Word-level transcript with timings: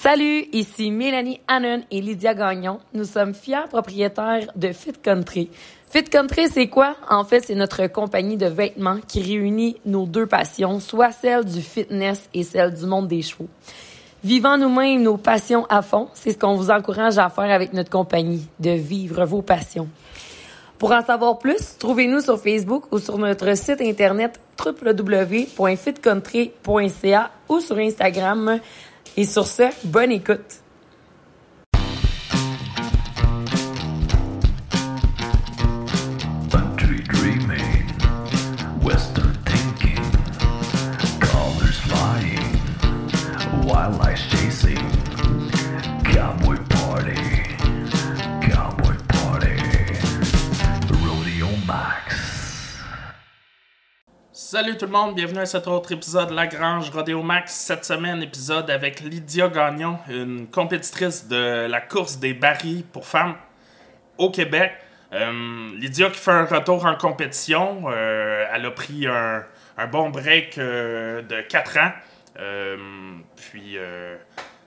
Salut, 0.00 0.44
ici 0.52 0.90
Mélanie 0.90 1.40
Hannon 1.48 1.82
et 1.90 2.02
Lydia 2.02 2.34
Gagnon. 2.34 2.78
Nous 2.92 3.04
sommes 3.04 3.32
fiers 3.32 3.68
propriétaires 3.70 4.50
de 4.54 4.72
Fit 4.72 4.92
Country. 4.92 5.48
Fit 5.88 6.04
Country, 6.04 6.48
c'est 6.48 6.66
quoi? 6.66 6.96
En 7.08 7.24
fait, 7.24 7.40
c'est 7.40 7.54
notre 7.54 7.86
compagnie 7.86 8.36
de 8.36 8.46
vêtements 8.46 8.98
qui 9.06 9.22
réunit 9.22 9.76
nos 9.86 10.04
deux 10.04 10.26
passions, 10.26 10.80
soit 10.80 11.12
celle 11.12 11.44
du 11.44 11.62
fitness 11.62 12.28
et 12.34 12.42
celle 12.42 12.74
du 12.74 12.84
monde 12.84 13.08
des 13.08 13.22
chevaux. 13.22 13.48
Vivant 14.22 14.58
nous-mêmes 14.58 15.00
nos 15.00 15.16
passions 15.16 15.64
à 15.70 15.80
fond, 15.80 16.08
c'est 16.12 16.32
ce 16.32 16.38
qu'on 16.38 16.54
vous 16.54 16.70
encourage 16.70 17.16
à 17.16 17.30
faire 17.30 17.50
avec 17.50 17.72
notre 17.72 17.90
compagnie, 17.90 18.46
de 18.58 18.70
vivre 18.70 19.24
vos 19.24 19.42
passions. 19.42 19.88
Pour 20.78 20.92
en 20.92 21.02
savoir 21.02 21.38
plus, 21.38 21.78
trouvez-nous 21.78 22.20
sur 22.20 22.38
Facebook 22.38 22.92
ou 22.92 22.98
sur 22.98 23.16
notre 23.16 23.56
site 23.56 23.80
internet 23.80 24.38
www.fitcountry.ca 24.62 27.30
ou 27.48 27.60
sur 27.60 27.78
Instagram. 27.78 28.60
Et 29.16 29.24
sur 29.24 29.46
ce, 29.46 29.62
bonne 29.84 30.10
écoute. 30.10 30.63
Salut 54.54 54.76
tout 54.76 54.86
le 54.86 54.92
monde, 54.92 55.16
bienvenue 55.16 55.40
à 55.40 55.46
cet 55.46 55.66
autre 55.66 55.90
épisode 55.90 56.28
de 56.28 56.34
La 56.36 56.46
Grange 56.46 56.88
Rodeo 56.90 57.20
Max. 57.24 57.52
Cette 57.52 57.84
semaine, 57.84 58.22
épisode 58.22 58.70
avec 58.70 59.00
Lydia 59.00 59.48
Gagnon, 59.48 59.98
une 60.08 60.46
compétitrice 60.46 61.26
de 61.26 61.66
la 61.66 61.80
course 61.80 62.20
des 62.20 62.34
barils 62.34 62.84
pour 62.84 63.04
femmes 63.04 63.34
au 64.16 64.30
Québec. 64.30 64.70
Euh, 65.12 65.72
Lydia 65.76 66.08
qui 66.08 66.20
fait 66.20 66.30
un 66.30 66.44
retour 66.44 66.86
en 66.86 66.94
compétition. 66.94 67.86
Euh, 67.88 68.46
elle 68.54 68.64
a 68.64 68.70
pris 68.70 69.08
un, 69.08 69.42
bon 69.90 70.10
break 70.10 70.56
euh, 70.58 71.20
de 71.22 71.40
4 71.40 71.78
ans. 71.78 71.92
Puis, 73.34 73.76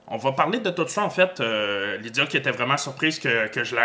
on 0.09 0.17
va 0.17 0.31
parler 0.31 0.59
de 0.59 0.69
tout 0.69 0.87
ça 0.87 1.03
en 1.03 1.09
fait. 1.09 1.39
Euh, 1.39 1.97
Lydia 1.97 2.25
qui 2.25 2.37
était 2.37 2.51
vraiment 2.51 2.77
surprise 2.77 3.19
que, 3.19 3.49
je 3.63 3.75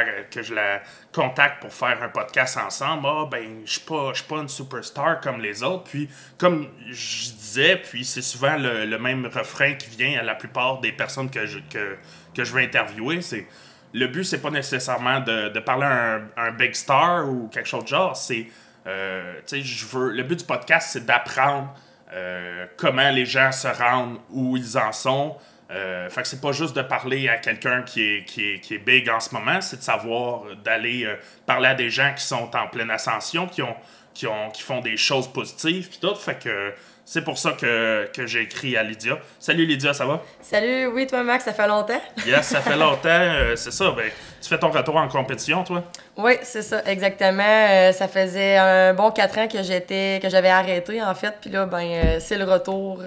la, 0.55 0.83
contacte 1.13 1.61
pour 1.61 1.73
faire 1.73 2.01
un 2.01 2.09
podcast 2.09 2.57
ensemble. 2.57 3.09
Ah, 3.09 3.29
ben, 3.31 3.63
je 3.65 3.73
suis 3.73 3.81
pas, 3.83 4.37
une 4.37 4.49
superstar 4.49 5.21
comme 5.21 5.41
les 5.41 5.65
autres. 5.65 5.85
Puis, 5.85 6.09
comme 6.39 6.69
je 6.89 7.33
disais, 7.33 7.77
puis 7.77 8.05
c'est 8.05 8.23
souvent 8.23 8.57
le, 8.57 8.87
le 8.87 8.99
même 8.99 9.27
refrain 9.27 9.75
qui 9.75 9.91
vient 9.91 10.21
à 10.21 10.23
la 10.23 10.37
plupart 10.37 10.81
des 10.81 10.93
personnes 10.93 11.29
que 11.29 11.45
je, 11.45 11.59
que, 11.71 12.43
veux 12.43 12.63
interviewer. 12.63 13.21
C'est 13.21 13.47
le 13.93 14.07
but, 14.07 14.23
c'est 14.23 14.41
pas 14.41 14.51
nécessairement 14.51 15.21
de, 15.21 15.59
parler 15.59 15.87
à 15.87 16.21
un, 16.37 16.53
big 16.53 16.75
star 16.75 17.29
ou 17.29 17.49
quelque 17.49 17.69
chose 17.69 17.83
de 17.83 17.89
genre. 17.89 18.17
C'est, 18.17 18.47
euh. 18.87 19.41
Le 19.51 20.23
but 20.23 20.39
du 20.39 20.45
podcast, 20.45 20.91
c'est 20.93 21.05
d'apprendre 21.05 21.75
euh, 22.13 22.67
comment 22.77 23.11
les 23.11 23.27
gens 23.27 23.51
se 23.51 23.69
rendent 23.69 24.19
où 24.31 24.57
ils 24.57 24.79
en 24.79 24.93
sont. 24.93 25.37
Euh, 25.73 26.11
fait 26.11 26.23
que 26.23 26.29
c'est 26.29 26.41
pas 26.41 26.53
juste 26.53 26.77
de 26.77 26.83
parler 26.83 27.29
à 27.29 27.39
quelqu'un 27.39 27.83
qui 27.83 28.03
est, 28.03 28.25
qui, 28.25 28.53
est, 28.53 28.61
qui 28.61 28.75
est 28.75 28.79
big 28.79 29.09
en 29.09 29.21
ce 29.21 29.35
moment, 29.35 29.61
c'est 29.61 29.79
de 29.79 29.83
savoir 29.83 30.45
euh, 30.45 30.55
d'aller 30.55 31.05
euh, 31.05 31.17
parler 31.47 31.69
à 31.69 31.75
des 31.75 31.89
gens 31.89 32.13
qui 32.15 32.25
sont 32.25 32.51
en 32.55 32.69
pleine 32.69 32.91
ascension, 32.91 33.47
qui 33.47 33.63
ont 33.63 33.75
qui, 34.15 34.27
ont, 34.27 34.51
qui 34.51 34.63
font 34.63 34.81
des 34.81 34.97
choses 34.97 35.29
positives 35.33 35.89
puis 35.89 35.99
tout. 36.01 36.15
Fait 36.15 36.39
que 36.39 36.73
c'est 37.05 37.23
pour 37.23 37.37
ça 37.37 37.53
que, 37.53 38.09
que 38.15 38.27
j'ai 38.27 38.43
écrit 38.43 38.77
à 38.77 38.83
Lydia. 38.83 39.19
Salut 39.39 39.67
Lydia, 39.67 39.93
ça 39.93 40.07
va? 40.07 40.23
Salut, 40.41 40.87
oui, 40.87 41.07
toi 41.07 41.23
Max, 41.23 41.45
ça 41.45 41.53
fait 41.53 41.67
longtemps? 41.67 42.01
Yes, 42.27 42.47
ça 42.47 42.61
fait 42.61 42.77
longtemps, 42.77 43.09
euh, 43.09 43.57
c'est 43.57 43.73
ça. 43.73 43.91
Ben, 43.91 44.11
tu 44.41 44.49
fais 44.49 44.59
ton 44.59 44.71
retour 44.71 44.97
en 44.97 45.09
compétition, 45.09 45.65
toi? 45.65 45.83
Oui, 46.17 46.33
c'est 46.43 46.63
ça, 46.63 46.83
exactement. 46.87 47.43
Euh, 47.43 47.93
ça 47.93 48.09
faisait 48.09 48.57
un 48.57 48.95
bon 48.95 49.11
quatre 49.11 49.39
ans 49.39 49.49
que 49.49 49.63
j'étais, 49.63 50.21
que 50.23 50.29
j'avais 50.29 50.51
arrêté 50.51 51.03
en 51.03 51.15
fait, 51.15 51.35
puis 51.41 51.51
là, 51.51 51.67
ben, 51.67 51.83
euh, 51.83 52.21
c'est 52.21 52.39
le 52.39 52.45
retour 52.45 53.03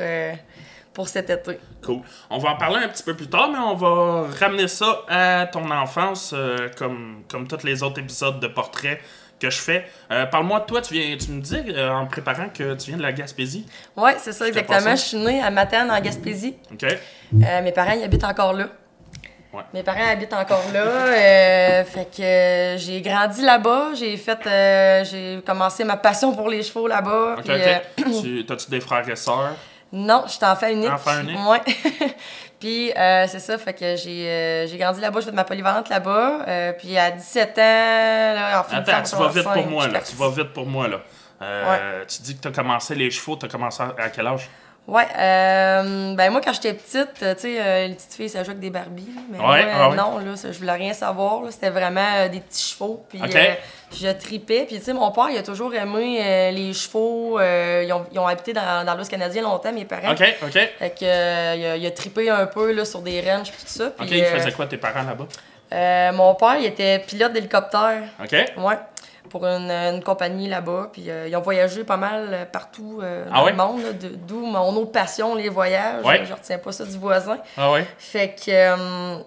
pour 0.96 1.08
cet 1.10 1.30
été. 1.30 1.60
Cool. 1.84 2.00
On 2.32 2.40
va 2.40 2.52
en 2.52 2.56
parler 2.56 2.78
un 2.84 2.88
petit 2.88 3.04
peu 3.04 3.14
plus 3.16 3.28
tard, 3.28 3.50
mais 3.52 3.60
on 3.60 3.76
va 3.76 4.28
ramener 4.40 4.68
ça 4.68 5.02
à 5.08 5.46
ton 5.46 5.70
enfance, 5.70 6.32
euh, 6.34 6.70
comme, 6.76 7.24
comme 7.30 7.48
tous 7.48 7.64
les 7.64 7.84
autres 7.84 8.00
épisodes 8.00 8.40
de 8.40 8.48
portraits 8.48 9.00
que 9.38 9.50
je 9.50 9.58
fais. 9.58 9.86
Euh, 10.12 10.26
Parle-moi 10.26 10.62
de 10.62 10.66
toi, 10.66 10.82
tu, 10.82 10.94
viens, 10.94 11.18
tu 11.18 11.30
me 11.32 11.42
dis 11.42 11.62
euh, 11.68 11.92
en 11.92 12.06
préparant 12.08 12.48
que 12.48 12.74
tu 12.76 12.88
viens 12.88 12.98
de 12.98 13.04
la 13.04 13.12
Gaspésie. 13.12 13.66
Oui, 13.98 14.12
c'est 14.18 14.32
ça, 14.32 14.48
exactement. 14.48 14.96
Je 14.96 15.02
suis 15.02 15.18
née 15.18 15.42
à 15.44 15.52
Matane, 15.52 15.92
en 15.92 16.00
Gaspésie. 16.00 16.56
OK? 16.72 16.86
Mes 17.34 17.72
parents, 17.74 17.92
ils 17.92 18.04
habitent 18.04 18.24
encore 18.24 18.54
là. 18.54 18.70
Ouais. 19.54 19.64
Mes 19.74 19.84
parents 19.84 20.10
habitent 20.10 20.34
encore 20.34 20.64
là. 20.74 21.84
fait 21.84 22.08
que 22.16 22.76
j'ai 22.82 23.02
grandi 23.02 23.42
là-bas. 23.42 23.90
J'ai 23.96 24.16
fait. 24.16 24.40
j'ai 25.10 25.42
commencé 25.46 25.84
ma 25.84 25.98
passion 25.98 26.34
pour 26.34 26.50
les 26.50 26.64
chevaux 26.64 26.88
là-bas. 26.88 27.36
OK, 27.38 27.44
puis, 27.44 27.54
OK. 27.54 27.62
euh, 28.08 28.22
tu, 28.22 28.46
T'as-tu 28.46 28.70
des 28.70 28.80
frères 28.80 29.08
et 29.10 29.16
sœurs? 29.18 29.56
Non, 29.96 30.26
j'étais 30.28 30.46
enfant 30.46 30.68
unique. 30.68 30.92
Enfant 30.92 31.22
unique? 31.22 31.40
Ouais. 31.48 31.62
puis 32.60 32.92
euh, 32.92 33.26
c'est 33.28 33.40
ça, 33.40 33.58
fait 33.58 33.74
que 33.74 33.96
j'ai 33.96 34.30
euh, 34.30 34.68
j'ai 34.68 34.78
grandi 34.78 35.00
là-bas, 35.00 35.22
j'ai 35.22 35.28
fait 35.28 35.32
ma 35.32 35.46
polyvalente 35.46 35.88
là-bas. 35.88 36.42
euh, 36.48 36.74
puis 36.74 36.98
à 36.98 37.12
17 37.12 37.50
ans, 37.58 37.62
là, 37.62 38.60
en 38.60 38.64
fin 38.64 38.82
de 38.82 38.90
Attends, 38.90 39.10
tu 39.10 39.16
vas 39.16 39.30
vite 39.30 39.44
pour 39.44 39.68
moi, 39.68 39.88
là. 39.88 40.00
je 40.02 40.06
suis 40.06 40.16
Tu 40.16 40.22
vas 40.22 40.30
vite 40.30 40.54
pour 40.54 40.66
moi, 40.66 40.88
là. 40.90 42.06
Tu 42.08 42.22
dis 42.24 42.36
que 42.36 42.42
tu 42.42 42.48
as 42.50 42.52
commencé 42.52 42.94
les 42.94 43.10
chevaux, 43.10 43.38
tu 43.38 43.46
as 43.46 43.50
commencé 43.50 43.82
à 43.82 44.10
quel 44.10 44.28
âge? 44.28 44.50
Ouais, 44.88 45.08
euh, 45.18 46.14
ben 46.14 46.30
moi 46.30 46.42
quand 46.44 46.54
j'étais 46.54 46.74
petite, 46.76 47.24
euh, 47.24 47.34
tu 47.34 47.42
sais, 47.42 47.58
euh, 47.60 47.88
les 47.88 47.96
petites 47.96 48.14
filles 48.14 48.30
ça 48.30 48.44
joue 48.44 48.52
avec 48.52 48.60
des 48.60 48.70
Barbies, 48.70 49.10
mais 49.32 49.40
Ouais, 49.40 49.44
moi, 49.66 49.72
ah 49.74 49.90
ouais. 49.90 49.96
non 49.96 50.20
là, 50.20 50.36
ça, 50.36 50.52
je 50.52 50.60
voulais 50.60 50.74
rien 50.74 50.94
savoir, 50.94 51.42
là, 51.42 51.50
c'était 51.50 51.72
vraiment 51.72 52.06
euh, 52.18 52.28
des 52.30 52.40
petits 52.40 52.72
chevaux, 52.74 53.04
puis 53.10 53.20
Ok. 53.20 53.36
euh, 53.36 53.54
je 53.92 54.10
tripais, 54.10 54.66
puis 54.68 54.78
tu 54.78 54.84
sais 54.84 54.94
mon 54.94 55.10
père 55.12 55.30
il 55.32 55.38
a 55.40 55.42
toujours 55.44 55.74
aimé 55.74 56.52
les 56.54 56.72
chevaux, 56.74 57.40
ils, 57.42 57.92
ont, 57.94 58.06
ils 58.12 58.20
ont 58.20 58.28
habité 58.28 58.54
dans, 58.54 58.86
dans 58.86 58.94
l'Ouest 58.94 59.10
canadien 59.10 59.42
longtemps 59.42 59.74
mes 59.74 59.86
parents, 59.86 60.12
OK, 60.12 60.22
OK. 60.44 60.52
fait 60.54 60.90
que 61.00 61.04
il, 61.56 61.66
a, 61.66 61.78
il 61.78 61.86
a 61.88 61.92
trippé 61.92 62.30
un 62.30 62.46
peu 62.46 62.72
là 62.72 62.86
sur 62.86 63.00
des 63.02 63.22
ranchs 63.22 63.52
puis 63.52 63.64
tout 63.64 63.72
ça, 63.80 63.88
OK, 64.00 64.12
ils 64.12 64.24
faisaient 64.24 64.52
quoi 64.52 64.68
tes 64.68 64.78
parents 64.78 65.02
là-bas? 65.04 65.26
euh, 65.74 66.12
mon 66.14 66.36
père 66.36 66.58
il 66.60 66.66
était 66.68 67.00
pilote 67.00 67.34
d'hélicoptère, 67.34 68.04
OK? 68.24 68.32
ouais. 68.34 68.76
Pour 69.30 69.46
une, 69.46 69.70
une 69.72 70.04
compagnie 70.04 70.48
là-bas. 70.48 70.90
Puis 70.94 71.10
euh, 71.10 71.28
ils 71.28 71.36
ont 71.36 71.42
voyagé 71.42 71.84
pas 71.84 71.98
mal 71.98 72.30
euh, 72.32 72.46
partout 72.46 73.00
euh, 73.04 73.26
Ah 73.32 73.40
dans 73.40 73.46
ouais? 73.46 73.52
le 73.52 73.58
monde. 73.58 73.82
D'où 74.28 74.46
mon 74.46 74.76
autre 74.76 74.92
passion, 74.92 75.36
les 75.36 75.50
voyages. 75.50 76.04
Ouais. 76.06 76.24
Je 76.26 76.34
retiens 76.34 76.58
pas 76.58 76.72
ça 76.72 76.86
du 76.86 76.98
voisin. 76.98 77.38
Ah 77.58 77.72
ouais? 77.72 77.86
Fait 77.98 78.30
que. 78.36 78.50
euh, 78.52 79.18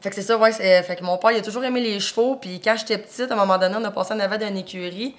fait 0.00 0.10
que 0.10 0.14
c'est 0.14 0.22
ça, 0.22 0.36
ouais. 0.36 0.52
Fait 0.52 0.96
que 0.96 1.02
mon 1.02 1.18
père, 1.18 1.32
il 1.32 1.38
a 1.38 1.42
toujours 1.42 1.64
aimé 1.64 1.80
les 1.80 1.98
chevaux. 2.00 2.36
Puis 2.36 2.60
quand 2.60 2.76
j'étais 2.78 2.98
petite, 2.98 3.30
à 3.30 3.34
un 3.34 3.36
moment 3.36 3.58
donné, 3.58 3.74
on 3.78 3.84
a 3.84 3.90
passé 3.90 4.14
en 4.14 4.20
avant 4.20 4.36
d'une 4.38 4.56
écurie. 4.56 5.16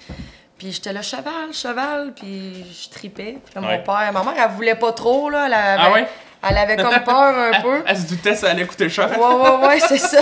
Puis 0.58 0.72
j'étais 0.72 0.94
là, 0.94 1.02
cheval, 1.02 1.52
cheval. 1.54 2.14
Puis 2.16 2.66
je 2.84 2.90
tripais. 2.90 3.38
Puis 3.44 3.60
Ouais. 3.60 3.78
mon 3.78 3.84
père, 3.84 4.12
ma 4.14 4.24
mère, 4.24 4.34
elle 4.38 4.52
voulait 4.52 4.76
pas 4.76 4.92
trop, 4.94 5.30
là. 5.30 5.44
Avait, 5.44 5.56
Ah 5.84 5.92
ouais? 5.94 6.08
Elle 6.48 6.58
avait 6.58 6.76
comme 6.78 7.04
peur 7.04 7.16
un 7.54 7.62
peu. 7.62 7.84
Elle 7.88 7.98
se 7.98 8.08
doutait 8.08 8.36
ça 8.36 8.50
allait 8.52 8.66
coûter 8.66 8.90
cher. 8.90 9.10
Ouais, 9.20 9.36
ouais, 9.36 9.68
ouais, 9.68 9.80
c'est 9.80 9.98
ça. 9.98 10.20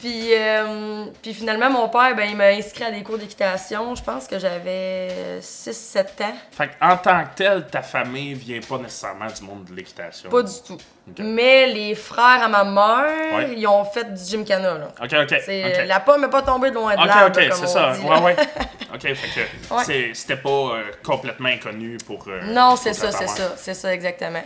puis, 0.00 0.28
euh, 0.34 1.04
puis 1.22 1.34
finalement, 1.34 1.68
mon 1.70 1.88
père, 1.90 2.14
ben, 2.16 2.24
il 2.30 2.36
m'a 2.36 2.46
inscrit 2.46 2.84
à 2.84 2.90
des 2.90 3.02
cours 3.02 3.18
d'équitation. 3.18 3.94
Je 3.94 4.02
pense 4.02 4.26
que 4.26 4.38
j'avais 4.38 5.40
6-7 5.40 6.22
ans. 6.22 6.34
Fait 6.52 6.70
en 6.80 6.96
tant 6.96 7.22
que 7.24 7.28
tel, 7.36 7.66
ta 7.66 7.82
famille 7.82 8.32
vient 8.34 8.60
pas 8.66 8.78
nécessairement 8.78 9.26
du 9.26 9.42
monde 9.42 9.64
de 9.64 9.74
l'équitation. 9.74 10.30
Pas 10.30 10.42
du 10.42 10.52
tout. 10.66 10.78
Mais 11.18 11.66
les 11.66 11.94
frères 11.94 12.42
à 12.44 12.48
ma 12.48 12.64
mère, 12.64 13.34
Ouais. 13.36 13.54
ils 13.56 13.66
ont 13.66 13.84
fait 13.84 14.14
du 14.14 14.24
gymkhana, 14.24 14.74
là. 14.74 14.88
OK, 15.02 15.12
OK. 15.22 15.36
C'est, 15.44 15.64
OK. 15.80 15.86
La 15.86 16.00
pomme 16.00 16.20
n'est 16.22 16.28
pas 16.28 16.42
tombée 16.42 16.70
de 16.70 16.76
loin 16.76 16.94
de 16.94 17.00
Ok, 17.00 17.06
l'arbre, 17.06 17.36
ok, 17.38 17.48
comme 17.48 17.58
c'est 17.58 17.66
ça. 17.66 17.92
dit, 17.92 18.04
Ouais, 18.04 18.10
là. 18.14 18.20
ouais. 18.22 18.36
Ok, 18.94 19.02
fait 19.02 19.14
que 19.14 19.74
Ouais. 19.74 20.10
c'était 20.14 20.36
pas 20.36 20.48
euh, 20.50 20.82
complètement 21.04 21.48
inconnu 21.48 21.96
pour. 22.06 22.24
euh, 22.28 22.40
Non, 22.46 22.74
c'est 22.76 22.92
ça, 22.92 23.12
c'est 23.12 23.28
ça, 23.28 23.52
c'est 23.56 23.74
ça, 23.74 23.92
exactement. 23.94 24.42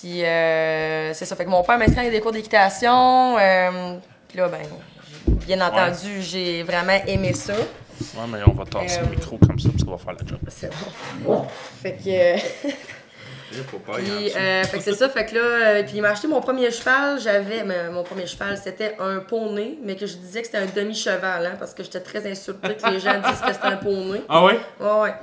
Puis, 0.00 0.24
euh, 0.24 1.14
c'est 1.14 1.24
ça. 1.24 1.36
Fait 1.36 1.44
que 1.44 1.50
mon 1.50 1.62
père 1.62 1.78
m'inscrit 1.78 2.08
à 2.08 2.10
des 2.10 2.20
cours 2.20 2.32
d'équitation. 2.32 3.38
euh, 3.38 3.94
puis 4.28 4.38
là, 4.38 4.48
ben, 4.48 4.62
bien 5.46 5.60
entendu, 5.60 6.20
j'ai 6.20 6.64
vraiment 6.64 6.98
aimé 7.06 7.32
ça. 7.32 7.54
Ouais, 7.54 8.24
mais 8.28 8.38
on 8.46 8.52
va 8.54 8.64
tasser 8.64 8.98
Euh, 8.98 9.04
le 9.04 9.10
micro 9.10 9.38
comme 9.38 9.58
ça, 9.58 9.68
parce 9.70 9.84
qu'on 9.84 9.92
va 9.92 9.98
faire 9.98 10.14
la 10.20 10.26
job. 10.26 10.38
C'est 10.48 10.70
bon. 11.20 11.46
Fait 11.80 11.92
que. 11.92 12.08
euh, 12.08 12.36
Faut 13.70 13.78
pas 13.78 13.98
Puis, 13.98 14.32
euh, 14.34 14.64
fait 14.64 14.78
que 14.78 14.82
c'est 14.82 14.94
ça, 14.94 15.08
fait 15.08 15.26
que 15.26 15.36
là, 15.36 15.40
euh, 15.40 15.82
puis 15.84 15.92
il 15.94 16.02
m'a 16.02 16.08
acheté 16.08 16.26
mon 16.26 16.40
premier 16.40 16.72
cheval, 16.72 17.20
j'avais, 17.20 17.62
mais 17.62 17.88
mon 17.88 18.02
premier 18.02 18.26
cheval, 18.26 18.58
c'était 18.58 18.96
un 18.98 19.20
poney, 19.20 19.78
mais 19.84 19.94
que 19.94 20.06
je 20.06 20.16
disais 20.16 20.40
que 20.40 20.46
c'était 20.46 20.58
un 20.58 20.66
demi-cheval, 20.66 21.46
hein, 21.46 21.52
parce 21.56 21.72
que 21.72 21.84
j'étais 21.84 22.00
très 22.00 22.28
insultée 22.28 22.74
que 22.74 22.90
les 22.90 22.98
gens 22.98 23.12
disent 23.14 23.40
que 23.40 23.52
c'était 23.52 23.66
un 23.66 23.76
poney. 23.76 24.22
Ah 24.28 24.42
ouais? 24.44 24.58
Ouais, 24.80 25.00
ouais. 25.02 25.14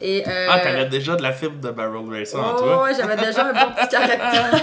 Et, 0.00 0.22
euh, 0.26 0.46
Ah, 0.50 0.58
t'avais 0.60 0.86
déjà 0.86 1.16
de 1.16 1.22
la 1.22 1.32
fibre 1.32 1.60
de 1.60 1.70
barrel 1.70 2.02
racer 2.10 2.36
en 2.38 2.52
ouais, 2.52 2.58
toi. 2.58 2.82
ouais, 2.84 2.90
j'avais 2.94 3.16
déjà 3.16 3.46
un 3.46 3.52
bon 3.52 3.72
petit 3.74 3.88
caractère. 3.90 4.60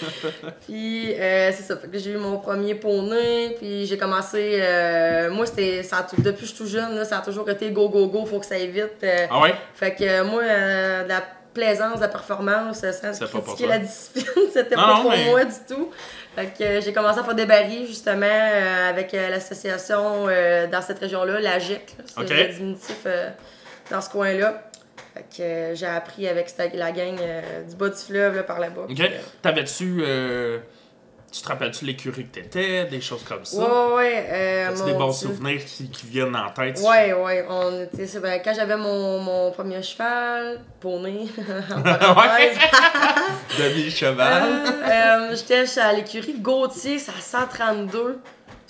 puis, 0.66 1.14
euh, 1.14 1.50
c'est 1.54 1.62
ça, 1.62 1.76
fait 1.76 1.88
que 1.88 1.98
j'ai 1.98 2.12
eu 2.12 2.16
mon 2.16 2.38
premier 2.38 2.74
poney, 2.74 3.54
puis 3.58 3.86
j'ai 3.86 3.98
commencé, 3.98 4.58
euh, 4.60 5.30
moi, 5.30 5.46
c'était, 5.46 5.82
ça 5.82 5.98
a 5.98 6.02
depuis 6.16 6.32
que 6.34 6.40
je 6.40 6.46
suis 6.46 6.56
tout 6.56 6.66
jeune, 6.66 6.94
là, 6.96 7.04
ça 7.04 7.18
a 7.18 7.20
toujours 7.22 7.48
été 7.50 7.70
go, 7.70 7.88
go, 7.88 8.06
go, 8.06 8.24
faut 8.24 8.38
que 8.38 8.46
ça 8.46 8.54
aille 8.54 8.68
vite. 8.70 9.02
euh, 9.02 9.26
Ah 9.30 9.40
ouais? 9.40 9.54
fait 9.74 9.94
que 9.94 10.04
euh, 10.04 10.24
moi, 10.24 10.42
euh, 10.42 11.06
la 11.06 11.22
plaisance 11.52 11.96
de 11.96 12.00
la 12.02 12.08
performance, 12.08 12.80
euh, 12.84 12.92
sans 12.92 13.26
pour 13.26 13.42
critiquer 13.44 13.66
la 13.68 13.78
discipline, 13.78 14.24
c'était 14.52 14.76
Non, 14.76 14.82
pas 14.82 14.94
non, 14.94 15.02
pour 15.02 15.10
mais- 15.10 15.24
moi 15.30 15.44
du 15.44 15.52
tout. 15.68 15.90
Fait 16.36 16.46
que 16.56 16.62
euh, 16.62 16.80
j'ai 16.80 16.92
commencé 16.92 17.18
à 17.18 17.24
faire 17.24 17.34
des 17.34 17.44
barils 17.46 17.86
justement 17.88 18.24
euh, 18.24 18.88
avec 18.88 19.12
euh, 19.14 19.30
l'association 19.30 20.26
euh, 20.28 20.68
dans 20.68 20.80
cette 20.80 21.00
région-là, 21.00 21.40
la 21.40 21.58
GIC, 21.58 21.80
là, 21.98 22.04
c'est 22.06 22.20
Ok. 22.20 22.30
le 22.30 22.54
diminutif 22.54 22.98
euh, 23.06 23.28
dans 23.90 24.00
ce 24.00 24.10
coin-là. 24.10 24.62
Fait 25.14 25.24
que 25.36 25.42
euh, 25.42 25.74
j'ai 25.74 25.86
appris 25.86 26.28
avec 26.28 26.48
cette- 26.48 26.74
la 26.74 26.92
gang 26.92 27.16
euh, 27.20 27.62
du 27.64 27.74
bas 27.76 27.88
du 27.88 27.96
fleuve 27.96 28.36
là, 28.36 28.42
par 28.44 28.60
là-bas. 28.60 28.82
Ok. 28.88 29.00
Euh, 29.00 29.08
T'avais-tu. 29.42 30.02
euh, 30.06 30.58
tu 31.32 31.42
te 31.42 31.48
rappelles-tu 31.48 31.84
l'écurie 31.84 32.26
que 32.26 32.40
t'étais, 32.40 32.86
des 32.86 33.00
choses 33.00 33.22
comme 33.22 33.44
ça? 33.44 33.60
Ouais, 33.94 33.94
ouais. 33.94 34.64
As-tu 34.68 34.84
des 34.84 34.94
bons 34.94 35.16
Dieu. 35.16 35.28
souvenirs 35.28 35.64
qui, 35.64 35.88
qui 35.88 36.06
viennent 36.06 36.34
en 36.34 36.50
tête? 36.50 36.80
Ouais, 36.80 37.12
ouais. 37.12 37.46
On 37.48 37.82
était, 37.82 38.06
quand 38.44 38.52
j'avais 38.52 38.76
mon, 38.76 39.20
mon 39.20 39.52
premier 39.52 39.80
cheval, 39.80 40.60
poney, 40.80 41.26
Demi-cheval. 43.58 45.34
j'étais 45.36 45.78
à 45.80 45.92
l'écurie 45.92 46.34
Gauthier, 46.40 46.98
c'est 46.98 47.12
à 47.12 47.20
132, 47.20 48.18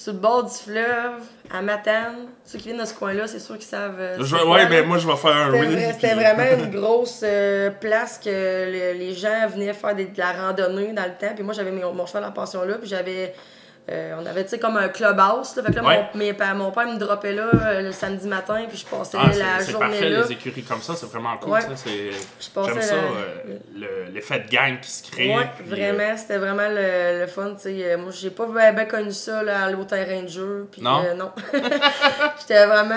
sur 0.01 0.15
le 0.15 0.19
bord 0.19 0.45
du 0.45 0.55
fleuve, 0.55 1.21
à 1.53 1.61
Matane. 1.61 2.29
Ceux 2.45 2.59
qui 2.59 2.69
viennent 2.69 2.81
de 2.81 2.87
ce 2.87 2.95
coin-là, 2.95 3.27
c'est 3.27 3.39
sûr 3.39 3.57
qu'ils 3.59 3.67
savent. 3.67 3.97
euh, 4.01 4.17
Je 4.19 4.35
quoi, 4.37 4.49
ouais, 4.55 4.69
mais 4.71 4.83
moi, 4.83 4.97
je 4.97 5.07
vais 5.07 5.17
faire 5.17 5.37
un 5.37 5.51
vrai- 5.51 5.93
C'était 5.93 6.15
puis- 6.15 6.17
vraiment 6.25 6.65
une 6.65 6.71
grosse 6.71 7.21
euh, 7.23 7.69
place 7.71 8.19
que 8.19 8.31
le- 8.31 8.99
les 8.99 9.13
gens 9.15 9.47
venaient 9.53 9.75
faire 9.75 9.95
des- 9.95 10.07
de 10.07 10.19
la 10.19 10.33
randonnée 10.33 10.93
dans 10.95 11.05
le 11.05 11.11
temps. 11.21 11.35
Puis 11.35 11.45
moi, 11.45 11.53
j'avais 11.53 11.71
mon, 11.71 11.93
mon 11.93 12.07
cheval 12.07 12.25
en 12.25 12.33
pension 12.33 12.63
là. 12.65 12.77
Puis 12.81 12.89
j'avais. 12.89 13.35
Euh, 13.91 14.15
on 14.21 14.27
avait, 14.27 14.45
tu 14.45 14.51
sais, 14.51 14.59
comme 14.59 14.77
un 14.77 14.89
clubhouse. 14.89 15.57
Là. 15.57 15.63
Fait 15.65 15.71
que 15.73 15.77
là, 15.77 15.83
Ouais. 15.85 16.05
mon, 16.15 16.19
mes 16.19 16.33
pa- 16.33 16.55
mon 16.55 16.71
père 16.71 16.87
me 16.87 16.99
droppait 16.99 17.33
là 17.33 17.47
euh, 17.55 17.83
le 17.83 17.93
samedi 17.93 18.27
matin. 18.29 18.65
Puis 18.69 18.79
je 18.79 18.87
passais 18.87 19.19
Ah, 19.21 19.27
la 19.27 19.61
c'est 19.61 19.73
journée 19.73 19.89
parfait, 19.89 20.09
là. 20.09 20.23
les 20.23 20.33
écuries 20.33 20.63
comme 20.63 20.81
ça, 20.83 20.95
c'est 20.97 21.07
vraiment 21.07 21.37
cool. 21.39 21.53
Ouais. 21.53 21.61
J'aime 21.63 22.81
ça, 22.83 22.95
euh, 22.95 23.59
le- 23.77 24.13
l'effet 24.13 24.41
de 24.41 24.51
gang 24.51 24.79
qui 24.81 24.91
se 24.91 25.11
crée. 25.11 25.35
Ouais, 25.35 25.47
puis, 25.59 25.67
euh, 25.67 25.75
vraiment, 25.93 26.17
c'était 26.17 26.39
vraiment 26.39 26.69
le, 26.69 27.21
le 27.21 27.27
fun. 27.27 27.55
tu 27.55 27.63
sais. 27.63 27.75
Euh, 27.93 27.97
Moi, 27.99 28.11
j'ai 28.13 28.31
pas 28.31 28.47
bien 28.47 28.73
bien 28.73 28.85
connu 28.85 29.13
ça, 29.13 29.43
là, 29.43 29.65
aller 29.65 29.75
au 29.75 29.85
terrain 29.85 30.23
de 30.23 30.29
jeu. 30.29 30.69
Puis, 30.71 30.83
Non? 30.83 31.03
non. 31.17 31.31
J'étais 32.41 32.67
vraiment 32.67 32.95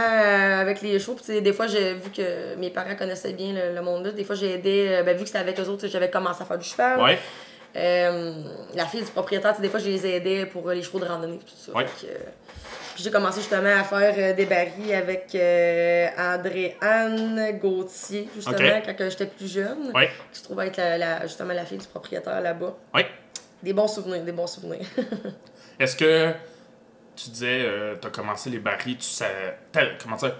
avec 0.59 0.81
les 0.81 0.99
shows. 0.99 1.15
Puis, 1.15 1.41
des 1.41 1.53
fois, 1.53 1.67
j'ai 1.67 1.93
vu 1.93 2.09
que 2.15 2.55
mes 2.57 2.69
parents 2.69 2.95
connaissaient 2.95 3.33
bien 3.33 3.53
le, 3.53 3.75
le 3.75 3.81
monde 3.81 4.05
là. 4.05 4.11
Des 4.11 4.23
fois, 4.23 4.35
j'ai 4.35 4.53
aidé, 4.55 5.01
ben, 5.05 5.15
vu 5.15 5.21
que 5.23 5.27
c'était 5.27 5.39
avec 5.39 5.59
eux 5.59 5.67
autres, 5.67 5.87
j'avais 5.87 6.09
commencé 6.09 6.41
à 6.41 6.45
faire 6.45 6.57
du 6.57 6.67
cheval. 6.67 6.99
Ouais, 7.01 7.19
Euh, 7.75 8.33
la 8.75 8.85
fille 8.85 9.01
du 9.03 9.09
propriétaire, 9.11 9.51
tu 9.51 9.57
sais, 9.57 9.61
des 9.63 9.69
fois, 9.69 9.79
je 9.79 9.89
les 9.89 10.05
aidais 10.05 10.45
pour 10.45 10.69
euh, 10.69 10.73
les 10.75 10.83
chevaux 10.83 10.99
de 10.99 11.05
randonnée. 11.05 11.39
Tout 11.39 11.55
ça. 11.55 11.71
Euh, 11.79 11.83
puis 12.93 13.03
j'ai 13.03 13.09
commencé 13.09 13.39
justement 13.41 13.75
à 13.75 13.83
faire 13.83 14.13
euh, 14.15 14.33
des 14.35 14.45
barils 14.45 14.93
avec 14.93 15.33
euh, 15.33 16.07
André-Anne 16.17 17.57
Gauthier, 17.59 18.29
justement, 18.35 18.57
quand 18.85 19.09
j'étais 19.09 19.25
plus 19.25 19.51
jeune. 19.51 19.91
ouais, 19.93 20.09
Qui 20.31 20.39
se 20.39 20.43
trouvait 20.43 20.67
être 20.67 20.77
la, 20.77 20.97
la- 20.97 21.21
justement 21.23 21.53
la 21.53 21.65
fille 21.65 21.79
du 21.79 21.87
propriétaire 21.87 22.41
là-bas. 22.41 22.75
ouais. 22.93 23.07
Des 23.63 23.71
bons 23.71 23.87
souvenirs, 23.87 24.21
des 24.23 24.33
bons 24.33 24.45
souvenirs. 24.45 24.85
Est-ce 25.79 25.95
que 25.95 26.33
tu 27.15 27.29
disais, 27.29 27.61
euh, 27.65 27.95
t'as 27.99 28.09
commencé 28.09 28.49
les 28.49 28.59
barils, 28.59 28.97
tu 28.97 29.03
sais, 29.05 29.55
comment 30.03 30.17
dire, 30.17 30.35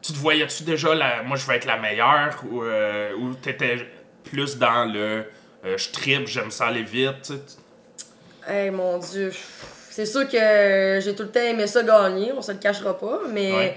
tu 0.00 0.12
te 0.12 0.16
voyais-tu 0.18 0.62
déjà, 0.62 0.94
la, 0.94 1.22
moi 1.24 1.36
je 1.36 1.46
vais 1.48 1.56
être 1.56 1.64
la 1.64 1.78
meilleure, 1.78 2.38
ou, 2.48 2.62
euh, 2.62 3.12
ou 3.16 3.34
t'étais 3.34 3.88
plus 4.22 4.56
dans 4.56 4.84
le, 4.84 5.24
euh, 5.64 5.76
je 5.76 5.90
tripe, 5.90 6.26
j'aime 6.26 6.50
ça 6.50 6.66
aller 6.66 6.82
vite, 6.82 7.32
hey, 8.48 8.70
mon 8.70 8.98
Dieu. 8.98 9.32
C'est 9.90 10.06
sûr 10.06 10.28
que 10.28 10.98
j'ai 11.02 11.14
tout 11.14 11.24
le 11.24 11.30
temps 11.30 11.40
aimé 11.40 11.66
ça 11.66 11.82
gagner, 11.82 12.32
on 12.32 12.40
se 12.42 12.52
le 12.52 12.58
cachera 12.58 12.96
pas, 12.96 13.20
mais 13.28 13.52
Ouais. 13.52 13.76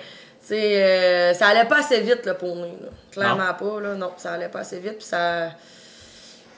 euh, 0.51 1.33
ça 1.33 1.47
allait 1.47 1.65
pas 1.67 1.79
assez 1.79 1.99
vite 2.01 2.25
là, 2.25 2.33
pour 2.35 2.55
nous. 2.55 2.63
là. 2.81 2.89
Clairement 3.11 3.53
pas, 3.53 3.81
là. 3.81 3.95
Non, 3.95 4.11
ça 4.17 4.33
allait 4.33 4.49
pas 4.49 4.59
assez 4.59 4.79
vite. 4.79 4.97
Puis 4.97 5.05
ça. 5.05 5.49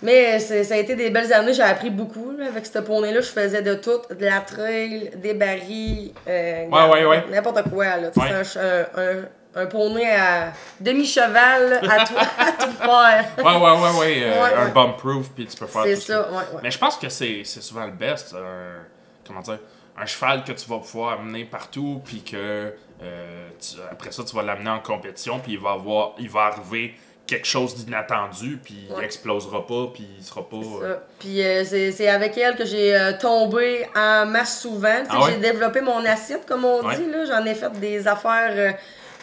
Mais 0.02 0.40
ça 0.40 0.74
a 0.74 0.78
été 0.78 0.96
des 0.96 1.10
belles 1.10 1.32
années, 1.34 1.54
j'ai 1.54 1.64
appris 1.64 1.90
beaucoup 1.90 2.32
là, 2.38 2.48
avec 2.48 2.66
ce 2.66 2.80
poney-là. 2.80 3.22
Je 3.22 3.28
faisais 3.30 3.62
de 3.62 3.76
tout, 3.76 4.02
de 4.14 4.26
la 4.26 4.42
trail, 4.42 5.10
des 5.16 5.34
barils, 5.34 6.12
euh, 6.28 6.66
Ouais, 6.68 6.90
ouais, 6.90 7.06
ouais. 7.06 7.24
n'importe 7.32 7.64
quoi. 7.70 7.96
Là. 7.98 8.12
C'est 8.14 8.60
un, 8.60 8.62
un, 8.64 9.02
un, 9.02 9.16
un 9.56 9.66
poney 9.68 10.10
à 10.10 10.52
demi-cheval 10.80 11.80
à 11.90 12.06
tout, 12.06 12.14
à 12.18 12.52
tout 12.52 12.72
faire. 12.72 13.26
Ouais, 13.38 13.44
ouais, 13.44 13.72
ouais, 13.82 14.00
ouais, 14.00 14.24
euh, 14.24 14.44
Ouais, 14.44 14.54
un 14.54 14.66
ouais. 14.66 14.72
bump 14.72 14.98
proof, 14.98 15.30
puis 15.36 15.46
tu 15.46 15.58
peux 15.58 15.66
faire 15.68 15.84
C'est 15.84 15.96
ça, 15.96 16.30
ouais, 16.30 16.38
ouais. 16.38 16.60
Mais 16.64 16.72
je 16.72 16.78
pense 16.78 16.98
que 16.98 17.10
c'est 17.10 17.44
souvent 17.46 17.86
le 17.86 17.92
best, 17.92 18.34
un, 18.34 18.84
comment 19.26 19.42
dire, 19.42 19.60
un 19.98 20.06
cheval 20.06 20.44
que 20.44 20.52
tu 20.52 20.70
vas 20.70 20.80
pouvoir 20.80 21.20
amener 21.20 21.46
partout, 21.46 22.02
puis 22.04 22.22
que 22.22 22.74
euh, 23.04 23.50
tu- 23.60 23.78
après 23.92 24.12
ça, 24.12 24.24
tu 24.24 24.36
vas 24.36 24.44
l'amener 24.44 24.70
en 24.70 24.80
compétition, 24.80 25.40
puis 25.40 25.54
il 25.54 25.60
va 25.60 25.72
avoir, 25.72 26.14
il 26.20 26.30
va 26.30 26.42
arriver 26.54 26.96
quelque 27.28 27.48
chose 27.48 27.76
d'inattendu, 27.84 28.60
puis 28.64 28.88
il 28.96 29.04
explosera 29.04 29.66
pas, 29.66 29.88
puis 29.94 30.08
il 30.20 30.24
sera 30.24 30.48
pas... 30.48 30.58
Euh, 30.84 30.96
Puis 31.18 31.42
euh, 31.42 31.64
c'est 31.64 32.08
avec 32.08 32.38
elle 32.38 32.56
que 32.56 32.66
j'ai 32.66 32.96
euh, 32.96 33.14
tombé 33.20 33.88
en 33.96 34.28
masse 34.28 34.62
souvent. 34.62 35.02
Ah 35.10 35.22
ouais? 35.24 35.32
J'ai 35.32 35.38
développé 35.38 35.82
mon 35.82 36.06
assiette, 36.06 36.46
comme 36.46 36.66
on 36.66 36.86
Ouais. 36.86 36.96
dit. 36.98 37.06
J'en 37.28 37.44
ai 37.46 37.56
fait 37.56 37.72
des 37.80 38.08
affaires, 38.08 38.76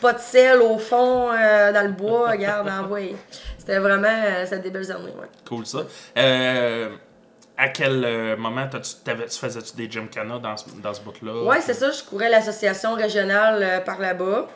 pas 0.03 0.13
de 0.13 0.19
sel 0.19 0.61
au 0.61 0.79
fond, 0.79 1.31
euh, 1.33 1.73
dans 1.73 1.83
le 1.83 1.93
bois. 1.93 2.31
Regarde, 2.33 2.69
envoyé. 2.69 3.17
C'était 3.57 3.79
vraiment 3.79 4.09
euh, 4.09 4.45
c'était 4.45 4.59
des 4.59 4.71
belles 4.71 4.91
années. 4.93 5.15
Ouais. 5.19 5.29
Cool 5.49 5.65
ça. 5.65 5.79
Euh, 6.19 6.89
à 7.57 7.69
quel 7.69 8.05
euh, 8.05 8.37
moment 8.37 8.69
tu 8.69 9.39
faisais-tu 9.39 9.77
des 9.77 9.91
gymkhana 9.91 10.39
dans 10.39 10.57
ce, 10.57 10.65
dans 10.83 10.93
ce 10.93 11.01
bout-là? 11.01 11.45
Ouais, 11.45 11.61
c'est 11.61 11.75
ça. 11.75 11.91
Je 11.93 12.03
courais 12.03 12.29
l'association 12.29 12.95
régionale 12.95 13.83
par 13.87 14.01
là-bas. 14.01 14.49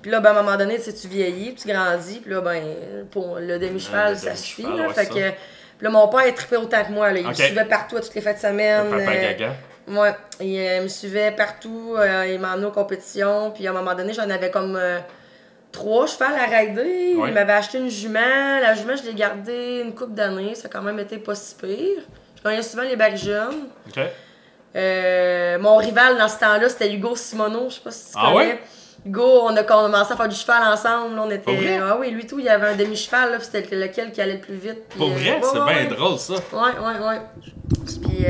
Puis 0.00 0.10
là, 0.10 0.20
ben, 0.20 0.30
à 0.30 0.38
un 0.38 0.42
moment 0.42 0.56
donné, 0.56 0.76
tu 0.76 0.82
sais, 0.84 0.92
tu 0.94 1.08
vieillis, 1.08 1.54
tu 1.54 1.68
grandis. 1.68 2.20
Puis 2.20 2.30
là, 2.30 2.40
ben, 2.40 2.62
pour 3.10 3.38
le 3.38 3.58
demi-cheval, 3.58 4.16
ça 4.16 4.34
suffit. 4.36 4.62
demi-cheval, 4.62 4.82
Là, 4.82 4.88
ouais, 4.88 4.94
fait 4.94 5.04
ça. 5.04 5.10
que, 5.14 5.30
puis 5.78 5.84
là, 5.86 5.90
mon 5.90 6.08
père, 6.08 6.26
il 6.26 6.34
trippait 6.34 6.56
autant 6.56 6.84
que 6.84 6.92
moi. 6.92 7.10
Là. 7.12 7.20
Il 7.20 7.26
me 7.28 7.32
suivait 7.34 7.64
partout 7.64 7.96
à 7.96 8.00
toutes 8.00 8.14
les 8.14 8.20
fêtes 8.20 8.36
de 8.36 8.42
semaine. 8.42 8.90
Papa 8.90 9.14
Gaga. 9.16 9.54
Ouais, 9.86 10.14
il 10.40 10.58
euh, 10.58 10.82
me 10.82 10.88
suivait 10.88 11.30
partout, 11.32 11.94
euh, 11.98 12.26
il 12.32 12.38
m'a 12.40 12.54
emmené 12.54 12.66
aux 12.66 12.70
compétitions, 12.70 13.50
puis 13.54 13.66
à 13.66 13.70
un 13.70 13.74
moment 13.74 13.94
donné, 13.94 14.14
j'en 14.14 14.28
avais 14.30 14.50
comme 14.50 14.76
euh, 14.76 14.98
trois 15.72 16.06
chevals 16.06 16.32
à 16.34 16.44
rider. 16.58 17.14
Ouais. 17.16 17.28
Il 17.28 17.34
m'avait 17.34 17.52
acheté 17.52 17.78
une 17.78 17.90
jument, 17.90 18.60
la 18.62 18.74
jument, 18.74 18.96
je 18.96 19.02
l'ai 19.02 19.12
gardée 19.14 19.82
une 19.84 19.94
couple 19.94 20.14
d'années, 20.14 20.54
ça 20.54 20.68
a 20.68 20.70
quand 20.70 20.80
même 20.82 20.98
été 21.00 21.18
pas 21.18 21.34
si 21.34 21.54
pire. 21.54 22.02
Je 22.36 22.42
gagnais 22.48 22.62
souvent 22.62 22.82
les 22.84 22.96
bacs 22.96 23.16
jeunes. 23.16 23.68
Euh, 24.76 25.58
mon 25.58 25.76
rival 25.76 26.16
dans 26.18 26.28
ce 26.28 26.38
temps-là, 26.38 26.68
c'était 26.68 26.92
Hugo 26.92 27.14
Simoneau, 27.14 27.68
je 27.68 27.74
sais 27.74 27.80
pas 27.82 27.90
si 27.90 28.06
tu 28.06 28.12
Ah 28.16 28.32
connais. 28.32 28.36
ouais? 28.52 28.60
Hugo, 29.06 29.40
on 29.42 29.54
a 29.54 29.62
commencé 29.64 30.12
à 30.12 30.16
faire 30.16 30.28
du 30.28 30.34
cheval 30.34 30.62
ensemble, 30.66 31.14
là, 31.14 31.22
on 31.22 31.26
vrai? 31.26 31.36
était... 31.36 31.78
Ah 31.82 31.98
oui, 32.00 32.10
lui 32.10 32.26
tout, 32.26 32.38
il 32.38 32.46
y 32.46 32.48
avait 32.48 32.68
un 32.68 32.74
demi-cheval, 32.74 33.38
c'était 33.42 33.76
lequel 33.76 34.12
qui 34.12 34.20
allait 34.22 34.34
le 34.36 34.40
plus 34.40 34.54
vite. 34.54 34.88
Pour 34.96 35.10
vrai, 35.10 35.40
c'est 35.42 35.74
bien 35.74 35.94
drôle 35.94 36.18
ça. 36.18 36.32
Ouais, 36.32 36.72
ouais, 36.80 37.06
ouais. 37.06 37.20
Puis, 37.84 38.24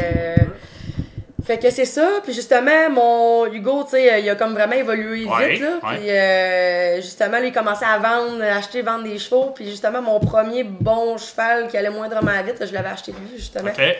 fait 1.44 1.58
que 1.58 1.70
c'est 1.70 1.84
ça. 1.84 2.08
Puis 2.22 2.32
justement, 2.32 2.90
mon 2.90 3.46
Hugo, 3.52 3.84
tu 3.84 3.90
sais, 3.90 4.22
il 4.22 4.30
a 4.30 4.34
comme 4.34 4.54
vraiment 4.54 4.74
évolué 4.74 5.20
vite, 5.20 5.28
Ouais, 5.30 5.56
là. 5.58 5.68
ouais. 5.82 5.96
Puis, 5.98 6.10
euh, 6.10 6.96
justement, 7.02 7.38
là, 7.38 7.44
il 7.44 7.52
commençait 7.52 7.84
à 7.84 7.98
vendre, 7.98 8.42
acheter, 8.42 8.82
vendre 8.82 9.04
des 9.04 9.18
chevaux. 9.18 9.52
Puis, 9.54 9.66
justement, 9.66 10.00
mon 10.02 10.20
premier 10.20 10.64
bon 10.64 11.16
cheval 11.18 11.68
qui 11.68 11.76
allait 11.76 11.90
moindrement 11.90 12.42
vite, 12.44 12.64
je 12.66 12.72
l'avais 12.72 12.88
acheté 12.90 13.12
lui, 13.12 13.36
justement. 13.36 13.70
OK. 13.70 13.96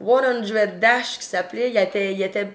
100 0.00 0.78
Dash, 0.80 1.18
qui 1.18 1.24
s'appelait. 1.24 1.70
Il 1.70 1.76
était, 1.78 2.12
il 2.12 2.22
était 2.22 2.46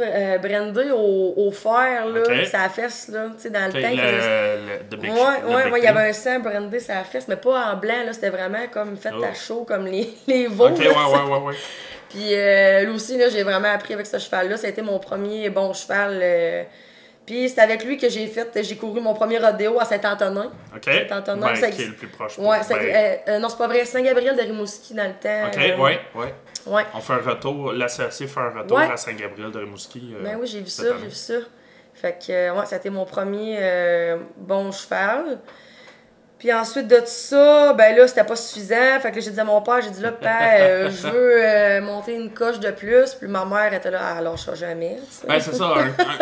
euh, 0.00 0.38
brandé 0.38 0.90
au, 0.92 1.34
au 1.36 1.50
fer, 1.50 2.06
là, 2.06 2.46
sa 2.46 2.68
fesse, 2.68 3.08
là. 3.12 3.26
Tu 3.36 3.42
sais, 3.42 3.50
dans 3.50 3.66
le 3.66 3.72
temps, 3.72 3.78
le, 3.90 4.96
le, 4.96 5.12
Ouais, 5.12 5.18
le 5.42 5.48
ouais, 5.54 5.64
big 5.64 5.72
ouais, 5.72 5.80
il 5.80 5.84
y 5.84 5.88
avait 5.88 6.08
un 6.08 6.12
sang 6.12 6.38
brandé 6.40 6.78
la 6.88 7.04
fesse, 7.04 7.26
mais 7.28 7.36
pas 7.36 7.72
en 7.72 7.76
blanc, 7.76 8.04
là, 8.06 8.12
c'était 8.12 8.30
vraiment 8.30 8.66
comme 8.72 8.96
fait 8.96 9.10
Oh. 9.12 9.24
à 9.24 9.34
chaud, 9.34 9.64
comme 9.66 9.86
les, 9.86 10.08
les 10.26 10.46
veaux. 10.46 10.64
Ouais, 10.66 10.70
là, 10.70 10.76
tu 10.76 10.82
sais. 10.84 10.88
ouais, 10.88 11.32
ouais, 11.32 11.38
ouais. 11.46 11.54
Puis 12.08 12.34
euh, 12.34 12.82
lui 12.84 12.92
aussi, 12.92 13.18
j'ai 13.30 13.42
vraiment 13.42 13.72
appris 13.72 13.94
avec 13.94 14.06
ce 14.06 14.18
cheval-là. 14.18 14.56
Ça 14.56 14.66
a 14.66 14.70
été 14.70 14.82
mon 14.82 14.98
premier 14.98 15.50
bon 15.50 15.72
cheval. 15.74 16.18
euh, 16.22 16.64
Puis 17.26 17.48
c'est 17.50 17.60
avec 17.60 17.84
lui 17.84 17.98
que 17.98 18.08
j'ai 18.08 18.26
fait, 18.26 18.50
j'ai 18.62 18.76
couru 18.76 19.00
mon 19.00 19.12
premier 19.14 19.38
rodéo 19.38 19.78
à 19.78 19.84
Saint-Antonin. 19.84 20.50
OK. 20.74 20.84
Saint-Antonin, 20.84 21.52
Ben, 21.60 21.70
qui 21.70 21.82
est 21.82 21.86
le 21.86 21.92
plus 21.94 22.08
proche. 22.08 22.38
Ouais, 22.38 22.58
Ben, 22.68 23.22
euh, 23.28 23.38
non, 23.38 23.48
c'est 23.50 23.58
pas 23.58 23.66
vrai, 23.66 23.84
Saint-Gabriel 23.84 24.36
de 24.36 24.42
Rimouski 24.42 24.94
dans 24.94 25.04
le 25.04 25.14
temps. 25.22 25.48
OK, 25.48 25.56
ouais. 25.84 26.00
Ouais. 26.66 26.84
On 26.94 27.00
fait 27.00 27.12
un 27.14 27.30
retour, 27.30 27.72
l'associé 27.72 28.26
fait 28.26 28.40
un 28.40 28.50
retour 28.62 28.76
Ouais. 28.78 28.90
à 28.90 28.96
Saint-Gabriel 28.96 29.50
de 29.50 29.58
Rimouski. 29.58 30.14
Ben 30.22 30.36
oui, 30.40 30.46
j'ai 30.46 30.60
vu 30.60 30.68
ça, 30.70 30.84
j'ai 31.00 31.06
vu 31.06 31.14
ça. 31.14 31.34
Fait 31.94 32.16
que, 32.26 32.50
ouais, 32.58 32.66
ça 32.66 32.76
a 32.76 32.78
été 32.78 32.90
mon 32.90 33.04
premier 33.04 33.58
bon 34.36 34.70
cheval. 34.72 35.38
Puis 36.38 36.52
ensuite 36.52 36.86
de 36.86 36.98
tout 36.98 37.02
ça, 37.06 37.72
ben 37.72 37.96
là, 37.96 38.06
c'était 38.06 38.22
pas 38.22 38.36
suffisant. 38.36 39.00
Fait 39.02 39.10
que 39.10 39.16
là, 39.16 39.20
j'ai 39.22 39.30
dit 39.32 39.40
à 39.40 39.44
mon 39.44 39.60
père, 39.60 39.80
j'ai 39.82 39.90
dit 39.90 40.00
là, 40.02 40.12
père, 40.12 40.30
euh, 40.60 40.88
je 40.90 41.08
veux 41.08 41.44
euh, 41.44 41.80
monter 41.80 42.14
une 42.14 42.30
coche 42.30 42.60
de 42.60 42.70
plus. 42.70 43.14
Puis 43.14 43.26
ma 43.26 43.44
mère 43.44 43.74
était 43.74 43.90
là, 43.90 44.14
ah, 44.16 44.20
lâchera 44.22 44.54
jamais. 44.54 44.98
tu 45.00 45.14
sais. 45.16 45.26
Ben, 45.26 45.40
c'est 45.40 45.54
ça. 45.54 45.74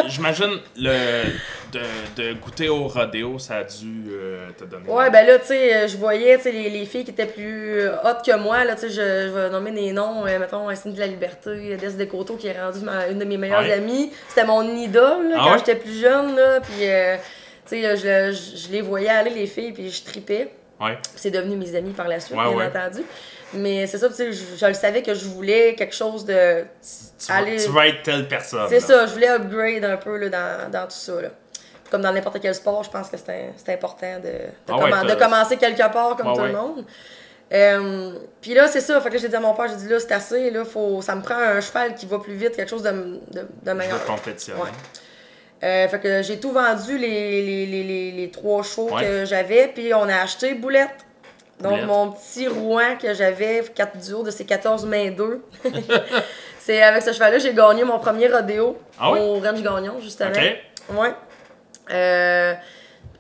J'imagine 0.07 0.59
le 0.77 1.25
de, 1.73 1.81
de 2.17 2.33
goûter 2.35 2.69
au 2.71 2.87
rodéo, 2.89 3.39
ça 3.39 3.57
a 3.57 3.65
dû 3.65 4.05
euh, 4.11 4.49
te 4.59 4.65
donner. 4.65 4.89
Ouais, 4.89 5.11
ben 5.11 5.27
là, 5.27 5.39
tu 5.39 5.47
sais, 5.49 5.89
je 5.89 5.97
voyais, 5.99 6.37
tu 6.39 6.45
sais, 6.45 6.53
les, 6.53 6.71
les 6.71 6.87
filles 6.87 7.05
qui 7.05 7.11
étaient 7.11 7.27
plus 7.27 7.83
hautes 8.05 8.25
que 8.25 8.37
moi, 8.39 8.65
là, 8.65 8.75
tu 8.75 8.83
sais, 8.83 8.89
je, 8.91 9.29
je 9.29 9.33
vais 9.35 9.51
nommer 9.51 9.73
des 9.73 9.93
noms, 9.93 10.25
euh, 10.27 10.39
mettons, 10.39 10.75
Cindy 10.75 10.95
de 10.97 11.01
la 11.01 11.09
Liberté, 11.09 11.77
Des 11.77 11.89
Descoteaux, 11.89 12.37
qui 12.37 12.47
est 12.47 12.59
rendue 12.59 12.81
ma- 12.85 13.09
une 13.09 13.19
de 13.19 13.25
mes 13.25 13.37
meilleures 13.37 13.61
Ouais. 13.61 13.73
amies. 13.73 14.13
C'était 14.29 14.47
mon 14.47 14.63
idole, 14.77 15.29
là, 15.29 15.37
Ah 15.39 15.41
quand 15.45 15.53
ouais? 15.53 15.59
j'étais 15.59 15.75
plus 15.75 16.01
jeune, 16.01 16.37
là, 16.37 16.61
puis, 16.61 16.89
euh, 16.89 17.17
tu 17.69 17.83
sais, 17.83 17.97
je, 17.97 18.33
je, 18.33 18.57
je 18.57 18.69
les 18.73 18.81
voyais 18.83 19.09
aller, 19.09 19.31
les 19.31 19.47
filles, 19.47 19.73
puis 19.73 19.91
je 19.91 20.03
tripais. 20.05 20.51
Ouais. 20.81 20.99
C'est 21.15 21.31
devenu 21.31 21.57
mes 21.57 21.75
amis 21.75 21.93
par 21.93 22.07
la 22.09 22.21
suite, 22.21 22.37
Ouais, 22.37 22.45
bien 22.49 22.57
ouais. 22.57 22.67
entendu. 22.67 23.03
Mais 23.55 23.87
c'est 23.87 23.97
ça, 23.99 24.09
tu 24.09 24.15
sais, 24.15 24.33
je, 24.33 24.43
je 24.59 24.67
le 24.67 24.75
savais 24.75 25.03
que 25.03 25.15
je 25.15 25.25
voulais 25.27 25.75
quelque 25.75 25.95
chose 25.95 26.25
de. 26.25 26.63
Tu, 27.19 27.33
Aller- 27.33 27.57
tu 27.63 27.71
vas 27.71 27.87
être 27.87 28.03
telle 28.03 28.27
personne. 28.29 28.67
C'est 28.69 28.81
ça, 28.81 29.07
je 29.07 29.13
voulais 29.13 29.29
upgrade 29.29 29.85
un 29.85 29.97
peu 29.97 30.17
là, 30.19 30.29
dans, 30.29 30.71
dans 30.71 30.85
tout 30.85 30.91
ça. 30.97 31.23
Là. 31.23 31.29
Comme 31.91 32.03
dans 32.03 32.13
n'importe 32.13 32.41
quel 32.41 32.55
sport, 32.55 32.83
je 32.83 32.91
pense 32.91 33.09
que 33.09 33.17
c'est 33.17 33.73
important 33.73 34.19
de, 34.19 34.29
de, 34.29 34.41
Ah 34.69 35.05
de 35.05 35.15
commencer 35.15 35.57
quelque 35.57 35.79
part 35.93 36.17
comme 36.17 36.35
tout 36.35 36.43
le 36.43 36.53
monde. 36.53 36.85
Euh, 37.53 38.13
puis 38.41 38.55
là, 38.55 38.67
c'est 38.67 38.81
ça. 38.81 39.01
Fait 39.01 39.09
que 39.09 39.19
j'ai 39.19 39.29
dit 39.29 39.37
à 39.37 39.41
mon 39.41 39.55
père, 39.55 39.69
j'ai 39.69 39.77
dit 39.77 39.89
là, 39.89 40.01
c'est 40.01 40.13
assez. 40.13 40.51
Là, 40.51 40.65
faut, 40.65 41.01
ça 41.01 41.15
me 41.15 41.23
prend 41.23 41.37
un 41.39 41.61
cheval 41.61 41.95
qui 41.95 42.05
va 42.07 42.19
plus 42.19 42.35
vite, 42.35 42.57
quelque 42.57 42.69
chose 42.69 42.83
de, 42.83 42.91
de, 42.91 43.47
de 43.63 43.73
meilleur. 43.73 43.99
veux 43.99 44.05
compétitionner. 44.07 44.61
Ouais. 44.61 44.69
Euh, 45.63 45.89
fait 45.89 45.99
que 46.01 46.23
j'ai 46.23 46.39
tout 46.39 46.53
vendu, 46.53 46.99
les, 46.99 47.43
les, 47.43 47.67
les, 47.67 47.83
les, 47.83 48.11
les 48.13 48.31
trois 48.31 48.63
Ouais. 48.93 49.03
que 49.03 49.25
j'avais, 49.25 49.69
puis 49.69 49.93
on 49.95 50.09
a 50.09 50.17
acheté 50.17 50.55
Boulette. 50.55 50.91
Donc, 51.61 51.73
Boulette. 51.73 51.87
mon 51.87 52.11
petit 52.13 52.47
Rouen 52.47 52.97
que 53.01 53.15
j'avais, 53.15 53.65
4 53.75 53.97
du 53.97 54.13
haut 54.13 54.23
de 54.23 54.31
ses 54.31 54.45
14 54.45 54.85
mains 54.85 55.11
2. 55.11 55.43
c'est 56.61 56.83
avec 56.83 57.03
ce 57.03 57.13
cheval-là, 57.13 57.39
j'ai 57.39 57.55
gagné 57.55 57.85
mon 57.85 57.99
premier 57.99 58.29
rodéo 58.29 58.77
Ah 59.01 59.11
au 59.13 59.41
Ranch 59.41 59.63
Gagnon, 59.63 59.99
justement. 60.01 60.31
Ouais. 60.93 61.13
Euh, 61.91 62.53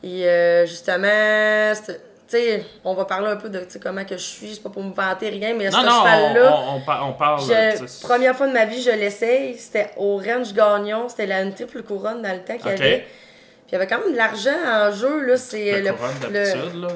et 0.02 0.28
euh, 0.28 0.66
justement, 0.66 1.72
sais, 2.28 2.64
on 2.84 2.94
va 2.94 3.04
parler 3.04 3.28
un 3.28 3.36
peu 3.36 3.48
de 3.48 3.66
comment 3.82 4.04
que 4.04 4.16
je 4.16 4.22
suis. 4.22 4.54
C'est 4.54 4.62
pas 4.62 4.70
pour 4.70 4.82
me 4.82 4.92
vanter 4.92 5.28
rien, 5.28 5.54
mais 5.54 5.66
Non, 5.70 5.72
ce 5.72 5.76
cheval-là. 5.86 6.56
on, 6.56 6.76
on, 6.76 7.08
on 7.08 7.12
parle. 7.12 7.40
Je- 7.42 8.06
première 8.06 8.36
fois 8.36 8.46
de 8.48 8.52
ma 8.52 8.64
vie, 8.64 8.82
je 8.82 8.90
l'essaye. 8.90 9.56
C'était 9.58 9.90
au 9.96 10.16
Ranch 10.16 10.52
Gagnon. 10.52 11.08
C'était 11.08 11.26
la, 11.26 11.42
une 11.42 11.54
triple 11.54 11.82
couronne 11.82 12.22
dans 12.22 12.32
le 12.32 12.40
temps 12.42 12.56
qu'il 12.56 12.66
y 12.66 12.74
avait. 12.74 12.98
Puis 13.66 13.70
il 13.70 13.72
y 13.72 13.74
avait 13.76 13.86
quand 13.86 13.98
même 13.98 14.12
de 14.12 14.16
l'argent 14.16 14.50
en 14.66 14.92
jeu. 14.92 15.20
Là, 15.26 15.36
c'est 15.36 15.80
Le 15.82 15.90
le, 16.30 16.80
là. 16.82 16.88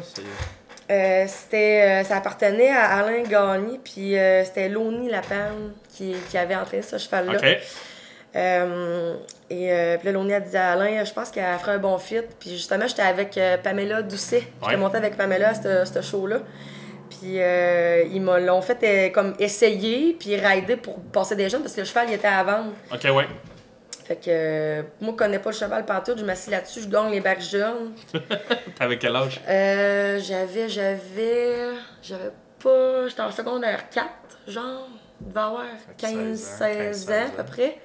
euh, 0.91 1.25
c'était, 1.29 1.83
euh, 2.03 2.05
ça 2.05 2.17
appartenait 2.17 2.71
à 2.71 2.99
Alain 2.99 3.23
Gagné. 3.23 3.81
Puis 3.83 4.17
euh, 4.19 4.45
c'était 4.45 4.69
Loni 4.69 5.11
Lapin 5.11 5.49
qui, 5.97 6.15
qui 6.31 6.39
avait 6.39 6.55
entraîné 6.57 6.83
ce 6.83 6.97
cheval-là. 6.99 7.39
Et 9.51 9.73
euh, 9.73 9.97
puis 9.99 10.07
là, 10.07 10.13
Loni 10.13 10.33
a 10.33 10.41
dit 10.41 10.57
à 10.57 10.73
Alain, 10.73 11.05
je 11.05 11.13
pense 11.13 11.31
qu'elle 11.31 11.59
ferait 11.59 11.73
un 11.73 11.79
bon 11.79 11.99
fit. 11.99 12.21
Puis 12.39 12.51
justement, 12.51 12.87
j'étais 12.87 13.03
avec 13.03 13.37
euh, 13.37 13.57
Pamela 13.59 14.01
Doucet. 14.03 14.45
J'étais 14.63 14.75
Ouais. 14.75 14.77
montée 14.77 14.97
avec 14.99 15.17
Pamela 15.17 15.51
à 15.51 15.85
ce 15.85 16.01
show-là. 16.03 16.39
Puis 17.11 17.41
euh, 17.41 18.05
ils 18.13 18.23
me 18.23 18.39
l'ont 18.41 18.63
fait 18.63 18.79
euh, 18.85 19.11
comme 19.11 19.35
essayer, 19.41 20.15
puis 20.19 20.37
rider 20.37 20.77
pour 20.77 21.01
passer 21.01 21.35
des 21.35 21.49
jeunes 21.51 21.63
parce 21.63 21.75
que 21.75 21.81
le 21.81 21.87
cheval 21.87 22.07
il 22.09 22.15
était 22.15 22.29
à 22.29 22.43
vendre. 22.45 22.71
OK, 22.93 23.03
ouais. 23.13 23.27
Fait 24.07 24.17
que 24.17 24.83
moi, 25.05 25.13
je 25.13 25.17
connais 25.17 25.39
pas 25.41 25.51
le 25.51 25.57
cheval 25.57 25.85
pantoute, 25.85 26.19
je 26.19 26.25
m'assis 26.25 26.51
là-dessus, 26.51 26.83
je 26.83 26.89
gagne 26.89 27.11
les 27.11 27.21
bacs 27.21 27.41
jeunes. 27.43 27.93
T'avais 28.79 28.99
quel 28.99 29.15
âge? 29.17 29.41
Euh, 29.49 30.19
j'avais, 30.21 30.69
j'avais, 30.69 31.57
j'avais 32.03 32.31
pas, 32.63 33.09
j'étais 33.09 33.21
en 33.23 33.31
secondaire 33.31 33.89
4, 33.91 34.07
genre, 34.49 34.89
il 35.21 35.29
devait 35.29 35.41
avoir 35.41 35.65
15, 35.99 36.39
16 36.39 36.41
ans, 36.41 36.93
16 36.93 37.07
15, 37.07 37.11
ans 37.11 37.15
à 37.39 37.43
peu 37.43 37.51
près. 37.51 37.77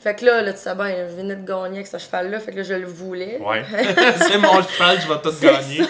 Fait 0.00 0.14
que 0.14 0.24
là, 0.24 0.42
là, 0.42 0.52
tu 0.52 0.60
sais 0.60 0.74
bien, 0.76 0.94
je 1.08 1.16
venais 1.16 1.34
de 1.34 1.44
gagner 1.44 1.76
avec 1.78 1.86
ce 1.88 1.98
cheval-là, 1.98 2.38
fait 2.38 2.52
que 2.52 2.58
là, 2.58 2.62
je 2.62 2.74
le 2.74 2.86
voulais. 2.86 3.38
Ouais. 3.44 3.64
c'est 4.28 4.38
mon 4.38 4.62
cheval, 4.62 4.98
je 5.00 5.08
vais 5.08 5.20
tout 5.20 5.34
gagner. 5.42 5.82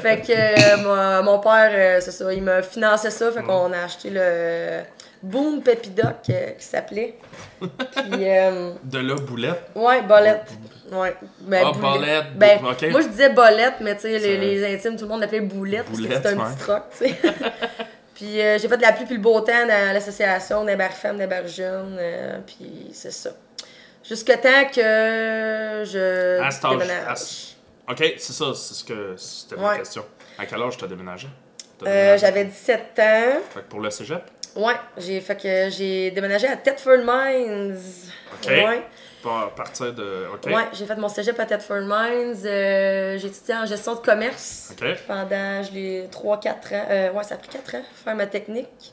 Fait 0.00 0.20
que 0.20 0.32
euh, 0.32 1.22
mon, 1.22 1.32
mon 1.32 1.38
père, 1.40 1.70
euh, 1.72 1.98
c'est 2.00 2.12
ça, 2.12 2.32
il 2.32 2.42
m'a 2.42 2.62
financé 2.62 3.10
ça, 3.10 3.32
fait 3.32 3.42
qu'on 3.42 3.72
a 3.72 3.78
acheté 3.84 4.10
le 4.10 4.82
Boom 5.22 5.62
Peppy 5.62 5.90
Doc, 5.90 6.16
euh, 6.30 6.50
qui 6.58 6.64
s'appelait. 6.64 7.16
De 8.84 8.98
là, 8.98 9.14
boulette? 9.16 9.62
ouais, 9.74 10.02
bolette. 10.02 10.52
Ouais. 10.92 11.16
Ben, 11.40 11.64
Ah, 11.66 11.72
boulette. 11.72 11.82
bolette, 11.82 12.24
Ben. 12.36 12.90
Moi, 12.92 13.00
je 13.00 13.08
disais 13.08 13.30
bolette, 13.30 13.74
mais 13.80 13.94
tu 13.96 14.02
sais, 14.02 14.18
les, 14.18 14.36
les 14.36 14.74
intimes, 14.74 14.96
tout 14.96 15.04
le 15.06 15.10
monde 15.10 15.22
l'appelait 15.22 15.40
boulette, 15.40 15.86
parce 15.86 15.98
que 16.00 16.14
c'était 16.14 16.28
un 16.28 16.36
ouais. 16.36 16.44
petit 16.54 16.62
troc, 16.62 16.82
tu 16.96 17.08
sais. 17.08 17.14
puis 18.14 18.40
euh, 18.40 18.58
j'ai 18.58 18.68
fait 18.68 18.76
de 18.76 18.82
la 18.82 18.92
pluie 18.92 19.04
puis 19.06 19.16
le 19.16 19.20
beau 19.20 19.40
temps 19.40 19.66
dans 19.66 19.92
l'association 19.92 20.64
des 20.64 20.76
barres 20.76 20.92
femmes, 20.92 21.18
des 21.18 21.26
barres 21.26 21.46
jeunes, 21.48 21.96
euh, 21.98 22.38
puis 22.46 22.90
c'est 22.92 23.10
ça. 23.10 23.30
Jusqu'à 24.06 24.36
temps 24.36 24.64
que 24.74 25.82
je 25.84 26.40
À 26.40 26.50
cet 26.50 26.64
âge- 26.64 26.72
déménage. 26.78 27.08
à 27.08 27.16
ce- 27.16 27.54
OK, 27.90 28.14
c'est 28.18 28.32
ça, 28.32 28.46
c'est 28.54 28.74
ce 28.74 28.84
que 28.84 29.14
c'était 29.16 29.56
ma 29.56 29.70
Ouais. 29.72 29.78
question. 29.78 30.04
À 30.38 30.46
quel 30.46 30.62
âge 30.62 30.76
t'as 30.76 30.86
déménagé? 30.86 31.26
Euh, 31.26 31.84
déménagé? 31.84 32.18
J'avais 32.18 32.44
17 32.44 32.80
ans. 32.98 33.40
Fait 33.52 33.60
que 33.60 33.68
pour 33.68 33.80
le 33.80 33.90
cégep? 33.90 34.22
Ouais, 34.56 34.74
j'ai 34.98 35.20
fait 35.20 35.36
que 35.36 35.68
j'ai 35.70 36.10
déménagé 36.12 36.46
à 36.46 36.56
Thetford 36.56 36.98
Mines. 37.04 37.76
OK. 38.34 38.48
Ouais. 38.48 38.82
À 39.26 39.50
partir 39.56 39.92
de. 39.92 40.26
OK. 40.34 40.46
Ouais, 40.46 40.66
j'ai 40.72 40.86
fait 40.86 40.96
mon 40.96 41.08
cégep 41.08 41.38
à 41.40 41.46
Thetford 41.46 41.80
Mines. 41.82 42.36
Euh, 42.44 43.16
j'ai 43.18 43.26
étudié 43.28 43.54
en 43.54 43.66
gestion 43.66 43.94
de 43.94 44.00
commerce 44.00 44.72
pendant 45.06 45.62
je 45.62 45.72
l'ai 45.72 46.08
3-4 46.12 46.74
ans. 46.74 46.86
Euh, 46.90 47.12
ouais, 47.12 47.24
ça 47.24 47.34
a 47.34 47.38
pris 47.38 47.48
4 47.48 47.74
ans 47.76 47.82
faire 48.04 48.14
ma 48.16 48.26
technique. 48.26 48.92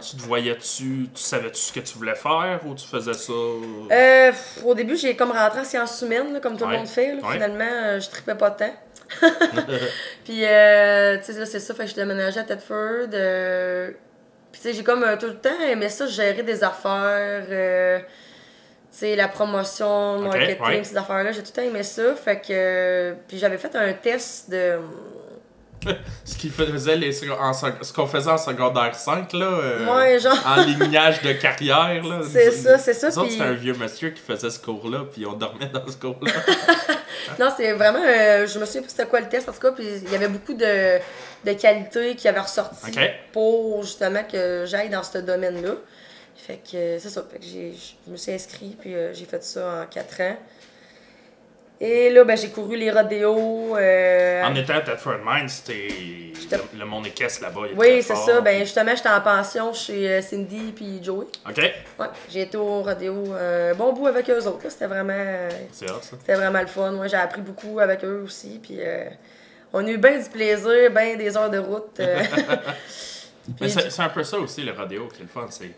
Tu 0.00 0.16
te 0.16 0.22
voyais-tu, 0.22 1.08
tu 1.14 1.20
savais-tu 1.22 1.60
ce 1.60 1.72
que 1.72 1.80
tu 1.80 1.98
voulais 1.98 2.14
faire 2.14 2.60
ou 2.64 2.74
tu 2.74 2.86
faisais 2.86 3.12
ça? 3.12 3.32
Euh, 3.32 4.32
au 4.64 4.74
début, 4.74 4.96
j'ai 4.96 5.16
comme 5.16 5.32
rentré 5.32 5.60
en 5.60 5.64
sciences 5.64 6.00
humaines, 6.00 6.32
là, 6.32 6.40
comme 6.40 6.56
tout 6.56 6.64
Ouais. 6.64 6.70
le 6.72 6.78
monde 6.78 6.86
fait. 6.86 7.14
là. 7.16 7.20
Ouais. 7.22 7.32
Finalement, 7.34 7.64
euh, 7.84 8.00
je 8.00 8.08
tripais 8.08 8.34
pas 8.36 8.52
tant. 8.52 8.72
Puis, 10.24 10.44
euh, 10.46 11.18
tu 11.18 11.32
sais, 11.32 11.38
là, 11.38 11.44
c'est 11.46 11.60
ça, 11.60 11.74
fait 11.74 11.84
que 11.84 11.90
je 11.90 11.94
déménageais 11.96 12.40
à 12.40 12.44
Thetford. 12.44 13.08
euh, 13.12 13.90
puis, 14.52 14.60
tu 14.62 14.68
sais, 14.68 14.74
j'ai 14.74 14.84
comme 14.84 15.02
euh, 15.02 15.16
tout 15.16 15.26
le 15.26 15.36
temps 15.38 15.60
aimé 15.68 15.88
ça, 15.88 16.06
gérer 16.06 16.42
des 16.42 16.62
affaires, 16.64 17.44
sais, 18.98 19.16
la 19.16 19.28
promotion, 19.28 20.20
le 20.22 20.28
Ok, 20.28 20.36
marketing, 20.36 20.64
ouais. 20.66 20.84
ces 20.84 20.96
affaires-là. 20.96 21.32
J'ai 21.32 21.42
tout 21.42 21.50
le 21.56 21.62
temps 21.62 21.68
aimé 21.68 21.82
ça. 21.82 22.14
Fait 22.14 22.40
que. 22.40 23.14
puis, 23.28 23.38
j'avais 23.38 23.58
fait 23.58 23.74
un 23.76 23.92
test 23.92 24.50
de. 24.50 24.78
Ce 26.24 26.36
qu'il 26.36 26.52
faisait 26.52 26.94
les, 26.96 27.10
qu'on 27.92 28.06
faisait 28.06 28.30
en 28.30 28.38
secondaire 28.38 28.94
5, 28.94 29.32
là. 29.32 29.46
euh, 29.46 29.86
Ouais, 29.96 30.20
genre. 30.20 30.38
En 30.46 30.62
lignage 30.62 31.20
de 31.22 31.32
carrière, 31.32 32.04
là. 32.04 32.20
C'est 32.22 32.52
ça, 32.52 32.78
c'est 32.78 32.94
ça, 32.94 33.08
Nous 33.16 33.22
puis- 33.22 33.32
c'était 33.32 33.44
un 33.44 33.52
vieux 33.52 33.74
monsieur 33.74 34.10
qui 34.10 34.20
faisait 34.22 34.50
ce 34.50 34.60
cours-là, 34.60 35.00
puis 35.12 35.26
on 35.26 35.32
dormait 35.32 35.66
dans 35.72 35.86
ce 35.86 35.96
cours-là. 35.96 36.30
Non, 37.38 37.48
c'est 37.56 37.72
vraiment. 37.72 38.00
euh, 38.04 38.46
je 38.46 38.58
me 38.58 38.64
souviens 38.64 38.82
pas 38.82 38.88
c'était 38.88 39.06
quoi 39.06 39.20
le 39.20 39.28
test, 39.28 39.48
en 39.48 39.52
tout 39.52 39.60
cas. 39.60 39.70
Puis 39.72 39.84
il 40.04 40.10
y 40.10 40.14
avait 40.14 40.28
beaucoup 40.28 40.54
de, 40.54 40.98
de 41.44 41.52
qualités 41.52 42.14
qui 42.16 42.26
avaient 42.28 42.40
ressorti 42.40 42.90
pour 43.32 43.82
justement 43.84 44.22
que 44.30 44.64
j'aille 44.66 44.88
dans 44.90 45.02
ce 45.04 45.18
domaine-là. 45.18 45.70
Fait 46.46 46.56
que 46.58 46.76
euh, 46.76 46.98
c'est 46.98 47.08
ça. 47.10 47.24
Fait 47.30 47.38
que 47.38 47.44
j'ai, 47.44 47.72
je 48.06 48.10
me 48.10 48.16
suis 48.16 48.32
inscrit, 48.32 48.76
puis 48.80 48.94
euh, 48.94 49.12
j'ai 49.14 49.24
fait 49.26 49.42
ça 49.44 49.82
en 49.82 49.86
quatre 49.86 50.20
ans. 50.20 50.36
Et 51.80 52.10
là, 52.10 52.22
ben, 52.22 52.36
j'ai 52.36 52.48
couru 52.50 52.76
les 52.76 52.92
rodéos. 52.92 53.76
euh, 53.76 54.42
en 54.44 54.54
étant 54.54 54.74
à 54.74 54.80
Thetford 54.82 55.18
Mines, 55.24 55.48
c'était. 55.48 55.88
Le, 56.50 56.78
le 56.80 56.84
monde 56.84 57.06
équestre 57.06 57.42
là-bas. 57.42 57.62
oui, 57.76 58.02
c'est 58.02 58.14
ça. 58.14 58.40
Ben, 58.40 58.60
justement, 58.60 58.94
j'étais 58.94 59.08
en 59.08 59.20
pension 59.20 59.72
chez 59.72 60.20
Cindy 60.22 60.72
puis 60.76 61.02
Joey. 61.02 61.26
OK. 61.48 61.56
Ouais, 61.58 62.06
j'ai 62.28 62.42
été 62.42 62.56
au 62.56 62.82
rodéo 62.82 63.14
euh, 63.34 63.74
bon 63.74 63.92
bout 63.92 64.06
avec 64.06 64.28
eux 64.30 64.46
autres. 64.46 64.64
là. 64.64 64.70
C'était 64.70 64.86
vraiment. 64.86 65.48
C'était 65.72 66.34
vraiment 66.34 66.60
le 66.60 66.66
fun. 66.66 66.90
Moi, 66.92 67.06
j'ai 67.08 67.16
appris 67.16 67.40
beaucoup 67.40 67.80
avec 67.80 68.04
eux 68.04 68.22
aussi. 68.24 68.60
Puis 68.62 68.76
euh, 68.80 69.04
on 69.72 69.84
a 69.86 69.90
eu 69.90 69.96
bien 69.98 70.18
du 70.18 70.28
plaisir, 70.28 70.90
bien 70.90 71.16
des 71.16 71.36
heures 71.36 71.50
de 71.50 71.58
route. 71.58 71.98
Mais 71.98 73.54
Puis- 73.58 73.70
c'est 73.70 73.90
c'est 73.90 74.02
un 74.02 74.08
peu 74.08 74.22
ça 74.22 74.38
aussi, 74.38 74.62
le 74.62 74.72
rodéo, 74.72 75.08
qui 75.08 75.20
est 75.20 75.22
le 75.24 75.28
fun. 75.28 75.46
C'est... 75.50 75.70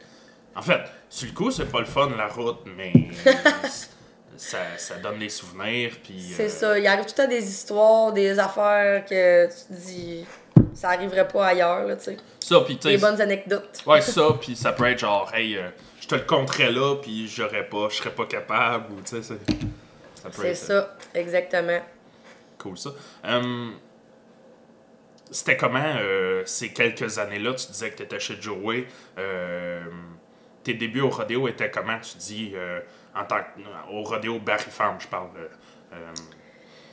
En 0.57 0.63
fait, 0.63 0.81
sur 1.09 1.29
le 1.29 1.35
coup, 1.35 1.51
c'est 1.51 1.71
pas 1.71 1.81
le 1.81 1.87
fun, 1.87 2.11
la 2.17 2.29
route, 2.29 2.61
mais 2.77 2.93
ça, 4.37 4.59
ça 4.77 4.97
donne 4.99 5.19
des 5.19 5.29
souvenirs. 5.29 5.93
Puis, 6.03 6.33
C'est 6.37 6.45
euh, 6.45 6.49
ça. 6.49 6.79
Il 6.79 6.87
arrive 6.87 7.05
tout 7.05 7.15
le 7.19 7.25
temps 7.25 7.29
des 7.29 7.49
histoires, 7.49 8.13
des 8.13 8.39
affaires 8.39 9.05
que 9.05 9.47
tu 9.47 9.75
te 9.75 9.81
dis 9.81 10.27
ça 10.75 10.91
arriverait 10.91 11.29
pas 11.29 11.47
ailleurs, 11.47 11.85
là, 11.87 11.97
tu 11.97 12.05
sais. 12.05 12.17
Ça, 12.41 12.61
puis 12.61 12.77
tu 12.77 12.89
Des 12.89 12.99
bonnes 12.99 13.21
anecdotes. 13.21 13.83
Ouais, 13.87 14.01
ça, 14.03 14.29
puis 14.41 14.57
ça 14.57 14.73
peut 14.73 14.87
être 14.87 14.99
genre, 14.99 15.33
hey, 15.35 15.57
euh, 15.57 15.69
je 16.01 16.07
te 16.09 16.15
le 16.15 16.23
compterais 16.23 16.71
là, 16.71 16.97
puis 16.97 17.29
j'aurais 17.29 17.69
pas, 17.69 17.89
je 17.91 17.97
serais 17.97 18.11
pas 18.11 18.27
capable, 18.27 18.93
ou 18.93 19.01
tu 19.01 19.17
sais, 19.17 19.23
c'est. 19.23 19.39
Ça 20.15 20.31
peut 20.31 20.43
C'est 20.43 20.49
être 20.51 20.57
ça, 20.57 20.97
exactement. 21.15 21.81
cool, 22.59 22.79
ça. 22.79 22.91
Hum, 23.25 23.75
C'était 25.31 25.57
comment 25.57 25.97
euh, 25.99 26.43
ces 26.47 26.73
quelques 26.73 27.19
années-là? 27.19 27.55
Tu 27.55 27.67
disais 27.71 27.91
que 27.91 27.97
tu 27.99 28.03
étais 28.05 28.21
chez 28.21 28.41
Joey. 28.41 28.87
Euh, 29.19 29.83
tes 30.65 30.75
débuts 30.75 31.01
au 31.03 31.11
rodéo 31.11 31.47
étaient 31.49 31.71
comment, 31.71 31.99
tu 32.01 32.17
dis, 32.19 32.53
euh, 32.55 32.81
en 33.15 33.25
tant 33.25 33.39
que, 33.39 33.93
au 33.93 34.03
rodéo 34.03 34.39
Barry 34.39 34.71
Farm, 34.71 34.97
je 35.01 35.07
parle. 35.07 35.29
euh, 35.37 35.47
euh, 35.95 35.97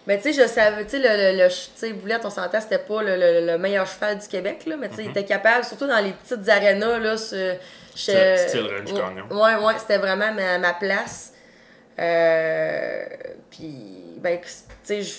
Ben, 0.07 0.17
tu 0.19 0.33
sais, 0.33 0.41
je 0.43 0.47
savais, 0.47 0.83
tu 0.85 0.91
sais, 0.91 0.99
le, 0.99 1.37
le, 1.37 1.43
le- 1.43 1.49
tu 1.49 1.55
sais, 1.75 1.93
Boulette, 1.93 2.25
on 2.25 2.29
s'entend, 2.31 2.59
c'était 2.59 2.79
pas 2.79 3.01
le, 3.03 3.15
le- 3.17 3.45
le 3.45 3.57
meilleur 3.57 3.85
cheval 3.87 4.17
du 4.17 4.27
Québec, 4.27 4.63
là, 4.65 4.75
mais 4.77 4.89
tu 4.89 4.95
sais, 4.95 5.01
il 5.03 5.05
Mhm. 5.05 5.11
était 5.11 5.25
capable, 5.25 5.63
surtout 5.63 5.87
dans 5.87 6.03
les 6.03 6.11
petites 6.13 6.47
arénas, 6.49 6.97
là, 6.99 7.17
ce, 7.17 7.55
Style- 7.95 8.37
style 8.37 8.61
Range 8.67 8.93
Gagnon. 8.93 9.25
Ouais, 9.29 9.55
ouais, 9.63 9.73
c'était 9.77 9.97
vraiment 9.99 10.31
ma, 10.33 10.57
ma 10.57 10.73
place. 10.73 11.33
Euh, 11.99 13.03
puis, 13.49 13.75
ben, 14.17 14.39
tu 14.39 14.47
sais, 14.83 15.01
je 15.01 15.13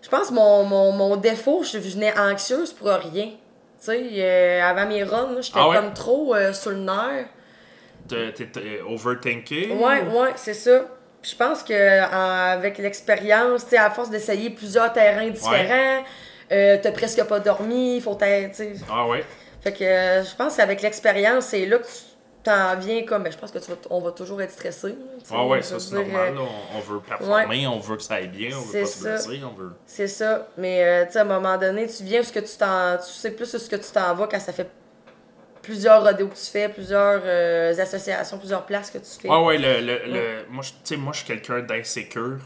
je 0.00 0.08
pense 0.08 0.28
que 0.30 0.34
mon, 0.34 0.62
mon, 0.64 0.92
mon 0.92 1.16
défaut, 1.16 1.62
je 1.64 1.76
venais 1.76 2.16
anxieuse 2.18 2.72
pour 2.72 2.88
rien. 2.88 3.26
Tu 3.26 3.34
sais, 3.78 4.08
euh, 4.14 4.62
avant 4.62 4.86
mes 4.86 5.02
runs, 5.04 5.36
j'étais 5.42 5.58
Ah 5.60 5.68
ouais? 5.68 5.76
comme 5.76 5.92
trop 5.92 6.34
sur 6.54 6.70
le 6.70 6.78
nerf. 6.78 7.26
T'es- 8.08 8.32
T'étais 8.32 8.80
overthinking? 8.86 9.78
Ouais, 9.78 10.02
ou- 10.02 10.20
ouais, 10.20 10.32
c'est 10.36 10.54
ça. 10.54 10.86
Je 11.22 11.34
pense 11.34 11.62
que 11.62 11.74
en- 12.14 12.52
avec 12.52 12.78
l'expérience, 12.78 13.64
tu 13.64 13.70
sais, 13.70 13.76
à 13.78 13.90
force 13.90 14.10
d'essayer 14.10 14.50
plusieurs 14.50 14.92
terrains 14.92 15.28
différents, 15.30 16.04
euh, 16.52 16.78
t'as 16.80 16.92
presque 16.92 17.22
pas 17.24 17.40
dormi, 17.40 18.00
faut 18.00 18.14
t'être, 18.14 18.50
tu 18.50 18.56
sais. 18.56 18.72
Ah 18.90 19.06
ouais. 19.06 19.24
Fait 19.60 19.72
que 19.72 19.82
euh, 19.84 20.24
je 20.24 20.34
pense 20.36 20.56
qu'avec 20.56 20.80
l'expérience, 20.82 21.46
c'est 21.46 21.66
là 21.66 21.78
que 21.78 21.84
tu 21.86 21.90
t'en 22.44 22.76
viens 22.76 23.02
comme. 23.04 23.24
Ben, 23.24 23.32
je 23.32 23.36
pense 23.36 23.50
que 23.50 23.58
tu 23.58 23.68
vas, 23.68 23.76
on 23.90 24.00
va 24.00 24.12
toujours 24.12 24.40
être 24.40 24.52
stressé. 24.52 24.94
Ah 25.30 25.44
ouais, 25.44 25.60
ça 25.60 25.80
c'est 25.80 25.96
normal. 25.96 26.28
euh, 26.32 26.34
là. 26.36 26.40
On, 26.42 26.78
on 26.78 26.80
veut 26.80 27.00
performer, 27.00 27.66
on 27.66 27.80
veut 27.80 27.96
que 27.96 28.02
ça 28.04 28.14
aille 28.14 28.28
bien, 28.28 28.50
on 28.56 28.60
veut 28.60 28.80
pas 28.80 28.86
se 28.86 29.02
blesser, 29.02 29.40
on 29.44 29.60
veut. 29.60 29.72
C'est 29.86 30.06
ça. 30.06 30.46
Mais 30.56 30.84
euh, 30.84 31.04
tu 31.06 31.12
sais, 31.14 31.18
à 31.18 31.22
un 31.22 31.24
moment 31.24 31.58
donné, 31.58 31.88
tu 31.88 32.04
viens 32.04 32.22
ce 32.22 32.32
que 32.32 32.38
tu 32.38 32.56
t'en. 32.56 32.96
Tu 32.98 33.10
sais 33.12 33.32
plus 33.32 33.46
ce 33.46 33.68
que 33.68 33.76
tu 33.76 33.90
t'en 33.92 34.14
vas 34.14 34.28
quand 34.30 34.38
ça 34.38 34.52
fait 34.52 34.68
plusieurs 35.68 36.02
rodéos 36.02 36.28
que 36.28 36.34
tu 36.34 36.50
fais, 36.50 36.68
plusieurs 36.70 37.20
euh, 37.24 37.78
associations, 37.78 38.38
plusieurs 38.38 38.64
places 38.64 38.90
que 38.90 38.98
tu 38.98 39.20
fais. 39.20 39.28
Ouais, 39.28 39.44
ouais, 39.44 39.58
le, 39.58 39.80
le, 39.80 40.12
le- 40.12 40.46
moi, 40.48 40.64
je- 40.64 40.94
moi, 40.96 41.12
je 41.12 41.18
suis 41.18 41.26
quelqu'un 41.26 41.60
d'insécure. 41.60 42.38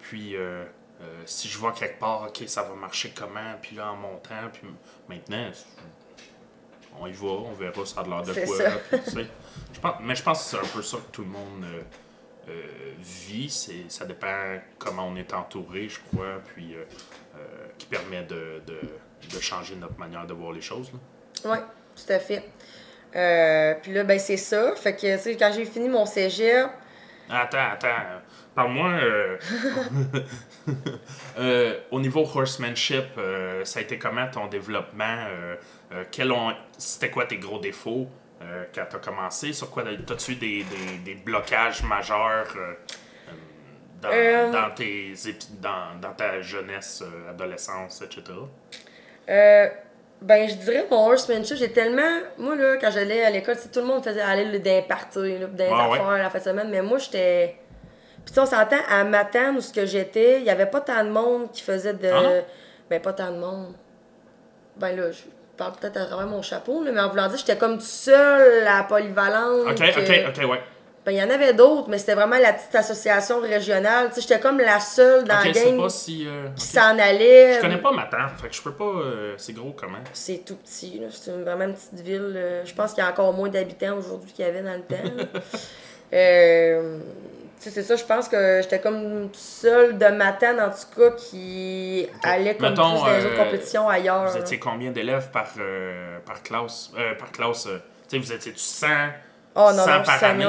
Puis, 0.00 0.34
euh, 0.36 0.64
euh, 1.00 1.04
si 1.24 1.48
je 1.48 1.56
vois 1.56 1.72
quelque 1.72 1.98
part, 2.00 2.22
OK, 2.28 2.42
ça 2.48 2.62
va 2.62 2.74
marcher 2.74 3.12
comment, 3.16 3.54
puis 3.62 3.76
là, 3.76 3.92
en 3.92 3.96
montant, 3.96 4.48
puis 4.52 4.62
maintenant, 5.08 5.50
on 7.00 7.06
y 7.06 7.12
va, 7.12 7.26
on 7.26 7.52
verra 7.52 7.86
ça 7.86 8.00
a 8.00 8.04
de 8.04 8.10
l'air 8.10 8.22
de 8.22 8.32
quoi. 8.34 8.56
ça. 8.58 8.70
puis, 9.14 9.26
je 9.72 9.80
pense, 9.80 9.94
mais 10.00 10.14
je 10.14 10.22
pense 10.22 10.38
que 10.42 10.50
c'est 10.50 10.56
un 10.64 10.68
peu 10.72 10.82
ça 10.82 10.96
que 10.98 11.10
tout 11.12 11.22
le 11.22 11.28
monde 11.28 11.64
euh, 12.48 12.62
vit. 12.98 13.48
C'est, 13.50 13.84
ça 13.88 14.04
dépend 14.04 14.58
comment 14.78 15.06
on 15.08 15.16
est 15.16 15.32
entouré, 15.32 15.88
je 15.88 16.00
crois, 16.10 16.40
puis 16.54 16.74
qui 17.78 17.86
permet 17.86 18.22
de, 18.24 18.62
de, 18.66 18.78
de 19.34 19.40
changer 19.40 19.74
notre 19.76 19.98
manière 19.98 20.26
de 20.26 20.34
voir 20.34 20.52
les 20.52 20.60
choses. 20.60 20.90
là. 20.92 20.98
Oui, 21.52 21.58
tout 21.96 22.12
à 22.12 22.18
fait. 22.18 22.48
Euh, 23.16 23.74
puis 23.82 23.92
là, 23.92 24.02
ben 24.04 24.18
c'est 24.18 24.36
ça. 24.36 24.74
Fait 24.76 24.94
que, 24.94 25.16
tu 25.16 25.22
sais, 25.22 25.36
quand 25.36 25.52
j'ai 25.54 25.64
fini 25.64 25.88
mon 25.88 26.06
cégep, 26.06 26.68
Attends, 27.30 27.70
attends. 27.72 27.88
Parle-moi. 28.54 28.90
euh, 28.90 29.38
euh, 31.38 31.78
au 31.90 32.00
niveau 32.00 32.20
horsemanship, 32.22 33.18
ça 33.64 33.78
a 33.78 33.82
été 33.82 33.98
comment 33.98 34.28
ton 34.30 34.46
développement? 34.46 35.26
Ont- 36.30 36.52
C'était 36.76 37.10
quoi 37.10 37.24
tes 37.26 37.38
gros 37.38 37.58
défauts 37.58 38.08
quand 38.74 38.84
tu 38.90 38.96
as 38.96 38.98
commencé? 38.98 39.52
Sur 39.54 39.70
quoi 39.70 39.84
t'as-tu 40.06 40.32
eu 40.32 40.36
des, 40.36 40.64
des, 40.64 40.98
des 41.02 41.14
blocages 41.14 41.82
majeurs 41.82 42.48
dans, 44.02 44.10
dans, 44.52 44.70
tes, 44.74 45.14
dans, 45.62 45.98
dans 46.00 46.12
ta 46.12 46.42
jeunesse, 46.42 47.02
adolescence, 47.30 48.02
etc.? 48.02 48.22
Ben 50.24 50.48
je 50.48 50.54
dirais 50.54 50.86
mon 50.90 51.10
horsemanship, 51.10 51.56
j'ai 51.56 51.70
tellement. 51.70 52.20
Moi, 52.38 52.56
là, 52.56 52.76
quand 52.80 52.90
j'allais 52.90 53.24
à 53.24 53.30
l'école, 53.30 53.56
tout 53.56 53.80
le 53.80 53.86
monde 53.86 54.02
faisait 54.02 54.22
aller 54.22 54.46
les 54.46 54.82
parties, 54.82 55.38
là, 55.38 55.46
dans 55.46 55.64
les 55.64 55.70
Ah 55.70 55.90
ouais. 55.90 56.18
la 56.18 56.30
fin 56.30 56.38
de 56.38 56.44
semaine, 56.44 56.68
mais 56.70 56.80
moi, 56.80 56.98
j'étais. 56.98 57.56
Puis, 58.24 58.34
on 58.38 58.46
s'entend, 58.46 58.78
à 58.88 59.04
Matane, 59.04 59.56
où 59.56 59.60
ce 59.60 59.70
que 59.70 59.84
j'étais, 59.84 60.40
il 60.40 60.46
y 60.46 60.50
avait 60.50 60.66
pas 60.66 60.80
tant 60.80 61.04
de 61.04 61.10
monde 61.10 61.50
qui 61.52 61.62
faisait 61.62 61.92
de. 61.92 62.08
Ah 62.08 62.42
ben, 62.88 63.00
pas 63.00 63.12
tant 63.12 63.30
de 63.30 63.36
monde. 63.36 63.74
Ben 64.76 64.96
là, 64.96 65.10
je 65.10 65.22
parle 65.58 65.72
peut-être 65.72 65.98
à 65.98 66.06
travers 66.06 66.26
mon 66.26 66.40
chapeau, 66.40 66.82
là, 66.82 66.90
mais 66.90 67.00
en 67.00 67.10
voulant 67.10 67.28
dire, 67.28 67.36
j'étais 67.36 67.56
comme 67.56 67.80
seule 67.80 68.66
à 68.66 68.78
la 68.78 68.82
polyvalente. 68.84 69.66
Ok, 69.68 69.82
ok, 69.98 70.10
ok, 70.28 70.50
ouais. 70.50 70.60
Ben, 71.04 71.12
il 71.12 71.18
y 71.18 71.22
en 71.22 71.28
avait 71.28 71.52
d'autres, 71.52 71.88
mais 71.90 71.98
c'était 71.98 72.14
vraiment 72.14 72.38
la 72.38 72.54
petite 72.54 72.74
association 72.74 73.38
régionale. 73.40 74.08
Tu 74.08 74.14
sais, 74.14 74.20
j'étais 74.22 74.40
comme 74.40 74.58
la 74.58 74.80
seule 74.80 75.24
dans 75.24 75.38
Ok, 75.38 75.46
la 75.48 75.52
c'est 75.54 75.64
gang 75.72 75.80
pas 75.82 75.88
si. 75.90 76.26
euh, 76.26 76.48
qui 76.56 76.64
s'en 76.66 76.98
allait. 76.98 77.54
Je 77.56 77.60
connais 77.60 77.76
pas 77.76 77.92
ma 77.92 78.04
tante, 78.04 78.40
fait 78.40 78.48
que 78.48 78.54
je 78.54 78.62
peux 78.62 78.72
pas. 78.72 78.84
euh, 78.84 79.34
c'est 79.36 79.52
gros 79.52 79.72
comment? 79.78 79.98
C'est 80.14 80.44
tout 80.46 80.56
petit, 80.56 80.98
là. 81.00 81.08
C'est 81.10 81.30
une- 81.30 81.42
vraiment 81.44 81.64
une 81.64 81.74
petite 81.74 82.00
ville. 82.00 82.32
euh, 82.36 82.64
je 82.64 82.74
pense 82.74 82.94
qu'il 82.94 83.04
y 83.04 83.06
a 83.06 83.10
encore 83.10 83.34
moins 83.34 83.50
d'habitants 83.50 83.98
aujourd'hui 83.98 84.32
qu'il 84.32 84.46
y 84.46 84.48
avait 84.48 84.62
dans 84.62 84.72
le 84.72 84.80
temps. 84.80 85.14
là. 85.16 85.24
Tu 87.60 87.70
sais, 87.70 87.70
c'est 87.70 87.82
ça, 87.82 87.96
je 87.96 88.04
pense 88.04 88.28
que 88.28 88.60
j'étais 88.62 88.80
comme 88.80 89.30
seule 89.32 89.96
de 89.96 90.06
Matane, 90.08 90.60
en 90.60 90.68
tout 90.70 91.00
cas, 91.00 91.10
qui 91.16 92.06
allait 92.22 92.56
comme 92.56 92.70
Mettons, 92.70 92.90
plus 92.90 93.00
dans 93.00 93.16
les 93.16 93.24
autres 93.26 93.36
compétitions 93.44 93.88
ailleurs. 93.88 94.26
Vous 94.30 94.36
étiez 94.36 94.58
combien 94.58 94.90
d'élèves 94.90 95.30
par, 95.30 95.46
par 96.26 96.42
classe? 96.42 96.90
Euh, 96.98 97.14
par 97.14 97.32
classe, 97.32 97.62
tu 97.64 97.70
sais, 98.08 98.18
vous 98.18 98.32
étiez-tu 98.32 98.58
100, 98.58 98.86
Oh, 99.56 99.70
non, 99.74 99.84
100 99.84 99.98
non, 99.98 100.02
par 100.04 100.24
année? 100.24 100.46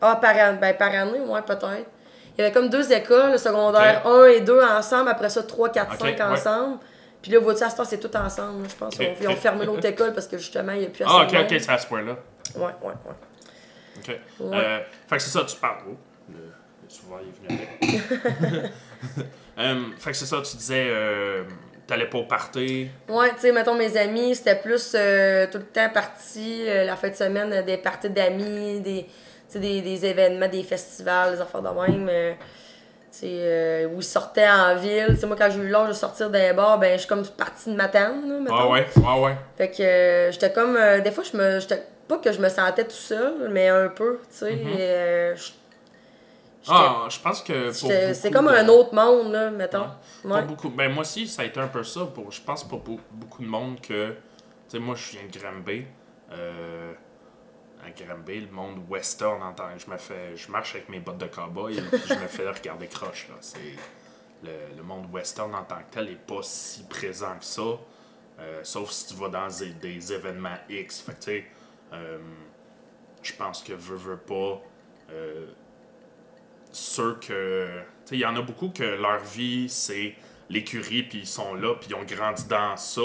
Ah, 0.00 0.16
par, 0.16 0.34
ben, 0.58 0.76
par 0.76 0.90
année, 0.94 1.20
ouais, 1.20 1.42
peut-être. 1.42 1.86
Il 2.36 2.42
y 2.42 2.44
avait 2.44 2.52
comme 2.52 2.68
deux 2.68 2.92
écoles, 2.92 3.32
le 3.32 3.38
secondaire 3.38 4.06
1 4.06 4.24
et 4.26 4.40
2 4.42 4.62
ensemble, 4.62 5.08
après 5.10 5.28
ça 5.28 5.42
3, 5.42 5.70
4, 5.70 5.92
Ok, 5.94 5.98
5 6.00 6.06
ouais. 6.06 6.22
ensemble. 6.22 6.78
Puis 7.20 7.32
là, 7.32 7.40
vois-tu, 7.40 7.64
à 7.64 7.70
c'est 7.70 7.98
tout 7.98 8.16
ensemble, 8.16 8.68
je 8.68 8.76
pense. 8.76 8.94
Ok, 8.94 9.06
Ils 9.20 9.28
ont- 9.28 9.34
fermé 9.34 9.66
l'autre 9.66 9.84
école 9.86 10.12
parce 10.12 10.28
que 10.28 10.38
justement, 10.38 10.72
il 10.72 10.80
n'y 10.80 10.86
a 10.86 10.90
plus 10.90 11.02
assez 11.04 11.12
Ah, 11.16 11.24
ok, 11.24 11.32
monde. 11.32 11.42
ok, 11.50 11.60
c'est 11.60 11.70
à 11.70 11.78
ce 11.78 11.86
point-là. 11.88 12.16
Ouais, 12.54 12.62
ouais, 12.62 12.70
ouais. 12.84 13.14
Ok. 13.98 14.20
Ouais. 14.40 14.56
Euh, 14.56 14.78
fait 15.08 15.16
que 15.16 15.22
c'est 15.22 15.30
ça, 15.30 15.44
tu 15.44 15.56
parles. 15.56 15.78
Oh, 15.90 15.96
le, 16.30 16.36
le 16.38 16.88
souverain 16.88 17.20
est 17.20 17.48
venu 17.48 17.60
avec. 18.52 18.72
Euh, 19.58 19.86
fait 19.98 20.12
que 20.12 20.16
c'est 20.16 20.26
ça, 20.26 20.40
tu 20.40 20.56
disais, 20.56 20.86
euh, 20.88 21.42
t'allais 21.88 22.06
pas 22.06 22.18
au 22.18 22.24
party? 22.24 22.88
Ouais, 23.08 23.30
tu 23.30 23.40
sais, 23.40 23.52
mettons, 23.52 23.74
mes 23.74 23.96
amis, 23.96 24.36
c'était 24.36 24.54
plus 24.56 24.92
euh, 24.94 25.46
tout 25.50 25.58
le 25.58 25.64
temps 25.64 25.88
parti, 25.88 26.64
euh, 26.68 26.84
la 26.84 26.94
fin 26.94 27.08
de 27.08 27.14
semaine, 27.14 27.52
euh, 27.52 27.62
des 27.62 27.78
parties 27.78 28.10
d'amis, 28.10 28.80
des, 28.80 29.06
des, 29.54 29.80
des 29.82 30.06
événements, 30.06 30.46
des 30.48 30.62
festivals, 30.62 31.34
des 31.34 31.40
affaires 31.40 31.62
de 31.62 31.68
même. 31.68 32.08
euh, 32.08 32.32
tu 33.10 33.18
sais, 33.20 33.26
euh, 33.30 33.86
où 33.88 34.00
ils 34.00 34.04
sortaient 34.04 34.48
en 34.48 34.76
ville. 34.76 35.06
Tu 35.14 35.16
sais, 35.16 35.26
moi, 35.26 35.34
quand 35.36 35.48
j'ai 35.50 35.60
eu 35.60 35.68
l'âge 35.68 35.88
de 35.88 35.92
sortir 35.94 36.28
d'un 36.30 36.52
bar, 36.52 36.78
ben, 36.78 36.92
je 36.92 36.98
suis 36.98 37.08
comme 37.08 37.26
partie 37.26 37.72
de 37.72 37.76
là, 37.78 37.88
mettons. 37.88 38.54
Ah 38.54 38.68
ouais, 38.68 38.86
ah 39.06 39.18
ouais. 39.18 39.34
Fait 39.56 39.70
que 39.70 39.82
euh, 39.82 40.30
j'étais 40.30 40.52
comme. 40.52 40.76
euh, 40.76 41.00
des 41.00 41.10
fois, 41.10 41.24
je 41.24 41.36
me. 41.36 41.58
j'étais- 41.58 41.82
Pas 42.06 42.18
que 42.18 42.30
je 42.32 42.38
me 42.40 42.48
sentais 42.50 42.84
tout 42.84 42.90
seul, 42.90 43.48
mais 43.50 43.68
un 43.68 43.88
peu, 43.88 44.18
tu 44.30 44.36
sais. 44.38 44.58
j'étais- 44.70 45.34
Ah, 46.66 47.06
je 47.08 47.18
pense 47.20 47.42
que 47.42 47.72
C'est 47.72 48.30
comme 48.30 48.46
de- 48.46 48.50
un 48.52 48.68
autre 48.68 48.94
monde, 48.94 49.32
là, 49.32 49.50
mettons. 49.50 49.86
Ouais. 50.24 50.32
Ouais. 50.32 50.38
Pour 50.40 50.48
beaucoup. 50.56 50.68
Ben, 50.70 50.92
moi 50.92 51.02
aussi, 51.02 51.26
ça 51.28 51.42
a 51.42 51.44
été 51.44 51.60
un 51.60 51.68
peu 51.68 51.84
ça. 51.84 52.06
Pour, 52.06 52.30
je 52.32 52.40
pense 52.42 52.64
pour 52.66 52.80
beau- 52.80 53.00
beaucoup 53.10 53.42
de 53.42 53.48
monde 53.48 53.80
que. 53.80 54.10
Tu 54.10 54.16
sais, 54.68 54.78
moi, 54.78 54.94
je 54.96 55.12
viens 55.12 55.22
de 55.30 55.38
Granby. 55.38 55.86
Euh, 56.32 56.92
à 57.82 57.90
Granby, 57.90 58.40
le 58.40 58.50
monde 58.50 58.80
western 58.88 59.42
en 59.42 59.52
tant 59.54 59.68
je 59.78 59.90
me 59.90 59.96
fais. 59.96 60.36
Je 60.36 60.50
marche 60.50 60.74
avec 60.74 60.88
mes 60.88 61.00
bottes 61.00 61.18
de 61.18 61.26
cowboy 61.26 61.78
et 61.78 61.80
puis 61.90 62.00
je 62.06 62.14
me 62.14 62.26
fais 62.26 62.48
regarder 62.50 62.86
croche. 62.88 63.28
Là. 63.30 63.36
C'est, 63.40 63.58
le, 64.42 64.76
le 64.76 64.82
monde 64.82 65.06
western 65.12 65.54
en 65.54 65.62
tant 65.64 65.76
que 65.78 65.92
tel 65.94 66.06
n'est 66.06 66.16
pas 66.16 66.42
si 66.42 66.82
présent 66.84 67.36
que 67.38 67.44
ça. 67.44 67.62
euh, 68.40 68.60
sauf 68.62 68.90
si 68.90 69.06
tu 69.08 69.14
vas 69.20 69.28
dans 69.28 69.48
des, 69.48 69.70
des 69.70 70.12
événements 70.12 70.58
X. 70.68 71.00
Fait 71.00 71.12
que, 71.12 71.18
tu 71.18 71.22
sais, 71.24 71.44
euh, 71.94 72.18
je 73.22 73.32
pense 73.32 73.62
que 73.62 73.72
veux, 73.72 73.96
veux 73.96 74.16
pas. 74.18 74.60
Ceux 76.78 77.14
que. 77.26 77.66
Tu 77.66 78.10
sais, 78.10 78.14
il 78.16 78.20
y 78.20 78.26
en 78.26 78.36
a 78.36 78.42
beaucoup 78.42 78.70
que 78.70 78.82
leur 78.82 79.18
vie, 79.24 79.68
c'est 79.68 80.14
l'écurie, 80.50 81.02
puis 81.02 81.18
ils 81.20 81.26
sont 81.26 81.54
là, 81.54 81.74
puis 81.74 81.90
ils 81.90 81.94
ont 81.94 82.04
grandi 82.04 82.46
dans 82.48 82.76
ça, 82.76 83.02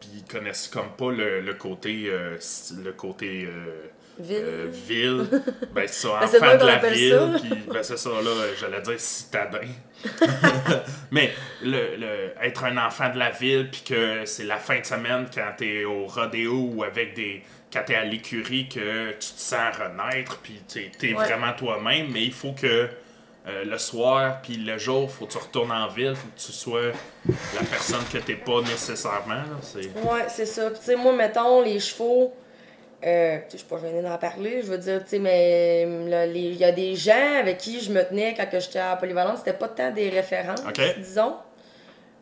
puis 0.00 0.08
ils 0.16 0.24
connaissent 0.24 0.68
comme 0.68 0.90
pas 0.96 1.10
le, 1.10 1.40
le 1.40 1.54
côté. 1.54 2.04
euh, 2.08 2.36
le 2.82 2.92
côté. 2.92 3.46
euh, 3.46 3.86
Ville. 4.20 4.42
euh, 4.42 4.66
ville. 4.72 5.28
Ben, 5.72 5.86
c'est 5.86 6.08
ça, 6.08 6.18
Ben, 6.20 6.26
c'est 6.26 6.36
enfant 6.38 6.46
vrai 6.46 6.58
de 6.58 6.64
la 6.66 6.78
ville, 6.90 7.12
ça. 7.12 7.38
puis 7.40 7.54
ben, 7.72 7.82
c'est 7.84 7.96
ça, 7.98 8.10
là, 8.10 8.30
j'allais 8.58 8.80
dire 8.80 8.98
citadin. 8.98 9.60
Mais 11.10 11.32
le, 11.62 11.96
le- 11.96 12.32
être 12.42 12.64
un 12.64 12.76
enfant 12.84 13.10
de 13.12 13.18
la 13.18 13.30
ville, 13.30 13.68
puis 13.70 13.82
que 13.86 14.24
c'est 14.24 14.44
la 14.44 14.56
fin 14.56 14.80
de 14.80 14.84
semaine 14.84 15.26
quand 15.32 15.50
t'es 15.56 15.84
au 15.84 16.06
rodéo 16.06 16.70
ou 16.74 16.82
avec 16.84 17.14
des. 17.14 17.42
quand 17.72 17.82
t'es 17.86 17.94
à 17.94 18.04
l'écurie, 18.04 18.68
que 18.68 19.10
tu 19.12 19.18
te 19.18 19.40
sens 19.40 19.76
renaître, 19.76 20.38
puis 20.38 20.60
t'es, 20.66 20.90
t'es 20.98 21.08
Ouais. 21.14 21.24
vraiment 21.24 21.52
toi-même, 21.52 22.08
mais 22.12 22.24
il 22.24 22.32
faut 22.32 22.52
que. 22.52 22.88
Euh, 23.48 23.64
le 23.64 23.78
soir, 23.78 24.40
puis 24.42 24.56
le 24.56 24.76
jour, 24.78 25.10
faut 25.10 25.26
que 25.26 25.32
tu 25.32 25.38
retournes 25.38 25.72
en 25.72 25.88
ville, 25.88 26.14
faut 26.14 26.28
que 26.28 26.40
tu 26.40 26.52
sois 26.52 26.92
la 27.54 27.62
personne 27.70 28.04
que 28.12 28.18
t'es 28.18 28.34
pas 28.34 28.60
nécessairement. 28.60 29.34
là, 29.34 29.58
c'est... 29.62 29.86
Ouais, 29.86 30.24
c'est 30.28 30.46
ça. 30.46 30.70
Tu 30.70 30.76
sais, 30.82 30.96
moi, 30.96 31.12
mettons, 31.12 31.62
les 31.62 31.80
chevaux, 31.80 32.34
euh, 33.04 33.38
je 33.50 33.56
suis 33.56 33.66
pas 33.66 33.78
gênée 33.78 34.02
d'en 34.02 34.18
parler, 34.18 34.60
je 34.62 34.66
veux 34.66 34.78
dire, 34.78 35.02
tu 35.04 35.10
sais, 35.10 35.18
mais 35.18 35.86
les- 36.26 36.40
il 36.40 36.56
y 36.56 36.64
a 36.64 36.72
des 36.72 36.94
gens 36.94 37.38
avec 37.40 37.58
qui 37.58 37.80
je 37.80 37.90
me 37.92 38.02
tenais 38.02 38.34
quand 38.36 38.46
j'étais 38.52 38.80
à 38.80 38.96
Polyvalente, 38.96 39.38
c'était 39.38 39.52
pas 39.54 39.68
tant 39.68 39.90
des 39.92 40.08
références, 40.10 40.60
disons. 40.98 41.34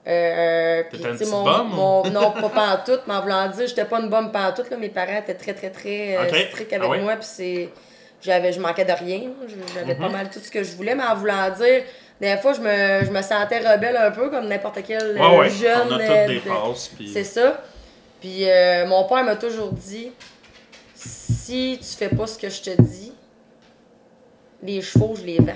Euh, 0.09 0.83
un 0.83 0.85
petit 0.85 1.25
mon, 1.29 1.65
mon- 1.65 2.11
non, 2.11 2.31
pas 2.31 2.49
pantoute, 2.51 3.03
mais 3.09 3.15
en 3.15 3.23
voulant 3.23 3.49
dire, 3.49 3.67
j'étais 3.67 3.85
pas 3.87 3.99
une 3.99 4.09
bonne 4.09 4.31
pantoute, 4.31 4.71
là. 4.71 4.77
Mes 4.77 4.89
parents 4.91 5.19
étaient 5.19 5.35
très, 5.35 5.53
très, 5.53 5.71
très 5.71 6.17
euh, 6.17 6.29
Ok. 6.29 6.37
stricts 6.51 6.73
avec 6.73 6.89
Ah 6.93 6.99
moi, 7.03 7.17
puis 7.17 7.25
c'est... 7.29 7.71
J'avais, 8.23 8.53
je 8.53 8.61
manquais 8.61 8.85
de 8.85 8.93
rien, 8.93 9.23
j'avais 9.75 9.95
Mhm. 9.95 10.01
pas 10.01 10.09
mal 10.09 10.31
tout 10.31 10.41
ce 10.41 10.51
que 10.51 10.63
je 10.65 10.73
voulais, 10.73 10.95
mais 10.95 11.05
en 11.05 11.15
voulant 11.15 11.51
dire, 11.51 11.83
des 12.21 12.37
fois, 12.39 12.55
je 12.55 12.61
me, 12.61 13.05
je 13.05 13.11
me 13.11 13.21
sentais 13.23 13.59
rebelle 13.59 13.97
un 13.97 14.11
peu, 14.11 14.31
comme 14.31 14.47
n'importe 14.49 14.79
quel 14.87 15.17
Ouais, 15.19 15.39
ouais, 15.39 15.51
jeune. 15.51 15.89
on 15.91 15.93
a 15.95 15.99
toutes 15.99 16.27
des 16.29 16.41
de- 16.41 16.49
passes, 16.49 16.89
puis... 16.97 17.09
c'est 17.13 17.25
ça. 17.25 17.63
Puis 18.21 18.49
euh, 18.51 18.87
mon 18.87 19.05
père 19.05 19.23
m'a 19.23 19.37
toujours 19.37 19.71
dit 19.73 20.11
si 20.95 21.79
tu 21.81 21.87
fais 21.97 22.09
pas 22.15 22.27
ce 22.27 22.39
que 22.39 22.49
je 22.49 22.63
te 22.63 22.83
dis, 22.83 23.13
les 24.63 24.81
chevaux, 24.81 25.15
je 25.15 25.23
les 25.25 25.39
vends. 25.39 25.53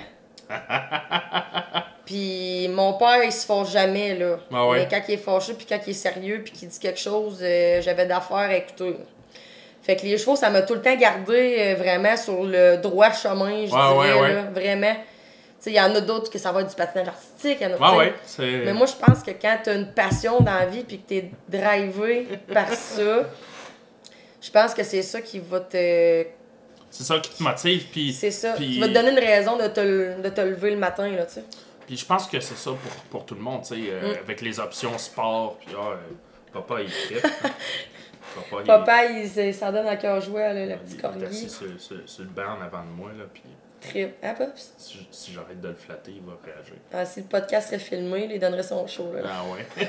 puis 2.05 2.68
mon 2.68 2.94
père, 2.94 3.23
il 3.25 3.33
se 3.33 3.46
fâche 3.46 3.70
jamais, 3.73 4.14
là. 4.16 4.38
Ah 4.53 4.66
ouais. 4.68 4.81
Mais 4.81 4.88
quand 4.90 5.01
il 5.09 5.14
est 5.14 5.18
fâché, 5.18 5.55
puis 5.55 5.66
quand 5.66 5.79
il 5.87 5.90
est 5.90 5.94
sérieux, 5.94 6.42
puis 6.44 6.53
qu'il 6.53 6.68
dit 6.68 6.79
quelque 6.79 7.01
chose, 7.01 7.38
euh, 7.42 7.81
j'avais 7.81 8.07
d'affaires 8.07 8.37
à 8.37 8.55
écouter. 8.55 8.96
Fait 9.82 9.96
que 9.96 10.02
les 10.02 10.18
chevaux, 10.18 10.36
ça 10.36 10.50
m'a 10.50 10.62
tout 10.62 10.74
le 10.74 10.82
temps 10.82 10.94
gardé 10.96 11.56
euh, 11.58 11.74
vraiment 11.76 12.16
sur 12.16 12.44
le 12.44 12.76
droit 12.76 13.10
chemin, 13.12 13.66
je 13.66 13.72
Ouais, 13.72 14.04
dirais, 14.06 14.20
ouais, 14.20 14.34
là, 14.34 14.42
vraiment. 14.54 14.94
sais, 15.58 15.70
il 15.70 15.76
y 15.76 15.80
en 15.80 15.94
a 15.94 16.00
d'autres 16.00 16.30
que 16.30 16.38
ça 16.38 16.52
va 16.52 16.60
être 16.60 16.68
du 16.70 16.74
patinage 16.76 17.08
artistique. 17.08 17.58
il 17.60 17.68
y 17.68 17.72
en 17.74 17.82
a, 17.82 17.96
Ouais. 17.98 18.14
Mais 18.38 18.72
moi, 18.74 18.86
je 18.86 18.94
pense 19.04 19.22
que 19.22 19.30
quand 19.32 19.58
tu 19.64 19.70
as 19.70 19.74
une 19.74 19.92
passion 19.92 20.40
dans 20.40 20.52
la 20.54 20.66
vie 20.66 20.84
puis 20.84 20.98
que 21.00 21.08
tu 21.08 21.16
es 21.16 21.30
drivé 21.48 22.26
par 22.52 22.68
ça, 22.72 23.28
je 24.42 24.50
pense 24.50 24.74
que 24.74 24.82
c'est 24.82 25.02
ça 25.02 25.20
qui 25.20 25.38
va 25.38 25.60
te. 25.60 26.24
C'est 26.90 27.04
ça 27.04 27.18
qui 27.20 27.30
te 27.30 27.42
motive. 27.42 27.86
Puis, 27.92 28.12
C'est 28.12 28.30
ça. 28.32 28.52
Puis, 28.54 28.72
Qui 28.74 28.80
va 28.80 28.88
te 28.88 28.92
donner 28.94 29.10
une 29.12 29.18
raison 29.18 29.56
de 29.56 29.66
te, 29.68 30.20
de 30.20 30.28
te 30.28 30.40
lever 30.40 30.70
le 30.72 30.76
matin, 30.76 31.08
là, 31.08 31.24
tu 31.24 31.34
sais. 31.34 31.44
puis 31.86 31.96
je 31.96 32.04
pense 32.04 32.26
que 32.26 32.38
c'est 32.40 32.56
ça 32.56 32.70
pour, 32.70 32.92
pour 33.10 33.24
tout 33.26 33.34
le 33.34 33.40
monde, 33.42 33.62
tu 33.62 33.74
sais, 33.76 33.80
euh, 33.90 34.12
Mm. 34.14 34.18
avec 34.24 34.40
les 34.40 34.58
options 34.60 34.96
sport. 34.98 35.56
Puis, 35.64 35.74
euh, 35.74 35.94
papa, 36.52 36.80
il 36.82 36.90
tripe. 36.90 37.26
papa, 38.34 38.56
il- 38.62 38.66
Papa, 38.66 39.04
il, 39.06 39.38
il 39.46 39.54
s'en 39.54 39.72
donne 39.72 39.86
à 39.86 39.96
cœur 39.96 40.20
joie, 40.20 40.52
là, 40.52 40.66
le 40.66 40.72
il 40.72 40.78
petit 40.78 40.96
est 40.96 41.04
assis 41.04 41.20
corgi. 41.20 41.48
sur, 41.50 41.66
sur- 41.80 41.96
sur 42.08 42.24
le 42.24 42.30
banc 42.30 42.56
en 42.58 42.62
avant 42.64 42.82
de 42.84 42.90
moi, 42.90 43.10
là, 43.16 43.24
puis 43.32 43.42
Trip. 43.80 44.14
Hein, 44.22 44.34
Pops? 44.36 44.74
si, 44.76 45.08
si 45.10 45.32
j'arrête 45.32 45.58
de 45.58 45.68
le 45.68 45.74
flatter, 45.74 46.12
il 46.14 46.20
va 46.22 46.32
réagir. 46.44 46.74
Ah, 46.92 47.06
si 47.06 47.20
le 47.20 47.26
podcast 47.26 47.68
serait 47.68 47.78
filmé, 47.78 48.28
il 48.30 48.38
donnerait 48.38 48.62
son 48.62 48.86
show, 48.86 49.10
là. 49.14 49.20
Ah 49.24 49.42
ouais. 49.50 49.66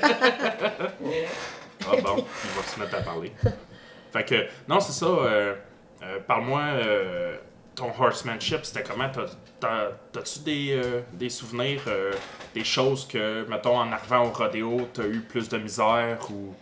ah 1.86 1.96
bon, 2.02 2.16
il 2.44 2.50
va 2.50 2.62
se 2.66 2.80
mettre 2.80 2.94
à 2.96 3.00
parler. 3.02 3.32
Fait 4.12 4.24
que, 4.24 4.46
non, 4.68 4.80
c'est 4.80 4.92
ça. 4.92 5.06
euh, 5.06 5.54
euh, 6.02 6.18
Parle-moi, 6.26 6.60
euh, 6.62 7.36
ton 7.74 7.90
horsemanship, 7.98 8.64
c'était 8.64 8.82
comment? 8.82 9.08
T'as- 9.10 9.26
t'as- 9.60 9.90
T'as-tu 10.12 10.38
des, 10.40 10.72
euh, 10.72 11.00
des 11.12 11.28
souvenirs, 11.30 11.82
euh, 11.86 12.12
des 12.54 12.64
choses 12.64 13.06
que, 13.06 13.46
mettons, 13.48 13.76
en 13.78 13.90
arrivant 13.92 14.24
au 14.26 14.30
rodéo, 14.30 14.88
t'as 14.92 15.04
eu 15.04 15.20
plus 15.20 15.48
de 15.48 15.58
misère 15.58 16.18
ou. 16.30 16.54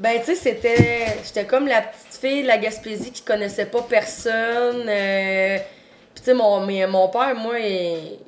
Ben, 0.00 0.18
tu 0.18 0.26
sais, 0.26 0.34
c'était. 0.34 1.06
J'étais 1.24 1.44
comme 1.44 1.66
la 1.68 1.82
petite 1.82 2.18
fille 2.20 2.42
de 2.42 2.48
la 2.48 2.58
Gaspésie 2.58 3.12
qui 3.12 3.22
connaissait 3.22 3.66
pas 3.66 3.82
personne. 3.88 4.86
euh, 4.88 5.58
Puis, 6.14 6.22
tu 6.22 6.24
sais, 6.24 6.34
mon, 6.34 6.60
mais 6.66 6.86
mon 6.86 7.08
père, 7.08 7.34
moi, 7.34 7.58
il. 7.58 8.18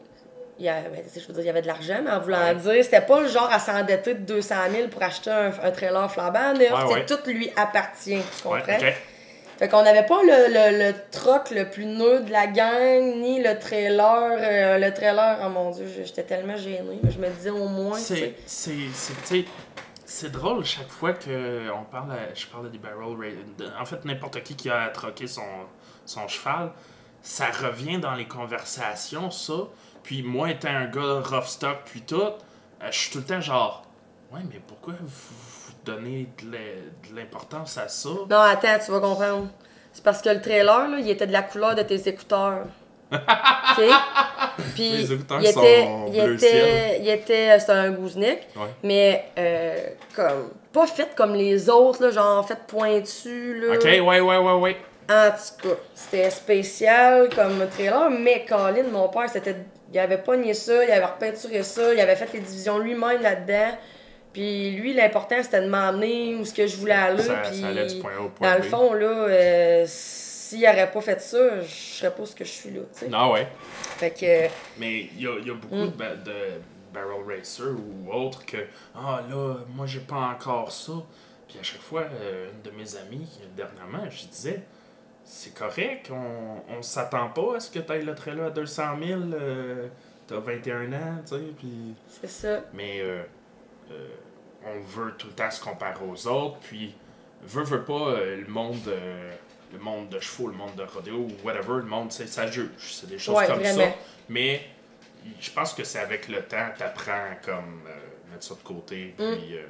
il 0.59 0.69
avait, 0.69 0.89
ben, 0.91 1.03
tu 1.03 1.09
sais, 1.09 1.21
je 1.21 1.27
veux 1.29 1.33
dire, 1.35 1.45
il 1.45 1.49
avait 1.49 1.63
de 1.63 1.67
l'argent, 1.67 2.01
mais 2.05 2.11
en 2.11 2.21
voulant 2.21 2.39
Ouais. 2.49 2.55
dire, 2.57 2.85
c'était 2.85 3.01
pas 3.01 3.21
le 3.21 3.27
genre 3.29 3.51
à 3.51 3.59
s'endetter 3.59 4.15
de 4.15 4.21
200 4.21 4.55
000 4.71 4.89
pour 4.89 5.03
acheter 5.03 5.31
un, 5.31 5.51
un 5.63 5.71
trailer 5.71 6.13
flambant 6.13 6.53
neuf. 6.53 6.71
Ouais, 6.89 6.93
ouais. 6.95 7.07
Tout 7.07 7.19
lui 7.27 7.51
appartient, 7.57 8.21
tu 8.37 8.43
comprends? 8.43 8.59
Ouais, 8.67 8.77
ok. 8.79 8.95
Fait 9.59 9.69
qu'on 9.69 9.83
n'avait 9.83 10.05
pas 10.07 10.21
le, 10.23 10.49
le, 10.49 10.89
le 10.89 10.95
troc 11.11 11.51
le 11.53 11.71
plus 11.71 11.87
neutre 11.87 12.25
de 12.27 12.33
la 12.33 12.49
gang, 12.49 13.03
ni 13.21 13.43
le 13.43 13.59
trailer. 13.59 14.37
euh, 14.41 14.79
le 14.79 14.93
trailer, 14.93 15.39
oh 15.45 15.49
mon 15.49 15.71
dieu, 15.71 15.87
j'étais 16.05 16.23
tellement 16.25 16.57
gênée. 16.57 16.99
Mais 17.03 17.11
je 17.11 17.19
me 17.19 17.29
disais 17.29 17.51
au 17.51 17.67
moins, 17.69 17.97
C'est, 17.97 18.35
c'est, 18.45 18.73
c'est, 20.15 20.31
drôle 20.31 20.65
chaque 20.65 20.89
fois 20.89 21.13
que 21.13 21.71
on 21.71 21.85
parle, 21.85 22.13
à- 22.13 22.35
je 22.35 22.47
parle 22.47 22.71
des 22.71 22.79
barrel 22.79 23.37
En 23.81 23.85
fait, 23.85 24.05
n'importe 24.05 24.43
qui 24.43 24.55
qui 24.57 24.71
a 24.71 24.89
troqué 24.89 25.27
son, 25.27 25.43
son 26.07 26.29
cheval, 26.29 26.73
ça 27.23 27.47
revient 27.51 27.99
dans 27.99 28.15
les 28.15 28.27
conversations, 28.27 29.31
ça. 29.31 29.55
Puis 30.03 30.23
moi, 30.23 30.51
étant 30.51 30.69
un 30.69 30.87
gars 30.87 31.21
rough 31.21 31.47
stock, 31.47 31.79
puis 31.85 32.03
tout, 32.03 32.17
euh, 32.21 32.33
je 32.91 32.99
suis 32.99 33.11
tout 33.13 33.19
le 33.19 33.25
temps 33.25 33.41
genre, 33.41 33.85
ouais, 34.33 34.41
mais 34.53 34.61
pourquoi 34.67 34.95
vous, 35.01 35.07
vous 35.09 35.73
donnez 35.85 36.29
de 36.43 37.15
l'importance 37.15 37.79
à 37.79 37.89
ça? 37.89 38.11
Non, 38.29 38.41
attends, 38.41 38.79
tu 38.85 38.91
vas 38.91 39.01
comprendre. 39.01 39.49
C'est 39.93 40.03
parce 40.03 40.23
que 40.23 40.31
le 40.31 40.41
trailer, 40.41 40.89
là, 40.89 40.99
il 40.99 41.09
était 41.09 41.27
de 41.27 41.33
la 41.33 41.43
couleur 41.43 41.75
de 41.75 41.83
tes 41.83 42.09
écouteurs. 42.09 42.67
Puis, 44.75 45.13
écouteurs 45.13 45.41
il 45.41 45.47
sont 45.53 45.61
était, 45.63 45.89
il 46.13 46.23
bleu 46.23 46.35
était, 46.35 46.49
ciel. 46.51 47.01
il 47.03 47.09
était, 47.09 47.59
c'était 47.59 47.73
un 47.73 47.91
Ouais. 48.57 48.69
mais 48.83 49.25
euh, 49.39 49.77
comme, 50.15 50.51
pas 50.73 50.87
fait 50.87 51.09
comme 51.17 51.35
les 51.35 51.69
autres, 51.71 52.03
là, 52.05 52.11
genre 52.11 52.47
fait 52.47 52.59
pointu, 52.67 53.61
là. 53.61 53.75
Ok, 53.75 53.85
ouais, 53.85 54.01
ouais, 54.01 54.21
ouais, 54.21 54.53
ouais. 54.55 54.77
En 55.11 55.31
tout 55.31 55.69
cas, 55.69 55.75
c'était 55.95 56.31
spécial 56.31 57.29
comme 57.35 57.67
trailer, 57.71 58.11
mais 58.11 58.45
Colin, 58.49 58.85
mon 58.91 59.09
père, 59.09 59.29
c'était, 59.31 59.57
il 59.93 59.99
avait 59.99 60.19
pogné 60.19 60.55
ça, 60.55 60.85
il 60.85 60.91
avait 60.91 61.05
repeinturé 61.05 61.63
ça, 61.63 61.93
il 61.93 62.01
avait 62.01 62.17
fait 62.17 62.33
les 62.33 62.41
divisions 62.41 62.79
lui-même 62.79 63.21
là-dedans. 63.21 63.77
Puis 64.33 64.71
lui, 64.71 64.95
l'important, 64.95 65.37
c'était 65.43 65.61
de 65.61 65.67
m'emmener 65.69 66.35
où 66.37 66.45
ce 66.45 66.55
que 66.55 66.67
je 66.67 66.77
voulais 66.77 66.95
aller. 66.95 67.23
Ça- 67.23 67.35
puis 67.45 67.61
ça 67.61 67.67
allait 67.69 67.87
du 67.87 67.97
point 68.01 68.13
A 68.19 68.23
au 68.23 68.29
point 68.31 68.51
dans 68.51 68.57
le 68.57 68.63
fond, 68.63 68.93
là, 68.95 69.07
euh, 69.07 69.85
s'il 70.57 70.65
aurait 70.67 70.91
pas 70.91 71.01
fait 71.01 71.21
ça, 71.21 71.61
je 71.61 71.67
serais 71.67 72.15
pas 72.15 72.25
ce 72.27 72.35
que 72.37 72.45
je 72.45 72.51
suis 72.51 72.71
là, 72.71 72.81
tu 72.93 73.01
sais. 73.01 73.11
Ah 73.13 73.31
ouais. 73.31 73.47
Fait 73.99 74.11
que, 74.11 74.53
Mais 74.79 75.09
il 75.15 75.23
y 75.23 75.27
a, 75.27 75.39
il 75.39 75.47
y 75.47 75.51
a 75.51 75.55
beaucoup 75.55 75.75
Mm. 75.75 75.97
de, 75.97 76.31
de 76.31 76.39
barrel 76.93 77.23
racers 77.27 77.75
ou 77.75 78.13
autres 78.13 78.45
que 78.45 78.59
Ah 78.95 79.23
là, 79.31 79.57
moi 79.75 79.87
j'ai 79.87 80.01
pas 80.01 80.17
encore 80.35 80.71
ça. 80.73 80.93
Puis 81.49 81.59
à 81.59 81.63
chaque 81.63 81.81
fois, 81.83 82.03
euh, 82.03 82.51
une 82.53 82.63
de 82.71 82.77
mes 82.77 82.97
amies, 82.97 83.29
dernièrement, 83.57 84.09
je 84.11 84.27
disais 84.27 84.63
C'est 85.25 85.55
correct, 85.55 86.11
on, 86.11 86.63
on 86.79 86.83
s'attend 86.83 87.29
pas 87.29 87.57
à 87.57 87.61
ce 87.61 87.71
que 87.71 87.79
tu 87.79 87.93
ailles 87.93 88.05
le 88.05 88.15
trailer 88.15 88.47
à 88.47 88.51
200 88.51 88.83
000, 89.07 89.21
euh, 89.33 89.89
t'as 90.27 90.39
21 90.39 90.93
ans, 90.93 91.19
tu 91.27 91.35
sais. 91.37 91.43
Puis... 91.59 91.95
c'est 92.09 92.31
ça. 92.31 92.61
Mais 92.75 93.01
euh, 93.01 93.23
euh, 93.91 94.09
on 94.67 94.81
veut 94.81 95.13
tout 95.19 95.29
le 95.29 95.33
temps 95.35 95.51
se 95.51 95.63
comparer 95.63 96.05
aux 96.05 96.27
autres, 96.27 96.57
puis 96.61 96.95
veut, 97.43 97.65
veut 97.65 97.85
pas 97.85 98.09
euh, 98.11 98.37
le 98.41 98.49
monde. 98.53 98.77
Le 99.73 99.79
monde 99.79 100.09
de 100.09 100.21
chevaux, 100.21 100.49
le 100.49 100.55
monde 100.55 100.75
de 100.77 100.83
rodéo, 100.83 101.17
ou 101.17 101.47
whatever, 101.47 101.77
le 101.79 101.83
monde, 101.85 102.13
ça 102.13 102.47
juge. 102.47 102.69
C'est 102.79 103.09
des 103.09 103.19
choses 103.19 103.37
Ouais, 103.37 103.47
comme 103.47 103.65
ça. 103.65 103.85
Mais 104.29 104.61
je 105.41 105.51
pense 105.51 105.73
que 105.73 105.85
c'est 105.85 105.99
avec 106.01 106.29
le 106.29 106.43
temps, 106.43 106.69
t'apprends 106.77 107.35
comme 107.45 107.83
euh, 107.87 108.31
mettre 108.33 108.45
ça 108.45 108.55
de 108.55 108.61
côté. 108.67 109.15
Mm. 109.19 109.37
Puis, 109.37 109.57
euh, 109.57 109.63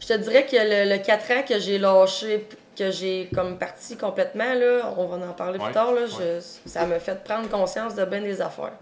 Je 0.00 0.06
te 0.06 0.12
dirais 0.14 0.46
que 0.46 0.56
le, 0.56 0.90
le 0.96 1.02
4 1.02 1.30
ans 1.32 1.42
que 1.48 1.58
j'ai 1.58 1.78
lâché, 1.78 2.46
que 2.76 2.90
j'ai 2.90 3.28
comme 3.34 3.58
parti 3.58 3.96
complètement, 3.96 4.54
là, 4.54 4.94
on 4.96 5.06
va 5.06 5.26
en 5.26 5.32
parler 5.32 5.58
Ouais, 5.58 5.64
plus 5.66 5.74
tard, 5.74 5.92
là, 5.92 6.02
je- 6.06 6.40
ça 6.68 6.86
m'a 6.86 6.98
fait 7.00 7.22
prendre 7.22 7.48
conscience 7.48 7.94
de 7.94 8.04
bien 8.04 8.20
des 8.22 8.40
affaires. 8.40 8.72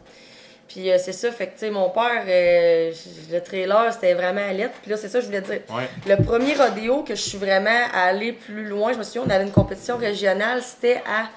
Puis 0.69 0.91
euh, 0.91 0.99
c'est 0.99 1.13
ça, 1.13 1.31
fait 1.33 1.47
que, 1.47 1.53
tu 1.55 1.59
sais, 1.61 1.71
mon 1.71 1.89
père, 1.89 2.25
euh, 2.29 2.93
le 3.33 3.41
trailer, 3.41 3.91
c'était 3.93 4.13
vraiment 4.15 4.47
à 4.47 4.53
lettre. 4.53 4.75
Puis 4.83 4.91
là, 4.91 4.97
c'est 4.99 5.09
ça 5.09 5.19
que 5.19 5.23
je 5.23 5.27
voulais 5.29 5.41
dire. 5.41 5.61
ouais. 5.75 5.89
Le 6.07 6.23
premier 6.23 6.55
rodéo 6.55 7.03
que 7.05 7.15
je 7.15 7.23
suis 7.23 7.39
vraiment 7.39 7.71
allée 7.95 8.33
plus 8.33 8.65
loin, 8.67 8.93
je 8.93 8.99
me 8.99 9.03
souviens, 9.03 9.23
on 9.27 9.31
avait 9.31 9.45
une 9.45 9.51
compétition 9.53 9.97
régionale, 9.97 10.61
c'était 10.63 11.01
à 11.07 11.29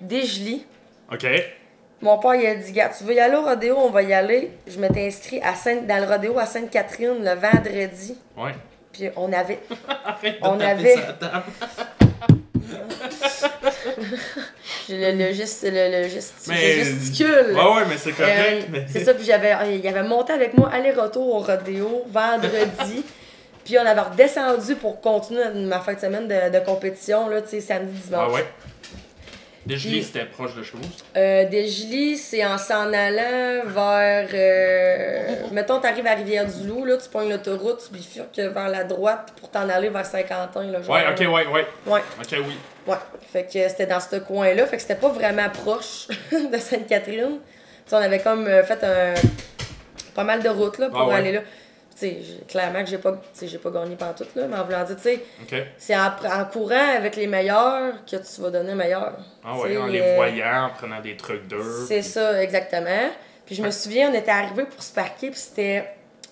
Desjely. 0.00 0.66
OK. 1.12 1.26
Mon 2.02 2.18
père, 2.18 2.34
il 2.34 2.46
a 2.46 2.54
dit, 2.56 2.72
gars, 2.72 2.90
tu 2.96 3.04
veux 3.04 3.14
y 3.14 3.20
aller 3.20 3.36
au 3.36 3.42
rodéo, 3.42 3.76
on 3.78 3.90
va 3.90 4.02
y 4.02 4.12
aller. 4.12 4.50
Je 4.66 4.78
m'étais 4.80 5.06
inscrit 5.06 5.40
à 5.42 5.54
Sainte, 5.54 5.86
dans 5.86 5.96
le 6.04 6.12
rodéo 6.12 6.36
à 6.38 6.44
Sainte-Catherine 6.44 7.24
le 7.24 7.34
vendredi. 7.34 8.18
Ouais. 8.36 8.52
Puis 8.92 9.08
on 9.16 9.32
avait 9.32 9.60
Arrête 10.04 10.36
On 10.42 10.56
de 10.56 10.60
taper 10.60 10.92
avait- 10.92 11.04
le, 14.88 15.12
le, 15.12 15.32
geste, 15.32 15.64
le, 15.64 16.02
le 16.02 16.08
geste- 16.08 16.46
Mais- 16.48 16.74
gesticule. 16.84 17.54
Ouais, 17.54 17.62
ouais, 17.76 17.84
mais 17.88 17.96
c'est 17.96 18.10
Euh, 18.10 18.12
correct. 18.16 18.66
mais... 18.70 18.86
C'est 18.88 19.04
ça, 19.04 19.14
puis 19.14 19.24
j'avais, 19.24 19.54
il 19.76 19.86
avait 19.88 20.02
monté 20.02 20.32
avec 20.32 20.54
moi 20.54 20.70
aller-retour 20.72 21.34
au 21.34 21.38
rodéo 21.40 22.04
vendredi. 22.08 23.04
puis 23.64 23.78
on 23.78 23.86
avait 23.86 24.00
redescendu 24.00 24.76
pour 24.76 25.00
continuer 25.00 25.42
ma 25.66 25.80
fin 25.80 25.94
de 25.94 26.00
semaine 26.00 26.28
de, 26.28 26.56
de 26.58 26.64
compétition, 26.64 27.28
là, 27.28 27.42
tu 27.42 27.48
sais, 27.48 27.60
samedi, 27.60 27.98
Ah 28.04 28.06
dimanche. 28.08 28.32
ouais? 28.34 28.46
Déjà, 29.66 29.88
Puis- 29.88 30.04
c'était 30.04 30.24
proche 30.26 30.54
de 30.54 30.62
chez 30.62 30.74
vous. 30.74 30.88
Euh, 31.16 32.14
c'est 32.16 32.44
en 32.46 32.56
s'en 32.56 32.92
allant 32.92 33.62
vers. 33.66 34.28
euh, 34.32 35.34
mettons, 35.50 35.80
t'arrives 35.80 36.06
à 36.06 36.14
Rivière-du-Loup, 36.14 36.84
là, 36.84 36.96
tu 36.98 37.08
pognes 37.08 37.30
l'autoroute, 37.30 37.82
tu 37.84 37.92
bifurques 37.98 38.38
vers 38.38 38.68
la 38.68 38.84
droite 38.84 39.32
pour 39.40 39.50
t'en 39.50 39.68
aller 39.68 39.88
vers 39.88 40.06
Saint-Quentin, 40.06 40.70
là, 40.70 40.82
genre. 40.82 40.94
Ouais, 40.94 41.02
ok, 41.10 41.18
ouais, 41.18 41.46
ouais. 41.48 41.66
Ouais, 41.86 42.00
Ok, 42.20 42.38
oui. 42.46 42.56
Ouais. 42.86 42.96
Fait 43.32 43.44
que 43.44 43.52
c'était 43.68 43.86
dans 43.86 44.00
ce 44.00 44.16
coin-là, 44.16 44.66
fait 44.66 44.76
que 44.76 44.82
c'était 44.82 44.94
pas 44.94 45.08
vraiment 45.08 45.48
proche 45.50 46.08
de 46.32 46.56
Sainte-Catherine. 46.58 47.38
Tu 47.38 47.90
sais, 47.90 47.96
on 47.96 47.98
avait 47.98 48.20
comme 48.20 48.46
euh, 48.46 48.62
fait 48.64 48.82
un. 48.84 49.14
pas 50.14 50.24
mal 50.24 50.42
de 50.42 50.48
routes, 50.48 50.78
là, 50.78 50.88
pour 50.88 51.00
Ah 51.00 51.06
ouais. 51.08 51.14
aller 51.14 51.32
là. 51.32 51.40
Tu 51.40 52.00
sais, 52.00 52.16
j'ai- 52.20 52.44
clairement 52.46 52.84
que 52.84 52.90
j'ai 52.90 52.98
pas, 52.98 53.20
j'ai 53.40 53.56
pas 53.58 53.70
gagné 53.70 53.96
pantoute, 53.96 54.34
là, 54.34 54.46
mais 54.48 54.56
en 54.58 54.64
voulant 54.64 54.84
dire, 54.84 54.96
tu 54.96 55.02
sais, 55.02 55.24
c'est 55.78 55.96
en, 55.96 56.08
en 56.30 56.44
courant 56.44 56.94
avec 56.96 57.16
les 57.16 57.26
meilleurs 57.26 57.94
que 58.04 58.16
tu 58.16 58.40
vas 58.42 58.50
donner 58.50 58.74
meilleur. 58.74 59.14
Ah 59.44 59.56
ouais, 59.58 59.76
en 59.78 59.86
les 59.86 60.00
euh, 60.02 60.14
voyant, 60.16 60.64
en 60.66 60.70
prenant 60.70 61.00
des 61.00 61.16
trucs 61.16 61.46
d'eux. 61.48 61.86
C'est 61.88 62.02
ça, 62.02 62.42
exactement. 62.42 63.10
Puis 63.46 63.54
je 63.54 63.62
me 63.62 63.70
souviens, 63.70 64.10
on 64.10 64.14
était 64.14 64.30
arrivés 64.30 64.64
pour 64.64 64.82
se 64.82 64.92
parquer, 64.92 65.30
puis 65.30 65.38
c'était 65.38 65.84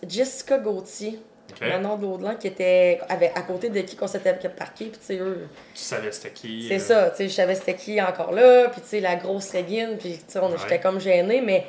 Jessica 0.06 0.58
Gauthier, 0.58 1.18
Ok. 1.66 1.72
Manon 1.72 1.96
de 1.96 2.02
l'Audelan, 2.02 2.34
qui 2.36 2.46
était 2.48 3.00
avec, 3.08 3.32
à 3.36 3.42
côté 3.42 3.68
de 3.70 3.80
qui 3.80 3.96
qu'on 3.96 4.06
s'était 4.06 4.34
parqué, 4.48 4.86
puis 4.86 4.98
tu 4.98 5.06
sais, 5.06 5.16
eux, 5.18 5.46
Tu 5.74 5.80
savais 5.82 6.12
c'était 6.12 6.30
qui. 6.30 6.66
c'est 6.68 6.76
euh, 6.76 6.78
ça, 6.78 7.10
tu 7.10 7.16
sais, 7.16 7.28
je 7.28 7.34
savais 7.34 7.54
c'était 7.54 7.74
qui 7.74 8.00
encore 8.02 8.32
là, 8.32 8.68
puis 8.68 8.80
tu 8.80 8.88
sais, 8.88 9.00
la 9.00 9.16
grosse 9.16 9.50
Régine, 9.50 9.96
puis 9.98 10.12
tu 10.14 10.22
sais, 10.28 10.38
on- 10.40 10.56
j'étais 10.56 10.74
Ouais. 10.74 10.80
comme 10.80 11.00
gênée, 11.00 11.40
mais 11.40 11.64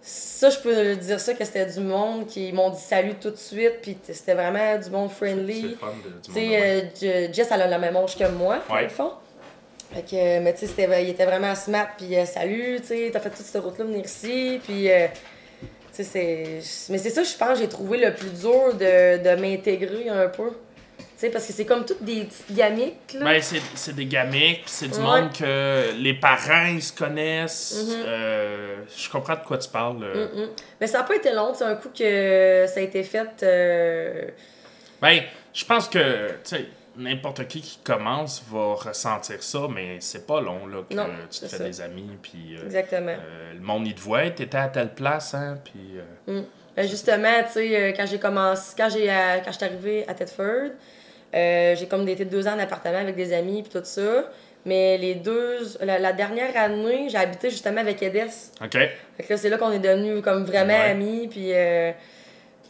ça, 0.00 0.50
je 0.50 0.58
peux 0.58 0.94
dire 0.96 1.18
ça, 1.18 1.34
que 1.34 1.44
c'était 1.44 1.66
du 1.66 1.80
monde 1.80 2.26
qui 2.26 2.52
m'ont 2.52 2.70
dit 2.70 2.80
salut 2.80 3.14
tout 3.14 3.30
de 3.30 3.36
suite, 3.36 3.80
puis 3.82 3.96
c'était 4.04 4.34
vraiment 4.34 4.78
du 4.78 4.90
monde 4.90 5.10
friendly. 5.10 5.76
Tu 6.24 6.32
sais, 6.32 6.48
euh, 6.62 6.80
Je- 7.00 7.32
Jess, 7.32 7.48
elle 7.50 7.62
a 7.62 7.66
le 7.68 7.78
même 7.78 7.96
âge 7.96 8.16
que 8.16 8.28
moi, 8.28 8.60
dans 8.68 8.74
Ouais. 8.74 8.82
le 8.84 8.88
fond. 8.88 9.12
Fait 9.92 10.02
que, 10.02 10.16
euh, 10.16 10.40
mais 10.42 10.52
tu 10.54 10.66
sais, 10.66 11.02
il 11.02 11.08
était 11.10 11.24
vraiment 11.26 11.54
smart, 11.54 11.88
puis 11.96 12.16
euh, 12.16 12.24
salut, 12.24 12.78
tu 12.80 12.88
sais, 12.88 13.10
t'as 13.12 13.20
fait 13.20 13.30
toute 13.30 13.46
cette 13.46 13.62
route-là 13.62 13.84
venir 13.84 14.04
ici, 14.04 14.60
puis. 14.64 14.90
euh, 14.90 15.06
tu 15.60 15.66
sais, 15.66 15.66
c'est. 15.66 15.85
Mais 16.04 16.98
c'est 16.98 17.10
ça, 17.10 17.22
je 17.22 17.36
pense, 17.36 17.58
j'ai 17.58 17.68
trouvé 17.68 17.98
le 17.98 18.14
plus 18.14 18.30
dur 18.30 18.74
de, 18.74 19.18
de 19.22 19.40
m'intégrer 19.40 20.08
un 20.08 20.28
peu. 20.28 20.50
sais, 21.16 21.30
parce 21.30 21.46
que 21.46 21.52
c'est 21.54 21.64
comme 21.64 21.84
toutes 21.86 22.02
des 22.04 22.24
petites 22.24 22.54
gamiques, 22.54 23.14
là. 23.14 23.24
Ben, 23.24 23.40
c'est 23.42 23.60
c'est 23.74 23.94
des 23.94 24.04
gamiques, 24.06 24.64
c'est 24.66 24.88
du 24.88 24.98
Ouais. 24.98 25.02
monde 25.04 25.32
que 25.32 25.92
les 25.98 26.12
parents, 26.14 26.66
ils 26.74 26.82
se 26.82 26.92
connaissent. 26.92 27.84
Mhm. 27.86 28.04
Euh, 28.06 28.76
je 28.96 29.08
comprends 29.10 29.34
de 29.36 29.40
quoi 29.46 29.56
tu 29.58 29.68
parles. 29.70 30.02
euh. 30.04 30.26
Mm, 30.34 30.40
mm. 30.42 30.48
Mais 30.80 30.86
ça 30.86 30.98
n'a 30.98 31.04
pas 31.04 31.16
été 31.16 31.32
long, 31.32 31.52
c'est 31.54 31.64
un 31.64 31.74
coup 31.76 31.88
que 31.88 32.66
ça 32.68 32.80
a 32.80 32.82
été 32.82 33.02
fait. 33.02 33.42
euh, 33.42 34.28
Ben, 35.00 35.20
je 35.54 35.64
pense 35.64 35.88
que, 35.88 36.28
tu 36.28 36.36
sais, 36.44 36.66
n'importe 36.98 37.46
qui 37.48 37.60
qui 37.60 37.78
commence 37.84 38.42
va 38.50 38.74
ressentir 38.74 39.42
ça, 39.42 39.60
mais 39.72 39.96
c'est 40.00 40.26
pas 40.26 40.40
long, 40.40 40.66
là, 40.66 40.82
que 40.88 40.94
Non, 40.94 41.06
tu 41.30 41.40
te 41.40 41.46
fais 41.46 41.56
ça. 41.58 41.64
des 41.64 41.80
amis, 41.80 42.10
puis... 42.22 42.56
euh, 42.58 42.64
Exactement. 42.64 43.12
euh, 43.12 43.52
le 43.54 43.60
monde, 43.60 43.86
il 43.86 43.94
te 43.94 44.00
voit, 44.00 44.28
t'étais 44.30 44.56
à 44.58 44.68
telle 44.68 44.94
place, 44.94 45.34
hein, 45.34 45.58
puis... 45.64 45.98
euh, 46.28 46.42
Ben, 46.76 46.88
justement, 46.88 47.42
tu 47.46 47.52
sais, 47.52 47.94
quand 47.96 48.06
j'ai 48.06 48.18
commencé, 48.18 48.74
quand 48.76 48.88
j'ai 48.90 49.06
quand 49.44 49.52
j'étais 49.52 49.64
arrivée 49.66 50.04
à 50.08 50.14
Thetford, 50.14 50.70
euh, 51.34 51.74
j'ai 51.76 51.86
comme 51.86 52.06
été 52.08 52.24
deux 52.24 52.46
ans 52.46 52.54
en 52.54 52.58
appartement 52.58 52.98
avec 52.98 53.16
des 53.16 53.32
amis 53.32 53.62
puis 53.62 53.72
tout 53.72 53.84
ça. 53.84 54.24
Mais 54.64 54.98
les 54.98 55.14
deux, 55.14 55.58
la, 55.80 55.98
la 56.00 56.12
dernière 56.12 56.56
année, 56.56 57.08
j'ai 57.08 57.16
habité 57.18 57.50
justement 57.50 57.80
avec 57.80 58.02
Edès. 58.02 58.50
OK. 58.62 58.72
Fait 58.72 59.22
que 59.22 59.32
là, 59.32 59.36
c'est 59.36 59.48
là 59.48 59.58
qu'on 59.58 59.70
est 59.70 59.78
devenus 59.78 60.22
comme 60.24 60.44
vraiment 60.44 60.74
Ouais. 60.74 60.90
amis. 60.90 61.28
Puis, 61.28 61.52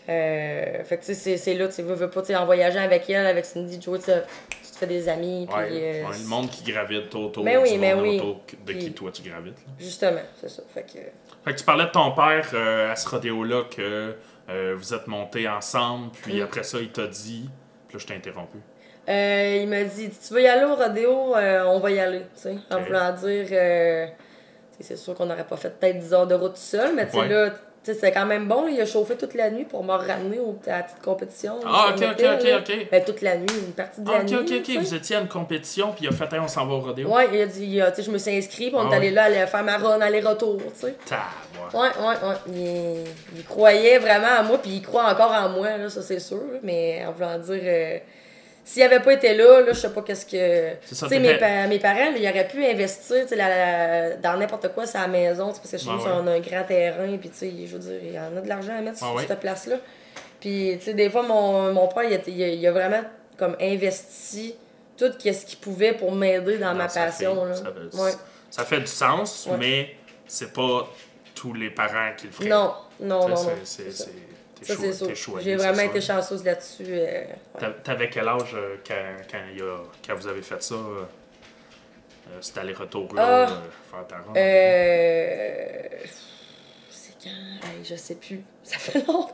euh, 0.09 0.85
fait 0.85 0.99
que 0.99 1.05
tu 1.05 1.15
sais, 1.15 1.37
c'est- 1.37 1.55
là, 1.55 1.69
tu 1.69 1.83
veux, 1.83 1.95
veux 1.95 2.11
pas, 2.11 2.23
tu 2.23 2.35
en 2.35 2.45
voyageant 2.47 2.81
avec 2.83 3.09
elle, 3.11 3.27
avec 3.27 3.45
Cindy, 3.45 3.81
Joe, 3.81 3.99
tu 3.99 4.07
te 4.07 4.79
fais 4.79 4.87
des 4.87 5.09
amis. 5.09 5.47
Puis, 5.49 5.57
Ouais, 5.57 5.69
euh, 6.05 6.09
ouais, 6.09 6.19
le 6.23 6.29
monde 6.29 6.49
qui 6.51 6.71
gravite 6.71 7.15
autour 7.15 7.43
Ben 7.45 7.59
oui, 7.63 7.73
du 7.75 7.79
ben 7.81 7.99
oui. 8.01 8.17
autour 8.19 8.41
de 8.65 8.73
qui 8.73 8.93
toi 8.93 9.11
tu 9.13 9.23
gravites. 9.23 9.57
là. 9.67 9.73
Justement, 9.79 10.21
c'est 10.41 10.49
ça. 10.51 10.63
Fait 10.73 10.83
que. 10.83 10.99
Fait 11.45 11.53
que 11.55 11.59
tu 11.59 11.65
parlais 11.65 11.85
de 11.87 11.91
ton 11.91 12.13
père 12.13 12.49
euh, 12.55 12.93
à 12.93 12.97
ce 12.97 13.09
rodéo-là 13.09 13.65
que 13.75 14.15
vous 14.75 14.95
êtes 14.95 15.07
montés 15.09 15.49
ensemble, 15.49 16.11
puis 16.23 16.41
Mm. 16.41 16.45
après 16.45 16.63
ça, 16.63 16.79
il 16.81 16.91
t'a 16.91 17.07
dit... 17.09 17.51
Puis 17.89 17.97
là, 17.97 18.01
je 18.03 18.07
t'ai 18.07 18.15
interrompu. 18.15 18.59
Il 19.09 19.67
m'a 19.69 19.83
dit 19.85 20.11
Tu 20.11 20.35
veux 20.35 20.43
y 20.43 20.47
aller 20.49 20.65
au 20.65 20.75
rodéo 20.77 21.35
On 21.35 21.79
va 21.81 21.91
y 21.91 21.99
aller. 21.99 22.21
tu 22.35 22.43
sais. 22.43 22.57
En 22.71 22.77
Ok. 22.79 22.87
voulant 22.87 23.13
dire 23.13 23.47
C'est 24.81 24.97
sûr 24.97 25.15
qu'on 25.15 25.27
n'aurait 25.27 25.47
pas 25.47 25.57
fait 25.57 25.71
peut-être 25.71 25.99
10 25.99 26.13
heures 26.13 26.27
de 26.27 26.35
route 26.35 26.53
tout 26.55 26.61
seul, 26.61 26.95
mais 26.95 27.07
tu 27.07 27.13
sais, 27.13 27.19
Ouais. 27.19 27.29
là, 27.29 27.51
c'est 27.95 28.13
quand 28.13 28.27
même 28.27 28.49
bon. 28.49 28.63
là, 28.65 28.71
il 28.71 28.81
a 28.81 28.87
chauffé 28.87 29.17
toute 29.17 29.35
la 29.35 29.51
nuit 29.51 29.65
pour 29.65 29.85
me 29.85 29.93
ramener 29.93 30.39
au, 30.39 30.59
à 30.67 30.71
la 30.79 30.83
petite 30.83 31.01
compétition. 31.03 31.55
Ah, 31.65 31.93
ok, 31.97 32.03
ok, 32.13 32.25
ok, 32.41 32.49
ok. 32.61 32.87
Ben, 32.91 33.05
toute 33.05 33.23
la 33.23 33.37
nuit, 33.37 33.47
une 33.67 33.73
partie 33.73 34.01
de 34.01 34.09
Ah, 34.11 34.19
la 34.19 34.25
ok, 34.25 34.31
nuit. 34.31 34.37
ok, 34.39 34.61
ok. 34.61 34.67
sais. 34.67 34.79
Vous 34.79 34.95
étiez 34.95 35.17
à 35.17 35.21
une 35.21 35.29
compétition, 35.29 35.93
puis 35.93 36.05
il 36.05 36.09
a 36.09 36.13
fait, 36.13 36.33
Hey, 36.33 36.41
on 36.41 36.49
s'en 36.49 36.67
va 36.67 36.75
au 36.75 36.81
rodéo. 36.81 37.09
Ouais, 37.09 37.29
il 37.33 37.41
a 37.41 37.47
dit 37.47 37.65
il 37.67 37.81
a- 37.83 37.91
tu 37.91 37.97
sais, 37.97 38.03
Je 38.03 38.11
me 38.11 38.19
suis 38.19 38.37
inscrit, 38.37 38.67
puis 38.69 38.75
on 38.77 38.89
Ah, 38.89 38.93
est 38.93 38.97
allé 38.97 39.09
ouais. 39.09 39.13
là, 39.15 39.25
aller 39.25 39.47
faire 39.47 39.63
ma 39.65 39.77
run 39.79 40.01
aller-retour. 40.01 40.59
tu 40.59 40.81
sais. 40.81 40.95
Ouais, 41.75 41.79
ouais, 41.81 41.89
ouais. 42.29 42.37
Il, 42.49 43.05
il 43.39 43.45
croyait 43.45 43.99
vraiment 43.99 44.41
en 44.41 44.45
moi, 44.45 44.59
puis 44.59 44.71
il 44.73 44.83
croit 44.83 45.05
encore 45.11 45.33
en 45.33 45.49
moi, 45.49 45.77
là, 45.77 45.89
ça 45.89 46.03
c'est 46.03 46.21
sûr. 46.21 46.41
Mais 46.63 47.05
en 47.07 47.13
voulant 47.13 47.39
dire, 47.39 47.61
euh, 47.65 47.99
s'il 48.69 48.83
avait 48.83 48.99
pas 49.01 49.13
été 49.15 49.33
là, 49.35 49.61
là, 49.61 49.73
je 49.73 49.79
sais 49.79 49.91
pas 49.93 50.03
qu'est-ce 50.03 50.27
que. 50.27 50.77
C'est 50.85 50.95
ça, 50.97 51.07
Tu 51.07 51.15
sais, 51.15 51.21
mes, 51.21 51.39
pa- 51.39 51.67
mes 51.69 51.79
parents, 51.79 52.11
là, 52.11 52.17
ils 52.19 52.29
auraient 52.29 52.49
pu 52.49 52.63
investir 52.67 53.25
la- 53.31 53.49
la- 53.49 54.17
dans 54.17 54.37
n'importe 54.37 54.69
quoi, 54.75 54.85
la 54.93 55.07
maison, 55.07 55.47
parce 55.47 55.61
que 55.61 55.79
chez 55.79 55.87
Ah 55.89 55.93
nous, 55.97 56.03
on 56.05 56.27
a 56.27 56.33
un 56.33 56.41
grand 56.41 56.65
terrain, 56.65 57.17
puis 57.17 57.31
tu 57.31 57.37
sais, 57.37 57.53
je 57.67 57.73
veux 57.77 57.79
dire, 57.79 58.01
il 58.03 58.13
y 58.13 58.19
en 58.19 58.37
a 58.37 58.41
de 58.41 58.49
l'argent 58.49 58.77
à 58.77 58.81
mettre 58.83 58.99
Ah 59.01 59.07
sur 59.07 59.15
ouais. 59.15 59.25
cette 59.27 59.39
place-là. 59.41 59.77
Puis, 60.41 60.75
tu 60.79 60.85
sais, 60.87 60.95
des 60.95 61.09
fois, 61.09 61.23
mon, 61.23 61.73
mon 61.73 61.87
père, 61.89 62.05
il 62.05 62.15
a, 62.15 62.19
il 62.27 62.43
a- 62.43 62.49
il 62.49 62.67
a 62.67 62.73
vraiment 62.73 63.03
comme 63.39 63.57
investi 63.61 64.55
tout 64.97 65.13
ce 65.23 65.45
qu'il 65.47 65.59
pouvait 65.59 65.93
pour 65.93 66.13
m'aider 66.13 66.59
dans 66.59 66.73
Non, 66.73 66.79
ma 66.79 66.89
fait- 66.89 67.01
passion. 67.01 67.45
là. 67.45 67.55
Ça 67.55 67.65
fait, 67.65 67.97
Ouais. 68.03 68.11
ça 68.51 68.65
fait 68.65 68.81
du 68.81 68.87
sens, 68.87 69.47
Ouais. 69.51 69.57
mais 69.59 69.91
c'est 70.27 70.53
pas 70.53 70.89
tous 71.35 71.53
les 71.55 71.71
parents 71.71 72.11
qui 72.17 72.27
le 72.27 72.33
feraient. 72.33 72.49
Non, 72.49 72.73
non, 73.01 73.29
non, 73.29 73.37
c'est- 73.63 73.93
ça. 74.65 74.75
c'est 74.77 75.15
sûr. 75.15 75.41
J'ai 75.41 75.57
vraiment 75.57 75.83
été 75.83 76.01
chanceuse 76.01 76.45
là-dessus. 76.45 76.85
euh, 76.89 77.25
ouais. 77.61 77.75
T'avais 77.85 78.09
quel 78.09 78.27
âge 78.29 78.55
euh, 78.55 78.77
quand, 78.87 79.39
y 79.55 79.61
a- 79.61 79.83
quand 80.07 80.15
vous 80.15 80.27
avez 80.27 80.43
fait 80.43 80.63
ça? 80.63 80.75
euh, 80.75 81.03
euh, 82.29 82.39
cet 82.41 82.59
aller-retour-là, 82.59 83.47
Ah. 83.49 83.63
faire 83.91 84.07
ta? 84.07 84.17
Euh... 84.39 85.89
C'est 86.91 87.13
quand? 87.23 87.31
Je 87.85 87.95
sais 87.95 88.15
plus. 88.17 88.43
Ça 88.63 88.79
fait 88.79 89.07
longtemps. 89.07 89.33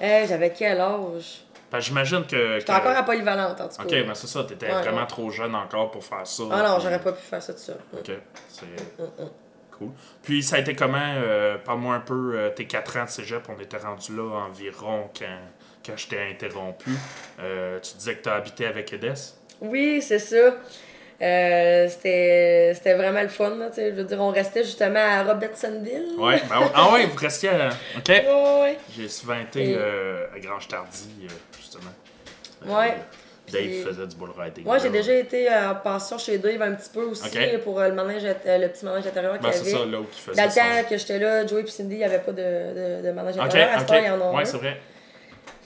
J'avais 0.00 0.52
quel 0.52 0.80
âge? 0.80 1.44
Que 1.70 1.80
J'imagine 1.80 2.24
que... 2.26 2.58
J'étais 2.60 2.72
que- 2.72 2.78
encore 2.78 2.96
à 2.96 3.02
Polyvalente, 3.02 3.60
en 3.60 3.68
tout 3.68 3.76
cas. 3.76 3.82
Ok, 3.84 3.90
mais 4.06 4.14
c'est 4.14 4.26
ça, 4.26 4.44
t'étais 4.44 4.66
Ouais, 4.66 4.80
vraiment 4.82 5.00
ouais. 5.00 5.06
trop 5.06 5.28
jeune 5.30 5.54
encore 5.54 5.90
pour 5.90 6.02
faire 6.04 6.26
ça. 6.26 6.42
Ah 6.50 6.62
non, 6.62 6.74
puis- 6.76 6.84
j'aurais 6.84 7.00
pas 7.00 7.12
pu 7.12 7.20
faire 7.22 7.42
ça 7.42 7.52
tout 7.52 7.58
ça. 7.60 7.74
Ok, 7.92 8.10
c'est 8.48 8.64
Mm, 9.02 9.28
cool. 9.78 9.90
Puis 10.22 10.42
ça 10.42 10.56
a 10.56 10.58
été 10.58 10.74
comment? 10.74 10.98
euh, 11.00 11.56
Parle-moi 11.58 11.94
un 11.94 12.00
peu, 12.00 12.32
euh, 12.34 12.50
tes 12.50 12.66
4 12.66 12.96
ans 12.98 13.04
de 13.04 13.10
cégep, 13.10 13.42
on 13.48 13.60
était 13.60 13.76
rendu 13.78 14.14
là 14.16 14.46
environ 14.48 15.10
quand, 15.18 15.26
quand 15.86 15.96
je 15.96 16.08
t'ai 16.08 16.30
interrompu. 16.30 16.90
Euh, 17.40 17.78
tu 17.80 17.96
disais 17.96 18.14
que 18.16 18.22
tu 18.22 18.28
as 18.28 18.34
habité 18.34 18.66
avec 18.66 18.92
Edès? 18.92 19.34
Oui, 19.60 20.00
c'est 20.02 20.18
ça. 20.18 20.54
Euh, 21.20 21.88
c'était 21.88 22.72
c'était 22.76 22.94
vraiment 22.94 23.22
le 23.22 23.28
fun. 23.28 23.50
Là, 23.56 23.70
je 23.76 23.90
veux 23.90 24.04
dire, 24.04 24.20
on 24.20 24.30
restait 24.30 24.62
justement 24.62 25.00
à 25.00 25.24
Robertsonville. 25.24 26.14
Ouais, 26.16 26.40
ben, 26.48 26.70
ah 26.74 26.92
ouais, 26.92 27.06
vous 27.06 27.16
restiez 27.16 27.48
à... 27.48 27.70
Ok. 27.96 28.08
Ouais, 28.08 28.60
ouais. 28.62 28.78
J'ai 28.96 29.08
souvent 29.08 29.38
été 29.40 29.70
Et- 29.70 29.76
euh, 29.76 30.26
à 30.32 30.38
Grange 30.38 30.68
Tardy, 30.68 31.08
euh, 31.24 31.28
justement. 31.58 31.90
Ouais. 32.66 32.94
Dave 33.52 33.86
faisait 33.86 34.06
du 34.06 34.16
bull 34.16 34.30
riding. 34.36 34.64
Moi, 34.64 34.78
j'ai 34.78 34.90
déjà 34.90 35.14
été 35.14 35.48
en 35.48 35.74
pension 35.74 36.18
chez 36.18 36.38
Dave 36.38 36.62
un 36.62 36.72
petit 36.72 36.90
peu 36.90 37.02
aussi 37.02 37.28
pour 37.64 37.80
euh, 37.80 37.88
le, 37.88 37.94
manège, 37.94 38.24
euh, 38.24 38.58
le 38.58 38.68
petit 38.68 38.84
manège 38.84 39.06
intérieur 39.06 39.34
qu'il 39.34 39.42
Ben, 39.42 39.52
c'est 39.52 39.60
avait. 39.60 39.70
ça, 39.70 39.86
là 39.86 40.00
où 40.00 40.04
qui 40.04 40.20
faisait 40.20 40.36
Dans 40.40 40.48
le 40.48 40.54
temps 40.54 40.88
que 40.88 40.96
j'étais 40.96 41.18
là, 41.18 41.46
Joey 41.46 41.62
et 41.62 41.66
Cindy, 41.66 41.94
il 41.94 41.98
n'y 41.98 42.04
avait 42.04 42.18
pas 42.18 42.32
de, 42.32 42.36
de, 42.36 43.06
de 43.06 43.12
manège 43.12 43.38
intérieur. 43.38 43.70
À 43.76 43.80
ce 43.80 43.84
temps, 43.86 43.98
il 43.98 44.06
y 44.06 44.10
en 44.10 44.20
a 44.20 44.32
Ouais, 44.32 44.44
c'est 44.44 44.56
vrai. 44.56 44.78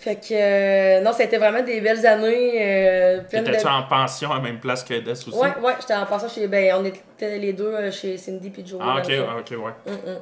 Fait 0.02 0.16
que, 0.16 0.32
euh, 0.32 1.00
non, 1.00 1.12
ça 1.12 1.22
a 1.22 1.26
été 1.26 1.38
vraiment 1.38 1.62
des 1.62 1.80
belles 1.80 2.04
années. 2.04 2.54
Euh, 2.60 3.20
T'étais-tu 3.30 3.62
de... 3.64 3.68
en 3.68 3.84
pension 3.84 4.32
à 4.32 4.38
la 4.38 4.40
même 4.40 4.58
place 4.58 4.82
que 4.82 4.94
Edès 4.94 5.12
aussi? 5.12 5.30
Ouais, 5.30 5.56
ouais, 5.62 5.74
j'étais 5.78 5.94
en 5.94 6.06
passant 6.06 6.28
chez. 6.28 6.48
Ben, 6.48 6.74
on 6.76 6.84
était 6.84 7.38
les 7.38 7.52
deux 7.52 7.72
euh, 7.72 7.88
chez 7.92 8.18
Cindy 8.18 8.50
puis 8.50 8.66
Joey. 8.66 8.80
Ah, 8.82 8.96
ok, 8.98 9.12
ah, 9.12 9.36
ok, 9.38 9.50
ouais. 9.64 9.72
Mm, 9.86 10.10
mm. 10.10 10.18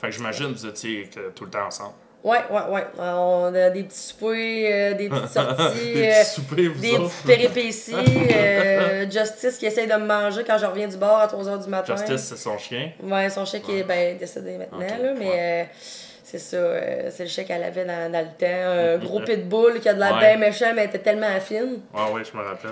Fait 0.00 0.06
que 0.08 0.12
j'imagine 0.12 0.52
que 0.52 0.58
vous 0.58 0.66
étiez 0.66 1.08
tout 1.36 1.44
le 1.44 1.50
temps 1.52 1.66
ensemble. 1.66 1.94
Ouais, 2.24 2.38
ouais, 2.50 2.60
ouais. 2.70 2.84
On 3.00 3.52
a 3.52 3.70
des 3.70 3.82
petits 3.82 3.98
soupers, 3.98 4.32
euh, 4.70 4.94
des 4.94 5.08
petites 5.08 5.28
sorties. 5.32 5.92
Des 5.94 6.06
euh, 6.08 6.20
petits 6.22 6.30
soupers, 6.30 6.68
vous 6.72 6.80
des 6.80 6.92
autres. 6.94 7.10
petites 7.10 7.26
péripéties. 7.26 7.94
euh, 8.34 9.06
Justice 9.10 9.58
qui 9.58 9.66
essaye 9.66 9.88
de 9.88 9.94
me 9.94 10.06
manger 10.06 10.44
quand 10.46 10.56
je 10.58 10.66
reviens 10.66 10.86
du 10.86 10.96
bar 10.96 11.20
à 11.20 11.26
3h 11.26 11.64
du 11.64 11.68
matin. 11.68 11.96
Justice, 11.96 12.20
c'est 12.28 12.36
son 12.38 12.56
chien. 12.58 12.90
Ouais, 13.02 13.28
son 13.28 13.44
chien 13.44 13.58
qui 13.60 13.78
est 13.78 13.82
ben, 13.82 14.16
décédé 14.16 14.56
maintenant, 14.56 14.78
là, 14.78 15.12
mais 15.18 15.28
ouais. 15.28 15.34
euh, 15.36 15.64
c'est 16.22 16.38
ça, 16.38 16.56
euh, 16.56 17.10
c'est 17.10 17.24
le 17.24 17.28
chien 17.28 17.42
qu'elle 17.44 17.64
avait 17.64 17.84
dans, 17.84 18.12
dans 18.12 18.20
le 18.20 18.38
temps. 18.38 18.46
Un 18.46 18.98
gros 19.04 19.20
pitbull 19.20 19.80
qui 19.80 19.88
a 19.88 19.94
de 19.94 20.00
la 20.00 20.12
Ouais. 20.14 20.20
bien 20.20 20.36
méchant, 20.36 20.72
mais 20.76 20.82
elle 20.82 20.88
était 20.90 20.98
tellement 21.00 21.40
fine. 21.40 21.80
Ah 21.92 22.10
ouais, 22.12 22.22
je 22.24 22.36
me 22.38 22.42
rappelle. 22.44 22.70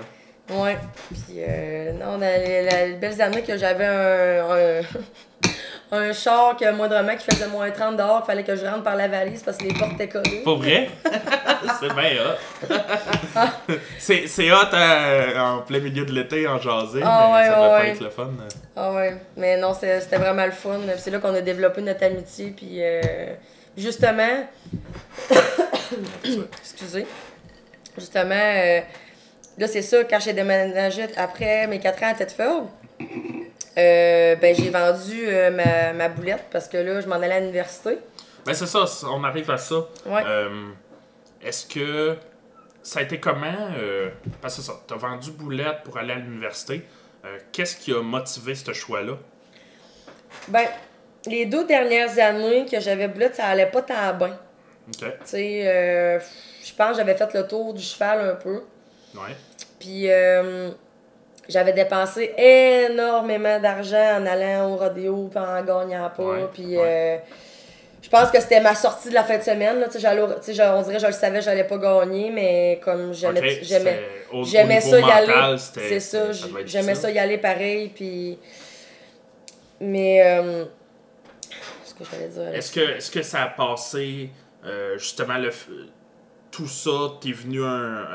Ouais. 0.49 0.77
Puis, 1.09 1.35
euh, 1.39 1.91
non, 1.93 2.17
dans 2.17 2.19
les, 2.21 2.63
les 2.87 2.93
belles 2.93 3.21
années 3.21 3.41
que 3.41 3.57
j'avais 3.57 3.85
un, 3.85 4.79
un, 4.79 4.81
un 5.93 6.13
char 6.13 6.55
que 6.55 6.71
moindrement 6.71 7.15
qui 7.17 7.25
faisait 7.25 7.47
moins 7.47 7.69
30 7.69 7.97
dehors, 7.97 8.25
fallait 8.25 8.43
que 8.45 8.55
je 8.55 8.65
rentre 8.65 8.83
par 8.83 8.95
la 8.95 9.09
valise 9.09 9.43
parce 9.43 9.57
que 9.57 9.65
les 9.65 9.73
portes 9.73 9.93
étaient 9.93 10.07
collées. 10.07 10.41
Pas 10.43 10.55
vrai? 10.55 10.89
c'est 11.79 11.93
bien 11.93 12.11
hot. 12.23 13.43
c'est, 13.99 14.27
c'est 14.27 14.51
hot 14.51 14.73
euh, 14.73 15.37
en 15.37 15.59
plein 15.59 15.79
milieu 15.79 16.05
de 16.05 16.13
l'été, 16.13 16.47
en 16.47 16.59
jaser, 16.59 17.01
Ah 17.03 17.27
mais 17.27 17.33
ouais, 17.33 17.45
ça 17.45 17.55
doit 17.55 17.73
ouais, 17.73 17.79
pas 17.79 17.87
être 17.87 18.03
le 18.03 18.09
fun. 18.09 18.29
Ah 18.75 18.93
ouais, 18.93 19.15
mais 19.35 19.57
non, 19.57 19.73
c'était 19.73 20.17
vraiment 20.17 20.45
le 20.45 20.51
fun. 20.51 20.79
C'est 20.97 21.11
là 21.11 21.19
qu'on 21.19 21.35
a 21.35 21.41
développé 21.41 21.81
notre 21.81 22.05
amitié. 22.05 22.53
Puis 22.55 22.77
euh, 22.81 23.33
justement, 23.75 24.47
excusez, 26.61 27.05
justement, 27.97 28.33
euh, 28.33 28.79
là 29.57 29.67
c'est 29.67 29.81
ça, 29.81 30.05
quand 30.05 30.19
j'ai 30.21 30.31
déménagé 30.31 31.05
après 31.17 31.67
mes 31.67 31.79
4 31.79 32.03
ans 32.03 32.11
à 32.11 32.13
Thetford, 32.13 32.69
euh, 33.77 34.35
ben 34.35 34.55
j'ai 34.55 34.69
vendu 34.69 35.27
euh, 35.27 35.49
ma, 35.51 35.93
ma 35.93 36.09
boulette 36.09 36.45
parce 36.51 36.67
que 36.67 36.77
là, 36.77 37.01
je 37.01 37.07
m'en 37.07 37.15
allais 37.15 37.33
à 37.35 37.39
l'université. 37.39 37.97
Ben 38.45 38.53
c'est 38.53 38.65
ça, 38.65 38.85
on 39.07 39.23
arrive 39.23 39.49
à 39.51 39.57
ça. 39.57 39.75
Ouais. 40.05 40.23
Euh, 40.25 40.69
est-ce 41.41 41.65
que 41.65 42.15
ça 42.83 42.99
a 42.99 43.03
été 43.03 43.19
comment? 43.19 43.47
euh, 43.77 44.09
parce 44.41 44.55
que 44.55 44.61
c'est 44.61 44.67
ça, 44.71 44.79
t'as 44.87 44.95
vendu 44.95 45.31
Boulette 45.31 45.83
pour 45.83 45.97
aller 45.97 46.13
à 46.13 46.17
l'université. 46.17 46.83
Qu'est-ce 47.51 47.75
qui 47.77 47.93
a 47.93 48.01
motivé 48.01 48.55
ce 48.55 48.73
choix-là? 48.73 49.13
Ben, 50.47 50.65
les 51.27 51.45
deux 51.45 51.65
dernières 51.67 52.17
années 52.17 52.65
que 52.65 52.79
j'avais 52.79 53.07
boulette, 53.07 53.35
ça 53.35 53.45
allait 53.45 53.67
pas 53.69 53.83
tant 53.83 54.13
bien. 54.15 54.39
OK. 54.87 54.97
Tu 54.97 55.07
sais, 55.25 56.19
je 56.63 56.73
pense 56.73 56.91
que 56.91 56.97
j'avais 56.97 57.15
fait 57.15 57.31
le 57.35 57.47
tour 57.47 57.75
du 57.75 57.83
cheval 57.83 58.31
un 58.31 58.35
peu. 58.35 58.63
Ouais. 59.13 59.35
Puis 59.79 60.07
j'avais 61.49 61.73
dépensé 61.73 62.33
énormément 62.37 63.59
d'argent 63.59 64.19
en 64.21 64.25
allant 64.25 64.71
au 64.71 64.77
rodéo 64.77 65.27
puis 65.29 65.39
en 65.39 65.63
gagnant 65.63 66.09
pas. 66.15 66.23
Ouais, 66.23 66.47
Puis 66.53 66.77
ouais. 66.77 66.83
euh, 66.83 67.17
je 68.01 68.09
pense 68.09 68.31
que 68.31 68.39
c'était 68.39 68.61
ma 68.61 68.73
sortie 68.75 69.09
de 69.09 69.13
la 69.13 69.23
fin 69.23 69.37
de 69.37 69.43
semaine. 69.43 69.79
Là, 69.79 69.85
Tu 69.87 69.93
sais, 69.93 69.99
j'allais 69.99 70.21
au- 70.21 70.27
tu 70.33 70.41
sais, 70.41 70.53
je- 70.53 70.61
on 70.63 70.81
dirait 70.81 70.95
que 70.95 71.01
je 71.01 71.07
le 71.07 71.13
savais, 71.13 71.41
j'allais 71.41 71.65
pas 71.65 71.77
gagner, 71.77 72.31
mais 72.31 72.79
comme 72.83 73.13
j'aimais 73.13 73.61
ça 73.61 74.99
y 74.99 75.03
aller. 75.11 75.57
C'est 75.57 75.99
ça, 75.99 76.31
j'aimais 76.65 76.95
ça 76.95 77.11
y 77.11 77.19
aller 77.19 77.37
pareil. 77.37 77.89
Puis. 77.89 78.37
Mais. 79.79 80.21
euh, 80.25 80.65
ce 81.83 81.93
que 81.93 82.03
j'allais 82.11 82.27
dire. 82.29 82.55
Est-ce 82.55 82.71
que, 82.71 82.79
est-ce 82.97 83.11
que 83.11 83.21
ça 83.21 83.43
a 83.43 83.47
passé 83.47 84.29
euh, 84.65 84.97
justement 84.97 85.37
le 85.37 85.51
tout 86.51 86.67
ça, 86.67 86.91
t'es 87.21 87.31
venu 87.31 87.63
un- 87.63 88.05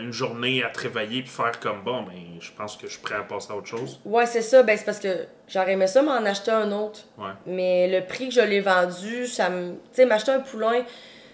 une 0.00 0.12
journée 0.12 0.64
à 0.64 0.70
te 0.70 0.80
réveiller 0.80 1.22
puis 1.22 1.30
faire 1.30 1.58
comme 1.60 1.82
bon, 1.82 2.02
ben, 2.02 2.14
je 2.40 2.50
pense 2.56 2.76
que 2.76 2.86
je 2.86 2.92
suis 2.92 3.02
prêt 3.02 3.16
à 3.16 3.22
passer 3.22 3.52
à 3.52 3.56
autre 3.56 3.66
chose. 3.68 4.00
Ouais, 4.04 4.24
c'est 4.26 4.42
ça. 4.42 4.62
Ben, 4.62 4.76
c'est 4.78 4.84
parce 4.84 4.98
que 4.98 5.26
j'aurais 5.46 5.72
aimé 5.72 5.86
ça 5.86 6.02
m'en 6.02 6.16
acheter 6.24 6.50
un 6.50 6.72
autre. 6.72 7.00
Ouais. 7.18 7.30
Mais 7.46 7.88
le 7.88 8.06
prix 8.06 8.28
que 8.28 8.34
je 8.34 8.40
l'ai 8.40 8.60
vendu, 8.60 9.26
ça 9.26 9.50
me. 9.50 9.72
Tu 9.72 9.78
sais, 9.92 10.06
m'acheter 10.06 10.32
un 10.32 10.40
poulain. 10.40 10.82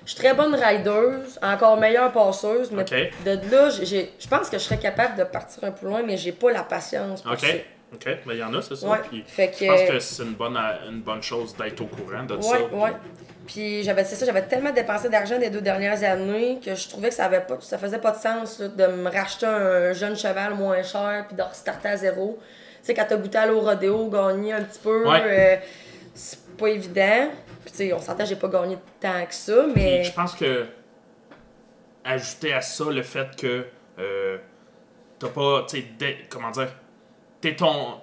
Je 0.04 0.10
suis 0.10 0.18
très 0.18 0.34
bonne 0.34 0.52
rideuse, 0.56 1.38
encore 1.42 1.76
meilleure 1.78 2.10
passeuse, 2.10 2.72
mais 2.72 2.82
de 3.24 3.50
là, 3.52 3.70
j'ai- 3.70 4.10
je 4.18 4.26
pense 4.26 4.50
que 4.50 4.58
je 4.58 4.64
serais 4.64 4.78
capable 4.80 5.16
de 5.16 5.22
partir 5.22 5.62
un 5.62 5.70
poulain, 5.70 6.02
mais 6.02 6.16
j'ai 6.16 6.32
pas 6.32 6.50
la 6.50 6.64
patience 6.64 7.22
pour 7.22 7.32
Ok. 7.32 7.38
ça. 7.38 7.46
Ok. 7.94 8.04
Ben, 8.04 8.32
il 8.32 8.38
y 8.38 8.42
en 8.42 8.54
a, 8.54 8.62
c'est 8.62 8.76
ça. 8.76 8.86
Ouais. 8.88 8.98
Puis 9.08 9.22
Fait 9.26 9.48
que. 9.50 9.64
je 9.64 9.66
pense 9.66 9.82
que 9.82 9.98
c'est 9.98 10.22
une 10.22 10.32
bonne, 10.34 10.56
une 10.88 11.00
bonne 11.02 11.22
chose 11.22 11.54
d'être 11.56 11.80
au 11.80 11.86
courant 11.86 12.22
de 12.24 12.40
ça. 12.40 12.50
Ouais, 12.50 12.66
puis- 12.68 12.76
ouais. 12.76 12.92
Puis 13.46 13.82
j'avais 13.82 14.04
c'est 14.04 14.14
ça, 14.14 14.24
j'avais 14.24 14.42
tellement 14.46 14.70
dépensé 14.70 15.08
d'argent 15.08 15.36
les 15.36 15.50
deux 15.50 15.60
dernières 15.60 16.02
années 16.04 16.60
que 16.64 16.74
je 16.76 16.88
trouvais 16.88 17.08
que 17.08 17.14
ça 17.14 17.24
avait 17.24 17.40
pas 17.40 17.58
ça 17.60 17.76
faisait 17.76 17.98
pas 17.98 18.12
de 18.12 18.16
sens 18.16 18.60
là, 18.60 18.68
de 18.68 18.86
me 18.86 19.10
racheter 19.10 19.46
un 19.46 19.92
jeune 19.92 20.16
cheval 20.16 20.54
moins 20.54 20.82
cher 20.84 21.24
puis 21.26 21.36
de 21.36 21.42
restarter 21.42 21.88
à 21.88 21.96
zéro. 21.96 22.38
Tu 22.40 22.86
sais 22.86 22.94
quand 22.94 23.04
t'as 23.08 23.16
goûté 23.16 23.38
à 23.38 23.46
l'eau 23.46 23.60
rodéo, 23.60 24.08
gagné 24.08 24.52
un 24.52 24.62
petit 24.62 24.78
peu, 24.78 25.08
Ouais. 25.08 25.22
euh, 25.24 25.56
c'est 26.14 26.38
pas 26.56 26.68
évident. 26.68 27.30
Puis 27.64 27.72
tu 27.72 27.76
sais, 27.78 27.92
on 27.92 27.98
s'entend 28.00 28.24
j'ai 28.24 28.36
pas 28.36 28.48
gagné 28.48 28.78
tant 29.00 29.26
que 29.26 29.34
ça, 29.34 29.64
Puis 29.64 29.72
mais 29.74 30.04
je 30.04 30.12
pense 30.12 30.34
que 30.36 30.66
ajouter 32.04 32.52
à 32.52 32.60
ça 32.60 32.84
le 32.90 33.02
fait 33.02 33.36
que 33.36 33.66
euh, 33.98 34.38
t'as 35.18 35.28
pas, 35.28 35.66
tu 35.68 35.80
sais, 35.98 36.16
comment 36.28 36.50
dire, 36.50 36.68
t'es 37.42 37.56
ton, 37.56 38.00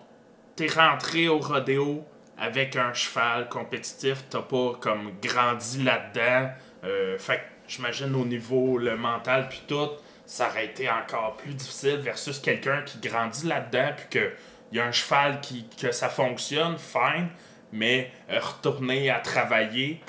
t'es 0.56 0.68
rentré 0.68 1.28
au 1.28 1.40
rodéo 1.40 2.06
avec 2.38 2.76
un 2.76 2.94
cheval 2.94 3.50
compétitif, 3.50 4.26
t'as 4.30 4.42
pas 4.42 4.74
comme 4.80 5.14
grandi 5.22 5.84
là-dedans, 5.84 6.52
euh, 6.84 7.18
fait 7.18 7.38
que 7.38 7.42
j'imagine 7.68 8.14
au 8.16 8.26
niveau 8.26 8.78
le 8.78 8.96
mental 8.96 9.50
puis 9.50 9.64
tout, 9.68 9.90
ça 10.26 10.48
aurait 10.50 10.66
été 10.66 10.90
encore 10.90 11.38
plus 11.38 11.54
difficile 11.54 11.98
versus 11.98 12.38
quelqu'un 12.40 12.84
qui 12.84 13.00
grandit 13.00 13.48
là-dedans 13.48 13.94
puis 13.98 14.06
que 14.12 14.32
y 14.72 14.80
a 14.80 14.86
un 14.86 14.92
cheval 14.92 15.42
qui 15.42 15.66
que 15.82 15.92
ça 15.92 16.10
fonctionne, 16.10 16.78
fine, 16.78 17.30
mais 17.72 18.12
euh, 18.30 18.40
retourner 18.40 19.10
à 19.10 19.20
travailler, 19.20 20.02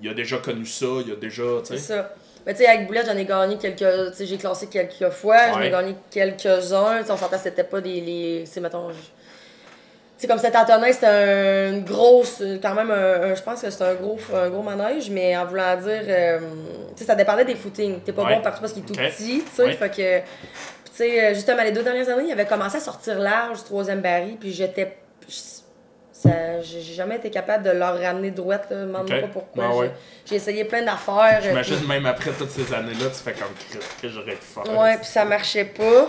il 0.00 0.08
a 0.08 0.14
déjà 0.14 0.38
connu 0.38 0.66
ça, 0.66 0.86
il 1.04 1.12
a 1.12 1.16
déjà. 1.16 1.44
Mais 2.46 2.52
tu 2.52 2.58
sais 2.58 2.66
avec 2.66 2.86
Boulette, 2.86 3.06
j'en 3.06 3.16
ai 3.16 3.24
gagné 3.24 3.56
quelques 3.56 3.78
tu 4.10 4.16
sais 4.16 4.26
j'ai 4.26 4.36
classé 4.36 4.66
quelques 4.66 5.08
fois, 5.10 5.52
j'en 5.52 5.60
ai 5.62 5.70
gagné 5.70 5.94
quelques-uns, 6.10 6.98
Tu 7.00 7.06
sais, 7.06 7.10
on 7.12 7.16
s'entend 7.16 7.38
c'était 7.42 7.64
pas 7.64 7.80
des 7.80 8.00
les 8.00 8.44
c'est 8.46 8.60
mettons 8.60 8.88
C'est 10.16 10.28
comme 10.28 10.38
cet 10.38 10.54
Antonin, 10.54 10.92
c'était 10.92 11.06
un- 11.06 11.72
une 11.72 11.84
grosse, 11.84 12.40
quand 12.62 12.74
même, 12.74 12.90
un, 12.90 13.22
un- 13.30 13.34
je 13.34 13.42
pense 13.42 13.60
que 13.62 13.68
c'est 13.68 13.82
un 13.82 13.94
gros, 13.94 14.18
un 14.34 14.48
gros 14.48 14.62
manège, 14.62 15.10
mais 15.10 15.36
en 15.36 15.44
voulant 15.44 15.76
dire, 15.76 16.02
euh, 16.08 16.38
tu 16.92 17.00
sais, 17.00 17.04
ça 17.04 17.14
dépendait 17.16 17.44
des 17.44 17.56
footings. 17.56 18.00
T'es 18.00 18.12
pas 18.12 18.22
Ouais. 18.22 18.36
bon 18.36 18.40
partout 18.40 18.60
parce 18.60 18.72
qu'il 18.72 18.84
est 18.84 18.86
tout 18.86 18.94
petit, 18.94 19.42
tu 19.44 19.50
sais, 19.56 19.64
Ouais. 19.64 19.72
fait 19.72 19.90
que, 19.90 20.18
tu 20.20 20.24
sais, 20.94 21.34
justement, 21.34 21.62
les 21.64 21.72
deux 21.72 21.82
dernières 21.82 22.08
années, 22.08 22.26
il 22.28 22.32
avait 22.32 22.46
commencé 22.46 22.76
à 22.76 22.80
sortir 22.80 23.18
large 23.18 23.64
troisième 23.64 24.00
baril, 24.00 24.36
puis 24.38 24.52
j'étais, 24.52 24.96
j'ai 26.62 26.80
jamais 26.94 27.16
été 27.16 27.30
capable 27.30 27.64
de 27.64 27.70
leur 27.70 27.98
ramener 28.00 28.30
droite, 28.30 28.66
là, 28.70 28.76
demande 28.82 29.10
Ok. 29.10 29.20
pas 29.20 29.26
pourquoi. 29.28 29.64
Ah 29.66 29.70
J'ai- 29.72 29.78
ouais. 29.78 29.90
J'ai 30.26 30.34
essayé 30.36 30.64
plein 30.64 30.82
d'affaires. 30.82 31.40
euh, 31.42 31.48
J'imagine 31.48 31.86
même 31.86 32.06
après 32.06 32.30
toutes 32.32 32.50
ces 32.50 32.72
années-là, 32.72 33.06
tu 33.10 33.22
fais 33.22 33.32
comme 33.32 33.48
que 34.00 34.08
j'aurais 34.08 34.32
pu 34.36 34.44
faire. 34.44 34.78
Ouais, 34.78 34.96
puis 34.96 35.06
ça 35.06 35.24
marchait 35.24 35.64
pas. 35.66 36.08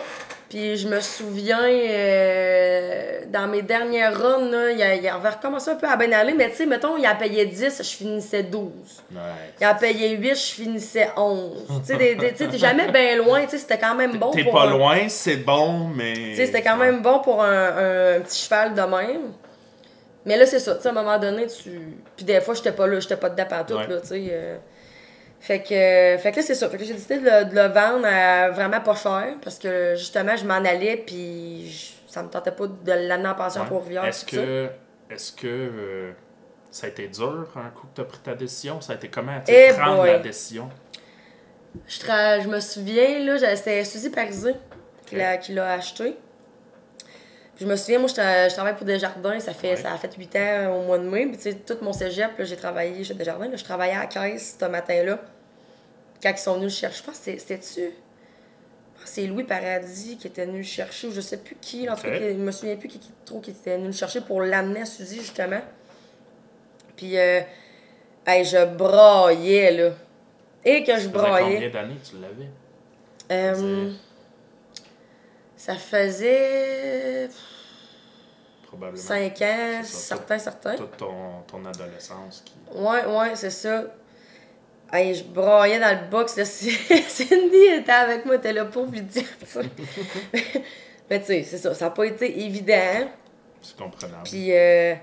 Puis 0.49 0.77
je 0.77 0.87
me 0.87 0.99
souviens, 1.01 1.63
euh, 1.67 3.21
dans 3.27 3.47
mes 3.47 3.61
dernières 3.63 4.15
runs, 4.17 4.49
là, 4.51 4.71
il, 4.71 5.07
avait 5.07 5.29
recommencé 5.29 5.71
un 5.71 5.75
peu 5.75 5.87
à 5.87 5.95
bien 5.97 6.11
aller, 6.11 6.33
mais 6.33 6.49
tu 6.51 6.57
sais, 6.57 6.65
mettons, 6.67 6.97
il 6.97 7.05
a 7.05 7.15
payé 7.15 7.45
10, 7.45 7.77
je 7.79 7.97
finissais 7.97 8.43
12. 8.43 8.71
Ouais. 9.11 9.19
Il 9.59 9.65
a 9.65 9.73
payé 9.73 10.11
8, 10.11 10.35
je 10.35 10.53
finissais 10.53 11.09
11. 11.17 11.65
tu 11.87 11.95
sais, 11.97 12.47
t'es 12.47 12.57
jamais 12.57 12.91
bien 12.91 13.17
loin, 13.17 13.41
tu 13.43 13.49
sais, 13.51 13.57
c'était 13.57 13.79
quand 13.79 13.95
même 13.95 14.17
bon 14.17 14.31
T'es 14.31 14.45
pas 14.45 14.63
un- 14.67 14.69
loin, 14.77 15.09
c'est 15.09 15.37
bon, 15.37 15.87
mais. 15.95 16.13
Tu 16.13 16.35
sais, 16.35 16.45
c'était 16.45 16.61
quand 16.61 16.77
même 16.77 17.01
bon 17.01 17.19
pour 17.19 17.43
un, 17.43 17.67
un 18.17 18.19
petit 18.21 18.43
cheval 18.43 18.73
de 18.75 18.81
même. 18.81 19.21
Mais 20.25 20.37
là, 20.37 20.45
c'est 20.45 20.59
ça, 20.59 20.75
tu 20.75 20.81
sais, 20.81 20.87
à 20.87 20.91
un 20.91 20.93
moment 20.95 21.17
donné, 21.19 21.45
tu... 21.47 21.97
Puis 22.15 22.25
des 22.25 22.41
fois, 22.41 22.53
j'étais 22.55 22.71
pas 22.71 22.87
là, 22.87 22.99
j'étais 22.99 23.17
pas 23.17 23.29
dedans 23.29 23.45
pantoute, 23.45 23.77
Ouais. 23.77 23.87
là, 23.87 24.01
tu 24.01 24.07
sais. 24.07 24.27
euh. 24.31 24.57
Fait 25.39 25.59
que, 25.61 25.67
fait 26.21 26.31
que 26.31 26.37
là, 26.37 26.41
c'est 26.41 26.55
ça. 26.55 26.67
Fait 26.69 26.77
que 26.77 26.83
j'ai 26.83 26.93
décidé 26.93 27.19
de 27.19 27.25
le, 27.25 27.45
de 27.45 27.53
le 27.55 27.67
vendre 27.67 28.07
à 28.07 28.49
vraiment 28.49 28.81
pas 28.81 28.95
cher, 28.95 29.35
parce 29.43 29.59
que, 29.59 29.93
justement, 29.95 30.35
je 30.35 30.45
m'en 30.45 30.55
allais, 30.55 30.97
puis 31.05 31.69
je- 31.69 32.11
ça 32.11 32.23
me 32.23 32.29
tentait 32.29 32.51
pas 32.51 32.65
de 32.67 32.91
l'amener 32.91 33.27
en 33.29 33.35
pension 33.35 33.61
Ouais. 33.61 33.67
pour 33.67 33.83
Rivière, 33.83 34.05
Est-ce 34.05 34.25
que. 34.25 34.67
Est-ce 35.11 35.31
que. 35.33 35.45
euh, 35.47 36.11
ça 36.71 36.87
a 36.87 36.89
été 36.89 37.07
dur 37.07 37.47
un 37.55 37.69
coup 37.69 37.85
que 37.87 37.95
t'as 38.01 38.03
pris 38.05 38.17
ta 38.19 38.33
décision? 38.33 38.81
Ça 38.81 38.93
a 38.93 38.95
été 38.95 39.07
comment? 39.09 39.39
Tu 39.45 39.53
Eh 39.53 39.71
prendre 39.73 39.97
boy. 39.97 40.11
la 40.13 40.19
décision? 40.19 40.69
Je, 41.87 41.99
tra- 41.99 42.41
je 42.41 42.47
me 42.47 42.59
souviens, 42.59 43.19
là, 43.19 43.55
c'était 43.55 43.83
Suzy 43.83 44.09
Parisé 44.09 44.55
qui 45.05 45.15
l'a 45.53 45.71
acheté. 45.73 46.15
Puis 47.55 47.63
je 47.65 47.69
me 47.69 47.75
souviens, 47.77 47.99
moi, 47.99 48.07
je, 48.09 48.13
je 48.15 48.53
travaille 48.53 48.75
pour 48.75 48.85
Desjardins, 48.85 49.39
ça 49.39 49.53
fait 49.53 49.69
Ouais. 49.71 49.75
ça 49.77 49.93
a 49.93 49.97
fait 49.97 50.13
8 50.13 50.35
ans 50.35 50.75
au 50.77 50.81
mois 50.83 50.97
de 50.97 51.03
mai. 51.07 51.25
Puis, 51.27 51.37
tu 51.37 51.43
sais, 51.43 51.53
tout 51.55 51.77
mon 51.81 51.93
cégep, 51.93 52.37
là, 52.37 52.43
j'ai 52.43 52.57
travaillé 52.57 53.03
chez 53.03 53.13
Desjardins. 53.13 53.47
Là, 53.47 53.55
je 53.55 53.63
travaillais 53.63 53.93
à 53.93 53.99
la 54.01 54.05
caisse 54.07 54.57
ce 54.59 54.65
matin-là. 54.65 55.19
Quand 56.21 56.29
ils 56.31 56.37
sont 56.37 56.55
venus 56.55 56.73
le 56.73 56.77
chercher, 56.79 56.97
je 56.99 57.03
pense 57.03 57.17
que 57.19 57.23
c'était- 57.23 57.39
c'était-tu? 57.39 57.91
C'est 59.05 59.27
Louis 59.27 59.43
Paradis 59.43 60.17
qui 60.17 60.27
était 60.27 60.45
venu 60.45 60.57
le 60.57 60.63
chercher, 60.63 61.07
ou 61.07 61.11
je 61.11 61.21
sais 61.21 61.37
plus 61.37 61.55
qui. 61.61 61.87
En 61.87 61.95
tout 61.95 62.01
cas, 62.03 62.15
je 62.19 62.33
me 62.33 62.51
souviens 62.51 62.75
plus 62.75 62.87
qui, 62.89 62.97
qui, 62.99 63.11
trop 63.23 63.39
qui 63.39 63.51
était 63.51 63.75
venu 63.77 63.87
le 63.87 63.91
chercher 63.93 64.19
pour 64.21 64.41
l'amener 64.41 64.81
à 64.81 64.85
Suzy, 64.85 65.17
justement. 65.19 65.61
Puis, 66.97 67.17
euh, 67.17 67.41
hey, 68.25 68.43
je 68.43 68.65
braillais, 68.65 69.71
là. 69.71 69.91
Et 70.63 70.83
que 70.83 70.97
je 70.99 71.07
braillais. 71.09 71.53
combien 71.55 71.69
d'années 71.69 71.97
tu 72.03 72.15
l'avais? 72.17 72.49
Euh, 73.31 73.91
ça 75.65 75.73
faisait 75.73 77.27
Probablement. 78.67 79.01
5 79.01 79.41
ans, 79.41 79.81
certains, 79.83 80.37
certains. 80.37 80.75
Toute 80.75 80.97
ton, 80.97 81.41
ton 81.47 81.65
adolescence 81.65 82.43
qui. 82.45 82.53
Ouais, 82.71 83.03
ouais, 83.05 83.35
c'est 83.35 83.49
ça. 83.49 83.85
Hey, 84.93 85.15
je 85.15 85.23
braillais 85.23 85.79
dans 85.79 85.99
le 85.99 86.07
box. 86.07 86.37
Là. 86.37 86.45
Cindy 86.45 87.57
était 87.79 87.91
avec 87.91 88.25
moi, 88.25 88.35
était 88.35 88.53
là 88.53 88.65
pour 88.65 88.85
lui 88.85 89.01
dire 89.01 89.23
ça. 89.43 89.61
Mais 91.09 91.19
tu 91.19 91.25
sais, 91.25 91.43
c'est 91.43 91.57
ça. 91.57 91.73
Ça 91.73 91.85
n'a 91.85 91.91
pas 91.91 92.05
été 92.05 92.45
évident. 92.45 93.09
C'est 93.59 93.75
comprenable. 93.75 94.23
Puis, 94.23 94.51
euh, 94.51 94.93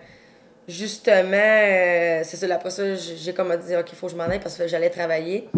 justement, 0.69 1.33
euh, 1.33 2.21
c'est 2.23 2.37
ça. 2.37 2.55
Après 2.55 2.71
ça, 2.71 2.95
j'ai 2.95 3.17
j'ai 3.17 3.35
comme 3.35 3.57
dit, 3.57 3.75
OK, 3.75 3.89
il 3.91 3.97
faut 3.97 4.07
que 4.07 4.13
je 4.13 4.17
m'en 4.17 4.25
aille 4.25 4.39
parce 4.39 4.57
que 4.57 4.69
j'allais 4.69 4.91
travailler. 4.91 5.49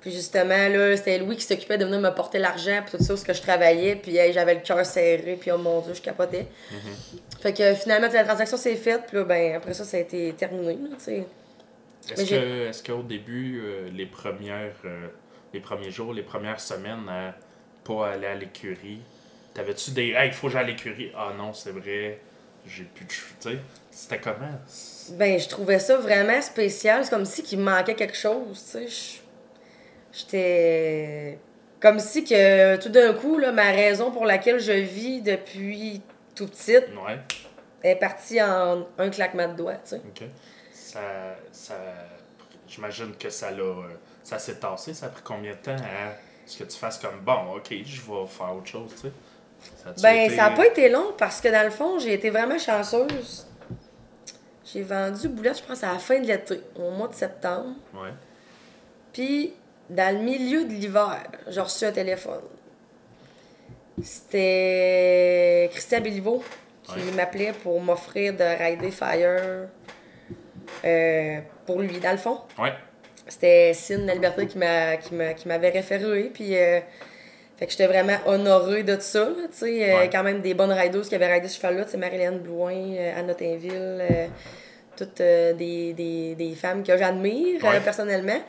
Puis, 0.00 0.12
justement, 0.12 0.68
là, 0.68 0.96
c'était 0.96 1.18
Louis 1.18 1.36
qui 1.36 1.42
s'occupait 1.42 1.76
de 1.76 1.84
venir 1.84 2.00
me 2.00 2.10
porter 2.10 2.38
l'argent, 2.38 2.82
puis 2.86 2.96
tout 2.96 3.02
ça, 3.02 3.16
ce 3.16 3.24
que 3.24 3.32
je 3.32 3.42
travaillais. 3.42 3.96
Puis, 3.96 4.16
hey, 4.16 4.32
j'avais 4.32 4.54
le 4.54 4.60
cœur 4.60 4.84
serré, 4.86 5.36
puis 5.40 5.50
oh 5.50 5.58
mon 5.58 5.80
Dieu, 5.80 5.94
je 5.94 6.02
capotais. 6.02 6.46
Fait 7.40 7.52
que 7.52 7.74
finalement, 7.74 8.08
la 8.12 8.24
transaction 8.24 8.56
s'est 8.56 8.76
faite, 8.76 9.04
puis 9.08 9.16
là, 9.16 9.24
ben, 9.24 9.56
après 9.56 9.74
ça, 9.74 9.84
ça 9.84 9.96
a 9.96 10.00
été 10.00 10.32
terminé. 10.34 10.78
Est-ce 12.10 12.30
que 12.30 12.68
est-ce 12.68 12.82
qu'au 12.82 13.02
début, 13.02 13.60
euh, 13.62 13.88
les 13.94 14.06
premières 14.06 14.76
euh, 14.84 15.08
les 15.52 15.60
premiers 15.60 15.90
jours, 15.90 16.12
les 16.12 16.22
premières 16.22 16.60
semaines 16.60 17.08
à 17.08 17.34
pas 17.84 18.08
aller 18.10 18.26
à 18.26 18.34
l'écurie, 18.34 19.00
t'avais-tu 19.54 19.92
des 19.92 20.10
Hey, 20.10 20.28
il 20.28 20.32
faut 20.32 20.48
que 20.48 20.54
j'aille 20.54 20.64
à 20.64 20.66
l'écurie? 20.66 21.12
Ah 21.16 21.32
non, 21.36 21.52
c'est 21.52 21.70
vrai, 21.70 22.20
j'ai 22.66 22.84
plus 22.84 23.04
de. 23.04 23.10
Tu 23.10 23.16
sais, 23.40 23.58
c'était 23.90 24.18
comment? 24.18 24.58
Ben, 25.12 25.38
je 25.38 25.48
trouvais 25.48 25.78
ça 25.78 25.96
vraiment 25.96 26.40
spécial. 26.42 27.04
C'est 27.04 27.10
comme 27.10 27.24
si 27.24 27.42
qu'il 27.42 27.58
me 27.58 27.64
manquait 27.64 27.94
quelque 27.94 28.16
chose, 28.16 28.62
tu 28.72 28.88
sais. 28.88 29.20
J'étais... 30.18 31.38
Comme 31.80 32.00
si 32.00 32.24
que, 32.24 32.76
tout 32.76 32.88
d'un 32.88 33.12
coup, 33.14 33.38
là, 33.38 33.52
ma 33.52 33.70
raison 33.70 34.10
pour 34.10 34.26
laquelle 34.26 34.58
je 34.58 34.72
vis 34.72 35.20
depuis 35.22 36.02
tout 36.34 36.46
petite 36.48 36.86
Ouais, 37.06 37.18
est 37.84 37.94
partie 37.94 38.42
en 38.42 38.84
un 38.98 39.10
claquement 39.10 39.46
de 39.46 39.54
doigts, 39.54 39.74
tu 39.74 39.90
sais. 39.96 40.00
Ça, 40.72 41.00
ça, 41.52 41.74
j'imagine 42.66 43.14
que 43.16 43.30
ça 43.30 43.52
l'a, 43.52 43.62
euh, 43.62 43.82
ça 44.24 44.40
s'est 44.40 44.56
tassé. 44.56 44.92
Ça 44.92 45.06
a 45.06 45.08
pris 45.10 45.22
combien 45.22 45.52
de 45.52 45.58
temps 45.58 45.76
à 45.76 46.14
ce 46.46 46.58
que 46.58 46.64
tu 46.64 46.76
fasses 46.76 46.98
comme 46.98 47.20
bon, 47.20 47.54
ok, 47.56 47.68
je 47.70 48.00
vais 48.00 48.26
faire 48.26 48.56
autre 48.56 48.66
chose, 48.66 48.90
tu 48.94 49.02
sais? 49.02 49.12
Ça 49.84 49.92
Ben, 50.02 50.24
été- 50.26 50.36
ça 50.36 50.50
n'a 50.50 50.56
pas 50.56 50.66
été 50.66 50.88
long 50.88 51.12
parce 51.16 51.40
que 51.40 51.48
dans 51.48 51.64
le 51.64 51.70
fond, 51.70 51.98
j'ai 52.00 52.14
été 52.14 52.30
vraiment 52.30 52.58
chanceuse. 52.58 53.46
J'ai 54.64 54.82
vendu 54.82 55.28
Boulette, 55.28 55.58
je 55.58 55.62
pense, 55.62 55.84
à 55.84 55.92
la 55.92 55.98
fin 56.00 56.18
de 56.20 56.26
l'été, 56.26 56.60
au 56.76 56.90
mois 56.90 57.08
de 57.08 57.14
septembre. 57.14 57.70
Ouais. 57.94 58.10
Puis, 59.12 59.54
dans 59.90 60.14
le 60.16 60.22
milieu 60.22 60.64
de 60.64 60.70
l'hiver, 60.72 61.18
j'ai 61.48 61.60
reçu 61.60 61.84
un 61.84 61.92
téléphone. 61.92 62.42
C'était 64.02 65.68
Christian 65.72 66.00
Béliveau 66.00 66.42
qui 66.84 66.94
Ouais. 67.00 67.12
m'appelait 67.16 67.52
pour 67.62 67.80
m'offrir 67.80 68.32
de 68.34 68.44
rider 68.44 68.90
Fire 68.90 69.66
euh, 70.84 71.38
pour 71.66 71.80
lui, 71.80 71.98
dans 71.98 72.12
le 72.12 72.16
fond. 72.18 72.38
Ouais. 72.58 72.72
C'était 73.26 73.72
Cine 73.74 74.06
la 74.06 74.14
Liberté 74.14 74.46
qui 74.46 74.56
m'a 74.58 74.96
qui 74.96 75.14
m'a- 75.14 75.34
qui 75.34 75.48
m'avait 75.48 75.70
référé 75.70 76.30
puis 76.32 76.56
euh, 76.56 76.80
fait 77.58 77.66
que 77.66 77.72
j'étais 77.72 77.86
vraiment 77.88 78.16
honorée 78.26 78.84
de 78.84 78.94
tout 78.94 79.00
ça 79.02 79.24
là, 79.24 79.34
euh, 79.62 79.66
Ouais. 79.98 80.08
quand 80.10 80.22
même 80.22 80.40
des 80.40 80.54
bonnes 80.54 80.72
rideuses 80.72 81.08
qui 81.08 81.14
avaient 81.14 81.32
ridé 81.32 81.48
ce 81.48 81.56
cheval 81.56 81.76
là, 81.76 81.84
tu 81.84 81.90
sais 81.90 81.96
Marilyn 81.98 82.32
Blouin, 82.32 82.72
euh, 82.94 83.18
Anne 83.18 83.34
Tinville, 83.36 83.72
euh, 84.00 84.26
toutes 84.96 85.20
euh, 85.20 85.52
des, 85.54 85.92
des, 85.92 86.34
des 86.36 86.54
femmes 86.54 86.82
que 86.82 86.96
j'admire 86.96 87.60
euh, 87.64 87.80
personnellement. 87.80 88.40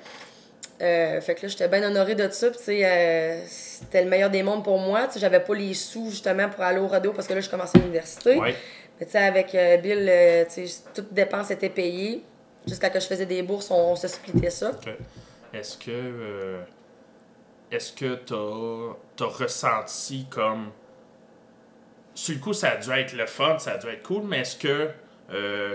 Euh, 0.82 1.20
fait 1.20 1.36
que 1.36 1.42
là, 1.42 1.48
j'étais 1.50 1.68
bien 1.68 1.84
honorée 1.84 2.16
de 2.16 2.30
ça. 2.30 2.50
Puis, 2.50 2.58
tu 2.58 2.64
sais, 2.66 2.86
euh, 2.86 3.42
c'était 3.46 4.04
le 4.04 4.10
meilleur 4.10 4.30
des 4.30 4.44
mondes 4.44 4.64
pour 4.64 4.80
moi. 4.80 5.08
Tu 5.08 5.14
sais, 5.14 5.20
j'avais 5.20 5.42
pas 5.42 5.54
les 5.54 5.74
sous, 5.74 6.10
justement, 6.10 6.48
pour 6.50 6.64
aller 6.64 6.80
au 6.80 6.88
rodeo 6.88 7.12
parce 7.12 7.28
que 7.28 7.34
là, 7.34 7.42
je 7.42 7.50
commençais 7.50 7.78
l'université. 7.80 8.38
Ouais. 8.38 8.56
Mais 9.00 9.06
tu 9.06 9.12
sais, 9.12 9.20
avec 9.20 9.54
euh, 9.56 9.78
Bill, 9.78 10.08
euh, 10.10 10.46
tu 10.46 10.68
sais, 10.68 10.84
toute 10.94 11.14
dépense 11.14 11.52
était 11.52 11.70
payée. 11.70 12.24
Jusqu'à 12.68 12.90
que 12.90 13.00
je 13.00 13.08
faisais 13.08 13.26
des 13.26 13.42
bourses, 13.42 13.72
on, 13.72 13.92
on 13.92 13.96
se 13.96 14.08
splittait 14.08 14.50
ça. 14.50 14.72
Est-ce 15.54 15.78
que. 15.78 16.60
Est-ce 17.72 17.94
que 17.94 18.16
t'as 18.16 19.26
as 19.26 19.28
ressenti 19.28 20.28
comme. 20.30 20.72
Sur 22.14 22.36
le 22.36 22.42
coup, 22.42 22.54
ça 22.54 22.72
a 22.72 22.78
dû 22.78 22.92
être 22.92 23.14
le 23.14 23.26
fun, 23.26 23.58
ça 23.60 23.74
a 23.74 23.78
dû 23.78 23.88
être 23.88 24.04
cool, 24.04 24.24
mais 24.24 24.40
est-ce 24.40 24.58
que 24.58 24.90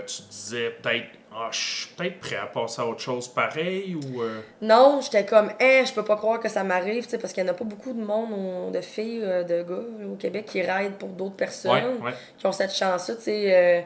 tu 0.05 0.21
disais 0.29 0.71
peut-être. 0.81 1.07
Ah, 1.37 1.49
je 1.51 1.57
suis 1.59 1.87
peut-être 1.97 2.19
prêt 2.21 2.37
à 2.37 2.45
passer 2.45 2.81
à 2.81 2.85
autre 2.85 3.01
chose 3.01 3.27
pareil 3.27 3.93
ou. 3.95 4.21
euh, 4.21 4.39
Non, 4.61 5.01
j'étais 5.03 5.25
comme, 5.25 5.49
hein, 5.59 5.83
je 5.85 5.91
peux 5.93 6.03
pas 6.05 6.15
croire 6.15 6.39
que 6.39 6.47
ça 6.47 6.63
m'arrive, 6.63 7.05
parce 7.19 7.33
qu'il 7.33 7.43
y 7.43 7.45
en 7.45 7.49
a 7.49 7.53
pas 7.53 7.65
beaucoup 7.65 7.91
de 7.91 8.01
monde, 8.01 8.71
de 8.71 8.79
filles, 8.79 9.19
euh, 9.23 9.43
de 9.43 9.61
gars 9.63 9.75
là, 9.99 10.07
au 10.07 10.15
Québec 10.15 10.45
qui 10.45 10.61
raident 10.61 10.93
pour 10.97 11.09
d'autres 11.09 11.35
personnes, 11.35 11.71
Ouais, 11.99 12.05
ouais. 12.05 12.13
qui 12.37 12.45
ont 12.47 12.53
cette 12.53 12.73
chance-là, 12.73 13.15
tu 13.15 13.21
sais. 13.23 13.53
euh, 13.53 13.81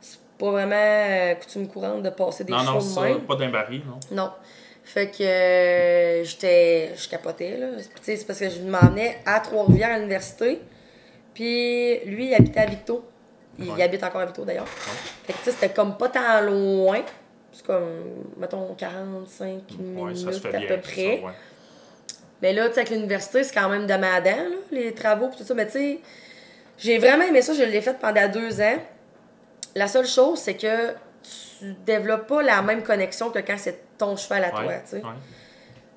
c'est 0.00 0.18
pas 0.38 0.50
vraiment 0.50 0.74
euh, 0.76 1.34
coutume 1.34 1.68
courante 1.68 2.02
de 2.02 2.10
passer 2.10 2.42
des 2.44 2.52
Non, 2.52 2.62
non, 2.62 2.80
shows 2.80 3.02
de 3.04 3.18
pas 3.26 3.36
d'un 3.36 3.50
baril, 3.50 3.82
non. 3.86 4.00
Non. 4.24 4.30
Fait 4.82 5.10
que 5.10 5.22
euh, 5.22 6.24
j'étais. 6.24 6.90
Je 6.96 7.08
capotais, 7.08 7.56
là. 7.56 7.68
Tu 7.78 7.84
sais, 8.02 8.16
c'est 8.16 8.26
parce 8.26 8.38
que 8.40 8.50
je 8.50 8.60
m'emmenais 8.60 9.18
à 9.24 9.40
Trois-Rivières 9.40 9.92
à 9.94 9.96
l'université. 9.98 10.60
Puis 11.32 12.00
lui, 12.06 12.28
il 12.28 12.34
habitait 12.34 12.60
à 12.60 12.66
Victo. 12.66 13.04
Il, 13.58 13.68
Ouais. 13.68 13.74
il 13.78 13.82
habite 13.82 14.02
encore 14.02 14.20
à 14.20 14.26
Victo 14.26 14.44
d'ailleurs. 14.44 14.66
Fait 14.68 15.32
que 15.32 15.38
tu 15.38 15.44
sais, 15.44 15.50
c'était 15.52 15.70
comme 15.72 15.96
pas 15.96 16.08
tant 16.08 16.40
loin. 16.40 17.00
C'est 17.52 17.64
comme, 17.64 18.24
mettons, 18.36 18.74
45 18.74 19.62
Ouais, 19.96 20.14
ça 20.14 20.20
se 20.20 20.26
minutes 20.26 20.44
à 20.46 20.58
bien. 20.58 20.68
peu 20.68 20.80
près. 20.80 21.22
Mais 22.42 22.52
là, 22.52 22.66
tu 22.68 22.74
sais, 22.74 22.80
avec 22.80 22.90
l'université, 22.90 23.44
c'est 23.44 23.54
quand 23.54 23.68
même 23.68 23.86
demandant, 23.86 24.24
là, 24.24 24.56
les 24.72 24.92
travaux 24.92 25.28
pis 25.28 25.36
tout 25.38 25.44
ça. 25.44 25.54
Mais 25.54 25.66
tu 25.66 25.72
sais, 25.72 26.00
j'ai 26.78 26.98
vraiment 26.98 27.24
aimé 27.24 27.42
ça. 27.42 27.54
Je 27.54 27.62
l'ai 27.62 27.80
fait 27.80 27.96
pendant 27.98 28.28
deux 28.28 28.60
ans. 28.60 28.76
La 29.76 29.86
seule 29.88 30.06
chose, 30.06 30.40
c'est 30.40 30.54
que 30.54 30.92
tu 31.22 31.74
développes 31.86 32.26
pas 32.26 32.42
la 32.42 32.60
même 32.62 32.82
connexion 32.82 33.30
que 33.30 33.38
quand 33.38 33.56
c'est 33.56 33.80
ton 33.98 34.16
cheval 34.16 34.44
à 34.44 34.50
toi, 34.50 34.62
tu 34.84 34.90
sais. 34.96 35.02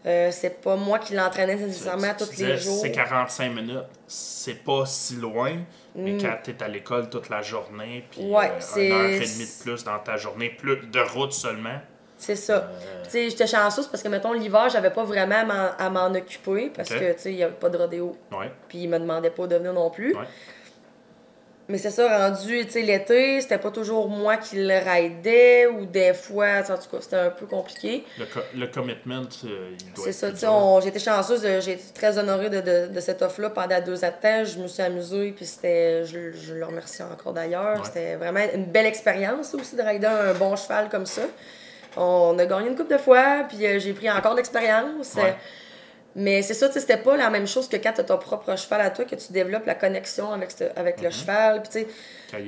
Euh, 0.08 0.30
c'est 0.32 0.62
pas 0.62 0.76
moi 0.78 1.00
qui 1.00 1.14
l'entraînais 1.16 1.56
nécessairement 1.56 2.14
Tu- 2.18 2.24
tu 2.26 2.36
tous 2.36 2.42
les 2.44 2.58
jours. 2.58 2.80
C'est 2.82 2.92
45 2.94 3.50
minutes, 3.54 3.84
c'est 4.08 4.64
pas 4.64 4.86
si 4.86 5.16
loin, 5.18 5.58
mais 5.96 6.14
Mm. 6.14 6.22
quand 6.22 6.34
t'es 6.44 6.64
à 6.64 6.68
l'école 6.70 7.10
toute 7.10 7.28
la 7.30 7.42
journée, 7.42 8.06
puis 8.10 8.22
Ouais, 8.22 8.52
euh, 8.78 8.80
une 8.82 8.92
heure 8.94 9.10
et 9.10 9.20
demie 9.20 9.46
de 9.46 9.64
plus 9.64 9.84
dans 9.84 10.00
ta 10.00 10.16
journée, 10.16 10.50
plus 10.50 10.78
de 10.88 11.00
route 11.14 11.34
seulement. 11.34 11.80
C'est 12.20 12.36
ça. 12.38 12.54
Euh, 12.72 13.04
Tu 13.04 13.10
sais, 13.12 13.30
j'étais 13.30 13.46
chanceuse 13.48 13.86
parce 13.88 14.02
que, 14.02 14.08
mettons, 14.08 14.34
l'hiver, 14.34 14.70
j'avais 14.70 14.90
pas 14.90 15.04
vraiment 15.04 15.44
à 15.78 15.90
m'en- 15.90 16.16
occuper 16.16 16.72
parce 16.76 16.90
que, 16.90 17.14
tu 17.14 17.20
sais, 17.20 17.32
il 17.32 17.38
y 17.38 17.44
avait 17.44 17.54
pas 17.54 17.70
de 17.70 17.78
rodéo. 17.78 18.18
ouais, 18.32 18.52
Puis 18.70 18.80
il 18.84 18.90
me 18.90 18.98
demandait 18.98 19.30
pas 19.30 19.46
de 19.46 19.56
venir 19.56 19.74
non 19.74 19.90
plus. 19.92 20.16
Ouais. 20.16 20.26
Mais 21.70 21.78
c'est 21.78 21.92
ça, 21.92 22.30
rendu, 22.30 22.66
tu 22.66 22.72
sais, 22.72 22.82
l'été, 22.82 23.42
c'était 23.42 23.58
pas 23.58 23.72
toujours 23.72 24.08
moi 24.08 24.38
qui 24.38 24.56
le 24.56 24.78
raidais 24.84 25.68
ou 25.68 25.86
des 25.86 26.14
fois, 26.14 26.60
en 26.60 26.64
tout 26.64 26.90
cas, 26.90 26.98
c'était 27.02 27.18
un 27.18 27.30
peu 27.30 27.46
compliqué. 27.46 28.06
le, 28.18 28.26
co- 28.26 28.40
le 28.56 28.68
commitment, 28.68 29.24
euh, 29.44 29.72
il 29.78 29.94
doit 29.94 30.06
C'est 30.06 30.14
ça, 30.14 30.32
tu 30.32 30.38
sais, 30.38 30.88
été 30.88 31.00
chanceuse, 31.00 31.42
euh, 31.46 31.60
j'ai 31.60 31.74
été 31.74 31.84
très 31.94 32.18
honorée 32.18 32.50
de, 32.50 32.62
de, 32.62 32.88
de 32.94 33.00
cette 33.02 33.22
offre-là 33.22 33.50
pendant 33.50 33.82
deux 33.82 34.02
ans 34.06 34.08
de 34.08 34.22
temps. 34.22 34.46
Je 34.46 34.60
me 34.60 34.68
suis 34.68 34.82
amusée, 34.82 35.34
puis 35.36 35.46
c'était, 35.46 36.06
je, 36.06 36.32
je 36.32 36.54
le 36.54 36.66
remercie 36.66 37.04
encore 37.04 37.34
d'ailleurs. 37.34 37.76
Ouais. 37.80 37.86
C'était 37.86 38.16
vraiment 38.16 38.40
une 38.54 38.66
belle 38.66 38.86
expérience 38.86 39.54
aussi 39.54 39.76
de 39.76 39.82
raider 39.82 40.08
un 40.08 40.34
bon 40.36 40.56
cheval 40.56 40.88
comme 40.88 41.06
ça. 41.06 41.24
On 41.98 42.38
a 42.40 42.46
gagné 42.46 42.70
une 42.70 42.76
couple 42.78 42.94
de 42.94 42.98
fois, 43.00 43.44
puis 43.50 43.66
euh, 43.66 43.78
j'ai 43.80 43.92
pris 43.92 44.10
encore 44.10 44.34
de 44.34 44.38
l'expérience. 44.38 45.16
Ouais. 45.16 45.24
Euh, 45.24 45.32
Mais 46.20 46.42
c'est 46.42 46.56
ça, 46.56 46.68
tu 46.68 46.74
sais, 46.74 46.80
c'était 46.80 46.98
pas 46.98 47.16
la 47.16 47.30
même 47.30 47.46
chose 47.48 47.70
que 47.70 47.78
quand 47.78 47.94
tu 47.94 48.02
as 48.02 48.04
ton 48.04 48.18
propre 48.18 48.56
cheval 48.58 48.82
à 48.82 48.90
toi, 48.90 49.06
que 49.06 49.14
tu 49.16 49.32
développes 49.32 49.68
la 49.68 49.76
connexion 49.76 50.32
avec, 50.34 50.50
ce- 50.50 50.64
avec 50.76 51.00
le 51.00 51.12
cheval. 51.12 51.62
Puis, 51.62 51.72
tu 51.72 51.80
sais, 51.82 51.88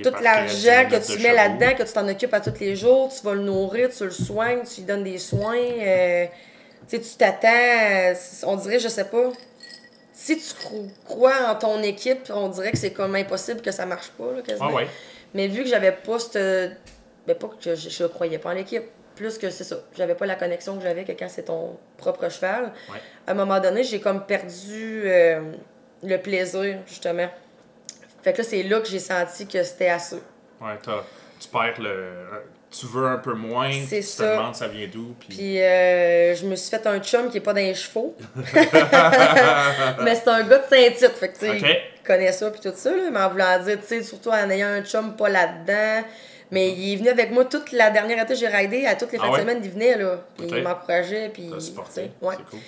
tout 0.03 0.09
parti 0.11 0.28
à 0.28 0.41
10 0.45 0.65
l'argent 0.65 0.89
que 0.89 0.95
tu 1.05 1.11
mets 1.24 1.34
là-dedans, 1.36 1.76
que 1.78 1.84
tu 1.84 1.93
t'en 1.93 2.07
occupes 2.07 2.34
à 2.34 2.39
tous 2.41 2.59
les 2.59 2.76
jours, 2.76 3.13
tu 3.15 3.24
vas 3.24 3.36
le 3.36 3.41
nourrir, 3.41 3.89
tu 3.95 4.03
le 4.05 4.11
soignes, 4.11 4.63
tu 4.63 4.82
lui 4.82 4.88
donnes 4.88 5.03
des 5.03 5.20
soins. 5.20 5.55
euh, 5.55 6.26
tu 6.89 6.97
sais, 6.97 7.01
tu 7.03 7.09
t'attends. 7.17 7.47
euh, 7.47 8.13
on 8.47 8.55
dirait, 8.55 8.80
je 8.80 8.88
sais 8.88 9.05
pas. 9.05 9.30
Si 10.13 10.36
tu 10.38 10.43
cro- 10.55 10.89
crois 11.05 11.49
en 11.51 11.55
ton 11.55 11.82
équipe, 11.84 12.30
on 12.34 12.47
dirait 12.49 12.72
que 12.72 12.78
c'est 12.78 12.91
comme 12.91 13.15
impossible 13.15 13.61
que 13.61 13.72
ça 13.72 13.86
marche 13.86 14.09
pas, 14.17 14.32
là, 14.36 14.41
quasiment. 14.41 14.67
Ah 14.72 14.74
ouais, 14.74 14.88
Mais 15.36 15.47
vu 15.47 15.61
que 15.63 15.70
j'avais 15.70 15.91
pas 15.91 16.17
cette. 16.20 16.72
Ben, 17.28 17.36
pas 17.38 17.47
que 17.49 17.76
je, 17.76 17.88
je 17.89 18.03
croyais 18.05 18.39
pas 18.39 18.49
en 18.49 18.53
l'équipe. 18.53 18.84
Plus 19.20 19.38
que 19.38 19.49
c'est 19.49 19.65
ça. 19.65 19.76
J'avais 19.97 20.15
pas 20.15 20.26
la 20.26 20.36
connexion 20.36 20.78
que 20.78 20.82
j'avais 20.84 21.03
que 21.03 21.11
quand 21.11 21.28
c'est 21.28 21.43
ton 21.43 21.78
propre 21.97 22.30
cheval. 22.30 22.72
Ouais. 22.89 22.99
À 23.28 23.32
un 23.32 23.34
moment 23.34 23.59
donné, 23.59 23.84
j'ai 23.84 23.99
comme 23.99 24.26
perdu 24.26 25.01
euh, 25.03 25.41
le 26.01 26.15
plaisir, 26.17 26.78
justement. 26.88 27.28
Fait 28.24 28.32
que 28.32 28.38
là, 28.38 28.43
c'est 28.45 28.63
là 28.63 28.80
que 28.80 28.88
j'ai 28.88 28.99
senti 28.99 29.45
que 29.45 29.61
c'était 29.61 29.89
assez. 29.89 30.15
ouais 30.61 30.78
t'as- 30.82 31.03
tu 31.38 31.49
perds 31.49 31.82
le. 31.82 32.05
Tu 32.72 32.86
veux 32.86 33.07
un 33.07 33.17
peu 33.17 33.34
moins, 33.34 33.70
tu 33.72 33.88
te 33.89 34.01
ça. 34.01 34.36
demandes 34.38 34.55
ça 34.55 34.67
vient 34.70 34.88
d'où, 34.88 35.13
puis. 35.20 35.28
Puis 35.36 35.61
euh, 35.61 36.34
je 36.36 36.45
me 36.45 36.55
suis 36.55 36.70
fait 36.70 36.86
un 36.88 36.99
chum 36.99 37.30
qui 37.30 37.38
est 37.38 37.41
pas 37.41 37.51
dans 37.53 37.59
les 37.59 37.74
chevaux. 37.74 38.15
mais 40.03 40.15
c'est 40.15 40.28
un 40.30 40.43
gars 40.43 40.59
de 40.59 40.63
Saint-Tite. 40.70 41.15
Fait 41.17 41.30
que, 41.30 41.34
tu 41.39 41.45
sais, 41.45 41.51
Ok. 41.57 41.78
il 41.97 42.03
connaît 42.07 42.32
ça 42.32 42.49
puis 42.51 42.61
tout 42.61 42.72
ça, 42.76 42.91
là, 42.95 43.09
mais 43.11 43.20
en 43.20 43.30
voulant 43.30 43.59
dire, 43.63 43.78
tu 43.82 43.88
sais, 43.88 44.03
surtout 44.03 44.30
en 44.30 44.49
ayant 44.49 44.67
un 44.67 44.84
chum 44.84 45.15
pas 45.15 45.30
là-dedans. 45.30 46.07
Mais 46.52 46.72
il 46.72 46.93
est 46.93 46.95
venu 46.95 47.10
avec 47.10 47.32
moi 47.32 47.45
toute 47.45 47.72
la 47.72 47.89
dernière 47.91 48.24
été, 48.24 48.36
j'ai 48.36 48.47
raidé. 48.47 48.86
À 48.86 48.95
toutes 48.95 49.12
les 49.12 49.20
Ah 49.22 49.26
fins 49.26 49.32
ouais? 49.32 49.38
de 49.38 49.41
semaine, 49.41 49.62
il 49.64 49.70
venait, 49.70 49.97
là. 49.97 50.20
Puis 50.38 50.47
Ok. 50.47 50.54
il 50.58 50.64
m'encourageait, 50.64 51.30
puis... 51.30 51.52
Supporté, 51.60 52.12
ouais. 52.22 52.36
c'est 52.38 52.50
cool. 52.50 52.60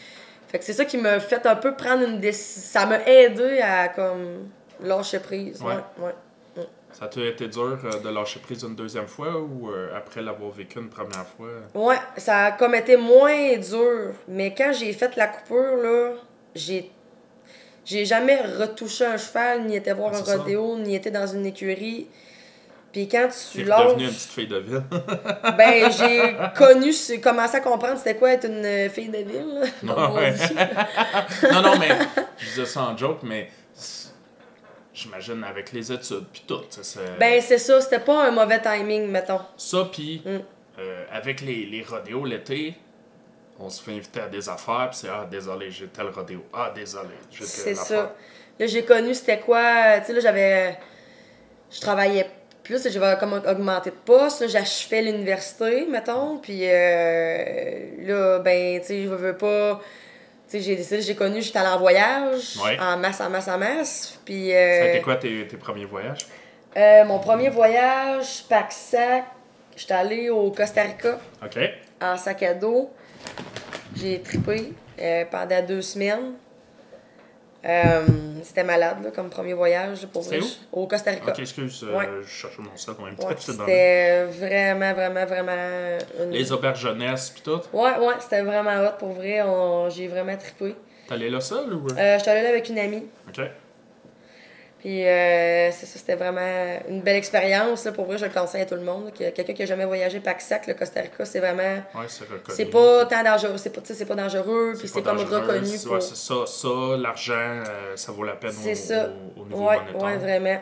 Fait 0.50 0.60
que 0.60 0.66
c'est 0.66 0.74
ça 0.74 0.86
qui 0.86 0.98
m'a 0.98 1.20
fait 1.20 1.46
un 1.46 1.56
peu 1.56 1.74
prendre 1.76 2.04
une 2.08 2.20
décision. 2.20 2.62
Ça 2.80 2.86
m'a 2.86 3.00
aidé 3.06 3.60
à, 3.62 3.88
comme, 3.88 4.50
lâcher 4.84 5.20
prise. 5.20 5.62
Ouais. 5.62 5.76
Ouais, 5.98 6.12
ouais. 6.58 6.68
Ça 6.92 7.08
t'a 7.08 7.22
été 7.22 7.48
dur 7.48 7.80
euh, 7.86 8.00
de 8.00 8.10
lâcher 8.10 8.42
prise 8.42 8.64
une 8.64 8.76
deuxième 8.76 9.08
fois 9.08 9.40
ou 9.40 9.70
euh, 9.72 9.96
après 9.98 10.22
l'avoir 10.22 10.52
vécu 10.52 10.78
une 10.78 10.90
première 10.90 11.26
fois? 11.38 11.48
Ouais, 11.74 11.96
ça 12.18 12.46
a 12.48 12.52
comme 12.52 12.76
été 12.76 12.98
moins 12.98 13.56
dur. 13.58 14.12
Mais 14.28 14.54
quand 14.54 14.74
j'ai 14.74 14.92
fait 14.92 15.16
la 15.16 15.28
coupure, 15.28 15.78
là, 15.78 16.12
j'ai. 16.54 16.92
J'ai 17.86 18.06
jamais 18.06 18.40
retouché 18.42 19.06
un 19.06 19.18
cheval, 19.18 19.64
ni 19.64 19.78
été 19.78 19.92
voir 19.94 20.12
Ah, 20.14 20.18
un 20.20 20.24
ça. 20.24 20.38
rodéo, 20.38 20.78
ni 20.78 20.96
été 20.96 21.10
dans 21.10 21.26
une 21.26 21.46
écurie. 21.46 22.08
Puis 22.92 23.08
quand 23.08 23.28
tu 23.30 23.58
Tu 23.58 23.62
es 23.62 23.64
lâches. 23.64 23.88
devenue 23.88 24.04
une 24.06 24.10
petite 24.14 24.32
fille 24.32 24.48
de 24.48 24.58
ville. 24.58 24.84
Ben, 25.58 25.92
j'ai 25.92 26.36
connu, 26.58 26.92
c'est- 26.92 27.22
commencé 27.22 27.56
à 27.58 27.60
comprendre 27.62 27.98
c'était 27.98 28.16
quoi 28.16 28.34
être 28.34 28.46
une 28.48 28.66
euh, 28.66 28.90
fille 28.90 29.10
de 29.10 29.18
ville. 29.20 29.70
là, 29.84 30.12
Ouais. 30.12 30.34
non, 31.52 31.62
non, 31.62 31.78
mais 31.80 31.90
je 32.38 32.46
disais 32.46 32.66
ça 32.66 32.82
en 32.84 32.98
joke, 32.98 33.20
mais 33.24 33.50
c'est- 33.74 34.10
j'imagine 34.94 35.44
avec 35.44 35.72
les 35.72 35.92
études 35.92 36.26
puis 36.34 36.44
tout. 36.46 36.62
ça, 36.70 36.84
c'est- 36.84 37.18
Ben, 37.20 37.42
c'est 37.42 37.58
ça, 37.58 37.80
c'était 37.80 38.00
pas 38.00 38.28
un 38.28 38.32
mauvais 38.32 38.62
timing, 38.62 39.08
mettons. 39.08 39.40
Ça, 39.56 39.88
puis 39.92 40.22
Mm. 40.26 40.40
euh, 40.80 41.06
avec 41.14 41.42
les, 41.42 41.66
les 41.66 41.84
rodéos 41.84 42.26
l'été, 42.26 42.76
on 43.58 43.70
se 43.70 43.82
fait 43.82 43.92
inviter 43.94 44.20
à 44.22 44.28
des 44.28 44.50
affaires, 44.50 44.90
puis 44.90 45.00
c'est 45.02 45.10
Ah, 45.10 45.26
désolé, 45.30 45.72
j'ai 45.72 45.88
tel 45.88 46.08
rodéo. 46.08 46.44
Ah, 46.54 46.72
désolé, 46.76 47.10
j'ai 47.32 47.46
C'est 47.46 47.64
telle 47.64 47.74
affaire. 47.80 47.86
ça. 47.86 48.16
Là, 48.60 48.68
j'ai 48.68 48.84
connu 48.84 49.14
c'était 49.14 49.40
quoi. 49.40 50.00
Tu 50.02 50.08
sais, 50.08 50.14
là, 50.14 50.20
j'avais. 50.20 50.78
Je 51.72 51.80
travaillais 51.80 52.30
plus, 52.76 52.90
j'avais 52.92 53.18
comme 53.20 53.34
augmenté 53.34 53.90
de 53.90 53.96
poste. 53.96 54.42
là, 54.42 54.48
J'achevais 54.48 55.02
l'université, 55.02 55.86
mettons. 55.90 56.38
Puis 56.38 56.62
euh, 56.64 57.86
là, 58.00 58.40
ben, 58.40 58.80
tu 58.80 58.88
sais, 58.88 59.04
je 59.04 59.10
veux 59.10 59.36
pas. 59.38 59.82
Tu 60.50 60.58
sais, 60.58 60.64
j'ai 60.64 60.76
décidé, 60.76 61.02
j'ai 61.02 61.16
connu, 61.16 61.42
j'étais 61.42 61.60
allée 61.60 61.70
en 61.70 61.80
voyage. 61.80 62.58
Ouais. 62.64 62.78
En 62.80 62.98
masse, 62.98 63.22
en 63.22 63.30
masse, 63.30 63.48
en 63.48 63.58
masse. 63.58 64.20
Puis. 64.26 64.50
Ça 64.50 64.56
a 64.56 64.60
euh, 64.60 64.90
été 64.94 65.02
quoi 65.02 65.16
tes, 65.16 65.48
tes 65.48 65.58
premiers 65.58 65.86
voyages? 65.86 66.26
euh, 66.78 67.06
mon 67.06 67.20
premier 67.20 67.50
voyage, 67.50 68.44
pack-sac. 68.50 69.26
J'étais 69.76 69.94
allée 69.94 70.30
au 70.30 70.52
Costa 70.52 70.84
Rica 70.84 71.20
OK. 71.44 71.58
en 72.02 72.18
sac 72.18 72.44
à 72.44 72.54
dos. 72.54 72.92
J'ai 73.96 74.22
trippé 74.22 74.74
euh, 75.00 75.26
pendant 75.30 75.62
deux 75.66 75.82
semaines. 75.82 76.34
Euh, 77.64 78.02
C'était 78.44 78.64
malade 78.64 79.04
là, 79.04 79.12
comme 79.12 79.30
premier 79.30 79.54
voyage. 79.54 80.02
là, 80.02 80.08
Pour 80.12 80.24
vrai. 80.24 80.40
où? 80.40 80.46
Au 80.72 80.88
Costa 80.88 81.12
Rica. 81.12 81.32
Ok, 81.32 81.40
excuse, 81.40 81.86
euh, 81.88 81.96
Ouais. 81.96 82.10
je 82.24 82.28
cherchais 82.28 82.62
mon 82.62 82.76
sac 82.76 83.00
en 83.00 83.04
même 83.06 83.16
temps. 83.16 83.28
Ouais, 83.28 83.36
c'était 83.38 84.24
vraiment, 84.26 84.94
vraiment, 84.94 85.26
vraiment. 85.26 85.98
une- 86.24 86.32
Les 86.32 86.52
auberges 86.52 86.80
jeunesse 86.82 87.30
puis 87.30 87.44
tout? 87.44 87.62
Ouais, 87.72 87.98
ouais, 88.00 88.16
c'était 88.20 88.42
vraiment 88.42 88.80
hot 88.84 88.94
pour 88.98 89.12
vrai. 89.14 89.42
On- 89.44 89.90
J'ai 89.92 90.08
vraiment 90.08 90.36
trippé. 90.38 90.76
Allé 91.10 91.30
là 91.30 91.40
seul 91.42 91.72
ou? 91.74 91.88
Euh, 91.98 92.18
J'étais 92.18 92.32
allée 92.32 92.42
là 92.44 92.50
avec 92.50 92.68
une 92.70 92.80
amie. 92.80 93.06
Ok. 93.28 93.42
Puis 94.82 95.06
euh, 95.08 95.72
c'est 95.72 95.86
ça, 95.86 96.00
c'était 96.00 96.16
vraiment 96.16 96.42
une 96.90 97.02
belle 97.02 97.16
expérience. 97.16 97.86
là. 97.86 97.92
Pour 97.92 98.06
vrai, 98.06 98.18
je 98.18 98.26
le 98.26 98.32
conseille 98.32 98.64
à 98.64 98.66
tout 98.66 98.74
le 98.76 98.82
monde. 98.82 99.12
que 99.18 99.30
Quelqu'un 99.30 99.54
qui 99.54 99.62
a 99.62 99.66
jamais 99.68 99.86
voyagé 99.86 100.20
pack-sac, 100.20 100.66
le 100.66 100.74
Costa 100.74 101.02
Rica, 101.02 101.24
c'est 101.24 101.40
vraiment. 101.40 101.62
Ouais, 101.94 102.06
c'est 102.08 102.24
reconnu. 102.24 102.56
C'est 102.56 102.66
pas 102.66 103.06
tant 103.06 103.24
dangereux. 103.24 103.58
C'est 103.58 103.70
pas, 103.70 103.82
c'est 103.84 104.06
pas 104.06 104.16
dangereux. 104.16 104.74
Puis 104.80 104.88
C'est 104.88 105.04
comme 105.04 105.20
reconnu 105.20 105.68
c'est- 105.68 105.84
pour. 105.86 105.94
Ouais, 105.96 106.02
c'est 106.02 106.16
ça. 106.18 106.34
Ça, 106.48 106.68
l'argent, 106.98 107.34
euh, 107.36 107.96
ça 107.96 108.12
vaut 108.12 108.24
la 108.24 108.34
peine 108.34 108.52
C'est 108.52 108.72
au, 108.72 108.76
ça. 108.76 109.10
au- 109.38 109.42
au 109.42 109.46
niveau 109.46 109.68
Ouais, 109.70 109.78
monétaire. 109.78 110.02
ouais, 110.04 110.18
vraiment. 110.18 110.62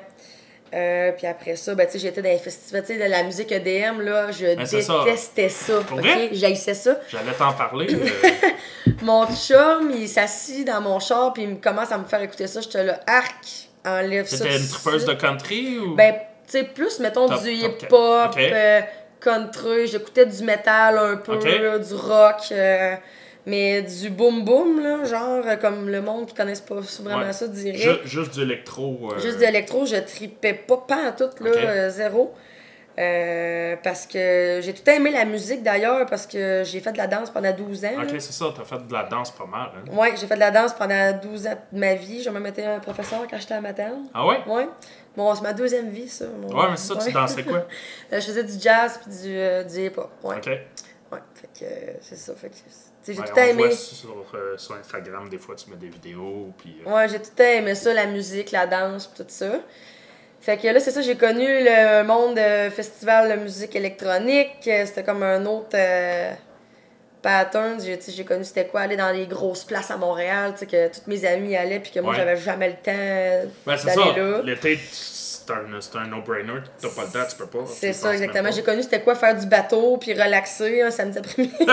Euh, 0.71 1.11
puis 1.13 1.25
après 1.25 1.55
ça, 1.55 1.73
ben, 1.73 1.85
tu 1.87 1.93
sais, 1.93 1.99
j'étais 1.99 2.21
dans 2.21 2.29
les 2.29 2.37
festivals, 2.37 2.81
tu 2.85 2.93
sais, 2.93 2.99
de 3.03 3.09
la 3.09 3.23
musique 3.23 3.51
EDM, 3.51 4.01
là, 4.01 4.31
je 4.31 4.53
Ben, 4.55 4.65
ça. 4.65 5.03
détestais 5.05 5.49
ça. 5.49 5.79
Vrai? 5.79 6.29
J'haïssais 6.33 6.75
ça. 6.75 6.99
J'allais 7.09 7.31
t'en 7.37 7.53
parler. 7.53 7.87
Mon 9.01 9.25
chum, 9.33 9.91
il 9.95 10.07
s'assit 10.09 10.67
dans 10.67 10.81
mon 10.81 10.99
char, 10.99 11.31
puis 11.33 11.43
il 11.43 11.49
me 11.49 11.55
commence 11.55 11.91
à 11.91 11.97
me 11.97 12.03
faire 12.03 12.21
écouter 12.21 12.47
ça. 12.47 12.59
J'étais 12.61 12.83
là, 12.83 12.99
arc, 13.07 13.68
enlève 13.85 14.25
ça. 14.27 14.37
C'était 14.37 14.57
une 14.57 14.63
de 14.63 14.69
tripeuse 14.69 15.05
de 15.05 15.13
country 15.13 15.79
ou? 15.79 15.95
Ben, 15.95 16.13
tu 16.13 16.19
sais, 16.59 16.63
plus, 16.63 16.99
mettons, 16.99 17.27
Top- 17.27 17.43
du 17.43 17.51
hip-hop, 17.51 18.35
euh, 18.37 18.81
country. 19.19 19.87
J'écoutais 19.87 20.25
du 20.25 20.43
métal 20.43 20.97
un 20.97 21.17
peu, 21.17 21.33
là, 21.35 21.77
du 21.79 21.93
rock, 21.93 22.37
euh, 22.51 22.95
mais 23.45 23.81
du 23.81 24.09
boom-boom, 24.09 24.81
là, 24.81 25.03
genre, 25.05 25.43
euh, 25.45 25.55
comme 25.55 25.89
le 25.89 26.01
monde 26.01 26.25
qui 26.27 26.33
connaisse 26.33 26.61
pas 26.61 26.75
vraiment 27.01 27.25
Ouais. 27.25 27.33
ça 27.33 27.47
dirait. 27.47 27.77
Ju- 27.77 27.99
juste 28.05 28.33
du 28.35 28.41
électro. 28.41 29.11
euh, 29.13 29.19
Juste 29.19 29.37
de 29.39 29.45
l'électro, 29.45 29.85
je 29.85 29.95
tripais 29.97 30.53
pas, 30.53 30.77
pas 30.87 31.09
en 31.09 31.11
tout, 31.11 31.29
là, 31.43 31.89
zéro. 31.89 32.33
Euh, 32.99 33.77
parce 33.81 34.05
que 34.05 34.59
j'ai 34.61 34.73
tout 34.73 34.87
aimé 34.89 35.11
la 35.11 35.23
musique 35.23 35.63
d'ailleurs, 35.63 36.05
parce 36.07 36.27
que 36.27 36.63
j'ai 36.65 36.81
fait 36.81 36.91
de 36.91 36.97
la 36.97 37.07
danse 37.07 37.29
pendant 37.29 37.53
12 37.53 37.85
ans. 37.85 37.91
Ok, 38.01 38.09
c'est 38.19 38.33
ça, 38.33 38.47
t'as 38.53 38.63
fait 38.65 38.85
de 38.85 38.91
la 38.91 39.03
danse 39.03 39.31
pas 39.31 39.45
mal. 39.45 39.69
Hein? 39.77 39.95
Ouais, 39.95 40.13
j'ai 40.17 40.27
fait 40.27 40.35
de 40.35 40.39
la 40.41 40.51
danse 40.51 40.73
pendant 40.73 41.13
12 41.13 41.47
ans 41.47 41.57
de 41.71 41.79
ma 41.79 41.93
vie. 41.93 42.21
J'ai 42.21 42.29
même 42.29 42.45
été 42.45 42.65
un 42.65 42.79
professeur 42.79 43.21
quand 43.29 43.37
j'étais 43.39 43.53
à 43.53 43.61
materne. 43.61 44.07
Ah 44.13 44.25
ouais? 44.25 44.39
Ouais. 44.47 44.67
Bon, 45.15 45.33
c'est 45.33 45.41
ma 45.43 45.53
deuxième 45.53 45.89
vie, 45.89 46.09
ça. 46.09 46.25
mon- 46.27 46.53
Ouais, 46.53 46.67
mais 46.71 46.75
ça, 46.77 46.95
tu 46.97 47.11
dansais 47.13 47.43
quoi? 47.43 47.65
Euh, 48.11 48.19
je 48.19 48.25
faisais 48.25 48.43
du 48.43 48.59
jazz 48.59 48.99
puis 49.01 49.11
du, 49.15 49.33
euh, 49.37 49.63
du 49.63 49.85
hip-hop. 49.85 50.09
Ouais. 50.23 50.35
Ok. 50.35 50.47
Ouais. 50.47 51.19
Fait 51.35 51.47
que 51.59 51.65
euh, 51.65 51.93
c'est 52.01 52.17
ça. 52.17 52.33
Fait 52.35 52.49
que, 52.49 52.55
j'ai 53.07 53.17
Ouais, 53.19 53.25
tout 53.25 53.33
on 53.35 53.41
aimé. 53.41 53.63
voit 53.67 53.71
sur, 53.71 54.25
sur 54.57 54.75
Instagram, 54.75 55.29
des 55.29 55.37
fois, 55.37 55.55
tu 55.55 55.69
mets 55.69 55.77
des 55.77 55.87
vidéos. 55.87 56.51
Puis, 56.57 56.81
Ouais, 56.85 57.07
j'ai 57.07 57.19
tout 57.21 57.41
aimé 57.41 57.73
ça, 57.75 57.93
la 57.93 58.05
musique, 58.07 58.51
la 58.51 58.67
danse, 58.67 59.09
tout 59.15 59.23
ça. 59.27 59.51
Fait 60.41 60.57
que 60.57 60.67
là, 60.67 60.79
c'est 60.79 60.91
ça, 60.91 61.01
j'ai 61.01 61.15
connu 61.17 61.45
le 61.47 62.03
monde 62.03 62.35
de 62.35 62.69
festival 62.69 63.29
de 63.29 63.35
musique 63.43 63.75
électronique. 63.75 64.51
Euh, 64.67 64.85
C'était 64.85 65.03
comme 65.03 65.21
un 65.21 65.45
autre 65.45 65.75
euh, 65.75 66.31
pattern. 67.21 67.77
J'ai 67.81 68.23
connu 68.23 68.43
c'était 68.45 68.65
quoi 68.67 68.81
aller 68.81 68.95
dans 68.95 69.11
les 69.11 69.25
grosses 69.27 69.65
places 69.65 69.91
à 69.91 69.97
Montréal, 69.97 70.53
que 70.59 70.87
toutes 70.87 71.07
mes 71.07 71.25
amies 71.25 71.51
y 71.51 71.55
allaient, 71.57 71.79
puis 71.79 71.91
que 71.91 71.99
moi, 71.99 72.11
Ouais. 72.13 72.17
j'avais 72.19 72.37
jamais 72.37 72.67
le 72.69 72.75
temps 72.75 73.49
Ben, 73.65 73.77
c'est 73.77 73.87
d'aller 73.87 74.13
ça. 74.13 74.17
là. 74.17 74.41
L'été, 74.43 74.79
c'est 74.91 75.51
un, 75.51 75.99
un 76.01 76.07
no-brainer. 76.07 76.61
T'as 76.81 76.87
pas 76.89 77.01
le 77.03 77.11
temps, 77.11 77.27
tu 77.29 77.35
peux 77.35 77.47
pas. 77.47 77.65
C'est 77.67 77.91
ça, 77.93 78.13
exactement. 78.13 78.49
J'ai 78.51 78.63
connu 78.63 78.81
c'était 78.83 79.01
quoi 79.01 79.15
faire 79.15 79.35
du 79.35 79.45
bateau, 79.45 79.97
puis 79.97 80.13
relaxer 80.13 80.83
un 80.83 80.91
samedi 80.91 81.17
après-midi. 81.17 81.53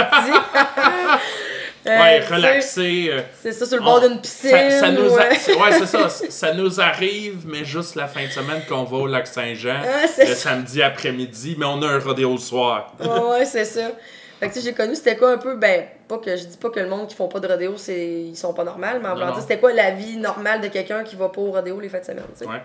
Euh, 1.89 2.01
Ouais, 2.01 2.21
relaxer. 2.21 3.09
euh, 3.13 3.21
C'est 3.43 3.53
ça, 3.53 3.65
sur 3.67 3.77
le 3.79 3.83
bord 3.85 4.01
d'une 4.01 4.21
piscine. 4.21 4.51
Ça, 4.51 4.71
ça 4.81 4.91
nous 4.91 5.13
a- 5.15 5.29
ouais. 5.29 5.35
c'est- 5.37 5.87
ça. 5.87 6.09
Ça 6.09 6.53
nous 6.55 6.81
arrive, 6.81 7.45
mais 7.47 7.65
juste 7.65 7.95
la 7.95 8.07
fin 8.09 8.25
de 8.25 8.31
semaine 8.31 8.63
qu'on 8.69 8.85
va 8.85 8.97
au 8.97 9.07
lac 9.07 9.27
Saint-Jean, 9.27 9.81
Ah, 9.85 10.07
c'est 10.07 10.27
le 10.29 10.35
samedi 10.35 10.83
après-midi, 10.83 11.57
mais 11.59 11.67
on 11.67 11.81
a 11.83 11.87
un 11.87 11.99
rodéo 11.99 12.33
le 12.33 12.39
soir. 12.39 12.93
Ouais, 13.01 13.07
ouais, 13.39 13.45
c'est 13.45 13.65
ça. 13.65 13.93
Fait 14.41 14.49
que 14.49 14.53
tu 14.55 14.61
sais, 14.61 14.67
j'ai 14.67 14.75
connu 14.75 14.95
c'était 14.95 15.17
quoi 15.17 15.31
un 15.33 15.39
peu, 15.39 15.57
ben, 15.57 15.85
pas 16.09 16.19
que 16.19 16.37
je 16.37 16.45
dis 16.45 16.57
pas 16.59 16.69
que 16.69 16.79
le 16.81 16.89
monde 16.89 17.07
qui 17.09 17.15
font 17.15 17.29
pas 17.29 17.41
de 17.41 17.49
rodéo, 17.49 17.75
c'est 17.77 18.05
ils 18.07 18.37
sont 18.37 18.53
pas 18.53 18.65
normaux, 18.65 18.87
mais 19.03 19.09
en 19.09 19.15
dire, 19.15 19.41
c'était 19.41 19.59
quoi 19.59 19.73
la 19.73 19.93
vie 19.93 20.17
normale 20.19 20.61
de 20.61 20.69
quelqu'un 20.69 21.03
qui 21.05 21.17
va 21.17 21.29
pas 21.31 21.41
au 21.41 21.53
rodéo 21.53 21.81
les 21.81 21.89
fêtes 21.89 22.03
de 22.03 22.07
semaine, 22.07 22.25
tu 22.37 22.45
sais? 22.45 22.51
Ouais. 22.51 22.61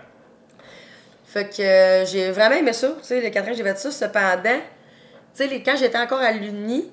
Fait 1.26 1.48
que 1.48 1.62
euh, 1.62 2.04
j'ai 2.04 2.30
vraiment 2.30 2.56
aimé 2.56 2.72
ça, 2.74 2.88
tu 2.88 2.94
sais, 3.06 3.20
les 3.20 3.30
quatre 3.30 3.46
ans 3.48 3.52
que 3.52 3.56
j'ai 3.56 3.62
fait 3.62 3.78
ça, 3.78 3.90
cependant, 3.90 4.40
tu 4.44 4.58
sais, 5.32 5.46
les- 5.46 5.62
quand 5.62 5.74
j'étais 5.76 5.96
encore 5.96 6.18
à 6.20 6.30
l'Uni, 6.32 6.90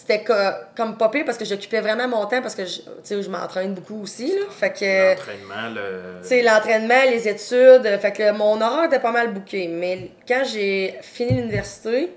c'était 0.00 0.22
co- 0.22 0.32
comme 0.76 0.96
pas 0.96 1.08
pire 1.08 1.24
parce 1.24 1.36
que 1.36 1.44
j'occupais 1.44 1.80
vraiment 1.80 2.06
mon 2.06 2.24
temps 2.26 2.40
parce 2.40 2.54
que 2.54 2.64
je, 2.64 2.76
tu 2.82 2.84
sais, 3.02 3.20
je 3.20 3.28
m'entraîne 3.28 3.74
beaucoup 3.74 4.00
aussi, 4.02 4.28
là. 4.28 4.44
Fait 4.48 4.72
que. 4.72 5.10
L'entraînement, 5.16 5.74
le. 5.74 6.42
L'entraînement, 6.44 7.02
les 7.10 7.26
études, 7.28 7.98
fait 8.00 8.12
que 8.12 8.30
mon 8.30 8.60
horaire 8.60 8.84
était 8.84 9.00
pas 9.00 9.10
mal 9.10 9.34
bouqué. 9.34 9.66
Mais 9.66 10.12
quand 10.28 10.44
j'ai 10.44 10.94
fini 11.02 11.32
l'université, 11.32 12.10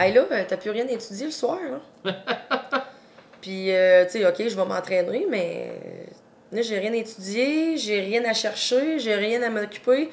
hey 0.00 0.12
là, 0.12 0.24
euh, 0.28 0.42
t'as 0.48 0.56
plus 0.56 0.70
rien 0.70 0.88
à 0.88 0.90
étudier 0.90 1.26
le 1.26 1.32
soir, 1.32 1.58
là. 2.04 2.12
Puis, 3.40 3.70
euh, 3.72 4.04
tu 4.04 4.18
sais, 4.18 4.26
OK, 4.26 4.34
je 4.48 4.56
vais 4.56 4.64
m'entraîner, 4.64 5.24
mais 5.30 5.70
euh, 5.70 6.56
là, 6.56 6.62
j'ai 6.62 6.80
rien 6.80 6.92
à 6.92 6.96
étudier, 6.96 7.76
j'ai 7.76 8.00
rien 8.00 8.24
à 8.24 8.32
chercher, 8.34 8.98
j'ai 8.98 9.14
rien 9.14 9.40
à 9.44 9.50
m'occuper. 9.50 10.10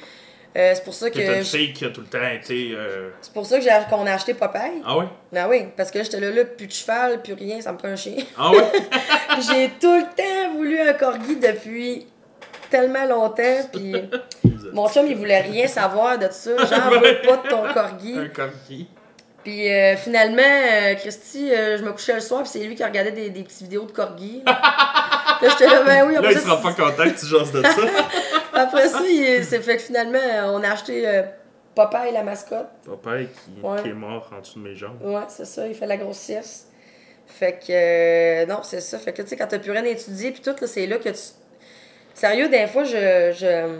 Euh, 0.56 0.72
c'est 0.74 0.84
pour 0.86 0.94
ça 0.94 1.10
que 1.10 1.16
T'es 1.16 1.38
une 1.38 1.44
fille 1.44 1.74
qui 1.74 1.84
a 1.84 1.90
tout 1.90 2.00
le 2.02 2.08
temps 2.08 2.26
été. 2.34 2.72
euh, 2.74 3.10
c'est 3.20 3.34
pour 3.34 3.46
ça 3.46 3.58
qu'on 3.90 4.08
a 4.08 4.14
acheté 4.14 4.34
Popeye. 4.34 4.82
Ah 4.86 4.98
ouais? 4.98 5.06
Ben 5.34 5.48
oui, 5.50 5.66
parce 5.76 5.92
que 5.92 6.02
j'étais 6.02 6.20
là, 6.20 6.32
là, 6.32 6.46
plus 6.46 6.68
de 6.68 6.72
cheval, 6.72 7.22
plus 7.22 7.34
rien, 7.34 7.60
ça 7.60 7.74
me 7.74 7.78
prend 7.78 7.90
un 7.90 7.96
chien. 7.98 8.16
Ah 8.38 8.52
ouais? 8.52 8.72
j'ai 9.48 9.70
tout 9.82 9.94
le 9.94 10.04
temps 10.16 10.54
voulu 10.54 10.80
un 10.80 10.94
corgi 10.94 11.36
depuis 11.36 12.08
tellement 12.70 13.06
longtemps, 13.06 13.70
puis 13.74 13.96
mon 14.74 14.88
chum, 14.88 15.06
il 15.08 15.18
voulait 15.18 15.42
rien 15.42 15.68
savoir 15.68 16.18
de 16.18 16.28
ça. 16.32 16.52
J'en 16.58 16.90
veux 16.90 17.22
pas 17.28 17.38
de 17.38 17.50
ton 17.50 17.74
corgi. 17.74 18.18
un 18.18 18.28
corgi. 18.30 18.88
Puis 19.44 19.70
euh, 19.72 19.96
finalement, 19.98 20.42
Christy, 20.98 21.50
je 21.50 21.84
me 21.84 21.92
couchais 21.92 22.14
le 22.16 22.22
soir, 22.22 22.42
puis 22.44 22.50
c'est 22.50 22.64
lui 22.64 22.76
qui 22.76 22.84
regardait 22.84 23.12
des, 23.12 23.30
des 23.30 23.44
petites 23.44 23.64
vidéos 23.64 23.86
de 23.86 23.92
corgi. 23.92 24.42
Là, 25.42 25.50
j'étais 25.50 25.66
là, 25.68 25.84
ben 25.84 26.08
oui, 26.08 26.14
Là, 26.14 26.20
après 26.20 26.34
il 26.34 26.40
sera 26.40 26.62
pas 26.62 26.74
content 26.74 27.04
que 27.04 27.20
tu 27.20 27.26
jases 27.26 27.52
de 27.52 27.62
ça. 27.64 27.82
après 28.54 28.88
ça, 28.88 29.00
c'est 29.44 29.62
fait 29.62 29.78
que 29.78 29.82
finalement, 29.84 30.20
on 30.54 30.64
a 30.64 30.70
acheté 30.72 31.08
euh, 31.08 31.24
Popeye, 31.76 32.12
la 32.14 32.24
mascotte. 32.24 32.68
Papa 32.86 33.18
qui, 33.20 33.62
Ouais. 33.62 33.82
qui 33.82 33.90
est 33.90 33.94
mort 33.94 34.30
en 34.36 34.40
dessous 34.42 34.60
de 34.60 34.68
mes 34.70 34.76
jambes. 34.76 34.98
Ouais, 35.04 35.22
c'est 35.28 35.46
ça, 35.46 35.68
il 35.68 35.76
fait 35.76 35.88
la 35.88 35.98
grosse 35.98 36.18
sieste. 36.18 36.68
Fait 37.28 37.54
que, 37.54 37.72
euh, 37.72 38.46
non, 38.46 38.60
c'est 38.64 38.82
ça. 38.82 38.98
Fait 39.00 39.12
que, 39.12 39.22
tu 39.24 39.30
sais, 39.30 39.36
quand 39.36 39.48
t'as 39.48 39.60
plus 39.60 39.72
rien 39.72 39.84
à 39.84 39.88
étudier, 39.88 40.32
puis 40.32 40.42
tout, 40.42 40.56
là, 40.60 40.68
c'est 40.68 40.86
là 40.88 40.98
que 40.98 41.10
tu. 41.10 41.20
Sérieux, 42.14 42.48
des 42.50 42.68
fois, 42.68 42.84
je, 42.86 43.32
je, 43.38 43.78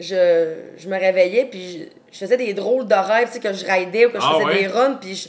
je, 0.00 0.54
je 0.76 0.88
me 0.88 0.98
réveillais, 0.98 1.44
puis 1.44 1.78
je, 1.78 1.84
je 2.12 2.18
faisais 2.18 2.36
des 2.36 2.52
drôles 2.54 2.86
de 2.88 2.94
rêves, 2.94 3.28
tu 3.28 3.34
sais, 3.34 3.40
que 3.40 3.52
je 3.52 3.64
raidais 3.64 4.06
ou 4.06 4.10
que 4.10 4.18
je 4.18 4.24
Ah 4.26 4.32
faisais 4.34 4.44
ouais? 4.46 4.58
des 4.62 4.66
runs, 4.66 4.94
puis 5.00 5.14
je, 5.14 5.28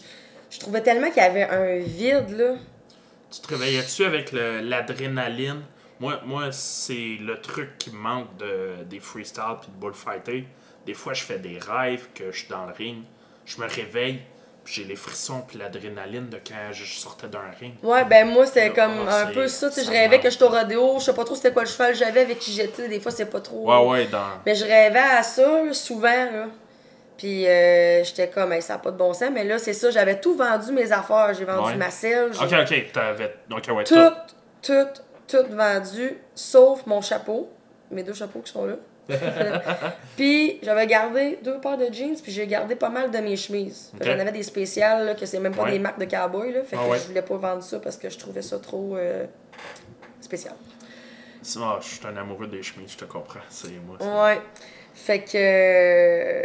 je 0.49 0.59
trouvais 0.59 0.81
tellement 0.81 1.07
qu'il 1.09 1.21
y 1.21 1.25
avait 1.25 1.43
un 1.43 1.77
vide, 1.79 2.29
là. 2.37 2.53
Tu 3.31 3.41
te 3.41 3.47
réveillais-tu 3.49 4.05
avec 4.05 4.31
l'adrénaline? 4.31 5.61
Moi, 5.99 6.21
moi 6.25 6.51
c'est 6.51 7.17
le 7.19 7.39
truc 7.41 7.77
qui 7.77 7.91
me 7.91 7.97
manque 7.97 8.37
de, 8.37 8.83
des 8.85 8.99
freestyles 8.99 9.57
puis 9.61 9.69
de 9.71 9.79
bullfighter. 9.79 10.45
Des 10.85 10.93
fois, 10.93 11.13
je 11.13 11.23
fais 11.23 11.39
des 11.39 11.59
rêves 11.59 12.07
que 12.13 12.31
je 12.31 12.39
suis 12.39 12.47
dans 12.47 12.65
le 12.65 12.71
ring. 12.71 13.03
Je 13.45 13.59
me 13.59 13.67
réveille, 13.67 14.21
puis 14.63 14.75
j'ai 14.75 14.83
les 14.85 14.95
frissons 14.95 15.41
puis 15.47 15.57
l'adrénaline 15.57 16.29
de 16.29 16.37
quand 16.37 16.71
je 16.71 16.85
sortais 16.85 17.27
d'un 17.27 17.49
ring. 17.59 17.73
Ouais, 17.83 18.05
ben 18.05 18.29
moi, 18.29 18.45
c'était 18.45 18.71
comme 18.71 19.05
ah, 19.07 19.23
un 19.23 19.25
peu 19.27 19.47
ça, 19.47 19.69
tu 19.69 19.75
sais, 19.75 19.85
je 19.85 19.91
rêvais 19.91 20.19
que 20.19 20.29
j'étais 20.29 20.43
au 20.43 20.49
rodéo, 20.49 20.95
je 20.99 21.05
sais 21.05 21.13
pas 21.13 21.23
trop 21.25 21.35
c'était 21.35 21.51
quoi 21.51 21.63
le 21.63 21.69
cheval 21.69 21.91
que 21.91 21.99
j'avais 21.99 22.21
avec 22.21 22.39
qui 22.39 22.53
j'étais, 22.53 22.87
des 22.87 22.99
fois, 22.99 23.11
c'est 23.11 23.29
pas 23.29 23.41
trop... 23.41 23.65
Ouais, 23.65 23.89
ouais, 23.89 24.07
dans. 24.07 24.41
Mais 24.45 24.55
je 24.55 24.63
rêvais 24.63 24.99
à 24.99 25.23
ça, 25.23 25.73
souvent, 25.73 26.09
là. 26.09 26.47
Puis 27.17 27.47
euh, 27.47 28.03
j'étais 28.03 28.29
comme, 28.29 28.53
Hey, 28.53 28.61
ça 28.61 28.73
n'a 28.73 28.79
pas 28.79 28.91
de 28.91 28.97
bon 28.97 29.13
sens. 29.13 29.29
Mais 29.33 29.43
là, 29.43 29.57
c'est 29.57 29.73
ça, 29.73 29.89
j'avais 29.91 30.19
tout 30.19 30.35
vendu 30.35 30.71
mes 30.71 30.91
affaires. 30.91 31.33
J'ai 31.37 31.45
vendu 31.45 31.69
Ouais. 31.71 31.75
ma 31.75 31.89
selle. 31.89 32.31
Ok, 32.39 32.53
ok, 32.53 32.91
t'avais. 32.93 33.33
Ok, 33.51 33.63
ouais, 33.75 33.83
tout, 33.83 33.95
tout. 34.61 34.73
tout, 34.73 34.87
tout 35.27 35.45
vendu, 35.55 36.17
sauf 36.35 36.85
mon 36.85 37.01
chapeau. 37.01 37.49
Mes 37.91 38.03
deux 38.03 38.13
chapeaux 38.13 38.39
qui 38.39 38.51
sont 38.51 38.65
là. 38.65 38.75
puis 40.17 40.59
j'avais 40.61 40.85
gardé 40.85 41.39
deux 41.41 41.59
paires 41.61 41.77
de 41.77 41.87
jeans, 41.93 42.15
puis 42.21 42.29
j'ai 42.31 42.45
gardé 42.45 42.75
pas 42.75 42.89
mal 42.89 43.09
de 43.09 43.17
mes 43.19 43.37
chemises. 43.37 43.91
Que. 43.97 44.05
J'en 44.05 44.19
avais 44.19 44.33
des 44.33 44.43
spéciales, 44.43 45.05
là, 45.05 45.15
que 45.15 45.25
c'est 45.25 45.39
même 45.39 45.55
pas 45.55 45.63
Ouais. 45.63 45.71
des 45.71 45.79
marques 45.79 45.99
de 45.99 46.05
cowboy. 46.05 46.51
Là, 46.51 46.63
fait 46.63 46.75
que 46.75 46.81
Ah 46.83 46.89
ouais. 46.89 46.97
je 46.99 47.07
voulais 47.07 47.21
pas 47.21 47.37
vendre 47.37 47.63
ça 47.63 47.79
parce 47.79 47.95
que 47.97 48.09
je 48.09 48.17
trouvais 48.17 48.41
ça 48.41 48.59
trop 48.59 48.95
euh, 48.97 49.25
spécial. 50.21 50.53
Ah, 51.61 51.79
je 51.81 51.87
suis 51.87 52.05
un 52.05 52.17
amoureux 52.17 52.47
des 52.47 52.61
chemises, 52.61 52.91
je 52.91 52.97
te 52.97 53.05
comprends. 53.05 53.39
C'est 53.49 53.69
moi. 53.85 54.25
Ouais. 54.25 54.41
Fait 54.93 55.19
que. 55.19 55.31
euh, 55.35 56.36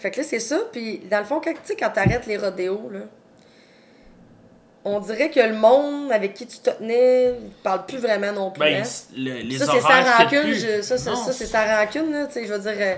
Fait 0.00 0.10
que 0.10 0.18
là, 0.20 0.24
c'est 0.26 0.40
ça. 0.40 0.58
Puis, 0.72 0.98
dans 1.10 1.18
le 1.18 1.24
fond, 1.24 1.40
quand, 1.42 1.52
tu 1.64 1.76
quand 1.76 1.90
t'arrêtes 1.90 2.26
les 2.26 2.36
rodéos, 2.36 2.88
là, 2.92 3.00
on 4.82 4.98
dirait 4.98 5.28
que 5.30 5.40
le 5.40 5.52
monde 5.54 6.10
avec 6.10 6.32
qui 6.32 6.46
tu 6.46 6.58
te 6.58 6.70
tenais 6.70 7.32
ne 7.32 7.48
parle 7.62 7.84
plus 7.84 7.98
vraiment 7.98 8.32
non 8.32 8.50
plus. 8.50 8.60
Ben, 8.60 8.82
hein. 8.82 8.88
le- 9.14 9.42
les 9.42 9.58
ça, 9.58 9.66
c'est 9.66 9.80
sa 9.82 10.02
rancune. 10.16 10.54
je- 10.54 10.80
ça, 10.82 10.96
ça, 10.96 11.14
c'est 11.32 11.44
sa 11.46 11.76
rancune. 11.80 12.10
Là, 12.10 12.28
je 12.34 12.40
veux 12.40 12.58
dire, 12.58 12.74
euh, 12.78 12.94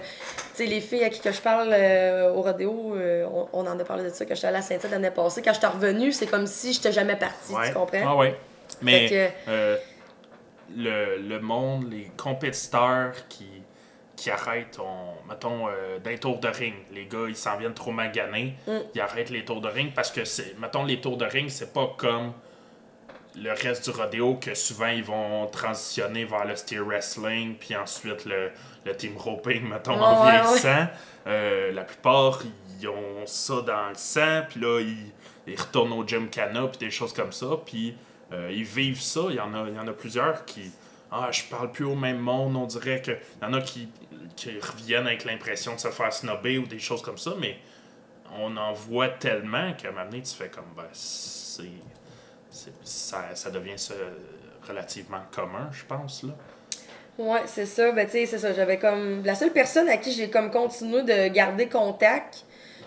les 0.61 0.81
filles 0.81 1.03
à 1.03 1.09
qui 1.11 1.19
que 1.19 1.33
je 1.33 1.41
parle 1.41 1.71
euh, 1.73 2.33
au 2.35 2.43
rodéo, 2.43 2.95
euh, 2.97 3.27
on, 3.27 3.49
on 3.53 3.67
en 3.67 3.77
a 3.81 3.85
parlé 3.85 4.05
de 4.05 4.11
ça 4.11 4.25
quand 4.25 4.35
j'étais 4.37 4.47
allée 4.47 4.59
à 4.59 4.63
Saint-Tite 4.63 4.93
l'année 4.93 5.11
passée. 5.11 5.43
Quand 5.43 5.53
j'étais 5.55 5.67
revenue, 5.67 6.13
c'est 6.13 6.27
comme 6.29 6.47
si 6.47 6.73
j'étais 6.73 6.93
jamais 6.93 7.17
partie. 7.17 7.53
Ouais. 7.53 7.67
Tu 7.69 7.75
comprends? 7.75 8.05
Ah 8.07 8.17
ouais. 8.17 8.37
Mais 8.81 9.33
le, 10.77 11.19
le 11.19 11.41
monde, 11.41 11.91
les 11.93 12.11
compétiteurs 12.17 13.13
qui, 13.29 13.62
qui 14.23 14.31
arrêtent, 14.31 14.79
on, 14.79 15.29
mettons, 15.29 15.66
euh, 15.68 15.99
d'un 15.99 16.16
tour 16.16 16.39
de 16.39 16.47
ring, 16.47 16.75
les 16.93 17.07
gars, 17.07 17.27
ils 17.29 17.35
s'en 17.35 17.57
viennent 17.57 17.75
trop 17.75 17.91
maganés, 17.91 18.55
Mm. 18.68 18.73
ils 18.95 19.01
arrêtent 19.01 19.31
les 19.31 19.45
tours 19.45 19.61
de 19.61 19.66
ring 19.68 19.93
parce 19.93 20.12
que, 20.12 20.25
c'est, 20.25 20.57
mettons, 20.61 20.85
les 20.85 21.01
tours 21.01 21.16
de 21.16 21.25
ring, 21.25 21.49
c'est 21.49 21.73
pas 21.73 21.93
comme 21.99 22.33
le 23.35 23.51
reste 23.51 23.91
du 23.91 23.97
rodéo 23.99 24.35
que 24.37 24.55
souvent 24.55 24.87
ils 24.89 25.03
vont 25.03 25.47
transitionner 25.49 26.25
vers 26.25 26.45
le 26.45 26.55
steer 26.55 26.81
wrestling, 26.85 27.57
puis 27.57 27.75
ensuite 27.75 28.25
le, 28.27 28.51
le 28.85 28.97
team 28.97 29.16
roping, 29.16 29.68
mettons, 29.68 30.01
en 30.01 30.25
Ouais, 30.25 30.31
ouais, 30.31 30.41
vieillissant. 30.43 30.87
Euh, 31.27 31.73
la 31.73 31.83
plupart, 31.83 32.39
ils 32.81 32.87
ont 32.89 33.27
ça 33.27 33.61
dans 33.62 33.89
le 33.89 33.95
sang, 33.97 34.43
puis 34.49 34.61
là, 34.61 34.79
ils, 34.81 35.11
ils 35.53 35.61
retournent 35.61 35.95
au 35.95 36.07
gym 36.07 36.29
cana, 36.29 36.68
puis 36.68 36.79
des 36.79 36.91
choses 36.93 37.12
comme 37.12 37.33
ça, 37.33 37.47
puis 37.66 37.97
euh, 38.33 38.51
ils 38.53 38.62
vivent 38.64 39.01
ça. 39.01 39.23
Il 39.31 39.35
y 39.37 39.41
en 39.41 39.53
a, 39.55 39.66
il 39.68 39.75
y 39.75 39.79
en 39.81 39.89
a 39.89 39.93
plusieurs 39.93 40.45
qui, 40.45 40.70
Ah, 41.13 41.29
je 41.31 41.43
parle 41.45 41.71
plus 41.71 41.85
au 41.85 41.95
même 41.95 42.19
monde. 42.19 42.57
On 42.57 42.67
dirait 42.67 43.03
qu'il 43.03 43.19
y 43.43 43.45
en 43.45 43.53
a 43.53 43.61
qui, 43.61 43.89
qui 44.35 44.59
reviennent 44.59 45.07
avec 45.07 45.25
l'impression 45.25 45.75
de 45.75 45.81
se 45.81 45.89
faire 45.89 46.13
snobber 46.13 46.57
ou 46.59 46.67
des 46.67 46.79
choses 46.79 47.03
comme 47.03 47.19
ça, 47.19 47.33
mais 47.39 47.59
on 48.39 48.57
en 48.57 48.73
voit 48.73 49.09
tellement 49.09 49.75
qu'à 49.75 49.89
un 49.89 49.91
moment 49.93 50.05
donné, 50.07 50.23
tu 50.23 50.35
fais 50.35 50.49
comme. 50.49 50.73
Ben, 50.77 50.89
c'est. 50.93 51.65
Ça, 52.83 53.35
ça 53.35 53.51
devient 53.51 53.79
ça, 53.79 53.95
relativement 54.67 55.23
commun, 55.31 55.71
je 55.73 55.85
pense. 55.85 56.23
Là. 56.23 56.33
Ouais, 57.19 57.43
c'est 57.47 57.67
ça. 57.67 57.93
Ben, 57.93 58.07
tu 58.07 58.13
sais, 58.13 58.27
c'est 58.27 58.39
ça. 58.39 58.53
J'avais 58.55 58.79
comme. 58.79 59.23
La 59.25 59.35
seule 59.35 59.53
personne 59.53 59.89
à 59.89 59.99
qui 59.99 60.13
j'ai 60.13 60.31
comme 60.31 60.51
continué 60.51 61.03
de 61.03 61.29
garder 61.29 61.69
contact, 61.69 62.45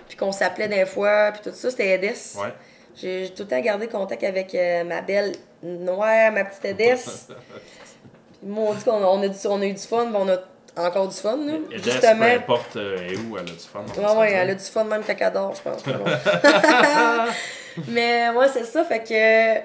puis 0.08 0.18
qu'on 0.18 0.32
s'appelait 0.32 0.68
des 0.68 0.86
fois, 0.86 1.32
puis 1.32 1.42
tout 1.44 1.56
ça, 1.56 1.70
c'était 1.70 1.90
Edès. 1.90 2.36
Ouais. 2.38 2.54
J'ai 2.96 3.30
tout 3.36 3.44
le 3.44 3.50
temps 3.50 3.60
gardé 3.60 3.88
contact 3.88 4.24
avec 4.24 4.56
euh, 4.56 4.84
ma 4.84 5.02
belle 5.02 5.34
noire, 5.62 6.32
ma 6.32 6.46
petite 6.46 6.66
Edès. 6.66 7.28
Puis 8.46 8.54
moi, 8.54 8.66
on 8.70 8.74
dit 8.76 8.84
qu'on 8.84 9.04
on 9.04 9.24
a, 9.24 9.28
du- 9.28 9.48
on 9.48 9.60
a 9.62 9.66
eu 9.66 9.74
du 9.74 9.82
fun, 9.82 10.06
ben, 10.12 10.20
on 10.22 10.30
a 10.30 10.88
encore 10.88 11.08
du 11.08 11.16
fun, 11.16 11.38
là. 11.38 11.54
Et 11.72 11.78
Justement. 11.80 12.26
peu 12.26 12.32
importe 12.32 12.76
euh, 12.76 13.08
et 13.10 13.18
où, 13.18 13.38
elle 13.38 13.44
a 13.44 13.52
du 13.52 13.60
fun. 13.60 13.84
on 13.98 14.02
va 14.02 14.04
Ouais, 14.04 14.10
se 14.14 14.18
ouais, 14.20 14.28
dire. 14.28 14.38
elle 14.38 14.50
a 14.52 14.56
du 14.56 14.64
fun 14.64 14.84
même 14.84 15.04
cacador, 15.04 15.54
je 15.56 15.62
pense. 15.62 15.84
Mais 17.88 18.30
ouais, 18.30 18.48
c'est 18.54 18.64
ça. 18.66 18.84
Fait 18.84 19.04
que 19.04 19.60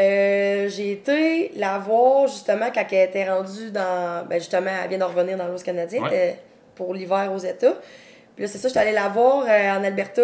euh, 0.00 0.68
j'ai 0.68 0.92
été 0.92 1.52
la 1.56 1.78
voir 1.78 2.26
justement 2.28 2.66
quand 2.72 2.84
elle 2.90 3.08
était 3.08 3.28
rendue 3.30 3.70
dans. 3.70 4.26
Ben 4.26 4.38
justement, 4.38 4.70
elle 4.82 4.88
vient 4.88 4.98
de 4.98 5.04
revenir 5.04 5.36
dans 5.36 5.46
l'Ouest 5.48 5.64
canadien 5.64 6.02
Ouais. 6.02 6.08
elle 6.12 6.28
était 6.30 6.38
pour 6.74 6.94
l'hiver 6.94 7.30
aux 7.34 7.38
États. 7.38 7.74
Puis 8.36 8.44
là, 8.44 8.50
c'est 8.50 8.58
ça, 8.58 8.68
j'étais 8.68 8.80
allée 8.80 8.92
la 8.92 9.08
voir 9.08 9.44
euh, 9.48 9.70
en 9.78 9.84
Alberta 9.84 10.22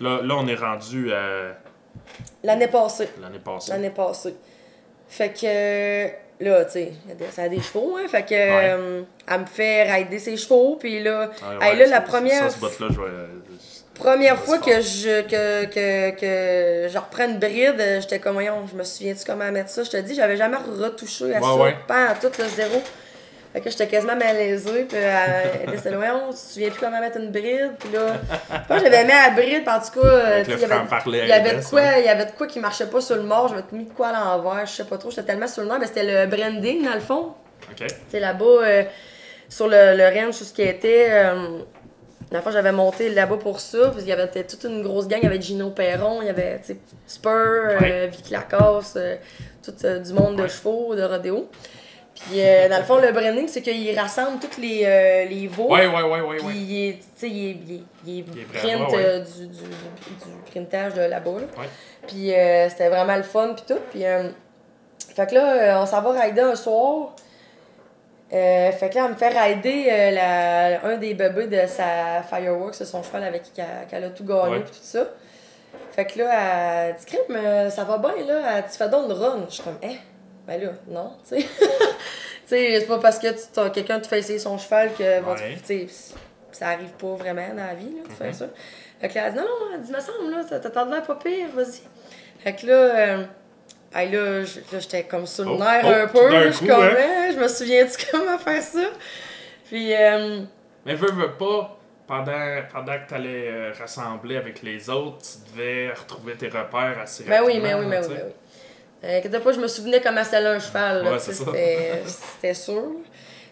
Là, 0.00 0.20
là, 0.22 0.34
on 0.36 0.46
est 0.48 0.54
rendu 0.54 1.12
à 1.12 1.54
l'année 2.42 2.68
passée. 2.68 3.08
l'année 3.20 3.38
passée. 3.38 3.70
L'année 3.72 3.90
passée. 3.90 4.34
Fait 5.08 5.30
que 5.32 6.06
là, 6.40 6.64
tu 6.64 6.72
sais, 6.72 6.92
elle 7.08 7.32
ça 7.32 7.42
a 7.42 7.48
des 7.48 7.60
chevaux, 7.60 7.96
hein. 7.98 8.06
Fait 8.08 8.22
que 8.22 8.28
euh, 8.34 9.02
elle 9.30 9.40
me 9.40 9.46
fait 9.46 9.90
rider 9.92 10.18
ses 10.18 10.36
chevaux. 10.36 10.76
Puis 10.78 11.00
là, 11.02 11.30
Ah, 11.60 11.70
hey, 11.70 11.78
là, 11.78 11.86
la 11.86 12.00
première. 12.00 12.50
Ça, 12.50 12.50
ce 12.50 12.58
bout-là, 12.60 12.88
je 12.90 13.00
vais. 13.00 13.06
euh, 13.06 13.26
Première 13.94 14.38
fois 14.38 14.58
que 14.58 14.80
je, 14.80 15.22
que, 15.22 15.64
que, 15.64 16.10
que 16.12 16.88
je 16.88 16.98
reprends 16.98 17.24
une 17.28 17.40
bride, 17.40 17.74
euh, 17.80 18.00
j'étais 18.00 18.20
comme, 18.20 18.34
voyons, 18.34 18.64
je 18.70 18.76
me 18.76 18.84
souviens-tu 18.84 19.24
comment 19.26 19.50
mettre 19.50 19.70
ça? 19.70 19.82
Je 19.82 19.90
te 19.90 19.96
dis, 19.96 20.14
j'avais 20.14 20.36
jamais 20.36 20.56
retouché 20.56 21.34
à 21.34 21.40
Ouais, 21.40 21.44
ça, 21.44 21.56
ouais. 21.56 21.76
pas 21.88 22.10
à 22.10 22.14
tout 22.14 22.30
le 22.38 22.44
zéro. 22.48 22.80
Fait 23.52 23.60
que 23.62 23.70
j'étais 23.70 23.86
quasiment 23.88 24.14
malaisée, 24.14 24.84
puis 24.84 24.98
euh, 25.00 25.42
elle 25.66 25.74
était 25.74 25.90
voyons, 25.94 26.28
tu 26.30 26.34
te 26.34 26.52
souviens 26.52 26.68
plus 26.70 26.80
comment 26.80 27.00
mettre 27.00 27.16
une 27.16 27.30
bride? 27.30 27.70
Puis 27.78 27.88
là, 27.92 28.16
je 28.52 28.68
pense 28.68 28.78
que 28.78 28.84
j'avais 28.84 29.04
mis 29.04 29.10
la 29.10 29.30
bride, 29.30 29.64
puis 29.64 29.74
en 29.74 29.80
tout 29.80 30.00
cas, 30.00 30.06
euh, 30.06 30.42
il 30.46 30.50
y 30.50 30.52
avait- 30.64 30.66
franc-parler 30.66 31.20
à 31.20 31.24
il 31.24 31.28
y 31.28 31.32
avait 31.32 31.54
de 31.56 31.64
quoi, 31.64 31.82
il 31.98 32.04
y 32.04 32.08
avait 32.08 32.26
de 32.26 32.30
quoi 32.32 32.46
qui 32.46 32.60
marchait 32.60 32.86
pas 32.86 33.00
sur 33.00 33.16
le 33.16 33.22
mort, 33.22 33.48
j'avais 33.48 33.62
mis 33.72 33.84
de 33.84 33.92
quoi 33.92 34.08
à 34.08 34.12
l'envers, 34.36 34.66
je 34.66 34.72
sais 34.72 34.84
pas 34.84 34.98
trop, 34.98 35.10
j'étais 35.10 35.22
tellement 35.22 35.46
sur 35.46 35.62
le 35.62 35.68
nerf, 35.68 35.78
mais 35.80 35.86
c'était 35.86 36.04
le 36.04 36.26
branding 36.30 36.84
dans 36.84 36.94
le 36.94 37.00
fond. 37.00 37.32
OK. 37.70 37.86
Tu 37.86 37.94
sais, 38.10 38.20
là-bas, 38.20 38.44
euh, 38.44 38.82
sur 39.48 39.66
le, 39.66 39.96
le 39.96 40.04
ranch, 40.14 40.38
tout 40.38 40.44
ce 40.44 40.52
qui 40.52 40.62
était. 40.62 41.06
Euh, 41.10 41.60
la 42.30 42.42
fois, 42.42 42.52
j'avais 42.52 42.72
monté 42.72 43.08
là-bas 43.08 43.38
pour 43.38 43.60
ça, 43.60 43.78
parce 43.84 44.00
qu'il 44.00 44.08
y 44.08 44.12
avait 44.12 44.28
toute 44.44 44.62
une 44.64 44.82
grosse 44.82 45.08
gang. 45.08 45.20
Il 45.22 45.24
y 45.24 45.28
avait 45.28 45.40
Gino 45.40 45.70
Perron, 45.70 46.20
il 46.20 46.26
y 46.26 46.30
avait, 46.30 46.60
Spur, 47.06 47.30
euh, 47.30 47.78
Ouais. 47.80 48.08
Vicky 48.08 48.34
Lacasse, 48.34 48.92
euh, 48.96 49.16
tout 49.64 49.72
euh, 49.84 49.98
du 50.00 50.12
monde 50.12 50.36
de 50.36 50.46
chevaux, 50.48 50.94
de 50.94 51.02
rodéo. 51.02 51.48
Puis, 52.20 52.40
euh, 52.42 52.68
dans 52.68 52.78
le 52.78 52.84
fond, 52.84 52.96
le 52.98 53.12
branding, 53.12 53.46
c'est 53.48 53.62
qu'il 53.62 53.98
rassemble 53.98 54.38
tous 54.40 54.60
les, 54.60 54.82
euh, 54.84 55.24
les 55.26 55.46
veaux. 55.46 55.68
Ouais, 55.72 55.86
ouais, 55.86 56.02
ouais, 56.02 56.20
ouais, 56.20 56.36
Puis, 56.38 56.46
ouais. 56.46 56.54
il 56.54 56.88
est, 56.88 56.98
tu 57.18 57.26
il 57.28 57.50
est, 57.50 57.56
il 57.66 57.74
est- 57.74 57.82
il 58.06 58.18
est 58.20 58.24
Il 58.34 58.40
est 58.40 58.44
vraiment, 58.44 58.86
print 58.86 58.96
ouais. 58.96 59.04
euh, 59.06 59.20
du, 59.20 59.46
du, 59.46 59.62
du 59.62 60.50
printage 60.50 60.94
de 60.94 61.02
là-bas. 61.02 61.30
là. 61.30 61.46
Ouais. 61.62 61.68
Puis 62.06 62.34
euh, 62.34 62.68
c'était 62.68 62.88
vraiment 62.88 63.16
le 63.16 63.22
fun, 63.22 63.54
puis 63.54 63.64
tout. 63.68 63.80
Puis, 63.90 64.04
euh, 64.04 64.30
fait 65.14 65.26
que 65.30 65.34
là, 65.36 65.80
on 65.80 65.86
s'en 65.86 66.02
va 66.02 66.20
rider 66.20 66.40
un 66.40 66.54
soir. 66.56 67.14
Fait 68.30 68.90
que 68.90 68.94
là, 68.96 69.04
elle 69.06 69.10
me 69.12 69.16
fait 69.16 69.28
rider 69.28 70.10
la, 70.12 70.84
un 70.86 70.96
des 70.98 71.14
bébés 71.14 71.46
de 71.46 71.66
sa 71.66 72.22
Fireworks, 72.28 72.74
son 72.74 73.02
cheval 73.02 73.24
avec 73.24 73.42
qui 73.44 73.52
qu'elle 73.88 74.04
a 74.04 74.10
tout 74.10 74.24
gagné, 74.24 74.60
puis 74.60 74.70
tout 74.72 74.78
ça. 74.82 75.04
Fait 75.92 76.04
que 76.04 76.18
là, 76.18 76.88
elle 76.88 76.96
dit, 76.96 77.06
Crime, 77.06 77.36
euh, 77.36 77.70
ça 77.70 77.84
va 77.84 77.96
bien, 77.98 78.12
là? 78.26 78.40
Elle 78.58 78.62
dit, 78.70 78.76
fais 78.76 78.88
donc 78.88 79.06
une 79.06 79.12
run. 79.12 79.38
Je 79.48 79.54
suis 79.54 79.62
comme, 79.62 79.78
hein? 79.82 79.94
Ben 80.48 80.60
là, 80.62 80.70
non, 80.88 81.12
tu 81.28 81.40
sais. 81.40 81.46
tu 81.58 81.66
sais, 82.46 82.80
c'est 82.80 82.86
pas 82.86 82.98
parce 82.98 83.18
que 83.18 83.68
quelqu'un 83.68 84.00
te 84.00 84.06
fait 84.06 84.18
essayer 84.20 84.38
son 84.38 84.56
cheval 84.58 84.90
que 84.96 85.02
Ouais. 85.22 85.58
tu 85.64 85.86
sais, 85.88 86.14
ça 86.50 86.68
arrive 86.68 86.90
pas 86.98 87.14
vraiment 87.14 87.48
dans 87.50 87.66
la 87.66 87.74
vie, 87.74 87.94
là, 87.94 88.02
de 88.08 88.12
faire 88.12 88.26
Mhm. 88.28 88.32
ça. 88.32 88.46
Fait 89.00 89.08
que 89.08 89.14
là, 89.14 89.26
elle 89.26 89.32
dit, 89.34 89.38
non, 89.38 89.44
non, 89.44 89.66
elle 89.74 89.80
dit, 89.82 89.92
me 89.92 90.00
semble, 90.00 90.30
là, 90.30 90.58
t'as 90.58 90.84
l'air 90.86 91.02
pas 91.02 91.14
pire, 91.16 91.48
vas-y. 91.54 91.82
Fait 92.42 92.54
que 92.54 92.66
là, 92.66 92.74
euh, 92.74 93.24
hey, 93.94 94.10
là, 94.10 94.44
j'étais 94.44 95.04
comme 95.04 95.26
sur 95.26 95.44
le 95.44 95.50
Oh, 95.50 95.58
nerf 95.58 95.84
oh, 95.84 95.88
un 95.88 96.06
peu. 96.08 96.50
Je 96.50 96.58
coup, 96.58 96.66
comme, 96.66 96.80
hein? 96.82 96.94
Hein, 96.98 97.30
je 97.34 97.38
me 97.38 97.46
souviens-tu 97.48 98.06
comment 98.10 98.38
faire 98.38 98.62
ça? 98.62 98.88
Puis, 99.66 99.94
euh, 99.94 100.40
Mais 100.86 100.94
veux, 100.94 101.12
veux 101.12 101.32
pas, 101.32 101.78
pendant, 102.06 102.62
pendant 102.72 102.94
que 102.94 103.06
tu 103.08 103.14
allais 103.14 103.72
rassembler 103.72 104.36
avec 104.38 104.62
les 104.62 104.88
autres, 104.88 105.18
tu 105.18 105.52
devais 105.52 105.92
retrouver 105.92 106.34
tes 106.36 106.48
repères 106.48 106.98
assez 107.02 107.24
ben 107.24 107.42
oui, 107.44 107.58
rapidement. 107.60 107.68
mais 107.68 107.74
oui, 107.74 107.86
mais 107.86 107.96
là, 107.96 108.00
oui, 108.00 108.06
mais 108.14 108.16
sais. 108.16 108.24
oui. 108.26 108.32
Euh, 109.04 109.18
inquiète 109.18 109.42
pas, 109.42 109.52
je 109.52 109.60
me 109.60 109.68
souvenais 109.68 110.00
comment 110.00 110.24
c'était 110.24 110.38
un 110.38 110.58
cheval. 110.58 111.06
Ouais. 111.06 111.18
C'était 111.18 112.54
sûr. 112.54 112.84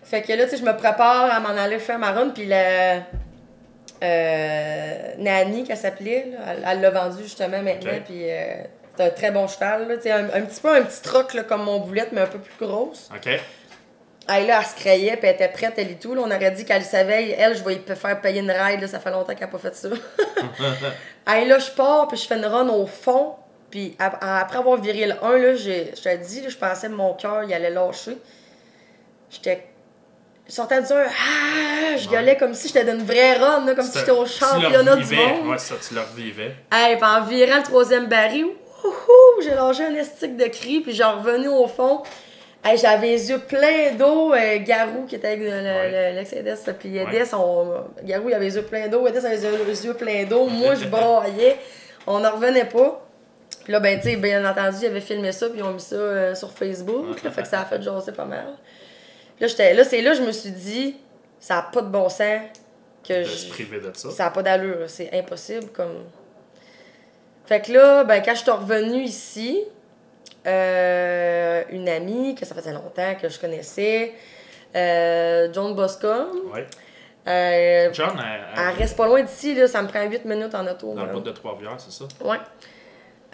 Fait 0.03 0.23
que 0.23 0.33
là, 0.33 0.45
tu 0.45 0.51
sais, 0.51 0.57
je 0.57 0.65
me 0.65 0.77
prépare 0.77 1.33
à 1.33 1.41
m'en 1.41 1.49
aller 1.61 1.79
faire 1.79 1.99
ma 1.99 2.13
run, 2.13 2.31
puis 2.31 2.47
la. 2.47 3.03
Euh, 4.03 5.15
Nani, 5.19 5.65
qu'elle 5.65 5.77
s'appelait, 5.77 6.33
elle 6.47 6.67
elle 6.71 6.81
l'a 6.83 6.91
vendu 6.91 7.23
justement 7.23 7.63
maintenant, 7.63 7.99
puis 8.05 8.31
euh, 8.31 8.57
c'est 8.95 9.05
un 9.05 9.11
très 9.11 9.31
bon 9.31 9.49
cheval, 9.49 9.89
là, 9.89 9.97
tu 9.97 10.03
sais, 10.03 10.11
un, 10.11 10.25
un 10.35 10.43
petit 10.43 10.61
peu 10.61 10.69
un 10.69 10.83
petit 10.83 11.01
troc 11.01 11.33
là, 11.33 11.45
comme 11.45 11.65
mon 11.65 11.79
boulette, 11.79 12.11
mais 12.13 12.21
un 12.21 12.27
peu 12.27 12.39
plus 12.39 12.67
grosse. 12.67 13.09
OK. 13.15 13.41
Elle, 14.29 14.47
là, 14.47 14.59
elle 14.61 14.67
se 14.67 14.75
crayait, 14.75 15.17
puis 15.17 15.29
elle 15.29 15.35
était 15.35 15.49
prête, 15.49 15.75
elle 15.77 15.93
et 15.93 15.95
tout. 15.95 16.15
Là, 16.15 16.23
on 16.25 16.31
aurait 16.31 16.51
dit 16.51 16.65
qu'elle 16.65 16.83
savait, 16.83 17.31
elle, 17.31 17.57
je 17.57 17.65
vais 17.65 17.75
y 17.77 17.79
faire 17.79 18.21
payer 18.21 18.41
une 18.41 18.51
ride, 18.51 18.81
là, 18.81 18.89
ça 18.89 18.99
fait 18.99 19.11
longtemps 19.11 19.35
qu'elle 19.35 19.47
n'a 19.47 19.47
pas 19.47 19.59
fait 19.59 19.75
ça. 19.75 19.89
hey, 21.27 21.49
là, 21.49 21.59
je 21.59 21.71
pars, 21.71 22.07
puis 22.09 22.19
je 22.19 22.27
fais 22.27 22.37
une 22.37 22.45
run 22.45 22.69
au 22.69 22.87
fond. 22.87 23.37
Puis 23.77 23.95
ap- 23.99 24.17
après 24.23 24.57
avoir 24.57 24.79
viré 24.81 25.05
le 25.05 25.23
1, 25.23 25.37
là, 25.37 25.55
j'ai- 25.55 25.93
je 25.95 26.01
te 26.03 26.17
dis, 26.27 26.43
je 26.49 26.57
pensais 26.57 26.87
que 26.87 26.93
mon 26.95 27.13
cœur, 27.13 27.45
il 27.45 27.53
allait 27.53 27.69
lâcher. 27.69 28.17
J'étais. 29.31 29.67
Je 30.49 30.53
sortais 30.55 30.81
du 30.81 30.91
1, 30.91 30.97
ah, 30.97 31.97
je 31.99 32.09
Ouais. 32.09 32.15
gueulais 32.17 32.37
comme 32.39 32.55
si 32.55 32.69
j'étais 32.69 32.85
d'une 32.91 33.05
vraie 33.05 33.35
run, 33.35 33.67
là, 33.67 33.75
comme 33.75 33.85
si 33.85 33.99
j'étais 33.99 34.13
au 34.13 34.25
championnat 34.25 34.97
du 34.97 35.15
monde. 35.15 35.47
Ouais, 35.49 35.59
ça, 35.59 35.75
tu 35.87 35.93
le 35.95 36.01
revivais. 36.01 36.55
Hey, 36.73 36.97
puis 36.97 37.05
en 37.05 37.23
virant 37.25 37.59
le 37.59 37.63
troisième 37.65 38.07
baril, 38.07 38.47
wouhou, 38.83 39.43
j'ai 39.43 39.51
lâché 39.55 39.85
un 39.85 39.95
estique 39.95 40.39
de 40.39 40.47
cri, 40.47 40.81
puis 40.81 40.93
j'ai 40.95 41.05
revenu 41.05 41.49
au 41.49 41.67
fond. 41.67 42.03
Hey, 42.65 42.79
j'avais 42.79 43.09
les 43.09 43.29
yeux 43.29 43.41
pleins 43.41 43.91
d'eau. 43.99 44.33
euh, 44.33 44.57
Garou, 44.61 45.05
qui 45.07 45.17
était 45.17 45.27
avec 45.27 45.41
le- 45.41 45.47
le- 45.49 45.53
Ouais. 45.53 46.13
le- 46.13 46.17
l'ex-Edès, 46.17 46.57
puis 46.79 46.97
Edès, 46.97 47.35
on- 47.35 47.85
Garou, 48.05 48.31
il 48.31 48.35
avait 48.35 48.47
les 48.47 48.57
yeux 48.57 48.63
pleins 48.63 48.89
d'eau. 48.89 49.07
Edès 49.07 49.19
avait 49.19 49.37
les 49.37 49.43
yeux, 49.45 49.65
les 49.67 49.85
yeux 49.85 49.95
pleins 49.95 50.25
d'eau. 50.25 50.47
Moi, 50.47 50.75
je 50.77 50.87
braillais. 50.89 51.59
On 52.07 52.21
n'en 52.21 52.31
revenait 52.31 52.65
pas. 52.65 53.03
Puis 53.67 53.73
là, 53.73 53.81
ben, 53.81 53.99
tu 53.99 54.11
sais, 54.11 54.17
bien 54.17 54.49
entendu, 54.49 54.77
ils 54.83 54.87
avaient 54.87 55.01
filmé 55.01 55.33
ça, 55.33 55.49
puis 55.49 55.59
ils 55.59 55.63
ont 55.65 55.73
mis 55.73 55.81
ça 55.81 55.97
euh, 55.97 56.35
sur 56.37 56.53
Facebook. 56.53 57.21
là, 57.25 57.33
fait 57.33 57.43
que 57.43 57.49
ça 57.49 57.63
a 57.63 57.65
fait 57.65 57.83
jaser 57.83 58.13
pas 58.13 58.25
mal. 58.25 58.47
Là, 59.41 59.47
j'étais- 59.49 59.75
là, 59.75 59.83
c'est 59.83 60.03
là 60.03 60.13
que 60.13 60.19
je 60.19 60.23
me 60.23 60.31
suis 60.31 60.53
dit, 60.53 60.97
ça 61.41 61.57
n'a 61.57 61.63
pas 61.63 61.83
de 61.83 61.89
bon 61.89 62.09
sens 62.09 62.43
que 63.03 63.13
De 63.19 63.23
je- 63.25 63.29
se 63.29 63.49
priver 63.49 63.81
de 63.81 63.91
ça. 63.93 64.09
ça 64.13 64.25
n'a 64.27 64.31
pas 64.31 64.45
d'allure, 64.45 64.85
c'est 64.89 65.11
impossible 65.13 65.67
comme. 65.73 66.05
Fait 67.47 67.61
que 67.61 67.73
là, 67.73 68.05
ben, 68.05 68.23
quand 68.25 68.37
je 68.37 68.43
suis 68.43 68.51
revenue 68.53 69.03
ici, 69.03 69.65
euh, 70.47 71.63
une 71.71 71.89
amie 71.89 72.35
que 72.37 72.47
ça 72.47 72.55
faisait 72.55 72.73
longtemps 72.73 73.15
que 73.21 73.29
je 73.29 73.39
connaissais, 73.41 74.13
euh, 74.77 75.49
John 75.53 75.75
Boscom, 75.75 76.29
Ouais. 76.55 76.67
euh, 77.27 77.91
John, 77.93 78.11
elle- 78.17 78.41
elle- 78.55 78.63
elle 78.71 78.79
reste 78.79 78.97
pas 78.97 79.07
loin 79.07 79.23
d'ici, 79.23 79.55
là, 79.55 79.67
ça 79.67 79.83
me 79.83 79.89
prend 79.89 80.05
8 80.05 80.25
minutes 80.25 80.55
en 80.55 80.67
auto. 80.67 80.95
dans 80.95 81.05
le 81.05 81.13
bout 81.13 81.21
de 81.21 81.33
Trois-Rivières, 81.33 81.77
c'est 81.79 81.93
ça? 81.93 82.05
Ouais. 82.25 82.39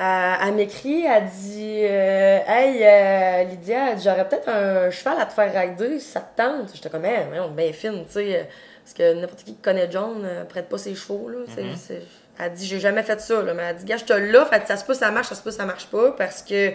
Euh, 0.00 0.34
elle 0.42 0.54
m'écrit, 0.54 1.04
elle 1.04 1.26
dit 1.26 1.80
euh, 1.84 2.38
Hey 2.46 2.82
euh, 2.82 3.44
Lydia, 3.50 3.90
elle 3.92 4.00
j'aurais 4.00 4.26
peut-être 4.26 4.48
un 4.48 4.90
cheval 4.90 5.20
à 5.20 5.26
te 5.26 5.32
faire 5.34 5.52
rider 5.54 5.98
si 6.00 6.10
ça 6.10 6.20
te 6.20 6.40
tente. 6.42 6.70
J'étais 6.74 6.88
comme, 6.88 7.04
hey, 7.04 7.20
on 7.38 7.46
est 7.52 7.62
bien 7.64 7.72
fine, 7.72 8.04
tu 8.06 8.12
sais. 8.12 8.48
Parce 8.82 8.94
que 8.94 9.14
n'importe 9.14 9.40
qui 9.40 9.54
qui 9.54 9.60
connaît 9.60 9.88
John 9.90 10.22
euh, 10.24 10.44
prête 10.44 10.68
pas 10.68 10.78
ses 10.78 10.94
chevaux. 10.94 11.28
Là, 11.28 11.38
Mhm. 11.46 11.76
c'est- 11.76 12.02
Elle 12.40 12.52
dit, 12.54 12.66
j'ai 12.66 12.80
jamais 12.80 13.02
fait 13.02 13.20
ça. 13.20 13.42
Là, 13.42 13.52
mais 13.54 13.62
elle 13.62 13.76
dit, 13.76 13.84
gars, 13.84 13.98
je 13.98 14.04
te 14.04 14.12
l'offre. 14.14 14.52
Elle 14.54 14.60
dit, 14.62 14.66
ça 14.66 14.76
se 14.78 14.84
peut, 14.84 14.94
ça 14.94 15.10
marche, 15.10 15.28
ça 15.28 15.34
se 15.34 15.42
peut, 15.42 15.50
ça 15.50 15.66
marche 15.66 15.86
pas. 15.86 16.12
Parce 16.12 16.42
que 16.42 16.72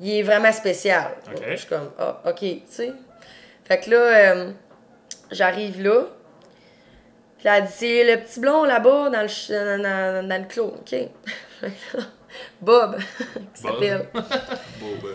il 0.00 0.18
est 0.18 0.22
vraiment 0.22 0.52
spécial. 0.52 1.10
Je 1.50 1.56
suis 1.56 1.66
comme, 1.68 1.90
ah, 1.98 2.20
ok, 2.26 2.38
tu 2.38 2.62
sais. 2.68 2.92
Fait 3.64 3.80
que 3.80 3.90
là, 3.90 3.96
euh, 3.96 4.50
j'arrive 5.32 5.82
là. 5.82 6.04
Puis 7.38 7.48
elle 7.48 7.64
dit, 7.64 7.72
c'est 7.72 8.04
le 8.04 8.20
petit 8.22 8.38
blond 8.40 8.64
là-bas 8.64 9.10
dans 9.10 9.22
le, 9.22 9.82
dans- 9.82 10.28
dans 10.28 10.40
le 10.40 10.48
clos, 10.48 10.76
OK? 10.80 10.94
Bob, 12.60 12.96
qui 13.54 13.62
Bob. 13.62 13.72
s'appelle. 13.72 14.08
Bon, 14.14 14.88
ben. 15.02 15.10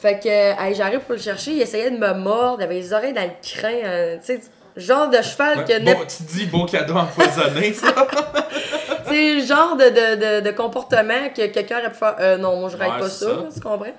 Fait 0.00 0.18
que, 0.18 0.28
euh, 0.28 0.54
hey, 0.58 0.74
j'arrive 0.74 1.00
pour 1.00 1.14
le 1.14 1.20
chercher, 1.20 1.52
il 1.52 1.62
essayait 1.62 1.90
de 1.90 1.96
me 1.98 2.12
mordre, 2.14 2.60
il 2.60 2.64
avait 2.64 2.74
les 2.74 2.92
oreilles 2.92 3.12
dans 3.12 3.22
le 3.22 3.30
crin, 3.42 3.84
euh, 3.84 4.16
tu 4.18 4.26
sais, 4.26 4.40
genre 4.76 5.08
de 5.08 5.22
cheval 5.22 5.64
que 5.64 5.84
bon, 5.84 6.04
tu 6.06 6.22
dis 6.24 6.46
beau 6.46 6.64
cadeau 6.66 6.94
empoisonné, 6.94 7.72
ça? 7.72 7.88
C'est 9.08 9.34
le 9.34 9.46
genre 9.46 9.76
de, 9.76 9.84
de, 9.84 10.40
de, 10.40 10.50
de 10.50 10.50
comportement 10.50 11.28
que 11.34 11.46
quelqu'un 11.46 11.78
aurait 11.78 11.90
pu 11.90 11.96
faire. 11.98 12.16
Euh, 12.18 12.36
non, 12.36 12.56
moi, 12.56 12.68
je 12.68 12.76
ride 12.76 12.92
Ouais, 12.94 13.00
pas 13.00 13.08
ça, 13.08 13.26
tu 13.54 13.60
comprends? 13.60 13.94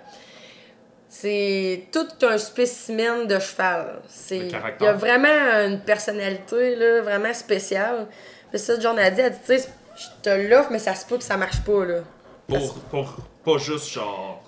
C'est 1.09 1.87
tout 1.91 2.07
un 2.25 2.37
spécimen 2.37 3.25
de 3.25 3.39
cheval. 3.39 4.01
C'est, 4.07 4.37
il 4.37 4.83
y 4.83 4.87
a 4.87 4.93
vraiment 4.93 5.27
une 5.65 5.79
personnalité 5.79 6.75
là, 6.75 7.01
vraiment 7.01 7.33
spéciale. 7.33 8.07
Puis 8.51 8.59
ça, 8.59 8.79
John 8.79 8.99
a 8.99 9.09
dit, 9.09 9.21
elle 9.21 9.31
dit, 9.31 9.37
tu 9.45 9.57
sais, 9.57 9.69
je 9.97 10.07
te 10.21 10.29
l'offre, 10.47 10.69
mais 10.71 10.79
ça 10.79 10.95
se 10.95 11.05
peut 11.05 11.17
que 11.17 11.23
ça 11.23 11.37
marche 11.37 11.61
pas, 11.61 11.85
là. 11.85 11.99
Pour, 12.47 12.73
pour, 12.89 13.15
pas 13.43 13.57
juste 13.57 13.89
genre. 13.89 14.43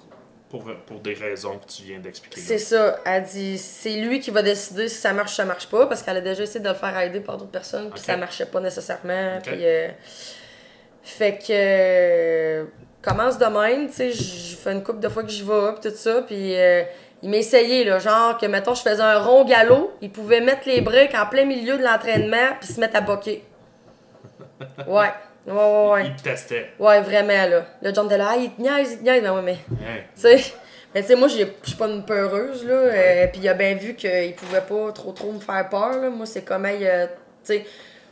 Pour, 0.50 0.64
pour 0.88 1.00
des 1.00 1.14
raisons 1.14 1.60
que 1.60 1.72
tu 1.72 1.84
viens 1.84 2.00
d'expliquer. 2.00 2.42
C'est 2.42 2.58
ça. 2.58 3.00
Elle 3.06 3.24
dit, 3.24 3.60
c'est 3.60 3.98
lui 3.98 4.20
qui 4.20 4.32
va 4.32 4.42
décider 4.42 4.88
si 4.88 4.96
ça 4.96 5.14
marche 5.14 5.34
ou 5.34 5.36
ça 5.36 5.46
marche 5.46 5.68
pas, 5.68 5.86
parce 5.86 6.02
qu'elle 6.02 6.18
a 6.18 6.22
déjà 6.22 6.42
essayé 6.42 6.60
de 6.60 6.70
le 6.70 6.74
faire 6.74 6.98
aider 6.98 7.20
par 7.20 7.38
d'autres 7.38 7.52
personnes, 7.52 7.92
puis 7.92 8.00
ça 8.00 8.18
marchait 8.18 8.48
pas 8.48 8.60
nécessairement. 8.60 9.40
Puis, 9.44 9.64
euh, 9.64 9.90
fait 11.04 11.38
que, 11.38 11.52
euh, 11.52 12.66
commence 13.02 13.38
de 13.38 13.46
même, 13.46 13.90
tu 13.90 13.94
sais, 13.94 14.12
je 14.12 14.56
fais 14.56 14.72
une 14.72 14.82
couple 14.82 15.02
de 15.02 15.10
fois 15.10 15.22
que 15.22 15.30
j'y 15.30 15.44
vais, 15.44 15.74
puis 15.80 15.92
tout 15.92 15.96
ça, 15.96 16.24
puis 16.24 16.58
euh, 16.58 16.84
il 17.22 17.30
m'a 17.30 17.38
essayé, 17.38 17.84
là, 17.84 18.00
genre 18.00 18.36
que, 18.38 18.48
mettons, 18.48 18.74
je 18.74 18.82
faisais 18.82 19.04
un 19.04 19.20
rond 19.20 19.46
galop, 19.46 19.94
il 20.02 20.12
pouvait 20.12 20.42
mettre 20.42 20.68
les 20.68 20.82
briques 20.82 21.14
en 21.14 21.28
plein 21.28 21.46
milieu 21.46 21.78
de 21.78 21.84
l'entraînement, 21.84 22.56
puis 22.60 22.74
se 22.74 22.80
mettre 22.80 22.96
à 22.96 23.02
boquer. 23.02 23.44
Ouais, 24.88 25.14
ouais, 25.50 25.56
ouais, 25.58 25.92
ouais. 25.92 26.06
Il 26.08 26.16
te 26.16 26.24
testait. 26.24 26.70
Ouais, 26.80 27.02
vraiment, 27.02 27.46
là. 27.50 27.66
Le 27.82 27.94
John 27.94 28.08
de 28.08 28.16
là, 28.16 28.28
ah, 28.32 28.36
il 28.38 28.52
te 28.52 28.62
niaise, 28.62 28.92
il 28.94 28.98
te 29.00 29.04
niaise, 29.04 29.22
mais 29.24 29.30
ouais, 29.30 29.42
mais... 29.42 29.58
Hein. 29.72 30.02
Tu 30.16 30.22
sais, 30.22 30.54
mais 30.94 31.02
tu 31.02 31.08
sais, 31.08 31.16
moi, 31.16 31.28
j'ai- 31.28 31.56
je 31.64 31.68
suis 31.70 31.78
pas 31.78 31.88
une 31.88 32.04
peureuse, 32.06 32.66
là. 32.66 32.74
euh, 32.74 33.28
Puis 33.32 33.42
il 33.44 33.50
a 33.50 33.54
bien 33.54 33.74
vu 33.76 33.96
qu'il 33.96 34.34
pouvait 34.36 34.62
pas 34.62 34.92
trop, 34.92 35.12
trop 35.12 35.32
me 35.32 35.40
faire 35.40 35.68
peur, 35.70 35.98
là. 36.00 36.10
Moi, 36.10 36.26
c'est 36.26 36.42
comme, 36.44 36.66
hey, 36.66 36.86
euh, 36.88 37.06
tu 37.08 37.54
sais, 37.54 37.66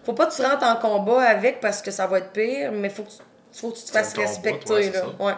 faut 0.03 0.13
pas 0.13 0.25
que 0.27 0.35
tu 0.35 0.41
rentres 0.41 0.65
en 0.65 0.75
combat 0.77 1.21
avec 1.23 1.59
parce 1.59 1.81
que 1.81 1.91
ça 1.91 2.07
va 2.07 2.19
être 2.19 2.31
pire, 2.31 2.71
mais 2.71 2.89
faut 2.89 3.03
que 3.03 3.09
tu, 3.09 3.17
faut 3.59 3.71
que 3.71 3.77
tu 3.77 3.83
te 3.85 3.91
fasses 3.91 4.13
respecter, 4.17 4.73
ouais, 4.73 4.91
là. 4.91 5.01
Ouais. 5.19 5.33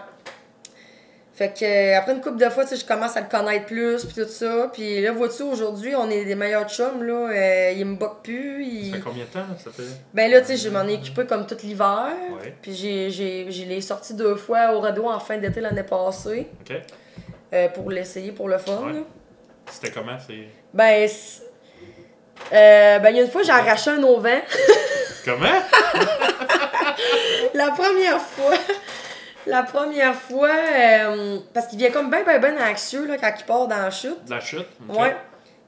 Fait 1.39 1.57
que, 1.57 1.63
euh, 1.63 1.97
après 1.97 2.11
une 2.11 2.19
couple 2.19 2.35
de 2.35 2.49
fois, 2.49 2.65
je 2.69 2.83
commence 2.83 3.15
à 3.15 3.21
le 3.21 3.27
connaître 3.27 3.65
plus, 3.65 4.03
puis 4.03 4.13
tout 4.23 4.27
ça. 4.29 4.69
Puis 4.73 4.99
là, 4.99 5.13
vois-tu, 5.13 5.43
aujourd'hui, 5.43 5.95
on 5.95 6.09
est 6.09 6.25
des 6.25 6.35
meilleurs 6.35 6.67
chums, 6.69 7.01
là. 7.01 7.29
euh, 7.31 7.71
il 7.77 7.85
me 7.85 7.95
boque 7.95 8.23
plus. 8.23 8.65
Il... 8.65 8.91
Ça 8.91 8.97
fait 8.97 9.03
combien 9.03 9.23
de 9.23 9.29
temps 9.29 9.45
ça 9.57 9.71
fait? 9.71 9.83
Ben 10.13 10.29
là, 10.29 10.41
tu 10.41 10.47
sais, 10.47 10.57
je 10.57 10.67
m'en 10.67 10.85
ai 10.85 10.95
occupé 10.95 11.25
comme 11.25 11.47
tout 11.47 11.55
l'hiver. 11.63 12.07
Ouais. 12.41 12.53
Puis 12.61 12.73
j'ai, 12.75 13.09
j'ai, 13.09 13.45
j'ai 13.47 13.63
les 13.63 13.79
sorti 13.79 14.15
deux 14.15 14.35
fois 14.35 14.73
au 14.73 14.81
radeau 14.81 15.07
en 15.09 15.17
fin 15.21 15.37
d'été 15.37 15.61
l'année 15.61 15.83
passée 15.83 16.49
Ok. 16.69 16.75
euh, 17.53 17.69
pour 17.69 17.89
l'essayer 17.89 18.33
pour 18.33 18.49
le 18.49 18.57
fun. 18.57 18.81
Ouais. 18.91 19.01
C'était 19.71 19.91
comment 19.91 20.17
c'est? 20.19 20.49
Ben, 20.73 21.07
c'est- 21.07 21.43
euh, 22.51 22.99
ben, 22.99 23.11
il 23.11 23.15
y 23.15 23.19
a 23.21 23.23
une 23.23 23.31
fois, 23.31 23.43
j'ai 23.43 23.51
arraché 23.51 23.91
un 23.91 24.03
auvent. 24.03 24.27
Comment? 25.23 25.61
La 27.53 27.71
première 27.71 28.19
fois, 28.19 28.55
la 29.49 29.63
première 29.63 30.15
fois, 30.15 30.49
euh, 30.51 31.39
parce 31.53 31.67
qu'il 31.67 31.79
vient 31.79 31.91
comme 31.91 32.09
ben, 32.09 32.23
ben, 32.25 32.39
ben 32.39 32.55
anxieux 32.61 33.05
là, 33.05 33.17
quand 33.17 33.31
il 33.37 33.45
part 33.45 33.67
dans 33.67 33.77
la 33.77 33.91
chute. 33.91 34.25
De 34.25 34.31
la 34.31 34.39
chute 34.39 34.67
Ok. 34.87 34.99
Ouais. 34.99 35.15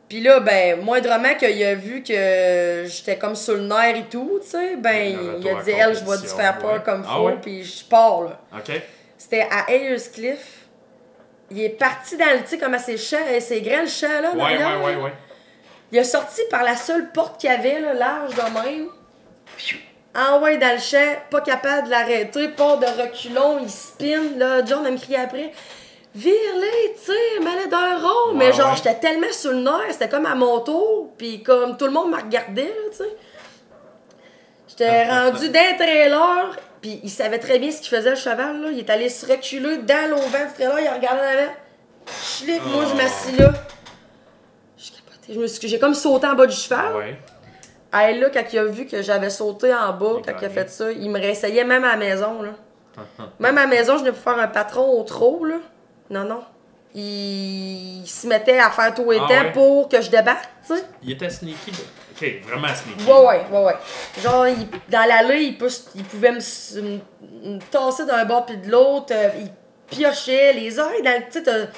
Puis 0.07 0.19
là, 0.21 0.39
ben, 0.41 0.81
moindrement 0.81 1.35
qu'il 1.35 1.63
a 1.63 1.73
vu 1.75 2.03
que 2.03 2.83
j'étais 2.85 3.17
comme 3.17 3.35
sur 3.35 3.55
le 3.55 3.61
nerf 3.61 3.95
et 3.95 4.03
tout, 4.09 4.39
tu 4.43 4.49
sais, 4.49 4.75
ben, 4.75 5.17
il 5.39 5.47
a 5.47 5.63
dit, 5.63 5.71
elle, 5.71 5.95
je 5.95 6.03
vais 6.03 6.17
te 6.17 6.27
faire 6.27 6.57
peur 6.57 6.73
ouais. 6.73 6.83
comme 6.83 7.03
Ah 7.07 7.15
faut, 7.15 7.25
ouais? 7.27 7.37
puis 7.41 7.63
je 7.63 7.85
pars, 7.85 8.23
là. 8.23 8.39
Ok. 8.57 8.71
C'était 9.17 9.47
à 9.49 9.71
Ayerscliff. 9.71 10.57
Il 11.49 11.61
est 11.61 11.69
parti 11.69 12.17
dans 12.17 12.25
le, 12.33 12.41
tu 12.41 12.47
sais, 12.47 12.57
comme 12.57 12.73
à 12.73 12.79
ses 12.79 12.97
champs, 12.97 13.17
ses 13.39 13.61
grands 13.61 13.85
champs, 13.87 14.21
là, 14.21 14.31
Ouais, 14.31 14.57
derrière, 14.57 14.83
ouais, 14.83 14.91
là. 14.93 14.97
ouais, 14.99 15.03
ouais. 15.05 15.13
Il 15.93 15.99
a 15.99 16.03
sorti 16.03 16.41
par 16.49 16.63
la 16.63 16.75
seule 16.75 17.11
porte 17.11 17.39
qu'il 17.39 17.49
y 17.49 17.53
avait, 17.53 17.79
là, 17.79 17.93
large 17.93 18.33
de 18.35 18.41
même. 18.41 18.87
Envoyé 20.13 20.57
dans 20.57 20.73
le 20.73 20.79
champ, 20.79 21.15
pas 21.29 21.39
capable 21.41 21.85
de 21.85 21.91
l'arrêter, 21.91 22.49
part 22.49 22.77
de 22.79 22.85
reculons, 22.85 23.59
il 23.61 23.69
spin. 23.69 24.21
Là, 24.37 24.63
John 24.65 24.85
a 24.85 24.91
me 24.91 24.97
crié 24.97 25.17
après 25.19 25.51
Vire-les, 26.13 26.93
tu 26.95 27.05
sais, 27.13 27.39
mets-les 27.41 27.69
d'un 27.69 27.97
rond. 27.97 28.31
Ouais, 28.31 28.35
Mais 28.35 28.51
genre, 28.53 28.71
ouais. 28.71 28.75
j'étais 28.75 28.95
tellement 28.99 29.31
sur 29.31 29.51
le 29.51 29.59
nerf, 29.61 29.79
c'était 29.91 30.09
comme 30.09 30.25
à 30.25 30.35
mon 30.35 30.59
tour, 30.59 31.11
puis 31.17 31.41
comme 31.41 31.77
tout 31.77 31.85
le 31.85 31.91
monde 31.91 32.11
me 32.11 32.17
regardait, 32.17 32.63
là, 32.65 32.89
tu 32.91 32.97
sais. 32.97 33.15
J'étais 34.67 35.09
rendu 35.09 35.47
d'un 35.49 35.73
trailer, 35.77 36.57
puis 36.81 36.99
il 37.03 37.09
savait 37.09 37.39
très 37.39 37.59
bien 37.59 37.71
ce 37.71 37.79
qu'il 37.79 37.95
faisait, 37.95 38.09
le 38.09 38.15
cheval, 38.17 38.61
là. 38.61 38.67
Il 38.71 38.79
est 38.79 38.89
allé 38.89 39.07
se 39.07 39.25
reculer 39.25 39.77
dans 39.77 40.09
l'auvent 40.09 40.47
du 40.47 40.53
trailer, 40.53 40.79
il 40.81 40.87
a 40.87 40.93
regardé 40.95 41.21
en 41.21 41.39
avant. 41.39 41.53
Schlick, 42.21 42.61
moi, 42.65 42.83
je 42.89 42.95
m'assis 42.95 43.31
là. 43.37 43.51
Je 44.77 44.91
capotais. 44.91 45.33
Je 45.33 45.39
me 45.39 45.47
suis- 45.47 45.67
J'ai 45.69 45.79
comme 45.79 45.93
sauté 45.93 46.27
en 46.27 46.33
bas 46.33 46.45
du 46.47 46.55
cheval. 46.55 46.95
Ouais. 46.95 47.17
Hey, 47.93 48.19
là, 48.19 48.29
quand 48.33 48.43
il 48.53 48.59
a 48.59 48.65
vu 48.65 48.85
que 48.85 49.01
j'avais 49.01 49.29
sauté 49.29 49.73
en 49.73 49.91
bas, 49.93 50.21
quand 50.25 50.33
il 50.41 50.45
a 50.45 50.49
fait 50.49 50.69
ça, 50.69 50.91
il 50.91 51.09
me 51.09 51.19
réessayait 51.19 51.63
même 51.65 51.83
à 51.83 51.91
la 51.91 51.97
maison, 51.97 52.41
là. 52.41 52.51
Même 53.39 53.57
à 53.57 53.61
la 53.61 53.67
maison, 53.67 53.93
je 53.97 53.99
venais 54.03 54.11
pour 54.11 54.21
faire 54.21 54.37
un 54.41 54.47
patron 54.49 54.99
au 54.99 55.03
trot, 55.03 55.45
là. 55.45 55.55
Non, 56.09 56.23
non. 56.25 56.41
Il, 56.93 58.01
il 58.03 58.07
se 58.07 58.27
mettait 58.27 58.59
à 58.59 58.69
faire 58.69 58.93
tout 58.93 59.11
et 59.13 59.17
Ah 59.17 59.27
temps 59.27 59.43
ouais? 59.45 59.51
pour 59.53 59.87
que 59.89 60.01
je 60.01 60.09
débarque, 60.09 60.49
tu 60.67 60.75
sais. 60.75 60.83
Il 61.03 61.11
était 61.11 61.29
sneaky. 61.29 61.71
Ok, 62.13 62.27
vraiment 62.45 62.67
sneaky. 62.67 63.09
Ouais, 63.09 63.25
ouais, 63.25 63.41
ouais, 63.51 63.63
ouais. 63.65 63.75
Genre, 64.21 64.47
il- 64.47 64.67
dans 64.89 65.07
l'allée, 65.07 65.43
il, 65.43 65.57
peut 65.57 65.67
s- 65.67 65.87
il 65.95 66.03
pouvait 66.03 66.33
me, 66.33 66.37
me- 66.81 67.53
me 67.55 67.59
tasser 67.71 68.05
d'un 68.05 68.25
bord 68.25 68.45
puis 68.45 68.57
de 68.57 68.69
l'autre. 68.69 69.13
euh, 69.13 69.29
il 69.39 69.49
piochait 69.89 70.51
les 70.53 70.77
oreilles 70.79 71.01
dans 71.01 71.11
le. 71.17 71.25
Tu 71.31 71.43
sais, 71.43 71.69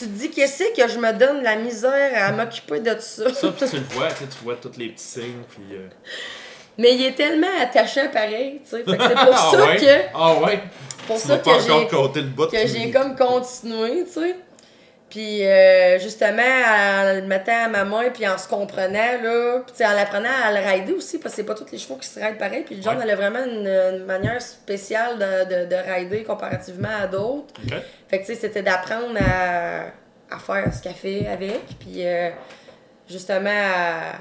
tu 0.00 0.06
te 0.06 0.18
dis, 0.18 0.30
qu'est-ce 0.30 0.74
que 0.74 0.88
je 0.88 0.98
me 0.98 1.12
donne 1.12 1.42
la 1.42 1.56
misère 1.56 2.10
à 2.28 2.32
m'occuper 2.32 2.80
de 2.80 2.96
ça? 2.98 3.32
Ça, 3.34 3.48
puis 3.52 3.68
tu 3.68 3.76
le 3.76 3.82
vois, 3.90 4.08
tu 4.08 4.14
sais, 4.16 4.24
tu 4.26 4.44
vois 4.44 4.56
tous 4.56 4.76
les 4.78 4.88
petits 4.88 5.04
signes, 5.04 5.42
puis. 5.48 5.76
euh, 5.76 5.88
Mais 6.78 6.94
il 6.94 7.04
est 7.06 7.12
tellement 7.14 7.46
attachant 7.60 8.08
pareil, 8.12 8.60
tu 8.64 8.70
sais. 8.70 8.84
C'est 8.86 8.96
pour 8.96 8.98
ah 9.34 9.48
ça 9.52 9.66
ouais? 9.66 9.76
que. 9.76 10.00
Ah 10.14 10.34
ouais? 10.40 10.60
Pour 11.06 11.20
Tu 11.20 11.26
ça 11.28 11.38
que 11.38 11.50
j'ai 11.66 11.86
que 12.50 12.66
j'ai 12.66 12.90
comme 12.90 13.16
continué, 13.16 14.04
tu 14.04 14.12
sais. 14.20 14.36
Puis 15.10 15.44
euh, 15.44 15.98
justement, 15.98 16.40
en 16.40 17.14
le 17.16 17.22
mettant 17.22 17.64
à 17.64 17.68
ma 17.68 17.84
main, 17.84 18.10
puis 18.14 18.26
en 18.28 18.38
se 18.38 18.46
comprenant, 18.48 19.20
là, 19.22 19.60
puis 19.66 19.84
en 19.84 19.92
l'apprenant 19.92 20.28
à 20.44 20.52
le 20.52 20.64
rider 20.66 20.92
aussi, 20.92 21.18
parce 21.18 21.34
que 21.34 21.40
c'est 21.42 21.46
pas 21.46 21.54
tous 21.54 21.66
les 21.72 21.78
chevaux 21.78 21.96
qui 21.96 22.06
se 22.08 22.20
rident 22.20 22.38
pareil. 22.38 22.62
Puis 22.64 22.80
John 22.80 22.96
Ouais. 22.96 23.02
elle 23.04 23.10
a 23.10 23.16
vraiment 23.16 23.44
une, 23.44 23.66
une 23.66 24.04
manière 24.04 24.40
spéciale 24.40 25.18
de, 25.18 25.64
de, 25.64 25.68
de 25.68 25.74
rider 25.92 26.22
comparativement 26.22 26.88
à 27.02 27.06
d'autres. 27.08 27.52
Fait 28.08 28.20
que 28.20 28.26
tu 28.26 28.34
sais, 28.34 28.40
c'était 28.40 28.62
d'apprendre 28.62 29.18
à, 29.20 29.86
à 30.34 30.38
faire 30.38 30.72
ce 30.72 30.80
qu'elle 30.82 30.94
fait 30.94 31.26
avec, 31.26 31.60
puis 31.80 32.06
euh, 32.06 32.30
justement 33.08 33.50
à, 33.50 34.12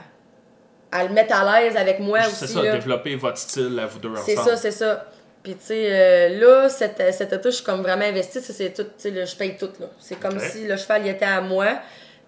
à 0.99 1.03
le 1.03 1.09
mettre 1.09 1.35
à 1.39 1.61
l'aise 1.61 1.77
avec 1.77 1.99
moi 1.99 2.19
C'est 2.23 2.45
aussi. 2.45 2.53
ça, 2.55 2.63
là. 2.63 2.71
développer 2.71 3.15
votre 3.15 3.37
style 3.37 3.79
à 3.79 3.85
vous 3.85 3.99
deux 3.99 4.09
ensemble. 4.09 4.23
C'est 4.25 4.35
ça, 4.35 4.57
c'est 4.57 4.71
ça. 4.71 5.05
Puis, 5.41 5.53
tu 5.53 5.65
sais, 5.65 5.87
euh, 5.91 6.39
là, 6.39 6.69
cet, 6.69 7.01
cet 7.13 7.31
été, 7.31 7.49
je 7.49 7.55
suis 7.55 7.63
comme 7.63 7.81
vraiment 7.81 8.05
investie. 8.05 8.41
Ça, 8.41 8.53
c'est 8.53 8.73
tout, 8.73 8.83
tu 8.83 8.89
sais, 8.97 9.25
je 9.25 9.35
paye 9.35 9.55
tout, 9.57 9.71
là. 9.79 9.87
C'est 9.99 10.19
comme 10.19 10.39
si 10.39 10.67
le 10.67 10.75
cheval, 10.75 11.03
il 11.05 11.09
était 11.09 11.25
à 11.25 11.41
moi, 11.41 11.79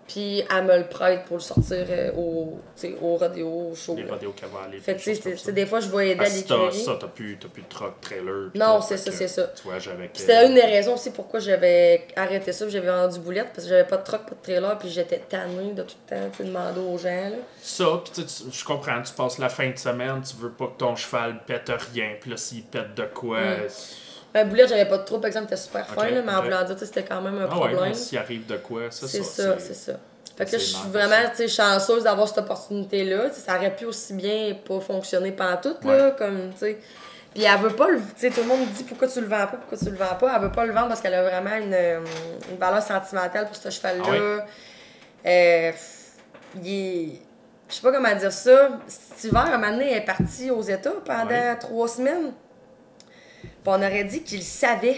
puis 0.07 0.43
elle 0.49 0.65
me 0.65 0.77
le 0.77 0.87
prête 0.87 1.25
pour 1.25 1.37
le 1.37 1.41
sortir 1.41 1.85
euh, 1.89 2.11
au, 2.17 2.59
tu 2.75 2.81
sais, 2.81 2.95
au 3.01 3.15
rodéo, 3.15 3.69
au 3.71 3.75
show. 3.75 3.95
Les 3.95 4.03
rodéos 4.03 4.33
cavaliers. 4.33 4.79
Fait 4.79 4.95
que, 4.95 5.35
tu 5.45 5.51
des 5.53 5.65
fois, 5.65 5.79
je 5.79 5.89
vais 5.89 6.09
aider 6.11 6.25
à 6.25 6.29
l'écurie. 6.29 6.73
ça, 6.83 6.97
t'as 6.99 7.07
plus, 7.07 7.37
plus 7.37 7.61
de 7.63 7.67
truck 7.67 8.01
trailer. 8.01 8.49
Non, 8.55 8.81
c'est 8.81 8.97
ça, 8.97 9.11
c'est 9.11 9.27
ça. 9.27 9.47
Tu 9.55 9.63
vois, 9.63 9.79
j'avais. 9.79 10.09
C'était 10.13 10.47
une 10.47 10.55
des 10.55 10.61
raisons 10.61 10.95
aussi 10.95 11.11
pourquoi 11.11 11.39
j'avais 11.39 12.07
arrêté 12.15 12.51
ça, 12.51 12.67
j'avais 12.67 12.87
vendu 12.87 13.19
boulette, 13.19 13.47
parce 13.53 13.63
que 13.63 13.69
j'avais 13.69 13.87
pas 13.87 13.97
de 13.97 14.03
truck, 14.03 14.21
pas 14.25 14.35
de 14.35 14.41
trailer, 14.41 14.77
puis 14.77 14.89
j'étais 14.89 15.19
tannée 15.19 15.73
de 15.73 15.83
tout 15.83 15.95
le 16.09 16.15
temps, 16.17 16.29
tu 16.35 16.43
demander 16.43 16.79
aux 16.79 16.97
gens, 16.97 17.29
là. 17.29 17.37
Ça, 17.61 17.85
puis 18.03 18.13
tu 18.13 18.27
sais, 18.29 18.43
tu- 18.49 18.57
je 18.57 18.65
comprends, 18.65 19.01
tu 19.01 19.13
passes 19.13 19.37
la 19.37 19.49
fin 19.49 19.69
de 19.69 19.77
semaine, 19.77 20.21
tu 20.21 20.35
veux 20.41 20.51
pas 20.51 20.67
que 20.67 20.77
ton 20.77 20.95
cheval 20.95 21.39
pète 21.45 21.71
rien, 21.93 22.15
puis 22.19 22.31
là, 22.31 22.37
s'il 22.37 22.63
pète 22.63 22.95
de 22.95 23.03
quoi. 23.03 23.39
Mm. 23.39 23.67
C'est- 24.33 24.43
Ben, 24.43 24.49
boulette, 24.49 24.69
j'avais 24.69 24.85
pas 24.87 24.97
de 24.97 25.03
trop, 25.03 25.19
par 25.19 25.27
exemple, 25.27 25.47
c'était 25.49 25.61
super 25.61 25.85
fin, 25.87 26.05
Ok, 26.07 26.11
là, 26.11 26.21
mais 26.25 26.31
en 26.33 26.37
ok. 26.39 26.43
voulant 26.45 26.63
dire, 26.63 26.75
c'était 26.79 27.03
quand 27.03 27.21
même 27.21 27.37
un 27.37 27.47
Ah 27.51 27.59
ouais, 27.59 27.69
problème. 27.71 27.79
mais 27.89 27.93
s'il 27.93 28.17
arrive 28.17 28.45
de 28.45 28.57
quoi, 28.57 28.83
c'est 28.89 29.05
ça. 29.07 29.07
C'est 29.07 29.23
ça, 29.23 29.55
c'est 29.59 29.73
ça. 29.73 29.93
Fait 30.37 30.45
que 30.45 30.51
là, 30.53 30.57
je 30.57 30.63
suis 30.63 30.89
vraiment 30.89 31.47
chanceuse 31.47 32.03
d'avoir 32.03 32.27
cette 32.27 32.37
opportunité-là. 32.39 33.31
Ça 33.33 33.57
aurait 33.57 33.75
pu 33.75 33.85
aussi 33.85 34.13
bien 34.13 34.55
pas 34.67 34.79
fonctionner 34.79 35.31
pantoute, 35.33 35.83
là, 35.83 36.05
Ouais. 36.07 36.13
comme, 36.17 36.51
tu 36.53 36.59
sais. 36.59 36.77
Puis 37.33 37.43
elle 37.43 37.59
veut 37.59 37.75
pas 37.75 37.87
le... 37.89 37.97
Tu 37.99 38.03
sais, 38.17 38.29
tout 38.29 38.41
le 38.41 38.47
monde 38.47 38.61
me 38.61 38.65
dit 38.65 38.83
pourquoi 38.83 39.07
tu 39.07 39.21
le 39.21 39.27
vends 39.27 39.47
pas, 39.47 39.57
pourquoi 39.57 39.77
tu 39.77 39.85
le 39.85 39.95
vends 39.95 40.15
pas. 40.19 40.33
Elle 40.35 40.41
veut 40.41 40.51
pas 40.51 40.65
le 40.65 40.73
vendre 40.73 40.89
parce 40.89 40.99
qu'elle 41.01 41.13
a 41.13 41.21
vraiment 41.23 41.55
une, 41.55 41.73
euh, 41.73 41.99
une 42.49 42.57
valeur 42.57 42.81
sentimentale 42.83 43.45
pour 43.47 43.55
ce 43.55 43.69
cheval-là. 43.69 44.03
Ah 44.43 45.27
Euh, 45.29 45.71
il 46.61 46.67
est... 46.73 47.09
Je 47.69 47.75
sais 47.75 47.81
pas 47.81 47.91
comment 47.93 48.13
dire 48.15 48.33
ça. 48.33 48.69
Cet 48.87 49.23
hiver, 49.23 49.45
un 49.45 49.57
moment 49.57 49.71
donné, 49.71 49.91
elle 49.91 49.97
est 49.99 50.05
partie 50.05 50.51
aux 50.51 50.61
États 50.61 50.91
pendant 51.05 51.27
Ouais. 51.29 51.55
trois 51.57 51.87
semaines. 51.87 52.33
Puis 53.63 53.73
on 53.73 53.81
aurait 53.81 54.03
dit 54.03 54.23
qu'il 54.23 54.43
savait 54.43 54.97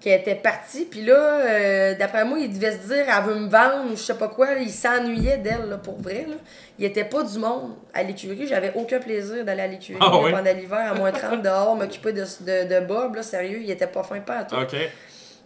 qu'elle 0.00 0.20
était 0.20 0.34
partie. 0.34 0.84
Puis 0.84 1.02
là, 1.02 1.14
euh, 1.14 1.94
d'après 1.94 2.24
moi, 2.24 2.38
il 2.38 2.52
devait 2.52 2.72
se 2.72 2.86
dire, 2.86 3.06
elle 3.08 3.24
veut 3.24 3.34
me 3.34 3.48
vendre 3.48 3.90
ou 3.90 3.96
je 3.96 4.02
sais 4.02 4.14
pas 4.14 4.28
quoi. 4.28 4.52
il 4.60 4.70
s'ennuyait 4.70 5.38
d'elle, 5.38 5.68
là, 5.68 5.78
pour 5.78 6.00
vrai. 6.00 6.26
Là. 6.28 6.36
Il 6.78 6.84
était 6.84 7.04
pas 7.04 7.22
du 7.22 7.38
monde 7.38 7.72
à 7.94 8.02
l'écurie. 8.02 8.46
J'avais 8.46 8.72
aucun 8.74 8.98
plaisir 8.98 9.44
d'aller 9.44 9.62
à 9.62 9.66
l'écurie 9.66 9.98
Ah 10.00 10.10
pendant 10.10 10.54
l'hiver, 10.54 10.92
à 10.92 10.94
moins 10.94 11.12
30 11.12 11.42
dehors, 11.42 11.74
m'occuper 11.76 12.12
de, 12.12 12.22
de, 12.22 12.74
de 12.74 12.86
Bob. 12.86 13.16
Là, 13.16 13.22
sérieux, 13.22 13.60
il 13.62 13.70
était 13.70 13.86
pas 13.86 14.02
fin 14.02 14.20
pas 14.20 14.38
à 14.38 14.44
tout. 14.44 14.56
Ok. 14.56 14.76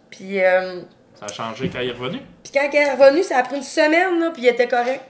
Puis, 0.09 0.43
euh, 0.43 0.81
Ça 1.17 1.25
a 1.25 1.31
changé 1.31 1.69
quand 1.69 1.79
il 1.79 1.89
est 1.89 1.93
revenu? 1.93 2.19
puis 2.43 2.51
quand 2.53 2.69
elle 2.71 2.87
est 2.87 2.91
revenue, 2.93 3.23
ça 3.23 3.37
a 3.37 3.43
pris 3.43 3.55
une 3.55 3.63
semaine, 3.63 4.19
là, 4.19 4.31
puis 4.31 4.43
il 4.43 4.47
était 4.47 4.67
correct. 4.67 5.01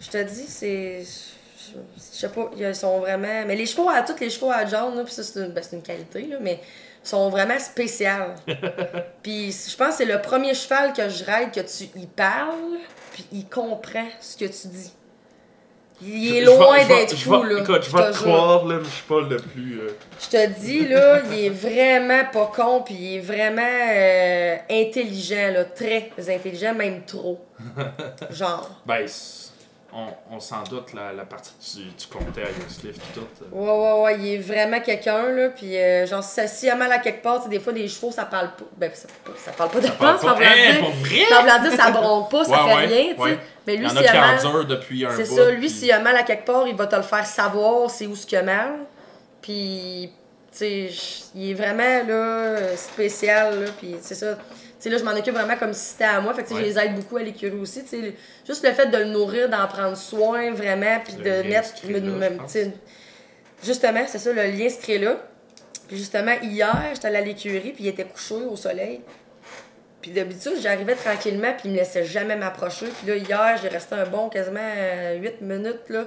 Je 0.00 0.10
te 0.10 0.22
dis, 0.22 0.46
c'est. 0.46 1.02
je, 1.02 1.72
sais 1.96 2.28
pas, 2.28 2.50
ils 2.56 2.74
sont 2.74 3.00
vraiment. 3.00 3.44
Mais 3.46 3.56
les 3.56 3.66
chevaux, 3.66 3.88
à 3.88 4.02
tous 4.02 4.18
les 4.20 4.30
chevaux 4.30 4.50
à 4.50 4.66
John, 4.66 4.96
là, 4.96 5.04
puis 5.04 5.14
ça, 5.14 5.22
c'est 5.22 5.40
une, 5.40 5.52
ben, 5.52 5.62
c'est 5.62 5.76
une 5.76 5.82
qualité, 5.82 6.22
là, 6.22 6.36
mais 6.40 6.60
sont 7.08 7.28
vraiment 7.30 7.58
spéciales. 7.58 8.34
puis 9.22 9.50
je 9.52 9.76
pense 9.76 9.90
que 9.90 9.94
c'est 9.98 10.04
le 10.04 10.20
premier 10.20 10.54
cheval 10.54 10.92
que 10.92 11.08
je 11.08 11.24
ride 11.24 11.50
que 11.52 11.60
tu 11.60 11.84
y 11.98 12.06
parles, 12.06 12.78
puis 13.12 13.26
il 13.32 13.46
comprend 13.48 14.06
ce 14.20 14.36
que 14.36 14.44
tu 14.44 14.68
dis. 14.68 14.92
Il 16.00 16.36
est 16.36 16.42
Je 16.42 16.46
loin 16.46 16.84
d'être 16.86 17.16
fou, 17.16 17.42
là. 17.42 17.60
Écoute, 17.60 17.82
je 17.90 17.96
vais 17.96 18.10
te 18.12 18.16
croire, 18.18 18.64
là, 18.66 18.76
mais 18.78 18.84
je 18.84 18.90
suis 18.90 19.02
pas 19.02 19.20
le 19.20 19.36
plus. 19.36 19.80
euh, 19.80 19.90
Je 20.20 20.28
te 20.28 20.60
dis, 20.60 20.86
là, 20.86 21.22
il 21.32 21.46
est 21.46 21.48
vraiment 21.48 22.24
pas 22.32 22.52
con, 22.54 22.82
puis 22.84 22.94
il 22.94 23.16
est 23.16 23.20
vraiment 23.20 23.62
euh, 23.62 24.56
intelligent, 24.70 25.50
là, 25.52 25.64
très 25.64 26.12
intelligent, 26.28 26.72
même 26.72 27.02
trop. 27.04 27.44
Genre. 28.30 28.70
Ben, 28.86 29.08
on, 29.92 30.36
on 30.36 30.38
s'en 30.40 30.62
doute, 30.64 30.92
la, 30.92 31.12
la 31.14 31.24
partie 31.24 31.52
tu, 31.60 31.78
tu 31.96 32.06
comptais 32.14 32.42
à 32.42 32.50
Youngscliff 32.50 32.96
et 32.96 33.14
tout. 33.14 33.26
euh. 33.42 33.46
Ouais, 33.52 33.70
ouais, 33.70 34.02
ouais, 34.02 34.16
il 34.20 34.34
est 34.34 34.38
vraiment 34.38 34.80
quelqu'un, 34.80 35.30
là, 35.30 35.48
puis 35.48 35.76
euh, 35.78 36.06
genre, 36.06 36.22
si 36.22 36.34
ça 36.34 36.46
s'il 36.46 36.68
a 36.70 36.74
mal 36.74 36.92
à 36.92 36.98
quelque 36.98 37.22
part, 37.22 37.42
tu 37.42 37.48
des 37.48 37.58
fois, 37.58 37.72
les 37.72 37.88
chevaux, 37.88 38.10
ça 38.12 38.26
parle 38.26 38.48
pas. 38.50 38.64
Ben, 38.76 38.90
ça, 38.94 39.08
ça 39.36 39.52
parle 39.52 39.70
pas 39.70 39.80
de 39.80 39.86
pense, 39.88 40.20
pas. 40.20 40.32
en 40.32 40.34
voulant 40.36 40.44
Hein, 40.46 41.68
dire. 41.70 41.72
ça 41.72 41.90
bronque 41.90 42.30
pas, 42.30 42.44
ça 42.44 42.50
Ouais, 42.50 42.58
fait 42.58 42.74
ouais, 42.76 42.86
rien, 42.86 43.14
tu 43.14 43.22
sais. 43.30 43.38
Mais 43.66 43.74
Il 43.74 43.80
lui, 43.80 43.86
y 43.86 43.90
en 43.90 43.96
a 43.96 44.02
qui 44.02 44.06
mal. 44.18 44.66
depuis 44.66 45.06
un 45.06 45.10
C'est 45.16 45.24
ça, 45.24 45.50
lui, 45.50 45.58
puis- 45.60 45.70
s'il 45.70 45.92
a 45.92 46.00
mal 46.00 46.16
à 46.16 46.22
quelque 46.22 46.44
part, 46.44 46.66
il 46.66 46.76
va 46.76 46.86
te 46.86 46.96
le 46.96 47.02
faire 47.02 47.24
savoir 47.26 47.88
c'est 47.90 48.06
où 48.06 48.14
ce 48.14 48.26
qu'il 48.26 48.38
a 48.38 48.42
mal. 48.42 48.72
Puis, 49.42 50.10
tu 50.52 50.58
sais, 50.58 50.90
il 51.34 51.50
est 51.50 51.54
vraiment, 51.54 52.06
là, 52.06 52.76
spécial, 52.76 53.64
là, 53.64 53.70
puis 53.78 53.96
c'est 54.02 54.14
ça. 54.14 54.36
Sais, 54.78 54.90
là, 54.90 54.98
je 54.98 55.04
m'en 55.04 55.10
occupe 55.12 55.34
vraiment 55.34 55.56
comme 55.56 55.72
si 55.72 55.90
c'était 55.92 56.04
à 56.04 56.20
moi. 56.20 56.32
Fait 56.34 56.42
que, 56.44 56.48
tu 56.48 56.54
sais, 56.54 56.60
Ouais. 56.60 56.68
je 56.68 56.74
les 56.74 56.78
aide 56.78 56.94
beaucoup 56.94 57.16
à 57.16 57.22
l'écurie 57.22 57.58
aussi, 57.58 57.82
tu 57.82 57.88
sais. 57.90 58.14
Juste 58.46 58.64
le 58.64 58.72
fait 58.72 58.86
de 58.86 58.96
le 58.96 59.06
nourrir, 59.06 59.48
d'en 59.48 59.66
prendre 59.66 59.96
soin, 59.96 60.52
vraiment, 60.52 61.00
puis 61.04 61.14
de 61.14 61.42
mettre... 61.48 61.74
me- 61.86 62.70
Justement, 63.64 64.04
c'est 64.06 64.18
ça, 64.18 64.32
le 64.32 64.42
lien 64.44 64.68
se 64.68 64.78
crée 64.80 64.98
là. 64.98 65.16
Puis 65.88 65.96
justement, 65.96 66.34
hier, 66.42 66.76
j'étais 66.94 67.08
allée 67.08 67.16
à 67.16 67.20
l'écurie, 67.22 67.72
puis 67.72 67.84
il 67.84 67.88
était 67.88 68.04
couché 68.04 68.34
au 68.34 68.54
soleil. 68.56 69.00
Puis 70.00 70.12
d'habitude, 70.12 70.52
j'arrivais 70.60 70.94
tranquillement, 70.94 71.52
puis 71.54 71.62
il 71.68 71.72
me 71.72 71.76
laissait 71.78 72.04
jamais 72.04 72.36
m'approcher. 72.36 72.86
Puis 72.86 73.08
là, 73.08 73.16
hier, 73.16 73.58
j'ai 73.60 73.68
resté 73.68 73.96
un 73.96 74.06
bon 74.06 74.28
quasiment 74.28 74.60
8 75.20 75.40
minutes, 75.40 75.88
là, 75.88 76.04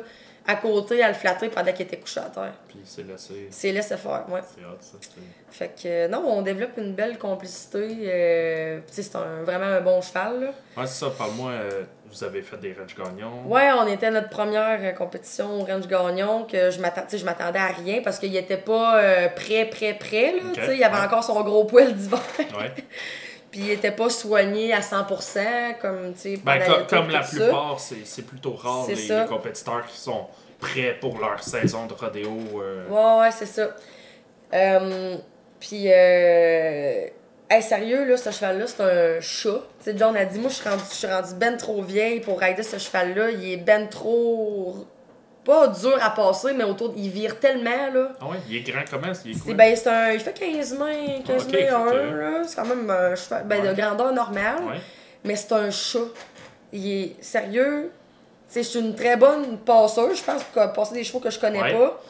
à 0.47 0.55
côté, 0.55 1.03
à 1.03 1.07
le 1.09 1.13
flatter 1.13 1.49
pendant 1.49 1.71
qu'il 1.71 1.85
était 1.85 1.97
couché 1.97 2.19
à 2.19 2.23
terre. 2.29 2.53
Puis 2.67 2.79
c'est 2.83 3.03
laissé. 3.07 3.47
C'est 3.51 3.71
laissé 3.71 3.95
faire, 3.97 4.25
ouais. 4.29 4.41
C'est 4.55 4.63
hot, 4.65 4.77
ça. 4.79 4.97
Fait 5.51 5.67
que, 5.69 5.87
euh, 5.87 6.07
non, 6.07 6.23
on 6.27 6.41
développe 6.41 6.77
une 6.77 6.93
belle 6.93 7.17
complicité. 7.17 7.87
euh, 8.05 8.79
c'est 8.87 9.15
un- 9.15 9.43
vraiment 9.43 9.65
un 9.65 9.81
bon 9.81 10.01
cheval, 10.01 10.39
là. 10.41 10.47
Ouais, 10.77 10.87
c'est 10.87 11.05
ça. 11.05 11.11
Parle-moi, 11.15 11.51
euh, 11.51 11.83
vous 12.09 12.23
avez 12.23 12.41
fait 12.41 12.57
des 12.57 12.73
range 12.73 12.95
gagnons. 12.95 13.43
Ouais, 13.45 13.69
on 13.73 13.85
était 13.87 14.07
à 14.07 14.11
notre 14.11 14.29
première 14.29 14.79
euh, 14.81 14.91
compétition 14.93 15.61
au 15.61 15.63
Range 15.63 15.87
Gagnon, 15.87 16.45
que 16.45 16.71
je 16.71 16.79
m'attendais, 16.81 17.05
tu 17.07 17.11
sais, 17.11 17.17
je 17.19 17.25
m'attendais 17.25 17.59
à 17.59 17.67
rien 17.67 18.01
parce 18.03 18.17
qu'il 18.19 18.35
était 18.35 18.57
pas 18.57 18.97
euh, 18.99 19.29
prêt, 19.29 19.65
prêt, 19.65 19.93
prêt, 19.93 20.33
là. 20.37 20.43
Tu 20.53 20.61
sais, 20.65 20.75
il 20.77 20.83
avait 20.83 20.95
ouais. 20.97 21.05
encore 21.05 21.23
son 21.23 21.39
gros 21.43 21.65
poil 21.65 21.93
d'hiver. 21.93 22.19
Ouais. 22.57 22.73
Puis 23.51 23.59
il 23.61 23.71
était 23.71 23.91
pas 23.91 24.09
soigné 24.09 24.73
à 24.73 24.79
100%, 24.79 25.77
comme, 25.81 26.13
tu 26.13 26.19
sais, 26.19 26.37
Ben, 26.37 26.59
comme 26.87 26.87
tout 26.87 27.11
la 27.11 27.19
plupart, 27.19 27.79
c'est 27.79 28.21
plutôt 28.25 28.53
rare 28.53 28.87
les, 28.87 29.25
compétiteurs 29.27 29.85
qui 29.85 29.97
sont 29.97 30.27
prêts 30.59 30.97
pour 30.99 31.19
leur 31.19 31.43
saison 31.43 31.85
de 31.85 31.93
rodéo. 31.93 32.31
euh, 32.61 32.87
Ouais, 32.87 33.21
ouais, 33.21 33.31
c'est 33.31 33.45
ça. 33.45 33.75
Euh, 34.53 35.17
puis, 35.59 35.91
euh... 35.91 37.07
hey, 37.49 37.61
sérieux, 37.61 38.05
là, 38.05 38.15
ce 38.15 38.31
cheval-là, 38.31 38.67
c'est 38.67 38.83
un 38.83 39.19
chat. 39.19 39.61
Tu 39.79 39.91
sais, 39.91 39.97
John 39.97 40.15
a 40.15 40.23
dit, 40.23 40.39
moi, 40.39 40.49
je 40.49 40.55
suis 40.55 40.95
suis 40.95 41.07
rendue 41.07 41.35
ben 41.35 41.57
trop 41.57 41.81
vieille 41.81 42.21
pour 42.21 42.39
rider 42.39 42.63
ce 42.63 42.77
cheval-là. 42.77 43.31
Il 43.31 43.51
est 43.51 43.57
ben 43.57 43.89
trop... 43.89 44.87
Pas 45.43 45.67
dur 45.69 45.97
à 46.01 46.11
passer, 46.11 46.53
mais 46.53 46.63
autour... 46.63 46.93
Il 46.95 47.09
vire 47.09 47.39
tellement, 47.39 47.89
là. 47.93 48.09
Ah 48.21 48.25
ouais, 48.27 48.37
il 48.47 48.57
est 48.57 48.59
grand 48.61 48.83
comment? 48.89 49.11
Il 49.25 49.31
est 49.31 49.33
C'est 49.33 49.39
quoi? 49.45 49.53
ben, 49.55 49.75
c'est 49.75 49.89
un... 49.89 50.11
Il 50.11 50.19
fait 50.19 50.33
15 50.33 50.77
mains, 50.77 51.21
15 51.25 51.27
Ah, 51.29 51.33
ok, 51.33 51.51
mains 51.51 51.57
fait 51.59 51.69
1, 51.69 51.85
que- 51.85 52.15
là. 52.15 52.43
C'est 52.45 52.55
quand 52.55 52.65
même 52.67 52.89
un 52.89 53.15
cheval... 53.15 53.43
Ben, 53.47 53.61
Ouais. 53.61 53.67
de 53.69 53.81
grandeur 53.81 54.13
normale. 54.13 54.63
Ouais. 54.69 54.79
Mais 55.23 55.35
c'est 55.35 55.51
un 55.53 55.71
chat. 55.71 55.99
Il 56.71 56.87
est 57.03 57.15
sérieux. 57.23 57.91
Je 58.53 58.61
suis 58.61 58.79
une 58.79 58.93
très 58.95 59.15
bonne 59.17 59.57
passeuse, 59.59 60.17
je 60.19 60.23
pense, 60.23 60.43
pour 60.43 60.73
passer 60.73 60.93
des 60.93 61.03
chevaux 61.03 61.19
que 61.19 61.29
je 61.31 61.39
connais 61.39 61.61
Ouais. 61.61 61.73
pas. 61.73 62.01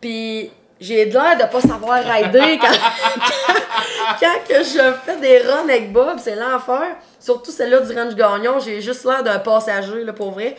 Puis 0.00 0.50
j'ai 0.80 1.04
l'air 1.06 1.36
de 1.36 1.50
pas 1.50 1.60
savoir 1.60 2.02
rider 2.02 2.58
quand, 2.60 2.68
quand 4.20 4.38
que 4.48 4.62
je 4.62 4.92
fais 5.04 5.16
des 5.20 5.38
runs 5.40 5.64
avec 5.64 5.92
Bob, 5.92 6.18
c'est 6.18 6.36
l'enfer. 6.36 6.96
Surtout 7.20 7.50
celle-là 7.50 7.80
du 7.80 7.94
range 7.98 8.14
gagnon, 8.14 8.58
j'ai 8.60 8.80
juste 8.80 9.04
l'air 9.04 9.22
d'un 9.22 9.38
passager, 9.40 10.04
là, 10.04 10.12
pour 10.12 10.30
vrai. 10.32 10.56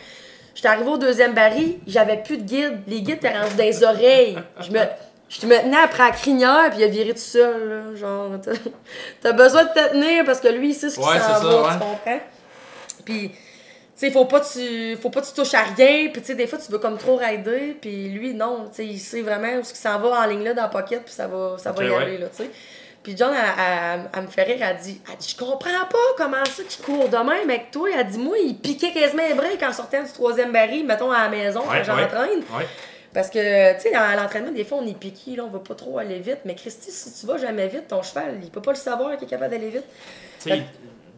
J'étais 0.58 0.70
arrivé 0.70 0.88
au 0.90 0.96
deuxième 0.96 1.34
baril, 1.34 1.78
j'avais 1.86 2.16
plus 2.16 2.36
de 2.36 2.42
guide. 2.42 2.80
Les 2.88 3.00
guides 3.00 3.18
étaient 3.18 3.38
rendus 3.38 3.54
dans 3.54 3.62
les 3.62 3.84
oreilles. 3.84 4.36
Je 4.60 4.72
me, 4.72 4.80
je 5.28 5.46
me 5.46 5.56
tenais 5.56 5.76
après 5.76 6.02
la 6.02 6.10
crinière, 6.10 6.70
puis 6.70 6.80
il 6.80 6.84
a 6.84 6.88
viré 6.88 7.12
tout 7.12 7.20
seul, 7.20 7.68
là. 7.68 7.94
Genre, 7.94 8.30
t'as- 9.22 9.32
besoin 9.32 9.62
de 9.62 9.68
te 9.68 9.90
tenir 9.92 10.24
parce 10.24 10.40
que 10.40 10.48
lui, 10.48 10.70
il 10.70 10.74
sait 10.74 10.90
ce 10.90 10.96
qui 10.96 11.00
s'en 11.04 11.10
va, 11.12 11.74
tu 11.74 11.78
comprends? 11.78 12.20
Puis, 13.04 13.28
tu 13.30 13.36
sais, 13.94 14.10
faut 14.10 14.24
pas 14.24 14.40
que 14.40 14.52
tu 14.52 14.96
faut 15.00 15.10
pas 15.10 15.20
que 15.20 15.26
tu 15.28 15.32
touches 15.32 15.54
à 15.54 15.62
rien, 15.62 16.08
puis 16.12 16.22
tu 16.22 16.26
sais 16.26 16.34
des 16.34 16.48
fois 16.48 16.58
tu 16.58 16.72
veux 16.72 16.78
comme 16.78 16.98
trop 16.98 17.14
rider, 17.16 17.76
puis 17.80 18.08
lui 18.08 18.34
non, 18.34 18.64
tu 18.68 18.74
sais 18.78 18.86
il 18.86 18.98
sait 18.98 19.22
vraiment 19.22 19.62
ce 19.62 19.72
qui 19.72 19.78
s'en 19.78 19.96
va 20.00 20.22
en 20.22 20.26
ligne 20.26 20.42
là 20.42 20.54
dans 20.54 20.62
la 20.62 20.68
pocket, 20.68 21.04
puis 21.04 21.14
ça 21.14 21.28
va 21.28 21.56
ça 21.58 21.70
va 21.70 21.84
y 21.84 21.88
ouais. 21.88 21.96
aller 21.96 22.18
là, 22.18 22.26
tu 22.28 22.42
sais. 22.42 22.50
Puis 23.08 23.16
John 23.16 23.32
elle, 23.32 23.40
elle- 23.58 24.10
elle 24.14 24.22
me 24.22 24.26
fait 24.26 24.42
rire, 24.42 24.58
elle 24.60 24.76
dit, 24.76 25.00
elle 25.10 25.16
dit 25.16 25.34
je 25.34 25.42
comprends 25.42 25.86
pas 25.90 25.98
comment 26.18 26.44
ça 26.44 26.62
qu'il 26.62 26.84
court 26.84 27.08
de 27.08 27.16
même 27.16 27.48
avec 27.48 27.70
toi, 27.70 27.88
elle 27.90 28.06
dit 28.06 28.18
moi 28.18 28.36
il 28.36 28.54
piquait 28.58 28.92
quasiment 28.92 29.22
les 29.26 29.32
breaks 29.32 29.62
en 29.62 29.72
sortant 29.72 30.02
du 30.02 30.12
troisième 30.12 30.52
baril, 30.52 30.84
mettons 30.86 31.10
à 31.10 31.22
la 31.22 31.28
maison 31.30 31.60
Ouais, 31.60 31.82
quand 31.86 31.96
j'entraîne. 31.96 32.40
Ouais. 32.40 32.66
Parce 33.14 33.30
que, 33.30 33.74
tu 33.76 33.80
sais, 33.80 33.92
dans 33.92 34.20
l'entraînement, 34.20 34.52
des 34.52 34.64
fois, 34.64 34.78
on 34.82 34.86
est 34.86 34.92
piqué, 34.98 35.36
là, 35.36 35.44
on 35.44 35.48
va 35.48 35.60
pas 35.60 35.74
trop 35.74 35.98
aller 35.98 36.18
vite. 36.20 36.40
Mais 36.44 36.54
Christy, 36.54 36.90
si 36.90 37.18
tu 37.18 37.24
vas 37.26 37.38
jamais 37.38 37.66
vite, 37.66 37.88
ton 37.88 38.02
cheval, 38.02 38.38
il 38.42 38.50
peut 38.50 38.60
pas 38.60 38.72
le 38.72 38.76
savoir 38.76 39.16
qu'il 39.16 39.26
est 39.26 39.30
capable 39.30 39.52
d'aller 39.52 39.70
vite. 39.70 39.84
Tu 40.42 40.50
sais, 40.50 40.62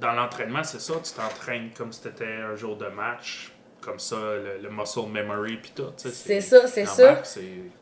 dans 0.01 0.13
l'entraînement, 0.13 0.63
c'est 0.63 0.81
ça, 0.81 0.95
tu 1.03 1.11
t'entraînes 1.13 1.71
comme 1.77 1.93
si 1.93 1.99
c'était 2.05 2.25
un 2.49 2.55
jour 2.55 2.77
de 2.77 2.87
match, 2.87 3.51
comme 3.91 3.99
ça, 3.99 4.17
le, 4.17 4.63
le 4.63 4.71
muscle 4.71 5.01
memory 5.13 5.57
puis 5.59 5.73
tout. 5.75 5.85
C'est 5.97 6.41
ça, 6.41 6.67
c'est 6.67 6.85
ça. 6.87 7.09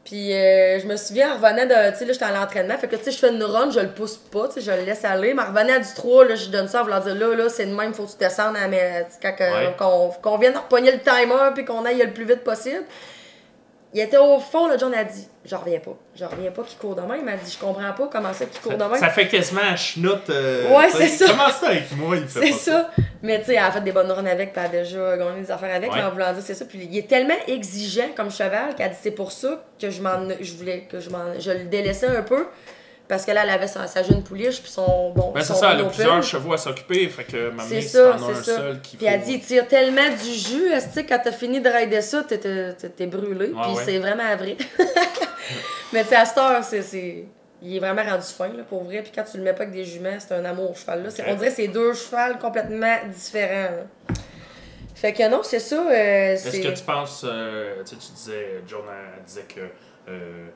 Puis 0.04 0.32
euh, 0.32 0.80
je 0.80 0.86
me 0.86 0.96
souviens, 0.96 1.32
en 1.32 1.34
revenant 1.36 1.66
de. 1.66 1.90
Tu 1.92 1.98
sais, 1.98 2.04
là, 2.06 2.12
j'étais 2.12 2.24
à 2.24 2.32
l'entraînement. 2.32 2.76
Fait 2.78 2.88
que, 2.88 2.96
tu 2.96 3.04
sais, 3.04 3.10
je 3.10 3.18
fais 3.18 3.30
une 3.30 3.42
run, 3.42 3.70
je 3.70 3.80
le 3.80 3.88
pousse 3.90 4.16
pas, 4.16 4.48
tu 4.48 4.54
sais, 4.54 4.60
je 4.62 4.70
le 4.70 4.84
laisse 4.86 5.04
aller. 5.04 5.34
Mais 5.34 5.42
en 5.42 5.46
revenant 5.52 5.78
du 5.78 5.94
3, 5.94 6.24
là, 6.24 6.34
je 6.34 6.48
donne 6.48 6.68
ça 6.68 6.82
voulant 6.82 7.00
dire, 7.00 7.14
là, 7.14 7.34
là, 7.34 7.48
c'est 7.48 7.66
de 7.66 7.74
même, 7.74 7.92
faut 7.94 8.04
que 8.04 8.12
tu 8.12 8.16
descendes 8.18 8.56
à 8.56 8.66
mes- 8.68 9.04
quand 9.22 9.32
que- 9.36 9.42
Ouais. 9.66 9.74
qu'on 9.78 10.08
qu'on 10.22 10.38
vienne 10.38 10.56
repogner 10.56 10.92
le 10.92 10.98
timer, 11.00 11.50
puis 11.54 11.64
qu'on 11.64 11.84
aille 11.84 11.98
le 11.98 12.12
plus 12.12 12.24
vite 12.24 12.42
possible. 12.44 12.82
Il 13.94 14.00
était 14.00 14.18
au 14.18 14.38
fond, 14.38 14.66
là, 14.68 14.76
John 14.78 14.92
a 14.92 15.02
dit, 15.02 15.26
je 15.46 15.54
reviens 15.54 15.78
pas. 15.78 15.96
Je 16.14 16.22
reviens 16.24 16.50
pas 16.50 16.62
qu'il 16.62 16.76
court 16.78 16.94
de 16.94 17.00
même. 17.00 17.20
Il 17.20 17.24
m'a 17.24 17.36
dit, 17.36 17.50
je 17.50 17.58
comprends 17.58 17.90
pas 17.92 18.06
comment 18.12 18.34
ça 18.34 18.44
qu'il 18.44 18.60
court 18.60 18.72
de 18.74 18.78
Ça, 18.78 18.96
ça 19.00 19.08
fait 19.08 19.28
quasiment 19.28 19.62
un 19.62 19.76
schnout. 19.76 20.28
euh, 20.28 20.76
Ouais, 20.76 20.90
c'est 20.90 21.08
ça. 21.08 21.24
Comment 21.30 21.48
ça 21.48 21.68
avec 21.68 21.90
moi, 21.96 22.16
il 22.16 22.28
fait 22.28 22.46
C'est 22.48 22.52
ça. 22.52 22.90
Mais 23.22 23.38
tu 23.40 23.46
sais, 23.46 23.52
elle 23.54 23.64
a 23.64 23.70
fait 23.70 23.80
des 23.80 23.92
bonnes 23.92 24.10
runs 24.12 24.26
avec, 24.26 24.52
puis 24.52 24.60
elle 24.62 24.78
a 24.78 24.82
déjà 24.84 25.16
gagné 25.16 25.40
des 25.40 25.50
affaires 25.50 25.74
avec, 25.74 25.90
Ouais. 25.90 25.96
mais 25.98 26.04
en 26.04 26.10
voulant 26.10 26.32
dire, 26.34 26.42
c'est 26.44 26.54
ça. 26.54 26.66
Puis 26.66 26.86
il 26.90 26.98
est 26.98 27.08
tellement 27.08 27.34
exigeant 27.46 28.08
comme 28.14 28.30
cheval 28.30 28.74
qu'elle 28.76 28.90
dit, 28.90 28.96
c'est 29.00 29.10
pour 29.10 29.32
ça 29.32 29.64
que 29.80 29.88
je 29.90 30.02
m'en, 30.02 30.28
je 30.40 30.52
voulais, 30.52 30.80
que 30.90 31.00
je 31.00 31.08
m'en, 31.08 31.38
je 31.38 31.50
le 31.50 31.64
délaissais 31.64 32.08
un 32.08 32.22
peu. 32.22 32.46
Parce 33.08 33.24
que 33.24 33.30
là, 33.30 33.42
elle 33.44 33.50
avait 33.50 33.66
sa, 33.66 33.86
sa 33.86 34.02
jeune 34.02 34.22
pouliche, 34.22 34.60
puis 34.60 34.70
son, 34.70 35.10
bon, 35.10 35.32
Ben, 35.32 35.40
c'est 35.42 35.54
ça, 35.54 35.72
elle 35.72 35.80
a 35.80 35.84
plusieurs 35.84 36.22
chevaux 36.22 36.52
à 36.52 36.58
s'occuper, 36.58 37.08
fait 37.08 37.24
que 37.24 37.48
maintenant, 37.48 37.64
C'est 37.66 37.80
ça, 37.80 38.12
as 38.12 38.16
un 38.16 38.34
c'est 38.34 38.50
ça. 38.52 38.56
seul 38.58 38.80
qui 38.82 38.96
Puis 38.98 39.06
elle 39.06 39.22
dit, 39.22 39.32
il 39.34 39.40
tire 39.40 39.66
tellement 39.66 40.08
du 40.10 40.30
jus, 40.34 40.70
est-ce 40.72 41.00
que 41.00 41.08
quand 41.08 41.18
t'as 41.24 41.32
fini 41.32 41.60
de 41.62 41.70
rider 41.70 42.02
ça, 42.02 42.22
t'es, 42.22 42.38
t'es, 42.38 43.06
brûlé. 43.06 43.46
Puis 43.46 43.54
ouais. 43.56 43.82
c'est 43.84 43.98
vraiment 43.98 44.36
vrai. 44.36 44.56
mais 45.92 46.02
tu 46.02 46.10
sais, 46.10 46.16
à 46.16 46.24
cette 46.26 46.38
heure, 46.38 46.62
c'est, 46.64 46.82
c'est- 46.82 47.24
il 47.60 47.76
est 47.76 47.80
vraiment 47.80 48.04
rendu 48.04 48.22
fin, 48.26 48.48
là, 48.48 48.62
pour 48.68 48.84
vrai. 48.84 49.02
Puis 49.02 49.10
quand 49.14 49.24
tu 49.24 49.36
le 49.38 49.42
mets 49.42 49.52
pas 49.52 49.62
avec 49.62 49.72
des 49.74 49.84
juments, 49.84 50.16
c'est 50.20 50.32
un 50.34 50.44
amour 50.44 50.70
au 50.70 50.74
cheval. 50.74 51.02
Là. 51.02 51.10
C'est-. 51.10 51.24
On 51.28 51.34
dirait 51.34 51.48
que 51.48 51.56
c'est 51.56 51.66
deux 51.68 51.92
chevals 51.94 52.38
complètement 52.38 52.94
différents. 53.12 53.70
là. 53.74 54.14
Fait 54.94 55.12
que 55.12 55.28
non, 55.28 55.42
c'est 55.42 55.58
ça. 55.60 55.76
euh, 55.76 56.32
Est-ce 56.34 56.50
c'est... 56.50 56.60
que 56.60 56.68
tu 56.68 56.82
penses, 56.84 57.24
euh, 57.28 57.82
tu 57.84 57.94
sais, 57.94 57.96
tu 57.96 58.12
disais, 58.12 58.62
John 58.66 58.82
disait 59.26 59.44
que 59.48 59.60
euh, 59.60 59.66
euh, 60.08 60.48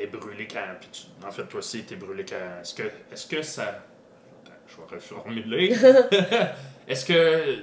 est 0.00 0.06
brûlée 0.06 0.46
quand, 0.50 0.60
puis 0.80 0.88
tu- 0.92 1.26
en 1.26 1.30
fait 1.30 1.44
toi 1.44 1.58
aussi 1.58 1.84
t'es 1.84 1.96
brûlé 1.96 2.24
quand, 2.24 2.60
est-ce 2.62 2.74
que, 2.74 2.82
est-ce 3.12 3.26
que 3.26 3.42
ça, 3.42 3.62
Attends, 4.44 4.52
je 4.66 4.76
vais 4.76 4.96
reformuler, 4.96 5.76
est-ce 6.88 7.04
que 7.04 7.56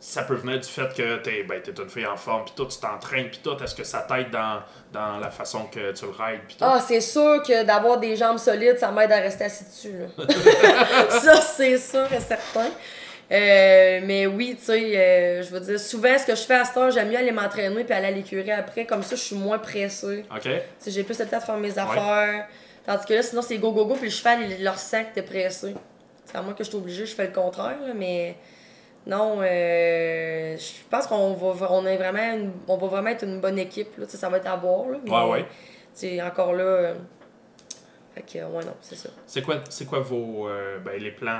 ça 0.00 0.22
peut 0.22 0.34
venir 0.36 0.60
du 0.60 0.68
fait 0.68 0.94
que 0.94 1.16
t'es, 1.16 1.42
ben, 1.42 1.60
t'es 1.60 1.72
une 1.72 1.88
fille 1.88 2.06
en 2.06 2.16
forme, 2.16 2.44
puis 2.44 2.54
tout, 2.56 2.66
tu 2.66 2.78
t'entraînes, 2.78 3.30
puis 3.30 3.40
tout, 3.42 3.56
est-ce 3.62 3.74
que 3.74 3.82
ça 3.82 4.06
t'aide 4.08 4.30
dans, 4.30 4.60
dans 4.92 5.18
la 5.18 5.28
façon 5.30 5.64
que 5.64 5.90
tu 5.92 6.04
le 6.04 6.10
rides, 6.12 6.42
puis 6.46 6.56
tout? 6.56 6.64
Ah, 6.64 6.80
c'est 6.80 7.00
sûr 7.00 7.42
que 7.42 7.64
d'avoir 7.64 7.98
des 7.98 8.14
jambes 8.14 8.38
solides, 8.38 8.78
ça 8.78 8.92
m'aide 8.92 9.10
à 9.10 9.16
rester 9.16 9.44
assis 9.44 9.64
dessus. 9.64 9.94
là. 9.98 10.24
ça, 11.20 11.40
c'est 11.40 11.76
sûr 11.78 12.06
et 12.12 12.20
certain. 12.20 12.70
Euh, 13.30 14.00
mais 14.04 14.26
oui, 14.26 14.56
tu 14.58 14.64
sais, 14.64 14.96
euh, 14.96 15.42
je 15.42 15.50
veux 15.50 15.60
dire, 15.60 15.78
souvent, 15.78 16.16
ce 16.16 16.24
que 16.26 16.34
je 16.34 16.42
fais 16.42 16.54
à 16.54 16.64
cette 16.64 16.76
heure, 16.78 16.90
j'aime 16.90 17.08
mieux 17.10 17.18
aller 17.18 17.30
m'entraîner 17.32 17.84
puis 17.84 17.92
aller 17.94 18.06
à 18.06 18.10
l'écurie 18.10 18.50
après. 18.52 18.86
Comme 18.86 19.02
ça, 19.02 19.16
je 19.16 19.20
suis 19.20 19.36
moins 19.36 19.58
pressée. 19.58 20.24
Ok, 20.34 20.48
j'ai 20.86 21.04
plus 21.04 21.18
le 21.18 21.26
temps 21.26 21.38
de 21.38 21.42
faire 21.42 21.56
mes 21.58 21.78
affaires. 21.78 22.46
Tandis 22.86 23.04
que 23.04 23.12
là, 23.14 23.22
sinon, 23.22 23.42
c'est 23.42 23.58
go, 23.58 23.70
go, 23.72 23.84
go, 23.84 23.94
puis 23.96 24.04
le 24.06 24.10
cheval, 24.10 24.50
il 24.50 24.64
leur 24.64 24.78
sent 24.78 25.06
que 25.10 25.16
t'es 25.16 25.22
pressé. 25.22 25.74
C'est 26.24 26.36
à 26.38 26.42
moi 26.42 26.54
que 26.54 26.64
je 26.64 26.68
suis 26.70 26.78
obligée, 26.78 27.04
je 27.04 27.14
fais 27.14 27.26
le 27.26 27.32
contraire, 27.32 27.76
là, 27.86 27.92
mais 27.94 28.34
Non, 29.06 29.38
euh, 29.40 30.56
je 30.58 30.72
pense 30.90 31.06
qu'on 31.06 31.32
va, 31.32 31.72
on 31.72 31.86
est 31.86 31.96
vraiment 31.96 32.34
une- 32.34 32.52
on 32.66 32.76
va 32.76 32.86
vraiment 32.88 33.08
être 33.08 33.24
une 33.24 33.40
bonne 33.40 33.58
équipe. 33.58 33.96
Là. 33.96 34.04
Ça 34.06 34.28
va 34.28 34.36
être 34.36 34.46
à 34.48 34.56
voir. 34.56 34.86
Là, 34.90 34.98
mais, 35.02 35.10
Ouais, 35.10 35.46
sais, 35.94 36.20
encore 36.20 36.52
là. 36.52 36.62
euh, 36.64 36.94
fait 38.14 38.20
que, 38.22 38.38
ouais, 38.44 38.64
non, 38.64 38.74
c'est 38.82 38.96
ça. 38.96 39.08
C'est 39.26 39.40
quoi, 39.40 39.60
c'est 39.70 39.86
quoi 39.86 40.00
vos 40.00 40.48
euh, 40.48 40.78
ben, 40.80 41.00
les 41.00 41.12
plans 41.12 41.32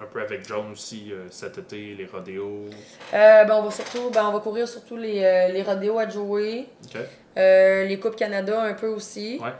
un 0.00 0.06
peu 0.06 0.22
avec 0.22 0.46
John 0.46 0.72
aussi 0.72 1.12
euh, 1.12 1.26
cet 1.30 1.58
été, 1.58 1.94
les 1.94 2.06
rodéos? 2.06 2.64
Euh, 3.12 3.44
ben, 3.44 3.54
on 3.56 3.62
va 3.62 3.70
surtout, 3.70 4.10
ben, 4.10 4.24
on 4.28 4.32
va 4.32 4.40
courir 4.40 4.66
surtout 4.66 4.96
les, 4.96 5.22
euh, 5.22 5.48
les 5.48 5.62
rodéos 5.62 5.98
à 5.98 6.08
jouer. 6.08 6.66
Ok. 6.86 7.00
Euh, 7.36 7.84
les 7.84 7.98
Coupes 8.00 8.16
Canada 8.16 8.60
un 8.62 8.74
peu 8.74 8.88
aussi. 8.88 9.38
Ouais. 9.42 9.50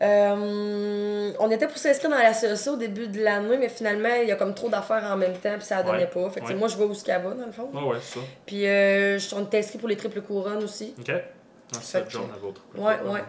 Euh, 0.00 1.32
on 1.40 1.50
était 1.50 1.66
pour 1.66 1.76
s'inscrire 1.76 2.10
dans 2.10 2.18
la 2.18 2.32
CSA 2.32 2.72
au 2.72 2.76
début 2.76 3.08
de 3.08 3.20
l'année, 3.22 3.56
mais 3.58 3.68
finalement, 3.68 4.14
il 4.22 4.28
y 4.28 4.32
a 4.32 4.36
comme 4.36 4.54
trop 4.54 4.68
d'affaires 4.68 5.04
en 5.04 5.16
même 5.16 5.34
temps, 5.36 5.54
puis 5.56 5.64
ça 5.66 5.82
donnait 5.82 5.98
Ouais. 5.98 6.06
pas. 6.06 6.30
Fait 6.30 6.40
que, 6.40 6.44
tu 6.44 6.46
sais, 6.46 6.52
Ouais. 6.54 6.58
moi, 6.58 6.68
je 6.68 6.76
vais 6.76 6.84
où 6.84 6.94
ce 6.94 7.04
va, 7.04 7.18
dans 7.18 7.46
le 7.46 7.52
fond. 7.52 7.68
Ouais, 7.72 7.82
ouais, 7.82 7.96
c'est 8.00 8.18
ça. 8.20 8.24
Puis, 8.46 8.66
euh, 8.66 9.18
je- 9.18 9.34
on 9.34 9.44
était 9.44 9.58
inscrits 9.58 9.78
pour 9.78 9.88
les 9.88 9.96
triples 9.96 10.22
couronnes 10.22 10.62
aussi. 10.62 10.94
Ok. 10.98 11.10
Ah, 11.10 11.78
c'est 11.82 12.10
John 12.10 12.22
à 12.34 12.38
votre 12.38 12.62
Ouais, 12.76 13.10
ouais. 13.12 13.20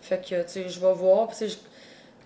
Fait 0.00 0.18
que, 0.20 0.42
tu 0.42 0.48
sais, 0.48 0.68
je 0.68 0.80
vais 0.80 0.92
voir. 0.92 1.28
Puis, 1.28 1.58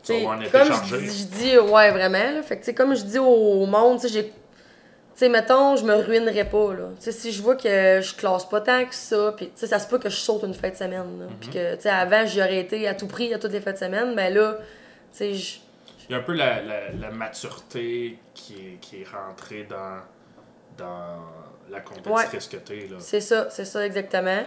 tu 0.03 0.13
sais, 0.15 0.21
je- 0.21 0.25
Tu 0.25 0.25
vas 0.25 0.25
tu 0.25 0.25
sais, 0.25 0.25
avoir 0.25 0.39
un 0.39 0.41
été 0.41 0.51
comme 0.51 0.73
je, 0.89 0.97
dis- 0.97 1.19
je 1.19 1.25
dis, 1.27 1.59
ouais, 1.59 1.91
vraiment. 1.91 2.33
Là, 2.35 2.43
fait 2.43 2.59
que, 2.59 2.71
comme 2.73 2.95
je 2.95 3.03
dis 3.05 3.19
au 3.19 3.67
monde, 3.67 4.01
tu 4.01 4.09
sais, 4.09 4.13
j'ai. 4.15 4.25
Tu 4.25 5.27
sais, 5.27 5.29
mettons, 5.29 5.77
je 5.77 5.85
me 5.85 5.95
ruinerais 5.95 6.45
pas, 6.49 6.73
là. 6.73 6.89
Tu 6.97 7.03
sais, 7.05 7.13
si 7.13 7.31
je 7.33 7.43
vois 7.43 7.55
que 7.57 8.01
je 8.01 8.15
classe 8.15 8.49
pas 8.49 8.61
tant 8.63 8.85
que 8.87 8.95
ça, 8.95 9.35
puis, 9.37 9.47
tu 9.47 9.53
sais, 9.57 9.67
ça 9.67 9.79
se 9.79 9.87
peut 9.87 9.99
que 9.99 10.09
je 10.09 10.17
saute 10.17 10.43
une 10.45 10.55
fin 10.55 10.71
de 10.71 10.77
semaine. 10.77 11.05
Mhm. 11.29 11.37
Puis 11.41 11.51
que, 11.51 11.75
tu 11.75 11.83
sais, 11.83 11.91
avant, 11.91 12.25
j'y 12.25 12.41
aurais 12.41 12.61
été 12.61 12.89
à 12.89 12.95
tout 12.95 13.07
prix 13.07 13.35
à 13.35 13.39
toutes 13.39 13.53
les 13.53 13.61
fins 13.61 13.73
de 13.73 13.77
semaine, 13.79 14.15
mais 14.15 14.31
là, 14.31 14.55
tu 15.13 15.19
sais, 15.19 15.35
je- 15.35 15.59
Il 16.09 16.13
y 16.13 16.15
a 16.15 16.19
un 16.19 16.23
peu 16.23 16.33
la, 16.33 16.63
la, 16.63 16.91
la 16.99 17.11
maturité 17.11 18.19
qui 18.35 18.55
est, 18.55 18.81
qui 18.81 19.03
est 19.03 19.07
rentrée 19.07 19.65
dans, 19.69 19.99
dans 20.79 21.19
la 21.71 21.81
compétitrice 21.81 22.49
que 22.49 22.57
t'es, 22.57 22.89
là. 22.91 22.97
c'est 22.99 23.21
ça, 23.21 23.49
c'est 23.51 23.65
ça, 23.67 23.85
exactement. 23.87 24.43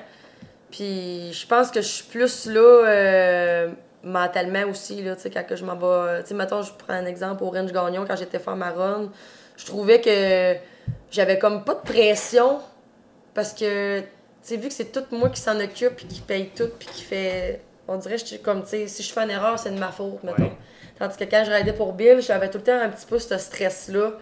Puis, 0.72 1.32
je 1.34 1.45
pense 1.45 1.70
que 1.70 1.82
je 1.82 1.88
suis 1.88 2.04
plus 2.06 2.47
là, 2.47 2.60
euh, 2.88 3.70
mentalement 4.04 4.64
aussi, 4.70 5.01
là, 5.01 5.16
tu 5.16 5.22
sais, 5.24 5.30
quand 5.30 5.43
que 5.43 5.56
je 5.56 5.66
m'en 5.66 5.76
vais. 5.76 6.22
Tu 6.22 6.30
sais, 6.30 6.34
mettons, 6.34 6.62
je 6.62 6.72
prends 6.74 6.93
un 6.93 7.06
exemple 7.06 7.43
au 7.43 7.49
Range 7.49 7.72
Gagnon, 7.72 8.06
quand 8.08 8.16
j'étais 8.16 8.39
faire 8.39 8.56
ma 8.56 8.72
run, 8.72 9.12
je 9.58 9.66
trouvais 9.66 10.01
que 10.01 10.56
j'avais 11.10 11.39
comme 11.39 11.64
pas 11.64 11.76
de 11.76 11.82
pression 11.82 12.60
parce 13.34 13.54
que, 13.54 13.99
tu 14.01 14.06
sais, 14.41 14.58
vu 14.58 14.68
que 14.68 14.74
c'est 14.74 14.91
tout 14.91 15.04
moi 15.12 15.30
qui 15.30 15.41
s'en 15.41 15.60
occupe, 15.60 15.95
puis 15.95 16.06
qui 16.08 16.22
paye 16.22 16.49
tout, 16.56 16.70
puis 16.78 16.88
qui 16.88 17.04
fait. 17.04 17.62
On 17.88 17.97
dirait, 17.97 18.18
je 18.18 18.26
suis 18.26 18.39
comme, 18.39 18.64
tu 18.64 18.70
sais, 18.70 18.88
si 18.88 19.04
je 19.04 19.12
fais 19.12 19.22
une 19.22 19.30
erreur, 19.30 19.60
c'est 19.60 19.72
de 19.72 19.80
ma 19.80 19.91
faute, 19.91 20.24
mettons. 20.24 20.43
Ouais. 20.43 20.58
Tandis 20.97 21.18
que 21.18 21.24
quand 21.26 21.43
je 21.45 21.51
raidais 21.51 21.74
pour 21.74 21.93
Bill, 21.93 22.22
j'avais 22.22 22.49
tout 22.49 22.60
le 22.60 22.64
temps 22.64 22.80
un 22.80 22.89
petit 22.89 23.06
peu 23.06 23.20
ce 23.20 23.38
stress-là. 23.38 24.14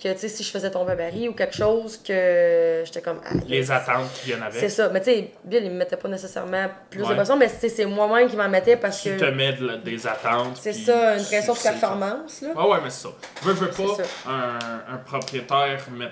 Que, 0.00 0.12
tu 0.12 0.18
sais, 0.20 0.28
si 0.28 0.44
je 0.44 0.50
faisais 0.52 0.70
tomber 0.70 0.92
un 0.92 0.96
ou 1.28 1.32
quelque 1.32 1.56
chose, 1.56 1.96
que 1.96 2.82
j'étais 2.84 3.00
comme. 3.00 3.20
Ah, 3.24 3.30
Les 3.48 3.68
attentes 3.68 4.12
qui 4.14 4.26
viennent 4.26 4.42
avec. 4.44 4.60
C'est 4.60 4.68
ça. 4.68 4.88
Mais 4.90 5.00
tu 5.00 5.06
sais, 5.06 5.32
Bill, 5.44 5.64
il 5.64 5.70
me 5.72 5.78
mettait 5.78 5.96
pas 5.96 6.06
nécessairement 6.08 6.68
plus 6.88 7.02
Ouais. 7.02 7.08
de 7.08 7.14
pression, 7.14 7.36
mais 7.36 7.48
c'est 7.48 7.84
moi-même 7.84 8.28
qui 8.28 8.36
m'en 8.36 8.48
mettais 8.48 8.76
parce 8.76 9.02
Tu 9.02 9.10
que. 9.10 9.18
te 9.18 9.24
mets 9.24 9.54
de 9.54 9.76
des 9.78 10.06
attentes. 10.06 10.56
C'est 10.60 10.72
ça, 10.72 11.14
une 11.16 11.20
tu 11.20 11.26
pression 11.26 11.52
de 11.52 11.58
performance, 11.58 12.42
là. 12.42 12.48
Ah 12.56 12.68
ouais, 12.68 12.78
mais 12.84 12.90
c'est 12.90 13.08
ça. 13.08 13.14
Veux, 13.42 13.52
veux 13.54 13.70
pas, 13.70 14.30
un, 14.30 14.94
un 14.94 14.98
propriétaire 14.98 15.80
met- 15.90 16.06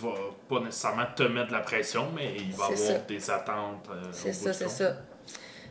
va 0.00 0.10
pas 0.48 0.60
nécessairement 0.60 1.06
te 1.16 1.24
mettre 1.24 1.48
de 1.48 1.52
la 1.54 1.60
pression, 1.60 2.06
mais 2.14 2.32
il 2.36 2.52
va 2.52 2.66
avoir 2.66 2.78
ça. 2.78 2.92
des 3.08 3.28
attentes. 3.30 3.88
euh, 3.90 4.02
C'est 4.12 4.32
ça, 4.32 4.52
c'est 4.52 4.68
ça. 4.68 4.92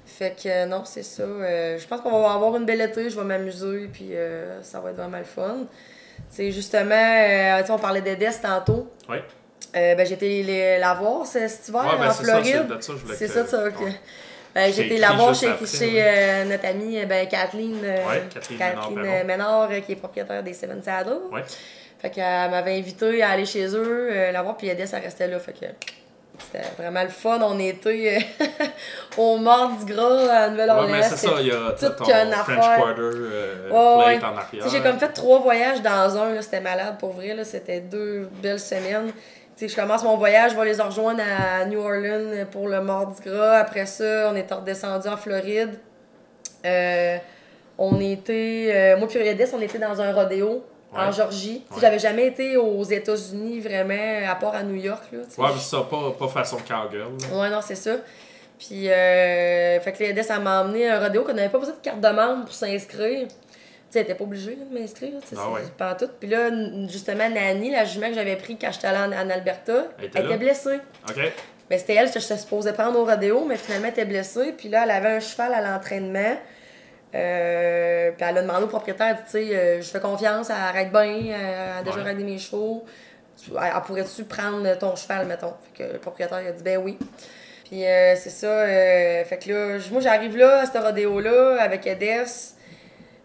Fait 0.05 0.35
que 0.35 0.49
euh, 0.49 0.65
non, 0.65 0.83
c'est 0.83 1.03
ça. 1.03 1.23
Euh, 1.23 1.77
je 1.79 1.87
pense 1.87 2.01
qu'on 2.01 2.21
va 2.21 2.33
avoir 2.33 2.55
une 2.57 2.65
belle 2.65 2.81
été, 2.81 3.09
je 3.09 3.17
vais 3.17 3.23
m'amuser, 3.25 3.87
puis 3.93 4.11
ça 4.61 4.81
va 4.81 4.89
être 4.89 4.97
vraiment 4.97 5.17
le 5.19 5.23
fun. 5.23 5.59
C'est 6.29 6.51
justement, 6.51 6.93
euh, 6.95 7.61
on 7.71 7.79
parlait 7.79 8.01
d'Edès 8.01 8.39
tantôt. 8.41 8.91
Ouais. 9.09 9.23
Euh, 9.75 9.95
ben, 9.95 10.05
les- 10.43 10.77
la 10.79 10.93
voir 10.93 11.25
ce- 11.25 11.47
cet 11.47 11.67
hiver 11.67 11.81
Ouais, 11.83 11.97
ben 11.99 12.07
en 12.09 12.11
Floride. 12.13 12.43
c'est 12.79 12.87
ça 12.87 12.93
que 12.93 13.17
que- 13.19 13.27
ça, 13.27 13.43
de 13.43 13.47
ça, 13.47 13.67
ok. 13.67 13.81
ouais. 13.85 13.91
Ben, 14.53 14.71
écrit 14.85 14.97
la 14.99 15.11
voir 15.13 15.35
chez, 15.35 15.47
après, 15.49 15.65
chez 15.65 15.93
ouais. 15.95 16.01
euh, 16.01 16.45
notre 16.45 16.65
amie 16.65 16.97
euh, 16.97 17.05
ben, 17.05 17.27
Kathleen, 17.27 17.79
euh, 17.83 18.07
Ouais, 18.07 18.23
Kathleen 18.57 19.25
Ménard, 19.25 19.69
qui 19.85 19.91
est 19.91 19.95
propriétaire 19.97 20.41
des 20.43 20.53
Seven 20.53 20.81
Saddles. 20.81 21.19
Ouais. 21.31 21.43
Fait 22.01 22.09
qu'elle 22.09 22.49
m'avait 22.51 22.77
invité 22.77 23.21
à 23.21 23.31
aller 23.31 23.45
chez 23.45 23.65
eux, 23.75 24.09
la 24.31 24.41
voir, 24.41 24.55
puis 24.55 24.69
Edès, 24.69 24.87
elle 24.93 25.03
restait 25.03 25.27
là. 25.27 25.39
Fait 25.39 25.53
que 25.53 25.65
c'était 26.39 26.65
vraiment 26.77 27.03
le 27.03 27.09
fun. 27.09 27.39
On 27.41 27.57
était 27.59 28.19
euh, 28.39 28.45
au 29.17 29.37
Mardi 29.37 29.85
Gras 29.85 30.29
à 30.31 30.49
Nouvelle-Orléans. 30.49 30.91
Ouais, 30.97 31.03
c'est 31.03 31.17
ça, 31.27 31.31
il 31.39 31.47
y 31.47 31.51
a 31.51 31.71
t'as 31.77 31.87
toute 31.89 31.97
ton 31.97 32.05
French 32.05 32.33
affaire. 32.33 32.77
Quarter 32.77 33.01
euh, 33.01 33.69
Ouais, 33.69 34.17
plate 34.17 34.21
ouais. 34.21 34.27
en 34.27 34.33
Tu 34.33 34.37
arrière. 34.39 34.63
sais, 34.63 34.69
j'ai 34.77 34.83
comme 34.83 34.99
fait 34.99 35.09
trois 35.13 35.39
voyages 35.39 35.81
dans 35.81 36.17
un, 36.17 36.41
c'était 36.41 36.61
malade 36.61 36.95
pour 36.99 37.11
vrai, 37.13 37.35
c'était 37.43 37.79
deux 37.81 38.29
belles 38.41 38.59
semaines. 38.59 39.11
Je 39.59 39.73
commence 39.73 40.03
mon 40.03 40.17
voyage, 40.17 40.51
je 40.51 40.57
vais 40.59 40.65
les 40.65 40.81
rejoindre 40.81 41.21
à 41.23 41.63
New 41.65 41.79
Orleans 41.79 42.45
pour 42.51 42.67
le 42.67 42.81
Mardi 42.81 43.21
Gras. 43.21 43.59
Après 43.59 43.85
ça, 43.85 44.29
on 44.31 44.35
est 44.35 44.51
redescendu 44.51 45.07
en 45.07 45.15
Floride. 45.15 45.79
Euh, 46.65 47.17
on 47.77 47.99
était, 47.99 48.71
euh, 48.73 48.97
moi 48.97 49.07
on 49.53 49.61
était 49.61 49.77
dans 49.77 50.01
un 50.01 50.13
rodéo 50.13 50.65
en. 50.95 51.11
Georgie. 51.11 51.63
J'avais 51.79 51.99
jamais 51.99 52.27
été 52.27 52.57
aux 52.57 52.83
États-Unis 52.83 53.59
vraiment, 53.59 54.29
à 54.29 54.35
part 54.35 54.55
à 54.55 54.63
New 54.63 54.75
York. 54.75 55.03
Là. 55.11 55.19
Ouais, 55.37 55.49
mais 55.53 55.59
ça, 55.59 55.81
pas, 55.89 56.11
pas 56.17 56.27
façon 56.27 56.57
cowgirl. 56.57 57.11
là. 57.31 57.37
Ouais, 57.37 57.49
non, 57.49 57.59
c'est 57.61 57.75
ça. 57.75 57.95
Puis, 58.57 58.89
euh, 58.89 59.79
fait 59.81 59.91
que 59.91 60.03
l'EDS, 60.03 60.23
ça 60.23 60.39
m'a 60.39 60.61
emmené 60.63 60.87
à 60.89 60.97
un 60.97 61.03
rodéo 61.03 61.23
qu'on 61.23 61.33
n'avait 61.33 61.49
pas 61.49 61.59
besoin 61.59 61.75
de 61.75 61.81
carte 61.81 61.99
de 61.99 62.07
membre 62.09 62.45
pour 62.45 62.53
s'inscrire. 62.53 63.27
Tu 63.91 63.99
sais, 64.01 64.03
pas 64.03 64.23
obligée 64.23 64.55
là, 64.55 64.65
de 64.69 64.79
m'inscrire, 64.79 65.11
tu 65.21 65.35
sais, 65.35 65.35
Ah 65.37 65.51
ouais. 65.51 65.61
pas 65.77 65.93
tout. 65.95 66.09
Puis 66.19 66.29
là, 66.29 66.49
justement, 66.89 67.29
Nani, 67.29 67.71
la 67.71 67.85
jument 67.85 68.07
que 68.07 68.15
j'avais 68.15 68.35
pris 68.35 68.57
quand 68.57 68.71
j'étais 68.71 68.87
allée 68.87 69.13
en, 69.13 69.17
en 69.17 69.29
Alberta, 69.29 69.85
Elle 69.99 70.05
était 70.05 70.19
elle 70.19 70.25
était 70.25 70.37
blessée. 70.37 70.79
OK? 71.09 71.15
Ben, 71.69 71.79
c'était 71.79 71.95
elle 71.95 72.11
que 72.11 72.19
j'étais 72.19 72.37
supposée 72.37 72.73
prendre 72.73 72.99
au 72.99 73.05
rodéo, 73.05 73.43
mais 73.47 73.55
finalement, 73.57 73.87
elle 73.87 73.93
était 73.93 74.05
blessée. 74.05 74.53
Puis 74.57 74.69
là, 74.69 74.83
elle 74.85 74.91
avait 74.91 75.09
un 75.15 75.19
cheval 75.19 75.53
à 75.53 75.61
l'entraînement. 75.61 76.37
Euh, 77.15 78.11
puis 78.11 78.25
elle 78.29 78.37
a 78.37 78.41
demandé 78.41 78.63
au 78.63 78.67
propriétaire, 78.67 79.17
tu 79.25 79.31
sais, 79.31 79.55
euh, 79.55 79.81
je 79.81 79.87
fais 79.89 79.99
confiance, 80.01 80.49
elle 80.49 80.55
arrête 80.57 80.91
bien, 80.91 81.03
elle 81.29 81.79
a 81.79 81.83
déjà 81.83 82.03
Ouais. 82.03 82.13
mes 82.13 82.37
chevaux. 82.37 82.83
Elle, 83.49 83.57
elle 83.75 83.81
pourrait-tu 83.83 84.23
prendre 84.25 84.77
ton 84.77 84.95
cheval, 84.95 85.25
mettons? 85.27 85.53
Fait 85.73 85.83
que 85.85 85.93
le 85.93 85.99
propriétaire 85.99 86.41
il 86.41 86.47
a 86.47 86.51
dit, 86.51 86.63
ben 86.63 86.77
oui. 86.83 86.97
Puis 87.69 87.85
euh, 87.85 88.15
c'est 88.15 88.29
ça, 88.29 88.47
euh, 88.47 89.23
fait 89.23 89.37
que 89.37 89.51
là, 89.51 89.77
moi 89.91 90.01
j'arrive 90.01 90.35
là, 90.37 90.61
à 90.61 90.65
ce 90.65 90.77
rodéo-là, 90.77 91.57
avec 91.61 91.87
Edès. 91.87 92.53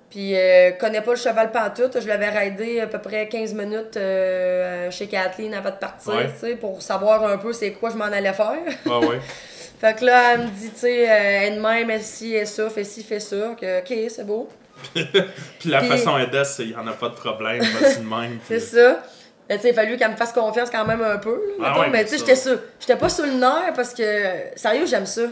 Puis 0.09 0.37
euh, 0.37 0.73
connais 0.73 1.03
pas 1.03 1.13
le 1.13 1.17
cheval 1.17 1.53
pantoute, 1.53 2.01
je 2.01 2.09
l'avais 2.09 2.29
raidé 2.31 2.81
à 2.81 2.87
peu 2.87 2.99
près 2.99 3.29
15 3.29 3.55
minutes 3.55 3.97
euh, 3.97 4.91
chez 4.91 5.07
Kathleen 5.07 5.55
avant 5.55 5.71
de 5.71 5.77
partir, 5.77 6.15
Ouais. 6.15 6.27
tu 6.33 6.39
sais, 6.49 6.57
pour 6.57 6.83
savoir 6.83 7.25
un 7.25 7.39
peu 7.39 7.53
c'est 7.53 7.71
quoi 7.73 7.91
je 7.91 7.97
m'en 7.97 8.07
allais 8.07 8.33
faire. 8.33 8.51
Ouais. 8.87 9.21
Fait 9.81 9.99
que 9.99 10.05
là, 10.05 10.35
elle 10.35 10.41
me 10.41 10.47
dit, 10.49 10.71
tu 10.71 10.81
sais, 10.81 11.11
euh, 11.11 11.47
elle 11.47 11.55
de 11.57 11.61
même, 11.61 11.89
elle 11.91 12.03
ci, 12.03 12.35
elle 12.35 12.47
ça, 12.47 12.69
fait 12.69 12.85
ci, 12.85 13.03
fait 13.03 13.21
ça. 13.21 13.55
Que, 13.59 13.81
ok, 13.81 14.11
c'est 14.11 14.27
beau. 14.27 14.49
Puis 14.95 15.71
la 15.71 15.79
Puis- 15.81 15.89
façon 15.89 16.19
Edès, 16.19 16.45
c'est 16.45 16.65
il 16.65 16.69
n'y 16.71 16.75
en 16.77 16.87
a 16.87 16.93
pas 16.93 17.09
de 17.09 17.15
problème, 17.15 17.63
vas-y 17.63 17.97
de 17.99 18.09
même. 18.09 18.39
C'est 18.49 18.61
ça. 18.61 19.03
Mais 19.49 19.57
tu 19.57 19.63
sais, 19.63 19.69
il 19.69 19.73
a 19.73 19.75
fallu 19.75 19.97
qu'elle 19.97 20.11
me 20.13 20.17
fasse 20.17 20.33
confiance 20.33 20.71
quand 20.71 20.85
même 20.87 21.03
un 21.03 21.19
peu. 21.19 21.35
Là, 21.59 21.65
Ah 21.65 21.69
mettons. 21.71 21.81
ouais, 21.81 21.91
mais 21.91 22.05
tu 22.05 22.11
sais, 22.11 22.19
j'étais 22.19 22.37
sûr. 22.37 22.59
J'étais 22.79 22.97
pas 22.97 23.09
sur 23.09 23.27
le 23.27 23.33
nerf 23.33 23.73
parce 23.75 23.93
que, 23.93 24.03
sérieux, 24.57 24.87
j'aime 24.87 25.07
ça. 25.07 25.23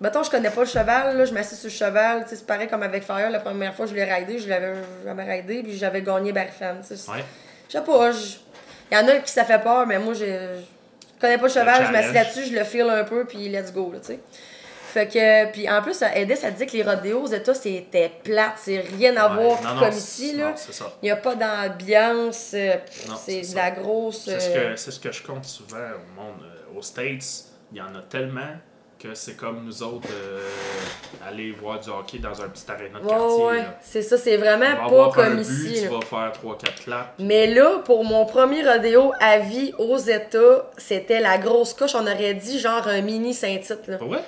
Mettons, 0.00 0.22
je 0.22 0.30
connais 0.30 0.50
pas 0.50 0.62
le 0.62 0.66
cheval, 0.66 1.16
là, 1.16 1.24
je 1.24 1.32
m'assis 1.32 1.54
sur 1.56 1.68
le 1.68 1.72
cheval. 1.74 2.22
Tu 2.24 2.30
sais, 2.30 2.36
c'est 2.36 2.46
pareil 2.46 2.68
comme 2.68 2.82
avec 2.82 3.04
Fire, 3.04 3.30
la 3.30 3.38
première 3.38 3.74
fois 3.74 3.84
que 3.86 3.90
je 3.92 3.96
l'ai 3.96 4.04
raidé, 4.04 4.38
je 4.38 4.48
l'avais 4.48 4.72
jamais 5.04 5.24
raidé, 5.24 5.62
puis 5.62 5.76
j'avais 5.78 6.02
gagné 6.02 6.32
sais. 6.96 7.10
Ouais. 7.10 7.24
Je 7.68 7.78
sais 7.78 7.84
pas, 7.84 8.10
il 8.90 8.94
y 8.94 9.00
en 9.00 9.06
a 9.08 9.16
qui 9.18 9.30
ça 9.30 9.44
fait 9.44 9.62
peur, 9.62 9.86
mais 9.86 9.98
moi, 9.98 10.14
j'ai- 10.14 10.48
je 11.20 11.26
connais 11.26 11.36
pas 11.38 11.46
le 11.46 11.52
cheval, 11.52 11.86
je 11.86 11.92
challenge. 11.92 12.14
là-dessus, 12.14 12.44
je 12.46 12.54
le 12.58 12.64
feel 12.64 12.88
un 12.88 13.04
peu, 13.04 13.24
puis 13.26 13.48
let's 13.48 13.72
go, 13.72 13.90
là, 13.92 14.00
tu 14.00 14.06
sais. 14.06 14.20
Fait 14.92 15.06
que, 15.06 15.52
puis 15.52 15.70
en 15.70 15.80
plus, 15.82 16.02
Edith, 16.16 16.38
ça 16.38 16.50
dit 16.50 16.66
que 16.66 16.72
les 16.72 16.82
rodéos 16.82 17.20
aux 17.22 17.26
États, 17.28 17.54
c'était 17.54 18.10
plate, 18.24 18.54
c'est 18.56 18.80
rien 18.80 19.16
à 19.16 19.28
Ouais. 19.36 19.44
voir 19.44 19.62
Non, 19.62 19.74
non, 19.74 19.80
comme 19.82 19.90
ici, 19.96 20.34
là. 20.34 20.52
ça. 20.56 20.92
Il 21.00 21.04
n'y 21.04 21.10
a 21.12 21.16
pas 21.16 21.36
d'ambiance, 21.36 22.50
euh, 22.54 22.74
c'est 23.24 23.42
de 23.42 23.54
la 23.54 23.66
ça. 23.66 23.70
grosse. 23.70 24.24
C'est 24.24 24.40
ce, 24.40 24.50
euh, 24.50 24.70
que, 24.72 24.76
c'est 24.76 24.90
ce 24.90 24.98
que 24.98 25.12
je 25.12 25.22
compte 25.22 25.44
souvent 25.44 25.76
au 25.78 26.20
monde. 26.20 26.42
Euh, 26.42 26.76
aux 26.76 26.82
States, 26.82 27.24
il 27.70 27.78
y 27.78 27.80
en 27.80 27.94
a 27.94 28.02
tellement 28.08 28.40
que 29.02 29.14
c'est 29.14 29.34
comme 29.34 29.64
nous 29.64 29.82
autres 29.82 30.08
euh, 30.12 30.40
aller 31.26 31.52
voir 31.52 31.80
du 31.80 31.88
hockey 31.88 32.18
dans 32.18 32.40
un 32.42 32.48
petit 32.48 32.64
aréna 32.70 32.98
de 32.98 33.04
Ouais, 33.04 33.10
quartier. 33.10 33.44
ouais, 33.44 33.56
là. 33.58 33.78
c'est 33.80 34.02
ça, 34.02 34.18
c'est 34.18 34.36
vraiment 34.36 34.88
pas 34.88 35.10
comme 35.14 35.36
but, 35.36 35.40
ici. 35.42 35.82
tu 35.82 35.88
là. 35.88 35.96
vas 35.98 36.00
faire 36.04 36.32
3-4 36.32 36.84
claps. 36.84 37.08
Mais 37.18 37.46
là, 37.46 37.78
pour 37.84 38.04
mon 38.04 38.26
premier 38.26 38.62
rodéo 38.62 39.12
à 39.20 39.38
vie 39.38 39.72
aux 39.78 39.96
États, 39.96 40.70
c'était 40.76 41.20
la 41.20 41.38
grosse 41.38 41.72
coche. 41.72 41.94
On 41.94 42.02
aurait 42.02 42.34
dit 42.34 42.58
genre 42.58 42.86
un 42.88 43.00
mini. 43.00 43.34
Pas 43.40 43.96
vrai? 44.04 44.22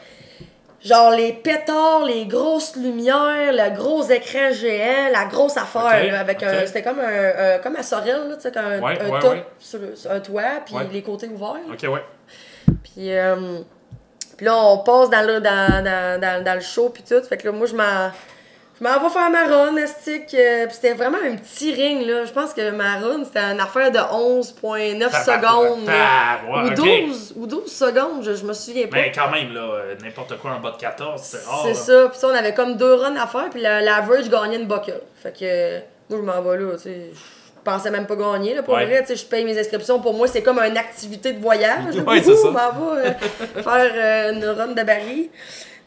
Genre 0.85 1.11
les 1.13 1.33
pétards, 1.35 2.05
les 2.07 2.25
grosses 2.27 2.75
lumières, 2.75 3.53
le 3.53 3.77
gros 3.77 4.03
écran 4.03 4.51
géant, 4.53 5.11
la 5.13 5.27
grosse 5.27 5.57
affaire. 5.57 6.11
Là, 6.13 6.21
avec 6.21 6.43
un, 6.43 6.67
c'était 6.67 6.83
comme 6.83 6.99
un, 6.99 7.55
un- 7.57 7.59
comme 7.59 7.77
à 7.77 7.83
Sorel, 7.85 8.29
là, 8.31 8.35
tu 8.37 8.43
sais, 8.43 8.59
un, 8.59 8.81
Ouais, 8.83 8.99
un 9.01 9.11
ouais, 9.11 9.21
top 9.21 9.33
ouais. 9.33 9.45
sur, 9.61 9.79
le- 9.79 9.95
sur 9.95 10.11
un 10.11 10.19
toit, 10.19 10.43
puis 10.67 10.75
Ouais. 10.75 10.89
les 10.93 11.03
côtés 11.03 11.29
ouverts. 11.29 11.61
là. 11.69 11.75
Ok, 11.75 11.83
ouais. 11.93 12.03
Puis, 12.83 13.13
euh, 13.15 13.61
puis 14.43 14.47
là, 14.49 14.57
on 14.57 14.79
passe 14.79 15.09
dans 15.09 15.25
le, 15.25 15.39
dans, 15.41 15.85
dans, 15.85 16.21
dans, 16.21 16.43
dans 16.43 16.55
le 16.55 16.61
show, 16.61 16.89
puis 16.89 17.05
tout. 17.09 17.23
Fait 17.23 17.37
que 17.37 17.47
là, 17.47 17.53
moi, 17.53 17.65
je 17.69 17.77
m'en, 17.77 18.11
je 18.77 18.83
m'en 18.83 18.99
vais 18.99 19.09
faire 19.09 19.31
ma 19.31 19.45
run, 19.45 19.77
estique. 19.77 20.35
euh, 20.35 20.67
puis 20.67 20.75
c'était 20.75 20.95
vraiment 20.95 21.19
un 21.25 21.37
petit 21.37 21.73
ring, 21.73 22.05
là. 22.05 22.25
Je 22.25 22.33
pense 22.33 22.53
que 22.53 22.71
ma 22.73 22.97
run, 22.97 23.23
c'était 23.25 23.39
une 23.39 23.61
affaire 23.61 23.93
de 23.93 23.99
11,9 23.99 25.11
secondes. 25.25 25.87
là. 25.87 26.39
Tabarouette, 26.43 26.79
ou, 26.79 26.83
ok. 26.83 26.89
12, 27.07 27.33
ou 27.37 27.47
12 27.47 27.73
secondes, 27.73 28.23
je, 28.25 28.35
je 28.35 28.45
me 28.45 28.53
souviens 28.53 28.89
pas. 28.89 28.97
Mais 28.97 29.13
quand 29.15 29.31
même, 29.31 29.55
là, 29.55 29.61
euh, 29.61 29.95
n'importe 30.03 30.37
quoi 30.39 30.51
en 30.51 30.59
bas 30.59 30.73
de 30.73 30.77
14, 30.77 31.21
c'est 31.23 31.45
rare. 31.47 31.61
C'est 31.65 31.75
ça. 31.75 32.09
Puis 32.11 32.19
ça, 32.19 32.27
on 32.27 32.35
avait 32.35 32.53
comme 32.55 32.77
deux 32.77 32.95
runs 32.95 33.15
à 33.15 33.29
faire, 33.29 33.49
puis 33.49 33.61
la- 33.61 33.81
l'average 33.81 34.29
gagnait 34.29 34.57
une 34.57 34.67
buckle. 34.67 35.01
Fait 35.23 35.31
que 35.31 35.45
euh, 35.45 35.79
moi, 36.11 36.19
je 36.21 36.25
m'en 36.25 36.43
vais 36.43 36.59
là, 36.59 36.73
tu 36.73 36.83
sais. 36.83 37.11
Je 37.65 37.71
pensais 37.71 37.91
même 37.93 38.07
pas 38.07 38.17
gagner, 38.17 38.55
là, 38.55 38.63
pour 38.65 38.75
Ouais. 38.75 38.87
vrai. 38.87 39.03
Tu 39.03 39.09
sais, 39.09 39.17
je 39.17 39.25
paye 39.25 39.45
mes 39.45 39.57
inscriptions. 39.57 40.01
Pour 40.01 40.15
moi, 40.15 40.27
c'est 40.27 40.43
comme 40.43 40.59
une 40.59 40.77
activité 40.77 41.33
de 41.33 41.41
voyage. 41.41 41.95
Ouais, 42.07 42.21
ça. 42.21 42.33
Je 42.33 42.49
m'en 42.49 42.93
vais 42.95 43.09
euh, 43.09 43.13
faire 43.63 43.93
euh, 43.95 44.33
une 44.33 44.45
run 44.45 44.69
de 44.69 44.83
Barry. 44.83 45.31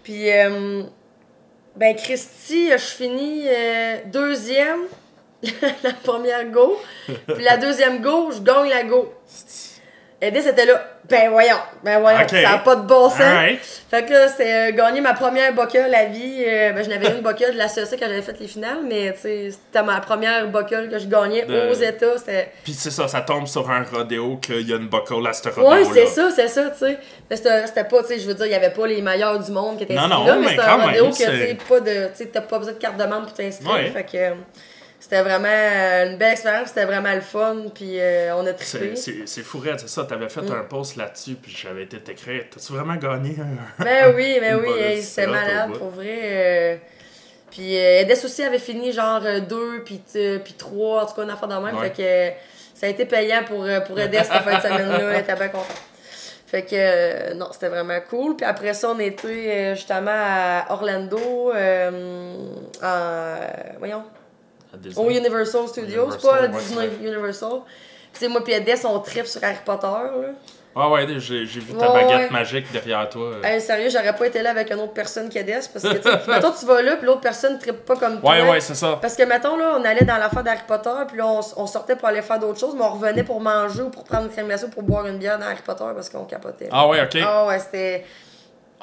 Puis, 0.02 0.32
euh, 0.32 0.84
ben, 1.76 1.94
Christy, 1.96 2.70
je 2.72 2.78
finis 2.78 3.46
deuxième, 4.06 4.84
la 5.84 5.92
première 6.02 6.46
go. 6.50 6.78
Puis 7.08 7.44
la 7.44 7.58
deuxième 7.58 8.02
go, 8.02 8.30
je 8.32 8.40
gagne 8.42 8.70
la 8.70 8.84
go. 8.84 9.14
Eddie, 10.22 10.42
c'était 10.42 10.66
là. 10.66 10.82
Ben 11.08 11.30
voyons, 11.30 11.58
ben 11.84 12.00
voyons, 12.00 12.28
ça 12.28 12.42
n'a 12.42 12.58
pas 12.60 12.78
de 12.78 12.82
bon 12.88 13.10
sens. 13.10 13.20
Fait 13.92 14.06
que 14.06 14.12
là, 14.14 14.28
c'est 14.28 14.70
euh, 14.70 14.72
gagner 14.72 15.02
ma 15.02 15.14
première 15.14 15.54
buckle 15.54 15.94
à 15.94 16.06
vie. 16.06 16.44
Euh, 16.48 16.72
ben, 16.72 16.84
je 16.84 16.90
n'avais 16.90 17.10
une 17.10 17.22
buckle 17.22 17.52
de 17.54 17.58
la 17.60 17.68
CEC 17.68 18.00
quand 18.00 18.08
j'avais 18.08 18.24
fait 18.24 18.40
les 18.40 18.48
finales, 18.48 18.80
mais 18.90 19.14
tu 19.14 19.20
sais, 19.22 19.50
c'était 19.52 19.84
ma 19.84 20.00
première 20.00 20.48
buckle 20.48 20.90
que 20.90 20.98
je 20.98 21.06
gagnais 21.08 21.44
De- 21.46 21.70
aux 21.70 21.74
États. 21.74 22.16
Puis 22.64 22.74
c'est 22.74 22.90
ça, 22.90 23.08
ça 23.08 23.22
tombe 23.22 23.46
sur 23.46 23.70
un 23.70 23.84
rodéo 23.84 24.38
qu'il 24.38 24.68
y 24.68 24.74
a 24.74 24.78
une 24.78 24.88
buckle 24.88 25.28
à 25.28 25.34
ce 25.34 25.48
rodéo 25.50 25.70
Ouais, 25.70 25.84
c'est 25.94 26.08
ça, 26.08 26.30
c'est 26.36 26.48
ça, 26.48 26.70
tu 26.72 26.78
sais. 26.80 26.98
Mais 27.30 27.36
c'était, 27.36 27.84
pas, 27.84 28.02
tu 28.02 28.08
sais, 28.08 28.20
je 28.20 28.26
veux 28.26 28.34
dire, 28.34 28.46
il 28.48 28.52
y 28.54 28.56
avait 28.56 28.72
pas 28.72 28.88
les 28.88 29.02
meilleurs 29.04 29.38
du 29.38 29.52
monde 29.52 29.78
qui 29.78 29.84
étaient 29.84 29.94
Non, 29.94 30.04
inscrits 30.06 30.18
non, 30.22 30.26
là, 30.26 30.36
mais 30.38 30.42
mais 30.46 30.50
c'était 30.52 30.62
un 30.64 30.86
rodéo 30.86 31.06
que, 31.10 31.16
tu 31.18 31.24
c'est- 31.24 31.58
pas 31.70 31.80
de, 31.82 32.40
pas 32.40 32.58
besoin 32.58 32.74
de 32.74 32.80
carte 32.80 32.98
de 32.98 33.04
membre 33.04 33.24
pour 33.28 33.34
t'inscrire. 33.34 33.72
Ouais. 33.72 33.92
Fait 33.92 34.04
que 34.04 34.18
euh, 34.18 34.34
c'était 35.08 35.22
vraiment 35.22 35.48
euh, 35.48 36.08
une 36.12 36.18
belle 36.18 36.32
expérience, 36.32 36.70
c'était 36.70 36.86
vraiment 36.86 37.14
le 37.14 37.22
fun, 37.22 37.58
puis 37.76 38.00
euh, 38.00 38.36
on 38.36 38.46
a 38.48 38.54
trippé. 38.54 38.96
C'est, 38.96 39.42
fou, 39.44 39.62
c'est 39.78 39.88
ça. 39.88 40.04
T'avais 40.06 40.26
Mm. 40.26 40.30
fait 40.30 40.52
un 40.52 40.64
post 40.64 40.96
là-dessus, 40.96 41.36
puis 41.36 41.56
j'avais 41.56 41.84
été 41.84 42.00
t'écrire. 42.00 42.46
T'as-tu 42.50 42.74
vraiment 42.74 42.96
gagné 42.96 43.36
un. 43.40 43.84
Ben 43.84 44.14
oui, 44.16 44.38
ben 44.40 44.60
oui, 44.60 44.70
hey, 44.82 45.04
c'était 45.04 45.28
malade 45.28 45.74
pour 45.78 45.90
vrai. 45.90 46.20
euh, 46.24 46.76
Puis 47.52 47.78
euh, 47.78 48.02
Edes 48.02 48.18
aussi 48.26 48.42
avait 48.44 48.58
fini 48.60 48.92
genre 48.92 49.22
2 49.22 49.84
puis 49.86 50.00
t- 50.00 50.40
puis 50.40 50.54
3, 50.54 51.04
en 51.04 51.06
tout 51.06 51.14
cas 51.14 51.22
une 51.24 51.30
affaire 51.30 51.48
de 51.50 51.54
même. 51.56 51.76
Ouais. 51.78 51.90
Fait 51.90 51.92
que 51.92 52.02
euh, 52.02 52.30
ça 52.74 52.88
a 52.88 52.90
été 52.90 53.06
payant 53.06 53.44
pour, 53.46 53.64
euh, 53.64 53.80
pour 53.82 54.00
Edes 54.00 54.16
cette 54.24 54.42
fin 54.44 54.58
de 54.58 54.62
semaine-là. 54.62 55.12
Elle 55.14 55.20
était 55.22 55.36
bien 55.36 55.50
contente. 55.50 55.82
Fait 56.48 56.64
que 56.64 56.70
euh, 56.74 57.34
non, 57.36 57.48
c'était 57.52 57.70
vraiment 57.70 58.00
cool. 58.10 58.36
Puis 58.38 58.46
après 58.46 58.74
ça, 58.74 58.90
on 58.90 59.00
était 59.00 59.28
euh, 59.28 59.76
justement 59.76 60.12
à 60.14 60.66
Orlando, 60.70 61.52
euh, 61.54 62.38
en, 62.84 63.36
voyons? 63.80 64.04
Au 64.98 65.10
Universal 65.10 65.68
Studios, 65.68 66.04
Universal, 66.06 66.22
pas 66.22 66.38
à 66.38 66.42
ouais, 66.42 66.48
Disney 66.50 66.90
c'est 67.00 67.06
Universal. 67.08 67.50
Puis 68.12 68.12
tu 68.14 68.20
sais, 68.20 68.28
moi 68.28 68.44
puis 68.44 68.54
Edes, 68.54 68.80
on 68.86 69.00
tripe 69.00 69.28
sur 69.28 69.44
Harry 69.44 69.58
Potter. 69.66 69.88
Là. 69.88 70.30
Ah 70.78 70.90
ouais, 70.90 71.08
j'ai, 71.20 71.46
j'ai 71.46 71.60
vu 71.62 71.74
ta 71.74 71.90
Ouais, 71.90 72.04
baguette 72.04 72.18
ouais. 72.28 72.30
magique 72.32 72.70
derrière 72.74 73.08
toi. 73.08 73.32
Hey, 73.42 73.62
sérieux, 73.62 73.88
j'aurais 73.90 74.14
pas 74.14 74.28
été 74.28 74.42
là 74.42 74.50
avec 74.52 74.70
une 74.72 74.80
autre 74.82 74.92
personne 74.92 75.30
qu'Edes 75.30 75.70
parce 75.72 75.86
que, 75.86 76.30
mettons, 76.32 76.52
tu 76.52 76.66
vas 76.66 76.82
là, 76.82 76.98
puis 76.98 77.06
l'autre 77.06 77.22
personne 77.22 77.58
trippe 77.58 77.86
pas 77.86 77.96
comme 77.96 78.20
toi. 78.20 78.30
ouais, 78.32 78.50
ouais, 78.50 78.60
c'est 78.60 78.76
ça. 78.76 79.00
Parce 79.02 79.16
que, 79.16 79.24
mettons, 79.24 79.56
là, 79.56 79.78
on 79.80 79.86
allait 79.86 80.04
dans 80.04 80.18
l'affaire 80.18 80.44
d'Harry 80.44 80.64
Potter, 80.68 80.90
puis 81.08 81.18
là, 81.18 81.28
on, 81.28 81.40
on 81.56 81.66
sortait 81.66 81.96
pour 81.96 82.10
aller 82.10 82.22
faire 82.22 82.40
d'autres 82.40 82.60
choses, 82.60 82.76
mais 82.78 82.84
on 82.84 82.90
revenait 82.90 83.24
pour 83.24 83.40
manger 83.40 83.84
ou 83.84 83.90
pour 83.90 84.04
prendre 84.04 84.26
une 84.26 84.32
crème 84.32 84.48
glacée 84.48 84.66
ou 84.66 84.70
pour 84.70 84.84
boire 84.84 85.08
une 85.08 85.18
bière 85.18 85.40
dans 85.40 85.46
Harry 85.46 85.62
Potter 85.66 85.86
parce 85.96 86.10
qu'on 86.10 86.26
capotait. 86.26 86.68
Ah 86.70 86.86
ouais, 86.90 87.02
ok. 87.02 87.20
Ah 87.26 87.46
ouais, 87.48 87.60
c'était. 87.60 88.04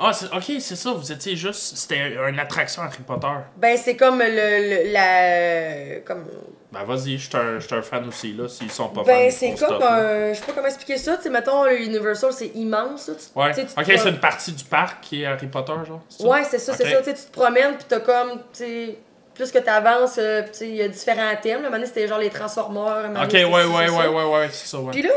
Ah, 0.04 0.12
c'est, 0.12 0.26
ok, 0.26 0.60
c'est 0.60 0.76
ça, 0.76 0.90
vous 0.92 1.12
étiez 1.12 1.36
juste. 1.36 1.76
C'était 1.76 2.14
une 2.28 2.38
attraction 2.38 2.82
Harry 2.82 3.02
Potter. 3.06 3.28
Ben, 3.56 3.76
c'est 3.76 3.96
comme 3.96 4.18
le. 4.18 4.26
le- 4.26 4.92
la. 4.92 6.00
Comme. 6.00 6.24
Ben 6.72 6.84
vas-y, 6.84 7.18
je 7.18 7.28
suis 7.28 7.74
un, 7.74 7.82
fan 7.82 8.08
aussi, 8.08 8.32
là, 8.32 8.48
s'ils 8.48 8.70
sont 8.70 8.88
pas 8.88 9.02
fans. 9.04 9.06
Ben, 9.06 9.30
c'est 9.30 9.54
comme 9.54 9.82
un. 9.82 10.32
Je 10.32 10.38
sais 10.38 10.46
pas 10.46 10.52
comment 10.54 10.66
expliquer 10.66 10.96
ça. 10.96 11.16
Tu 11.18 11.24
sais, 11.24 11.30
mettons, 11.30 11.66
Universal, 11.68 12.32
c'est 12.32 12.46
immense, 12.54 13.08
là. 13.08 13.14
Tu- 13.14 13.38
Ouais, 13.38 13.52
tu 13.54 13.60
ok, 13.60 13.98
c'est 14.02 14.08
une 14.08 14.18
partie 14.20 14.52
du 14.52 14.64
parc 14.64 15.02
qui 15.02 15.22
est 15.22 15.26
Harry 15.26 15.46
Potter, 15.46 15.74
genre. 15.86 16.00
Ouais, 16.20 16.42
c'est 16.44 16.58
ça, 16.58 16.72
c'est 16.74 16.88
ça. 16.90 16.98
Tu 16.98 17.04
sais, 17.04 17.14
tu 17.14 17.22
te 17.24 17.32
promènes, 17.32 17.74
puis 17.74 17.84
t'as 17.88 18.00
comme, 18.00 18.30
tu 18.54 18.64
sais, 18.64 18.98
plus 19.34 19.50
que 19.52 19.58
t'avances, 19.58 20.16
euh, 20.18 20.42
tu 20.44 20.48
sais, 20.52 20.68
il 20.68 20.76
y 20.76 20.82
a 20.82 20.88
différents 20.88 21.36
thèmes. 21.42 21.62
Là, 21.62 21.70
donné, 21.70 21.86
c'était 21.86 22.08
genre 22.08 22.18
les 22.18 22.30
Transformers. 22.30 23.10
Ok, 23.22 23.32
ouais, 23.32 23.44
ouais, 23.44 23.64
ouais, 23.90 24.08
ouais, 24.08 24.24
ouais, 24.24 24.48
c'est 24.50 24.66
ça, 24.68 24.78
ouais. 24.78 24.90
Puis 24.92 25.02
là, 25.02 25.10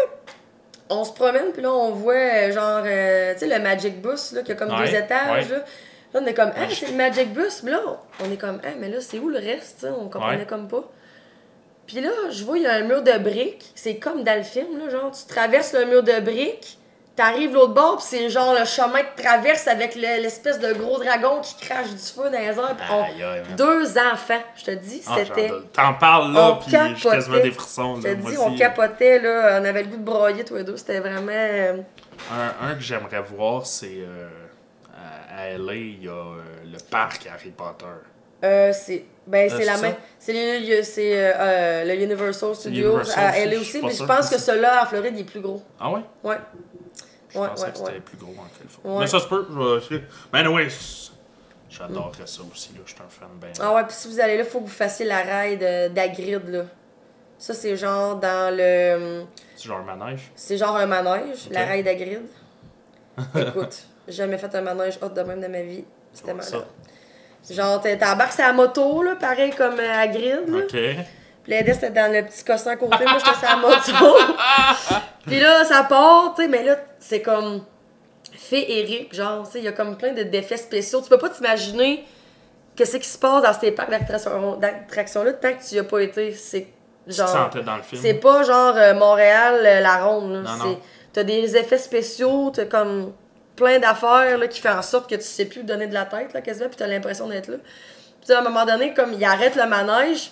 on 0.90 1.04
se 1.04 1.12
promène, 1.14 1.52
puis 1.52 1.62
là, 1.62 1.72
on 1.72 1.92
voit, 1.92 2.14
euh, 2.14 2.52
genre, 2.52 2.84
euh, 2.86 3.34
tu 3.34 3.40
sais, 3.40 3.48
le 3.48 3.62
Magic 3.62 4.02
Bus, 4.02 4.32
là, 4.34 4.42
qui 4.44 4.52
a 4.52 4.56
comme 4.56 4.70
Ouais, 4.72 4.88
deux 4.90 4.96
étages, 4.96 5.46
ouais. 5.50 5.58
là. 5.58 5.64
Là, 6.14 6.22
on 6.24 6.26
est 6.26 6.34
comme, 6.34 6.52
ah, 6.56 6.68
c'est 6.70 6.88
le 6.90 6.94
Magic 6.96 7.34
Bus. 7.34 7.62
Puis 7.62 7.72
là, 7.72 7.80
on 8.24 8.32
est 8.32 8.38
comme, 8.38 8.60
ah, 8.64 8.70
mais 8.80 8.90
là, 8.90 8.98
c'est 9.02 9.20
où 9.20 9.30
le 9.30 9.38
reste, 9.40 9.80
tu 9.80 9.88
sais, 9.88 9.90
on 9.92 10.08
comprenait 10.10 10.38
Ouais. 10.38 10.46
comme 10.46 10.68
pas. 10.68 10.84
Puis 11.88 12.02
là, 12.02 12.10
je 12.32 12.44
vois, 12.44 12.58
il 12.58 12.64
y 12.64 12.68
a 12.68 12.74
un 12.74 12.82
mur 12.82 13.02
de 13.04 13.12
briques. 13.18 13.72
C'est 13.76 13.98
comme 13.98 14.24
dans 14.24 14.36
le 14.38 14.44
film, 14.44 14.78
là, 14.80 14.90
genre, 14.90 15.12
tu 15.12 15.26
traverses 15.28 15.74
le 15.74 15.86
mur 15.86 16.04
de 16.04 16.20
briques, 16.20 16.78
t'arrives 17.16 17.54
l'autre 17.54 17.74
bord, 17.74 17.98
puis 17.98 18.06
c'est 18.10 18.30
genre 18.30 18.54
le 18.54 18.66
chemin 18.66 19.00
de 19.00 19.22
traverse 19.24 19.68
avec 19.68 19.96
le- 19.96 20.22
l'espèce 20.22 20.60
de 20.60 20.74
gros 20.74 20.98
dragon 21.00 21.40
qui 21.42 21.56
crache 21.56 21.90
du 21.90 21.98
feu 21.98 22.24
dans 22.26 22.32
les 22.32 22.46
airs. 22.46 22.76
puis 22.76 22.86
on- 22.92 23.04
Aïe, 23.04 23.24
aïe, 23.24 23.42
man. 23.48 23.56
Deux 23.56 23.98
enfants, 23.98 24.42
je 24.58 24.64
te 24.66 24.72
dis, 24.72 25.02
Ah, 25.08 25.16
c'était... 25.18 25.48
j'en- 25.48 25.62
T'en 25.74 25.94
parles 25.94 26.34
là, 26.34 26.50
on 26.52 26.56
puis 26.58 26.72
j'ai 26.72 26.78
quasiment 27.10 27.12
capotait. 27.36 27.42
des 27.42 27.52
frissons. 27.52 27.96
Je 28.02 28.08
Là, 28.08 28.16
te 28.16 28.22
moi 28.22 28.32
dis, 28.32 28.38
aussi. 28.38 28.48
on 28.48 28.56
capotait, 28.58 29.20
là, 29.20 29.60
on 29.62 29.66
avait 29.66 29.84
le 29.84 29.90
goût 29.90 29.98
de 29.98 30.04
broyer 30.04 30.44
tous 30.44 30.56
les 30.56 30.64
deux. 30.64 30.78
C'était 30.78 31.00
vraiment... 31.00 31.32
euh, 31.32 31.78
Un, 32.32 32.70
un 32.70 32.76
que 32.76 32.82
j'aimerais 32.82 33.22
voir, 33.22 33.66
c'est 33.66 33.98
euh, 34.00 34.28
à, 35.38 35.42
à 35.44 35.50
LA, 35.58 35.74
il 35.74 36.04
y 36.04 36.08
a 36.08 36.12
euh, 36.12 36.42
le 36.66 36.78
parc 36.90 37.28
Harry 37.34 37.52
Potter. 37.52 37.86
Euh, 38.44 38.72
c'est 38.74 39.06
ben 39.28 39.50
c'est 39.50 39.66
la 39.66 39.78
même 39.78 39.96
c'est 40.20 40.34
le, 40.34 40.84
c'est 40.84 41.14
euh, 41.18 41.32
euh, 41.36 41.84
le 41.86 41.96
Universal 42.04 42.54
Studios 42.54 42.90
Universal 42.90 43.24
à 43.34 43.40
LA 43.46 43.52
je 43.56 43.58
aussi 43.62 43.80
pas 43.80 43.86
mais 43.88 43.92
je 43.92 43.98
sûr. 43.98 44.06
pense 44.08 44.30
que 44.30 44.38
celui-là 44.38 44.84
en 44.84 44.86
Floride 44.86 45.14
il 45.16 45.22
est 45.22 45.24
plus 45.24 45.40
gros 45.40 45.64
Ah 45.80 45.90
ouais? 45.90 46.02
ouais 46.24 46.38
Je 47.36 47.40
Ouais, 47.40 47.48
pensais 47.50 47.66
ouais, 47.66 47.72
que 47.72 47.78
c'était 47.78 47.92
ouais. 47.92 48.00
plus 48.00 48.18
gros 48.18 48.32
en 48.32 48.58
Californie. 48.58 48.94
Ouais. 48.96 49.00
Mais 49.02 49.08
ça 49.08 49.20
se 49.20 49.28
peut. 49.28 49.46
je 49.52 49.96
vais- 49.96 50.04
Mais 50.34 50.40
anyway, 50.40 50.70
c'est- 50.70 51.12
j'adorerais 51.70 52.26
ça 52.26 52.42
aussi. 52.52 52.70
Là. 52.74 52.80
Je 52.86 52.92
suis 52.94 53.02
un 53.02 53.10
fan 53.10 53.28
ben. 53.42 53.52
ah 53.60 53.74
ouais 53.74 53.84
puis 53.84 53.94
si 53.96 54.08
vous 54.08 54.20
allez 54.20 54.38
là 54.38 54.46
faut 54.46 54.60
que 54.62 54.66
vous 54.66 54.70
fassiez 54.72 55.06
la 55.06 55.18
ride 55.22 55.94
d'Agrid 55.94 56.48
là 56.48 56.62
ça 57.38 57.54
c'est 57.54 57.76
genre 57.76 58.16
dans 58.16 58.56
le 58.56 59.26
C'est 59.58 59.68
genre 59.68 59.80
un 59.80 59.96
manège? 59.96 60.32
c'est 60.36 60.58
genre 60.58 60.78
un 60.78 60.86
manège 60.86 61.50
la 61.52 61.64
Ok. 61.64 61.70
ride 61.72 61.86
d'Agrid 61.86 62.22
écoute 63.36 63.76
j'ai 64.08 64.14
jamais 64.14 64.38
fait 64.38 64.54
un 64.56 64.62
manège 64.62 64.98
hot 65.02 65.10
de 65.10 65.22
même 65.22 65.42
de 65.42 65.48
ma 65.48 65.62
vie 65.64 65.84
c'était 66.14 66.34
malade 66.34 66.64
genre 67.50 67.82
t'es- 67.82 67.98
t'embarques 67.98 68.32
sur 68.34 68.44
la 68.46 68.54
moto 68.54 69.04
là 69.04 69.16
pareil 69.16 69.52
comme 69.52 69.78
euh, 69.80 70.00
à 70.00 70.08
Grid 70.08 70.48
là. 70.48 70.60
Ok. 70.60 71.06
Puis 71.44 71.54
l'Indes, 71.54 71.74
c'était 71.76 71.92
dans 71.92 72.12
le 72.12 72.24
petit 72.26 72.44
cossin 72.44 72.72
à 72.72 72.76
côté. 72.76 73.04
Moi, 73.06 73.20
j'étais 73.20 73.38
sur 73.38 73.48
la 73.48 73.56
moto. 73.58 74.18
Puis 75.28 75.40
là, 75.40 75.64
ça 75.64 75.84
part, 75.84 76.34
tu 76.36 76.42
sais, 76.42 76.48
mais 76.48 76.64
là, 76.64 76.76
c'est 77.08 77.22
comme 77.22 77.64
féerique, 78.34 79.14
genre, 79.14 79.46
tu 79.46 79.52
sais, 79.54 79.60
il 79.60 79.66
y 79.66 79.68
a 79.68 79.72
comme 79.72 79.98
plein 79.98 80.14
de 80.14 80.24
d'effets 80.24 80.58
spéciaux. 80.58 81.02
Tu 81.02 81.10
peux 81.10 81.18
pas 81.18 81.30
t'imaginer 81.30 82.04
qu'est-ce 82.76 82.98
qui 82.98 83.08
se 83.08 83.18
passe 83.18 83.44
dans 83.44 83.54
ces 83.54 83.72
parcs 83.72 83.90
d'attraction- 83.92 84.58
d'attractions-là 84.58 85.34
tant 85.34 85.54
que 85.54 85.64
tu 85.68 85.76
y 85.76 85.80
as 85.80 85.84
pas 85.84 86.00
été. 86.02 86.32
C'est 86.34 86.68
Tu 87.08 87.12
te 87.12 87.16
genre. 87.18 87.30
sentais 87.30 87.62
dans 87.62 87.78
le 87.78 87.84
film. 87.84 88.02
C'est 88.02 88.16
pas 88.16 88.44
genre 88.44 88.76
euh, 88.76 88.94
Montréal, 88.96 89.62
euh, 89.64 89.80
la 89.82 90.04
ronde. 90.04 90.46
T'as 91.14 91.24
des 91.24 91.56
effets 91.56 91.78
spéciaux, 91.78 92.52
t'as 92.54 92.66
comme 92.66 93.14
plein 93.56 93.80
d'affaires 93.80 94.50
qui 94.50 94.60
fait 94.60 94.70
en 94.70 94.82
sorte 94.82 95.10
que 95.10 95.16
tu 95.16 95.22
sais 95.22 95.46
plus 95.46 95.64
donner 95.64 95.88
de 95.88 95.94
la 95.94 96.04
tête, 96.06 96.34
là, 96.34 96.42
quasiment, 96.42 96.68
puis 96.68 96.76
t'as 96.78 96.88
l'impression 96.88 97.28
d'être 97.30 97.48
là. 97.48 97.58
Puis 98.22 98.34
à 98.34 98.40
un 98.40 98.42
moment 98.42 98.66
donné, 98.66 98.94
comme 98.94 99.14
il 99.14 99.24
arrête 99.24 99.56
le 99.56 99.66
manège, 99.66 100.32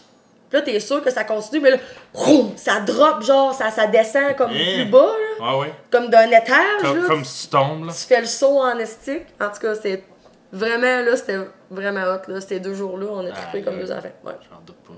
puis 0.53 0.59
là, 0.59 0.61
t'es 0.61 0.79
sûr 0.79 1.01
que 1.03 1.09
ça 1.09 1.23
continue, 1.23 1.59
mais 1.61 1.71
là, 1.71 1.77
roum, 2.13 2.51
ça 2.55 2.79
drop, 2.81 3.23
genre, 3.23 3.53
ça, 3.53 3.71
ça 3.71 3.87
descend 3.87 4.35
comme 4.35 4.51
plus 4.51 4.85
bas, 4.85 4.99
là, 5.39 5.51
Ouais, 5.57 5.59
ouais. 5.61 5.73
comme 5.89 6.09
d'un 6.09 6.27
étage, 6.27 6.81
Comme, 6.81 7.01
là. 7.01 7.07
comme 7.07 7.25
si 7.25 7.47
tu 7.47 7.51
tombes, 7.51 7.85
là. 7.85 7.91
Tu 7.93 8.05
fais 8.05 8.21
le 8.21 8.27
saut 8.27 8.59
en 8.59 8.77
estique. 8.77 9.25
En 9.41 9.49
tout 9.49 9.59
cas, 9.59 9.73
c'est 9.75 10.03
vraiment, 10.51 11.01
là, 11.03 11.15
c'était 11.17 11.39
vraiment 11.71 12.03
hot, 12.03 12.31
là. 12.31 12.39
Ces 12.39 12.59
deux 12.59 12.75
jours-là, 12.75 13.07
on 13.09 13.25
a 13.25 13.31
trippé 13.31 13.63
comme 13.63 13.79
deux 13.79 13.91
enfants. 13.91 14.11
Ouais. 14.23 14.33
J'en 14.51 14.59
doute 14.63 14.77
pas. 14.87 14.93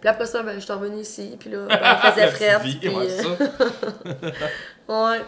Puis 0.00 0.08
après 0.08 0.26
ça, 0.26 0.42
ben, 0.42 0.54
je 0.54 0.60
suis 0.60 0.72
revenue 0.72 1.00
ici, 1.00 1.36
puis 1.40 1.50
là, 1.50 1.58
ben, 1.68 1.78
il 2.04 2.10
faisait 2.12 2.28
petite 2.58 2.62
vie, 2.62 2.76
puis, 2.76 2.88
ouais, 2.90 3.06
euh, 3.10 3.36
ça. 4.88 4.88
ouais, 5.10 5.20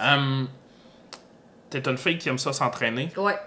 Hum, 0.00 0.48
T'es 1.70 1.78
une 1.88 1.98
fille 1.98 2.18
qui 2.18 2.28
aime 2.28 2.38
ça 2.38 2.52
s'entraîner. 2.52 3.10
ouais. 3.16 3.38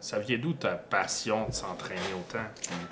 Ça 0.00 0.18
vient 0.18 0.38
d'où 0.38 0.52
ta 0.52 0.70
passion 0.70 1.48
de 1.48 1.52
s'entraîner 1.52 2.00
autant? 2.14 2.44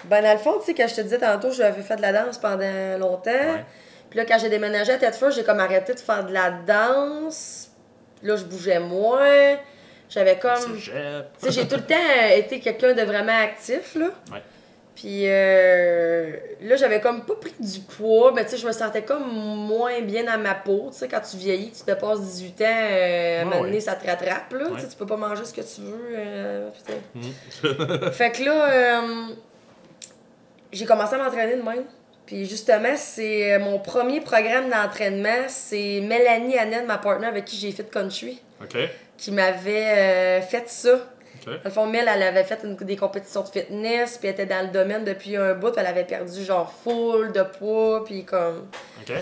Ben, 0.05 0.23
dans 0.23 0.33
le 0.33 0.39
fond, 0.39 0.59
tu 0.59 0.67
sais, 0.67 0.75
quand 0.75 0.89
je 0.89 0.97
te 0.97 1.01
disais 1.03 1.19
tantôt, 1.19 1.51
j'avais 1.53 1.83
fait 1.83 1.97
de 1.97 2.03
la 2.03 2.13
danse 2.13 2.39
pendant 2.39 2.99
longtemps. 2.99 3.31
Ouais. 3.31 3.65
Puis 4.11 4.19
là, 4.19 4.25
quand 4.25 4.39
j'ai 4.39 4.49
déménagé 4.49 4.93
à 4.93 4.99
Tête 4.99 5.23
j'ai 5.31 5.45
comme 5.45 5.61
arrêté 5.61 5.95
de 5.95 6.01
faire 6.01 6.25
de 6.25 6.33
la 6.33 6.51
danse. 6.51 7.71
Là, 8.23 8.37
je 8.37 8.45
bougeais 8.45 8.81
moins. 8.81 9.57
J'avais 10.09 10.39
comme. 10.39 10.79
Tu 10.79 10.91
sais, 10.91 11.51
j'ai 11.51 11.69
tout 11.69 11.77
le 11.77 11.83
temps 11.83 11.95
été 12.35 12.61
quelqu'un 12.61 12.93
de 12.95 13.03
vraiment 13.03 13.39
actif, 13.41 13.95
là. 13.95 14.07
Ouais. 14.33 14.43
Puis 14.97 15.25
euh, 15.29 16.33
là, 16.63 16.75
j'avais 16.77 17.01
comme 17.01 17.25
pas 17.27 17.35
pris 17.35 17.53
du 17.61 17.81
poids, 17.81 18.33
mais 18.35 18.45
tu 18.45 18.53
sais, 18.53 18.57
je 18.57 18.67
me 18.67 18.73
sentais 18.73 19.03
comme 19.03 19.29
moins 19.31 20.01
bien 20.01 20.25
dans 20.25 20.39
ma 20.41 20.55
peau. 20.55 20.89
Tu 20.91 20.99
sais, 21.01 21.07
quand 21.09 21.21
tu 21.21 21.37
vieillis, 21.37 21.71
tu 21.71 21.85
dépasses 21.85 22.21
18 22.23 22.61
ans, 22.63 22.65
euh, 22.65 23.39
à 23.39 23.43
un 23.43 23.45
moment 23.45 23.61
donné, 23.63 23.81
ça 23.81 23.95
te 23.95 24.07
rattrape, 24.07 24.53
là. 24.55 24.65
Tu 24.69 24.73
Ouais. 24.73 24.81
sais, 24.81 24.89
tu 24.89 24.97
peux 24.97 25.05
pas 25.05 25.17
manger 25.19 25.45
ce 25.45 25.53
que 25.53 25.61
tu 25.61 25.83
veux. 25.83 26.09
euh. 26.17 26.71
Mhm. 27.15 27.33
Fait 28.13 28.33
que 28.33 28.43
là, 28.43 28.71
euh, 28.73 29.27
j'ai 30.73 30.87
commencé 30.87 31.15
à 31.15 31.19
m'entraîner 31.19 31.57
de 31.57 31.63
même. 31.63 31.85
Puis 32.25 32.47
justement, 32.47 32.95
c'est 32.97 33.53
euh, 33.53 33.59
mon 33.61 33.79
premier 33.79 34.21
programme 34.23 34.69
d'entraînement. 34.71 35.45
C'est 35.49 36.01
Mélanie 36.03 36.59
Annette, 36.59 36.87
ma 36.87 36.99
partenaire 36.99 37.29
avec 37.31 37.45
qui 37.45 37.57
j'ai 37.57 37.71
fait 37.71 37.89
country, 37.89 38.41
OK. 38.63 38.77
qui 39.19 39.31
m'avait 39.31 40.41
fait 40.43 40.69
ça. 40.69 40.99
OK. 41.47 41.53
Dans 41.53 41.61
le 41.65 41.71
fond, 41.71 41.87
Mel, 41.87 42.09
elle 42.13 42.23
avait 42.23 42.45
fait 42.45 42.59
une- 42.65 42.75
des 42.77 42.97
compétitions 42.97 43.43
de 43.43 43.49
fitness, 43.49 44.19
puis 44.19 44.29
elle 44.29 44.35
était 44.35 44.47
dans 44.47 44.63
le 44.67 44.73
domaine 44.73 45.05
depuis 45.05 45.37
un 45.37 45.55
bout, 45.55 45.71
puis 45.71 45.81
elle 45.81 45.87
avait 45.87 46.05
perdu 46.05 46.43
genre 46.45 46.73
full 46.85 47.33
de 47.33 47.43
poids, 47.43 48.05
puis 48.05 48.25
comme. 48.25 48.67
OK. 49.01 49.07
Tu 49.07 49.15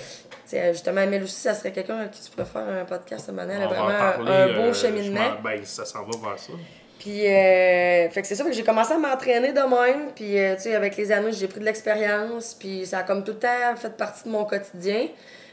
sais, 0.51 0.72
justement, 0.72 1.06
Mel 1.06 1.22
aussi, 1.22 1.40
ça 1.40 1.55
serait 1.55 1.72
quelqu'un 1.72 1.98
avec 1.98 2.10
qui 2.12 2.22
tu 2.22 2.30
pourrais 2.30 2.46
faire 2.46 2.68
un 2.82 2.84
podcast 2.84 3.30
maintenant. 3.32 3.55
Elle 3.56 3.62
a 3.62 3.66
vraiment 3.66 3.88
parler, 3.98 4.30
un 4.30 4.48
euh, 4.48 4.66
beau 4.68 4.74
cheminement. 4.74 5.30
m'en- 5.36 5.40
Ben, 5.42 5.60
ça 5.64 5.84
s'en 5.84 6.05
va 6.05 6.10
vers 6.30 6.38
ça. 6.38 6.52
Puis, 6.98 7.26
euh, 7.26 8.09
fait 8.10 8.22
que 8.22 8.26
c'est 8.26 8.34
ça, 8.34 8.44
fait 8.44 8.51
que 8.51 8.56
j'ai 8.56 8.62
commencé 8.62 8.92
à 8.94 8.98
m'entraîner 8.98 9.52
de 9.52 9.60
même. 9.60 10.10
Puis, 10.14 10.38
euh, 10.38 10.55
tu 10.55 10.62
sais, 10.62 10.74
avec 10.74 10.96
les 10.96 11.12
années, 11.12 11.32
j'ai 11.32 11.48
pris 11.48 11.60
de 11.60 11.64
l'expérience. 11.64 12.55
Puis, 12.55 12.86
ça 12.86 12.98
a 12.98 13.02
comme 13.02 13.24
tout 13.24 13.32
le 13.32 13.38
temps 13.38 13.76
fait 13.76 13.94
partie 13.96 14.24
de 14.24 14.30
mon 14.30 14.44
quotidien. 14.44 15.09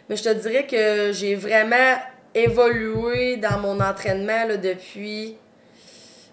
Mais 0.10 0.16
je 0.16 0.24
te 0.24 0.30
dirais 0.30 0.66
que 0.68 1.12
j'ai 1.14 1.36
vraiment 1.36 1.96
évolué 2.34 3.38
dans 3.38 3.60
mon 3.60 3.80
entraînement 3.80 4.46
là, 4.48 4.58
depuis 4.58 5.38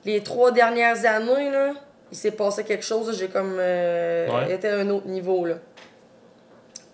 les 0.05 0.23
trois 0.23 0.53
dernières 0.53 1.05
années. 1.07 1.51
Là. 1.51 1.73
Il 2.11 2.17
s'est 2.17 2.31
passé 2.31 2.65
quelque 2.65 2.85
chose, 2.85 3.17
j'ai 3.19 3.29
comme 3.29 3.57
euh, 3.59 4.29
Ouais. 4.31 4.55
été 4.55 4.69
à 4.69 4.77
un 4.79 4.89
autre 4.91 5.07
niveau. 5.07 5.45
Là. 5.45 5.57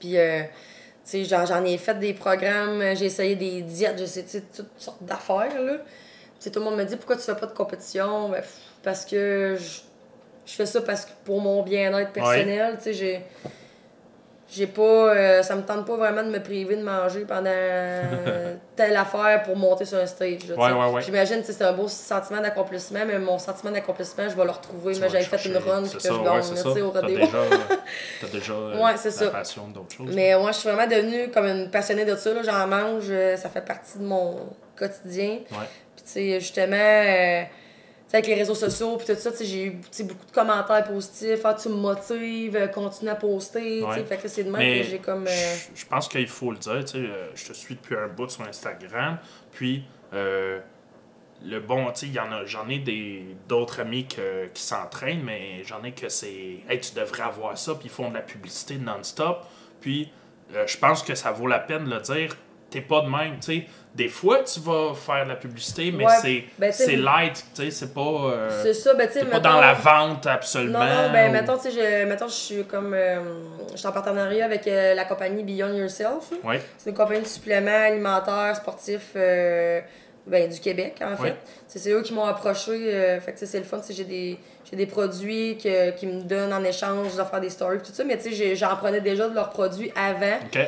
Puis, 0.00 0.18
euh, 0.18 0.40
tu 0.42 0.48
sais, 1.04 1.24
j'en, 1.24 1.46
j'en 1.46 1.64
ai 1.64 1.78
fait 1.78 1.98
des 1.98 2.14
programmes, 2.14 2.82
j'ai 2.94 3.06
essayé 3.06 3.36
des 3.36 3.62
diètes, 3.62 3.96
j'ai 3.98 4.04
essayé 4.04 4.42
toutes 4.54 4.66
sortes 4.76 5.02
d'affaires. 5.02 5.60
Là. 5.62 5.74
Tu 5.76 5.80
sais, 6.40 6.50
tout 6.50 6.58
le 6.58 6.64
monde 6.64 6.76
me 6.76 6.84
dit 6.84 6.96
pourquoi 6.96 7.16
tu 7.16 7.22
fais 7.22 7.34
pas 7.36 7.46
de 7.46 7.52
compétition? 7.52 8.28
Ben, 8.30 8.42
Parce 8.82 9.04
que 9.04 9.56
je, 9.58 9.80
je 10.46 10.52
fais 10.56 10.66
ça 10.66 10.80
parce 10.82 11.04
que 11.06 11.10
pour 11.24 11.40
mon 11.40 11.62
bien-être 11.62 12.12
personnel. 12.12 12.74
Tu 12.78 12.84
sais, 12.84 12.92
j'ai. 12.92 13.20
J'ai 14.54 14.66
pas. 14.68 14.82
euh, 14.82 15.42
ça 15.42 15.56
me 15.56 15.62
tente 15.62 15.84
pas 15.86 15.96
vraiment 15.96 16.22
de 16.22 16.28
me 16.28 16.40
priver 16.40 16.76
de 16.76 16.82
manger 16.82 17.24
pendant 17.26 17.50
euh, 17.52 18.54
telle 18.76 18.96
affaire 18.96 19.42
pour 19.42 19.56
monter 19.56 19.84
sur 19.84 19.98
un 19.98 20.06
stage. 20.06 20.46
là, 20.48 20.54
Ouais, 20.56 20.72
ouais, 20.72 20.92
ouais. 20.94 21.02
J'imagine 21.02 21.42
que 21.42 21.52
c'est 21.52 21.64
un 21.64 21.72
beau 21.72 21.88
sentiment 21.88 22.40
d'accomplissement, 22.40 23.00
mais 23.06 23.18
mon 23.18 23.38
sentiment 23.38 23.72
d'accomplissement, 23.72 24.28
je 24.28 24.36
vais 24.36 24.44
le 24.44 24.50
retrouver. 24.50 24.94
Vas 24.94 25.08
j'avais 25.08 25.24
fait 25.24 25.44
une 25.48 25.56
run 25.56 25.82
que 25.82 25.98
ça, 26.00 26.10
je 26.10 26.22
gagne, 26.22 26.82
au 26.82 26.90
T'as 26.90 27.02
déjà, 27.02 27.26
t'as 28.20 28.26
déjà 28.32 28.52
euh, 28.52 28.80
Ouais, 28.82 28.92
c'est 28.96 29.08
la 29.08 29.14
ça. 29.14 29.26
passion 29.30 29.68
d'autres 29.68 29.96
choses. 29.96 30.14
Mais 30.14 30.36
moi, 30.38 30.52
je 30.52 30.58
suis 30.58 30.68
vraiment 30.68 30.86
devenue 30.88 31.30
comme 31.30 31.46
une 31.46 31.70
passionnée 31.70 32.04
de 32.04 32.14
ça. 32.14 32.30
J'en 32.42 32.66
mange, 32.66 33.06
euh, 33.10 33.36
ça 33.36 33.48
fait 33.48 33.64
partie 33.64 33.98
de 33.98 34.04
mon 34.04 34.36
quotidien. 34.78 35.38
Puis, 35.48 36.04
tu 36.04 36.10
sais, 36.12 36.40
justement, 36.40 36.76
euh, 36.76 37.42
avec 38.14 38.26
les 38.28 38.34
réseaux 38.34 38.54
sociaux, 38.54 38.96
puis 38.96 39.06
tout 39.06 39.20
ça, 39.20 39.30
tu 39.32 39.38
sais, 39.38 39.44
j'ai 39.44 39.64
eu 39.66 39.70
beaucoup 40.04 40.26
de 40.26 40.32
commentaires 40.32 40.84
positifs. 40.84 41.40
Ah, 41.44 41.54
tu 41.54 41.68
me 41.68 41.74
motives, 41.74 42.56
euh, 42.56 42.66
continue 42.68 43.10
à 43.10 43.14
poster. 43.16 43.82
Ouais. 43.82 44.04
Fait 44.04 44.16
que 44.16 44.28
c'est 44.28 44.44
de 44.44 44.50
même 44.50 44.60
Mais 44.60 44.80
que 44.82 44.86
j'ai 44.86 44.98
comme. 44.98 45.26
euh, 45.26 45.54
je- 45.74 45.84
pense 45.86 46.08
qu'il 46.08 46.28
faut 46.28 46.52
le 46.52 46.58
dire, 46.58 46.84
euh, 46.94 47.28
je 47.34 47.44
te 47.46 47.52
suis 47.52 47.74
depuis 47.74 47.96
un 47.96 48.06
bout 48.08 48.28
sur 48.30 48.42
Instagram, 48.42 49.18
puis 49.52 49.84
euh, 50.12 50.60
le 51.44 51.58
bon, 51.60 51.90
tu 51.92 52.06
sais, 52.12 52.20
j'en 52.46 52.68
ai 52.68 52.78
des 52.78 53.24
d'autres 53.48 53.80
amis 53.80 54.06
que- 54.06 54.46
qui 54.54 54.62
s'entraînent, 54.62 55.22
mais 55.24 55.62
j'en 55.64 55.82
ai 55.82 55.92
que 55.92 56.08
c'est, 56.08 56.60
hey, 56.68 56.80
tu 56.80 56.94
devrais 56.94 57.24
avoir 57.24 57.58
ça, 57.58 57.74
puis 57.74 57.86
ils 57.86 57.90
font 57.90 58.08
de 58.10 58.14
la 58.14 58.22
publicité 58.22 58.76
non-stop, 58.76 59.44
puis 59.80 60.10
euh, 60.54 60.66
je 60.66 60.78
pense 60.78 61.02
que 61.02 61.14
ça 61.14 61.32
vaut 61.32 61.46
la 61.48 61.58
peine 61.58 61.84
de 61.84 61.90
le 61.90 62.00
dire. 62.00 62.36
T'es 62.70 62.80
pas 62.80 63.02
de 63.02 63.08
même, 63.08 63.38
tu 63.40 63.46
sais. 63.60 63.66
Des 63.94 64.08
fois, 64.08 64.40
tu 64.42 64.58
vas 64.58 64.92
faire 64.94 65.24
de 65.24 65.28
la 65.30 65.36
publicité, 65.36 65.92
mais 65.92 66.04
Ouais, 66.04 66.12
c'est 66.20 66.44
ben, 66.58 66.72
c'est 66.72 66.96
light, 66.96 67.44
tu 67.54 67.62
sais, 67.62 67.70
c'est 67.70 67.94
pas. 67.94 68.00
euh, 68.00 68.62
c'est 68.62 68.74
ça, 68.74 68.92
ben, 68.94 69.06
tu 69.06 69.12
sais, 69.12 69.20
t'es 69.20 69.26
pas 69.26 69.36
mettons- 69.36 69.50
dans 69.52 69.60
la 69.60 69.72
vente 69.74 70.26
absolument. 70.26 70.80
Non, 70.80 70.84
non, 70.84 71.12
ben, 71.12 71.28
ou- 71.28 71.32
mettons, 71.32 71.56
tu 71.56 71.70
sais, 71.70 71.70
je, 71.70 72.04
mettons, 72.08 72.26
je 72.26 72.32
suis 72.34 72.64
comme. 72.64 72.92
euh, 72.92 73.20
je 73.70 73.76
suis 73.76 73.86
en 73.86 73.92
partenariat 73.92 74.44
avec 74.46 74.66
euh, 74.66 74.94
la 74.94 75.04
compagnie 75.04 75.44
Beyond 75.44 75.74
Yourself. 75.74 76.32
Ouais, 76.42 76.60
C'est 76.76 76.90
une 76.90 76.96
compagnie 76.96 77.22
de 77.22 77.26
suppléments 77.28 77.70
alimentaires, 77.86 78.56
sportifs 78.56 79.14
ben, 80.26 80.48
du 80.50 80.58
Québec, 80.58 81.00
en 81.02 81.16
fait. 81.16 81.36
C'est 81.68 81.90
eux 81.92 82.02
qui 82.02 82.14
m'ont 82.14 82.24
approché. 82.24 83.18
fait 83.24 83.32
que 83.32 83.46
c'est 83.46 83.58
le 83.58 83.64
fun. 83.64 83.78
tu 83.78 83.88
sais, 83.88 83.92
J'ai 83.94 84.04
des, 84.04 84.38
j'ai 84.68 84.76
des 84.76 84.86
produits 84.86 85.56
que, 85.62 85.90
qui 85.92 86.06
me 86.06 86.22
donnent 86.22 86.52
en 86.52 86.64
échange, 86.64 87.08
je 87.10 87.16
dois 87.16 87.26
faire 87.26 87.40
des 87.40 87.50
stories, 87.50 87.78
tout 87.78 87.92
ça. 87.92 88.02
Mais 88.04 88.16
tu 88.18 88.34
sais, 88.34 88.56
j'en 88.56 88.74
prenais 88.76 89.00
déjà 89.00 89.28
de 89.28 89.34
leurs 89.34 89.50
produits 89.50 89.92
avant. 89.94 90.38
ok. 90.46 90.58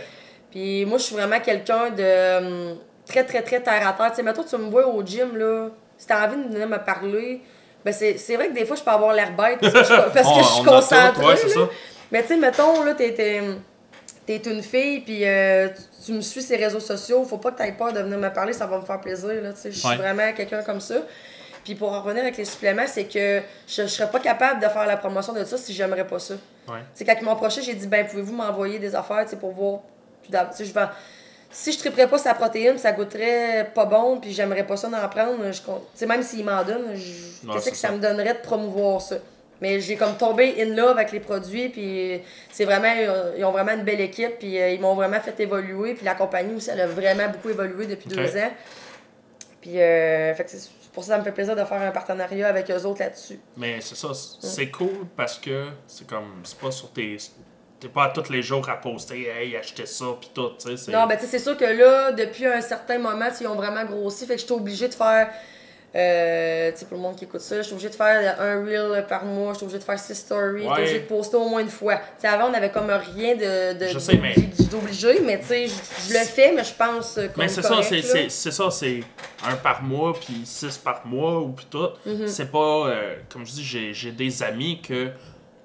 Puis 0.51 0.85
moi, 0.86 0.98
je 0.98 1.03
suis 1.05 1.15
vraiment 1.16 1.40
quelqu'un 1.40 1.90
de 1.90 2.39
hum, 2.73 2.78
très, 3.07 3.24
très, 3.24 3.43
très 3.43 3.61
terre 3.62 3.87
à 3.89 3.93
terre. 3.93 4.11
Tu 4.11 4.16
sais, 4.16 4.23
mettons, 4.23 4.43
tu 4.45 4.57
me 4.57 4.69
vois 4.70 4.87
au 4.87 5.03
gym, 5.05 5.37
là, 5.37 5.69
si 5.99 6.07
t'as 6.07 6.27
envie 6.27 6.37
de 6.37 6.53
venir 6.53 6.69
me 6.69 6.78
parler, 6.78 7.41
ben 7.85 7.93
c'est 7.93 8.37
vrai 8.37 8.49
que 8.49 8.53
des 8.55 8.66
fois, 8.66 8.77
je 8.77 8.83
peux 8.83 8.91
avoir 8.91 9.12
l'air 9.15 9.33
bête 9.37 9.59
parce 9.61 9.73
que 9.73 9.85
je, 9.85 9.95
parce 10.12 10.28
que 10.37 10.43
je 10.43 10.49
suis 10.55 10.65
concentrée. 10.65 11.24
ouais, 11.24 11.37
ça. 11.37 11.61
Mais 12.11 12.23
tu 12.23 12.28
sais, 12.28 12.37
mettons, 12.37 12.83
là, 12.85 12.95
t'es, 12.95 13.12
t'es, 14.27 14.37
une 14.51 14.62
fille, 14.62 15.01
puis 15.01 15.20
euh, 15.24 15.69
tu- 16.05 16.12
me 16.12 16.20
suis 16.20 16.43
sur 16.43 16.57
les 16.57 16.65
réseaux 16.65 16.81
sociaux, 16.81 17.24
faut 17.24 17.39
pas 17.39 17.53
que 17.53 17.59
t'aies 17.59 17.73
peur 17.73 17.93
de 17.93 18.01
venir 18.01 18.19
me 18.19 18.28
parler, 18.33 18.53
ça 18.53 18.66
va 18.66 18.78
me 18.78 18.85
faire 18.85 19.01
plaisir, 19.01 19.28
là, 19.43 19.53
tu 19.53 19.61
sais. 19.61 19.73
Je 19.73 19.78
suis 19.78 19.89
Ouais. 19.89 19.97
vraiment 19.97 20.33
quelqu'un 20.37 20.62
comme 20.62 20.81
ça. 20.81 20.97
Puis 21.65 21.74
pour 21.74 21.93
en 21.93 22.01
revenir 22.01 22.23
avec 22.23 22.37
les 22.37 22.45
suppléments, 22.45 22.87
c'est 22.87 23.05
que 23.05 23.41
je, 23.66 23.83
je 23.83 23.87
serais 23.89 24.09
pas 24.11 24.20
capable 24.20 24.61
de 24.61 24.69
faire 24.69 24.87
la 24.87 24.97
promotion 24.97 25.33
de 25.33 25.43
ça 25.45 25.57
si 25.57 25.73
j'aimerais 25.73 26.07
pas 26.07 26.19
ça. 26.20 26.35
Ouais. 26.69 26.78
Tu 26.78 26.85
sais, 26.95 27.05
quand 27.05 27.15
ils 27.20 27.24
m'ont 27.24 27.33
approché, 27.33 27.61
j'ai 27.62 27.74
dit, 27.74 27.89
ben, 27.89 28.07
pouvez-vous 28.07 28.33
m'envoyer 28.35 28.78
des 28.78 28.95
affaires, 28.95 29.24
tu 29.24 29.31
sais, 29.31 29.37
pour 29.37 29.51
voir. 29.51 29.81
Je 30.31 30.73
vais. 30.73 30.81
Si 31.59 31.73
je 31.73 31.78
triperais 31.78 32.07
pas 32.07 32.19
sa 32.19 32.35
protéine, 32.35 32.77
ça 32.77 32.93
goûterait 32.93 33.70
pas 33.74 33.87
bon, 33.87 34.20
puis 34.20 34.31
j'aimerais 34.33 34.66
pas 34.66 34.77
ça 34.77 34.89
d'en 34.89 35.09
prendre, 35.09 35.51
je 35.51 35.62
con- 35.62 35.81
tu 35.95 35.99
sais, 36.01 36.07
même 36.07 36.23
s'ils 36.23 36.45
m'en 36.45 36.62
donnent, 36.62 36.95
je- 36.95 37.51
qu'est-ce 37.51 37.70
que 37.70 37.77
ça 37.77 37.89
ça. 37.89 37.95
me 37.95 37.99
donnerait 37.99 38.35
de 38.35 38.41
promouvoir 38.41 39.01
ça? 39.01 39.16
Mais 39.62 39.81
j'ai 39.81 39.97
comme 39.97 40.19
tombé 40.19 40.55
in 40.61 40.74
love 40.77 40.91
avec 40.99 41.12
les 41.12 41.20
produits, 41.20 41.70
puis 41.70 42.20
c'est 42.53 42.66
vraiment, 42.66 42.93
ils 43.39 43.43
ont 43.43 43.53
vraiment 43.53 43.73
une 43.73 43.85
belle 43.85 44.03
équipe, 44.03 44.39
puis 44.39 44.61
euh, 44.61 44.69
ils 44.73 44.81
m'ont 44.81 44.95
vraiment 44.95 45.19
fait 45.19 45.41
évoluer, 45.41 45.95
puis 45.95 46.05
la 46.05 46.15
compagnie 46.15 46.55
aussi, 46.57 46.69
elle 46.69 46.83
a 46.83 46.87
vraiment 46.87 47.28
beaucoup 47.31 47.49
évolué 47.49 47.87
depuis 47.87 48.11
deux 48.11 48.37
ans. 48.37 48.51
Puis, 49.62 49.81
euh, 49.81 50.35
fait 50.35 50.45
c'est 50.49 50.69
pour 50.93 51.03
ça 51.05 51.09
que 51.09 51.15
ça 51.15 51.19
me 51.20 51.24
fait 51.24 51.33
plaisir 51.33 51.57
de 51.57 51.65
faire 51.65 51.81
un 51.81 51.91
partenariat 51.91 52.49
avec 52.49 52.70
eux 52.70 52.83
autres 52.85 53.01
là-dessus. 53.01 53.41
Mais 53.57 53.81
c'est 53.81 53.97
ça, 53.97 54.09
c'est 54.15 54.70
cool 54.70 55.07
parce 55.16 55.39
que 55.39 55.69
c'est 55.87 56.07
comme, 56.07 56.35
c'est 56.45 56.59
pas 56.59 56.70
sur 56.70 56.91
tes. 56.93 57.16
T'es 57.78 57.89
pas 57.89 58.05
à 58.05 58.09
tous 58.09 58.31
les 58.31 58.43
jours 58.43 58.69
à 58.70 58.77
poster, 58.77 59.28
hey, 59.28 59.55
achetez 59.55 59.85
ça, 59.85 60.07
pis 60.19 60.31
tout, 60.32 60.51
tu 60.59 60.77
sais. 60.77 60.90
Non, 60.90 61.07
ben 61.07 61.16
tu 61.16 61.23
sais, 61.23 61.32
c'est 61.32 61.39
sûr 61.39 61.57
que 61.57 61.65
là, 61.65 62.12
depuis 62.12 62.47
un 62.47 62.61
certain 62.62 62.98
moment, 62.98 63.27
ils 63.39 63.47
ont 63.47 63.55
vraiment 63.55 63.85
grossi. 63.85 64.27
Fait 64.27 64.35
que 64.35 64.40
j'étais 64.40 64.53
obligée 64.53 64.89
de 64.89 64.94
faire. 64.94 65.28
Euh, 65.94 66.73
tu 66.73 66.78
sais, 66.78 66.85
pour 66.86 66.97
le 66.97 67.03
monde 67.03 67.16
qui 67.16 67.24
écoute 67.24 67.40
ça, 67.40 67.57
je 67.57 67.62
suis 67.62 67.73
obligée 67.73 67.89
de 67.89 67.94
faire 67.94 68.40
un 68.40 68.65
reel 68.65 69.05
par 69.09 69.24
mois, 69.24 69.53
je 69.53 69.59
suis 69.59 69.65
obligée 69.65 69.78
de 69.78 69.85
faire 69.85 69.98
six 69.98 70.15
stories, 70.15 70.62
je 70.62 70.65
suis 70.65 70.69
obligée 70.69 71.01
de 71.01 71.07
poster 71.07 71.36
au 71.36 71.48
moins 71.48 71.61
une 71.61 71.70
fois. 71.70 71.97
Tu 71.97 72.03
sais, 72.19 72.28
avant, 72.28 72.51
on 72.51 72.55
avait 72.55 72.70
comme 72.70 72.90
rien 72.90 73.35
de. 73.35 73.78
de 73.78 73.86
Je 73.89 73.98
sais, 73.98 74.16
mais- 74.16 74.35
d'obligé, 74.70 75.20
mais 75.20 75.39
tu 75.40 75.47
sais, 75.47 75.66
je, 75.66 76.12
le 76.12 76.24
fais, 76.24 76.53
mais 76.53 76.65
je 76.65 76.74
pense. 76.74 77.19
Mais 77.36 77.48
c'est 77.48 77.62
ça, 77.62 77.82
c'est, 77.82 77.97
là. 77.97 78.03
c'est, 78.03 78.28
c'est 78.28 78.51
ça, 78.51 78.70
c'est 78.70 79.01
un 79.47 79.57
par 79.57 79.82
mois, 79.82 80.15
puis 80.15 80.43
six 80.44 80.77
par 80.78 81.07
mois, 81.07 81.40
ou 81.40 81.51
puis 81.51 81.66
tout. 81.70 81.89
Mm-hmm. 82.07 82.27
C'est 82.27 82.51
pas, 82.51 82.89
euh, 82.89 83.15
comme 83.32 83.47
je 83.47 83.53
dis, 83.53 83.65
j'ai, 83.65 83.94
j'ai 83.94 84.12
des 84.12 84.43
amis 84.43 84.81
que 84.81 85.11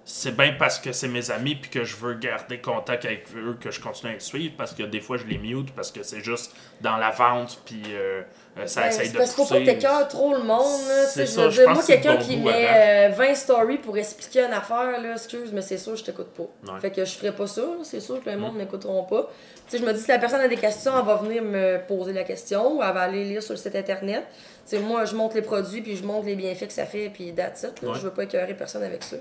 c'est 0.03 0.35
bien 0.35 0.53
parce 0.57 0.79
que 0.79 0.91
c'est 0.91 1.07
mes 1.07 1.29
amis, 1.31 1.55
puis 1.55 1.69
que 1.69 1.83
je 1.83 1.95
veux 1.95 2.15
garder 2.15 2.59
contact 2.59 3.05
avec 3.05 3.25
eux, 3.35 3.55
que 3.61 3.69
je 3.71 3.79
continue 3.79 4.11
à 4.11 4.13
les 4.15 4.19
suivre, 4.19 4.55
parce 4.57 4.73
que 4.73 4.83
des 4.83 4.99
fois 4.99 5.17
je 5.17 5.25
les 5.25 5.37
mute, 5.37 5.73
parce 5.75 5.91
que 5.91 6.01
c'est 6.03 6.21
juste 6.21 6.53
dans 6.81 6.97
la 6.97 7.11
vente, 7.11 7.61
puis 7.65 7.81
euh, 7.91 8.23
euh, 8.57 8.65
ça 8.67 8.81
Ben, 8.81 8.87
essaye 8.89 9.09
de 9.11 9.17
parce 9.17 9.33
qu'il 9.35 9.45
faut 9.45 9.53
pas 9.53 9.59
pousser. 9.59 10.07
trop 10.09 10.33
le 10.33 10.41
monde. 10.43 10.81
Là, 10.87 11.05
C'est 11.07 11.25
je 11.27 11.39
veux 11.39 11.49
dire, 11.49 11.69
moi, 11.69 11.83
quelqu'un 11.85 12.17
qui 12.17 12.37
met 12.37 12.67
euh, 12.67 13.09
20 13.15 13.35
stories 13.35 13.77
pour 13.77 13.95
expliquer 13.97 14.41
une 14.45 14.53
affaire, 14.53 14.99
là, 15.01 15.13
excuse, 15.13 15.51
mais 15.53 15.61
c'est 15.61 15.77
sûr, 15.77 15.95
je 15.95 16.03
t'écoute 16.03 16.29
pas. 16.35 16.73
Ouais. 16.73 16.79
Fait 16.81 16.91
que 16.91 17.05
je 17.05 17.11
ferai 17.11 17.31
pas 17.33 17.47
ça, 17.47 17.61
c'est 17.83 17.99
sûr 18.01 18.21
que 18.23 18.29
le 18.29 18.35
Mm. 18.37 18.39
monde 18.39 18.55
m'écouteront 18.55 19.03
pas. 19.03 19.29
Tu 19.69 19.77
sais, 19.77 19.83
je 19.83 19.87
me 19.87 19.93
dis, 19.93 20.01
si 20.01 20.09
la 20.09 20.17
personne 20.19 20.41
a 20.41 20.47
des 20.47 20.57
questions, 20.57 20.91
elle 20.99 21.05
va 21.05 21.15
venir 21.15 21.43
me 21.43 21.77
poser 21.87 22.11
la 22.11 22.23
question 22.23 22.77
ou 22.77 22.83
elle 22.83 22.91
va 22.93 23.01
aller 23.01 23.23
lire 23.23 23.41
sur 23.43 23.53
le 23.53 23.59
site 23.59 23.75
internet. 23.75 24.23
Tu 24.67 24.75
sais, 24.77 24.79
moi, 24.79 25.05
je 25.05 25.15
montre 25.15 25.35
les 25.35 25.41
produits, 25.43 25.81
puis 25.81 25.95
je 25.95 26.03
montre 26.03 26.25
les 26.25 26.35
bienfaits 26.35 26.67
que 26.67 26.73
ça 26.73 26.85
fait, 26.87 27.09
puis 27.13 27.33
that's 27.33 27.63
it. 27.63 27.81
Là, 27.81 27.89
Ouais. 27.89 27.95
Je 27.97 28.01
veux 28.01 28.11
pas 28.11 28.23
écœurer 28.23 28.53
personne 28.55 28.83
avec 28.83 29.03
ça. 29.03 29.15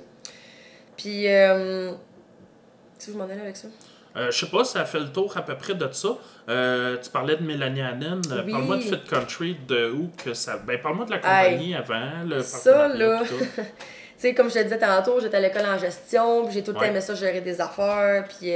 Puis, 1.01 1.29
euh... 1.29 1.93
tu 2.99 3.07
sais, 3.07 3.13
je 3.13 3.17
m'en 3.17 3.25
allais 3.25 3.41
avec 3.41 3.57
ça? 3.57 3.69
Euh, 4.17 4.31
je 4.31 4.39
sais 4.39 4.51
pas, 4.51 4.65
ça 4.65 4.85
fait 4.85 4.99
le 4.99 5.11
tour 5.11 5.35
à 5.37 5.43
peu 5.43 5.57
près 5.57 5.75
de 5.75 5.89
ça. 5.93 6.09
Euh, 6.49 6.99
tu 7.03 7.11
parlais 7.11 7.37
de 7.37 7.43
Mélanie 7.43 7.83
Hannen. 7.83 8.21
Euh, 8.31 8.43
Oui. 8.45 8.53
Parle-moi 8.53 8.77
de 8.77 8.83
Fit 8.83 9.01
Country, 9.09 9.57
de 9.67 9.91
où 9.91 10.11
que 10.23 10.35
ça. 10.35 10.59
Ben, 10.59 10.79
parle-moi 10.79 11.07
de 11.07 11.13
la 11.13 11.19
compagnie 11.19 11.75
avant, 11.75 12.25
le 12.27 12.43
Ça, 12.43 12.89
là. 12.89 13.23
Tu 14.21 14.29
sais, 14.29 14.35
comme 14.35 14.51
je 14.51 14.55
te 14.57 14.63
disais 14.65 14.79
tantôt, 14.79 15.19
j'étais 15.19 15.39
à 15.39 15.41
l'école 15.41 15.65
en 15.65 15.79
gestion, 15.79 16.45
puis 16.45 16.53
j'ai 16.53 16.63
tout 16.63 16.73
le 16.73 16.77
temps 16.77 16.83
aimé 16.83 17.01
ça, 17.01 17.15
gérer 17.15 17.41
des 17.41 17.59
affaires, 17.59 18.27
puis... 18.29 18.53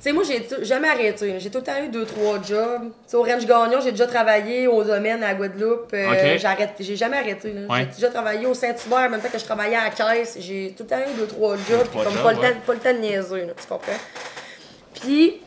euh, 0.00 0.02
tu 0.02 0.08
sais, 0.08 0.12
moi, 0.12 0.22
j'ai 0.24 0.64
jamais 0.64 0.88
arrêté. 0.88 1.34
J'ai 1.38 1.50
tout 1.50 1.58
le 1.58 1.64
temps 1.64 1.82
eu 1.84 1.88
deux, 1.88 2.04
trois 2.06 2.40
jobs. 2.42 2.90
Au 3.12 3.22
Range 3.22 3.44
Gagnon, 3.46 3.80
j'ai 3.82 3.90
déjà 3.90 4.06
travaillé 4.06 4.66
au 4.66 4.82
domaine 4.82 5.22
à 5.22 5.34
Guadeloupe. 5.34 5.90
euh, 5.92 6.38
j'arrête- 6.38 6.74
J'ai 6.80 6.96
jamais 6.96 7.18
arrêté. 7.18 7.52
Ouais. 7.68 7.80
J'ai 7.90 7.96
déjà 7.96 8.08
travaillé 8.08 8.46
au 8.46 8.54
Saint-Hubert, 8.54 8.98
en 8.98 9.10
même 9.10 9.20
temps 9.20 9.28
que 9.32 9.38
je 9.38 9.44
travaillais 9.44 9.76
à 9.76 9.84
la 9.84 9.90
caisse. 9.90 10.36
J'ai 10.40 10.74
tout 10.76 10.84
le 10.84 10.88
temps 10.88 10.98
eu 10.98 11.18
deux, 11.18 11.26
trois 11.26 11.56
jobs, 11.56 11.80
puis 11.80 11.88
trois 11.90 12.04
comme 12.04 12.14
jobs, 12.14 12.22
pas, 12.22 12.32
le 12.32 12.38
ouais. 12.38 12.50
temps, 12.52 12.58
pas 12.66 12.72
le 12.74 12.78
temps 12.80 12.92
de 12.94 12.98
niaiser, 12.98 13.40
là, 13.46 13.52
tu 13.60 13.66
comprends? 13.68 13.92
Puis 15.00 15.40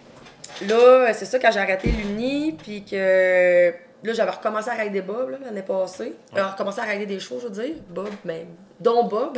là, 0.67 1.13
c'est 1.13 1.25
ça, 1.25 1.39
quand 1.39 1.51
j'ai 1.51 1.59
arrêté 1.59 1.89
l'Uni, 1.89 2.55
puis 2.61 2.83
que 2.83 3.71
là, 4.03 4.13
j'avais 4.13 4.31
recommencé 4.31 4.69
à 4.69 4.73
rider 4.73 5.01
Bob 5.01 5.31
là, 5.31 5.37
l'année 5.45 5.63
passée. 5.63 6.13
Alors, 6.35 6.51
recommencé 6.51 6.79
à 6.81 6.83
rider 6.83 7.05
des 7.05 7.19
shows, 7.19 7.39
je 7.41 7.47
veux 7.47 7.63
dire. 7.63 7.75
Bob, 7.89 8.09
mais 8.25 8.45
dont 8.79 9.03
Bob. 9.05 9.37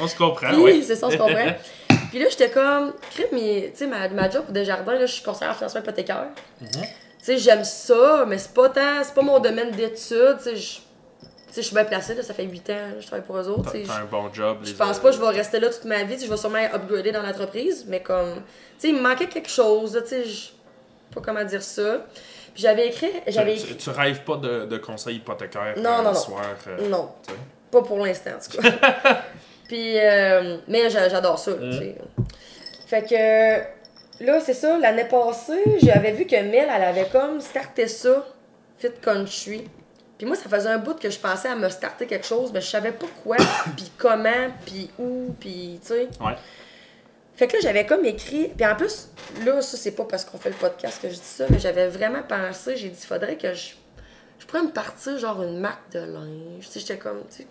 On 0.00 0.06
se 0.06 0.16
comprend, 0.16 0.52
oui. 0.54 0.84
c'est 0.86 0.96
ça, 0.96 1.06
on 1.06 1.10
se 1.10 1.16
comprend. 1.16 1.52
Puis 2.10 2.18
là, 2.18 2.26
j'étais 2.30 2.50
comme, 2.50 2.92
crime, 3.10 3.26
mais, 3.32 3.70
tu 3.72 3.78
sais, 3.80 3.86
ma, 3.86 4.08
ma 4.08 4.30
job 4.30 4.50
de 4.50 4.64
jardin, 4.64 4.92
là, 4.94 5.06
je 5.06 5.12
suis 5.12 5.22
conseillère 5.22 5.54
financière 5.56 5.82
hypothécaire. 5.82 6.26
Mhm. 6.60 6.68
Tu 6.70 6.80
sais, 7.20 7.38
j'aime 7.38 7.64
ça, 7.64 8.24
mais 8.26 8.38
c'est 8.38 8.54
pas 8.54 8.68
tant, 8.70 9.02
c'est 9.02 9.14
pas 9.14 9.22
mon 9.22 9.38
domaine 9.40 9.70
d'études, 9.72 10.38
tu 10.42 10.44
sais, 10.44 10.56
je- 10.56 10.80
suis 11.62 11.74
bien 11.74 11.84
placée, 11.84 12.14
là, 12.14 12.22
ça 12.22 12.34
fait 12.34 12.44
8 12.44 12.70
ans, 12.70 12.74
là, 12.74 13.00
je 13.00 13.06
travaille 13.06 13.26
pour 13.26 13.36
eux 13.36 13.48
autres, 13.48 13.72
T'as 13.72 13.94
un 14.00 14.04
bon 14.04 14.32
job. 14.32 14.58
je 14.62 14.72
pense 14.74 14.98
pas 15.00 15.10
que 15.10 15.16
je 15.16 15.20
vais 15.20 15.28
rester 15.28 15.58
là 15.58 15.68
toute 15.70 15.84
ma 15.86 16.04
vie. 16.04 16.16
Je 16.24 16.30
vais 16.30 16.36
sûrement 16.36 16.58
upgrader 16.72 17.10
dans 17.10 17.22
l'entreprise, 17.22 17.84
mais 17.88 18.00
comme. 18.00 18.34
Tu 18.36 18.42
sais, 18.78 18.88
il 18.90 18.94
me 18.94 19.00
manquait 19.00 19.26
quelque 19.26 19.50
chose, 19.50 20.00
tu 20.04 20.08
sais. 20.08 20.24
Je 20.24 20.30
sais 20.46 20.50
pas 21.12 21.20
comment 21.20 21.42
dire 21.44 21.62
ça. 21.62 22.06
Puis 22.54 22.62
j'avais 22.62 22.86
écrit. 22.88 23.10
J'avais 23.26 23.56
Tu, 23.56 23.76
tu, 23.76 23.90
rêves 23.90 24.22
pas 24.22 24.36
de, 24.36 24.66
de 24.66 24.78
conseil 24.78 25.16
hypothécaire 25.16 25.74
Non, 25.78 25.90
euh, 25.90 25.96
non, 25.98 26.02
non. 26.04 26.14
soir. 26.14 26.42
euh, 26.68 26.88
Non, 26.88 27.10
pas 27.72 27.82
pour 27.82 27.98
l'instant, 28.06 28.30
en 28.36 28.50
tout 28.50 28.60
cas. 28.62 29.22
Puis. 29.68 29.98
euh, 29.98 30.56
mais 30.66 30.90
j'a- 30.90 31.08
j'adore 31.08 31.38
ça, 31.38 31.52
là, 31.52 31.56
tu 31.70 31.78
sais. 31.78 31.94
Fait 32.86 33.02
que. 33.02 33.78
Là, 34.24 34.40
c'est 34.40 34.54
ça, 34.54 34.76
l'année 34.78 35.04
passée, 35.04 35.62
j'avais 35.80 36.10
vu 36.10 36.26
que 36.26 36.34
Mel, 36.34 36.68
elle 36.74 36.82
avait 36.82 37.06
comme 37.06 37.40
starté 37.40 37.86
ça, 37.86 38.26
Fit 38.78 38.88
Country. 39.00 39.64
Puis 40.16 40.26
moi, 40.26 40.34
ça 40.34 40.48
faisait 40.48 40.68
un 40.70 40.78
bout 40.78 40.98
que 40.98 41.08
je 41.08 41.18
pensais 41.20 41.46
à 41.46 41.54
me 41.54 41.68
starter 41.68 42.06
quelque 42.06 42.26
chose, 42.26 42.50
mais 42.52 42.60
je 42.60 42.66
savais 42.66 42.90
pas 42.90 43.06
quoi, 43.22 43.36
puis 43.76 43.92
comment, 43.96 44.48
puis 44.66 44.90
où, 44.98 45.32
puis 45.38 45.78
tu 45.80 45.86
sais. 45.86 46.08
Ouais. 46.20 46.34
Fait 47.36 47.46
que 47.46 47.52
là, 47.52 47.58
j'avais 47.62 47.86
comme 47.86 48.04
écrit. 48.04 48.48
Puis 48.48 48.66
en 48.66 48.74
plus, 48.74 49.10
là, 49.44 49.62
ça, 49.62 49.76
c'est 49.76 49.92
pas 49.92 50.04
parce 50.04 50.24
qu'on 50.24 50.38
fait 50.38 50.48
le 50.50 50.56
podcast 50.56 51.00
que 51.00 51.08
je 51.08 51.14
dis 51.14 51.20
ça, 51.22 51.44
mais 51.48 51.60
j'avais 51.60 51.86
vraiment 51.86 52.24
pensé. 52.24 52.76
J'ai 52.76 52.88
dit, 52.88 53.06
faudrait 53.06 53.36
que 53.36 53.54
je. 53.54 53.74
Je 54.40 54.46
pourrais 54.46 54.62
me 54.64 54.70
partir, 54.72 55.16
genre, 55.18 55.40
une 55.44 55.58
marque 55.60 55.92
de 55.92 56.00
linge. 56.00 56.64
Tu 56.64 56.66
sais, 56.66 56.80
j'étais 56.80 56.96
comme. 56.98 57.22
Tu 57.30 57.36
sais, 57.42 57.46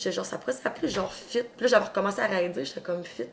j'étais 0.00 0.12
genre, 0.12 0.24
ça 0.24 0.38
pourrait 0.38 0.52
s'appeler, 0.52 0.88
genre, 0.88 1.12
fit. 1.12 1.42
Puis 1.42 1.62
là, 1.62 1.66
j'avais 1.68 1.84
recommencé 1.84 2.20
à 2.20 2.26
raider, 2.26 2.64
j'étais 2.64 2.80
comme, 2.80 3.04
fit. 3.04 3.24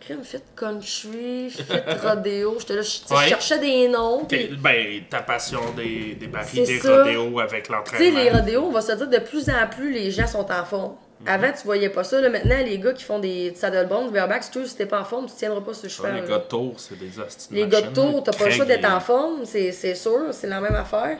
Crime, 0.00 0.22
fit 0.22 0.36
country, 0.54 1.50
fit 1.50 1.62
rodéo. 2.06 2.56
J'étais 2.60 2.74
là, 2.76 2.82
je, 2.82 3.14
Ouais. 3.14 3.28
cherchais 3.28 3.58
des 3.58 3.88
noms. 3.88 4.26
Ben, 4.58 5.02
ta 5.08 5.22
passion 5.22 5.60
des, 5.74 6.14
des 6.14 6.26
barils, 6.26 6.64
des 6.66 6.78
ça. 6.78 6.98
rodéos 7.04 7.38
avec 7.40 7.62
Tu 7.64 7.68
sais, 7.68 7.72
l'entraînement. 7.76 8.18
les 8.20 8.30
rodéos, 8.30 8.64
on 8.66 8.70
va 8.72 8.82
se 8.82 8.92
dire, 8.92 9.08
de 9.08 9.18
plus 9.18 9.48
en 9.48 9.66
plus, 9.68 9.90
les 9.92 10.10
gens 10.10 10.26
sont 10.26 10.50
en 10.52 10.64
forme. 10.64 10.96
Mhm. 11.20 11.28
Avant, 11.28 11.52
tu 11.52 11.64
voyais 11.64 11.88
pas 11.88 12.04
ça. 12.04 12.20
Là, 12.20 12.28
maintenant, 12.28 12.58
les 12.62 12.78
gars 12.78 12.92
qui 12.92 13.02
font 13.04 13.18
des 13.18 13.54
saddlebones, 13.54 14.08
du 14.08 14.12
bareback, 14.12 14.42
si 14.42 14.50
tu 14.50 14.66
si 14.66 14.76
t'es 14.76 14.84
pas 14.84 15.00
en 15.00 15.04
forme, 15.04 15.26
tu 15.26 15.36
tiendras 15.36 15.62
pas 15.62 15.70
Ouais, 15.72 15.88
cheval. 15.88 16.14
les 16.22 16.28
gars 16.28 16.38
de 16.38 16.44
tour, 16.48 16.74
c'est 16.78 16.98
des 16.98 17.06
de 17.06 17.24
Les 17.54 17.66
gars 17.66 17.80
de 17.80 17.94
tour, 17.94 18.22
t'as 18.22 18.32
pas 18.32 18.44
le 18.44 18.50
choix 18.50 18.64
d'être 18.66 18.84
en 18.90 19.00
forme, 19.00 19.44
c'est 19.46 19.72
c'est 19.72 19.94
sûr, 19.94 20.26
c'est 20.32 20.48
la 20.48 20.60
même 20.60 20.74
affaire. 20.74 21.18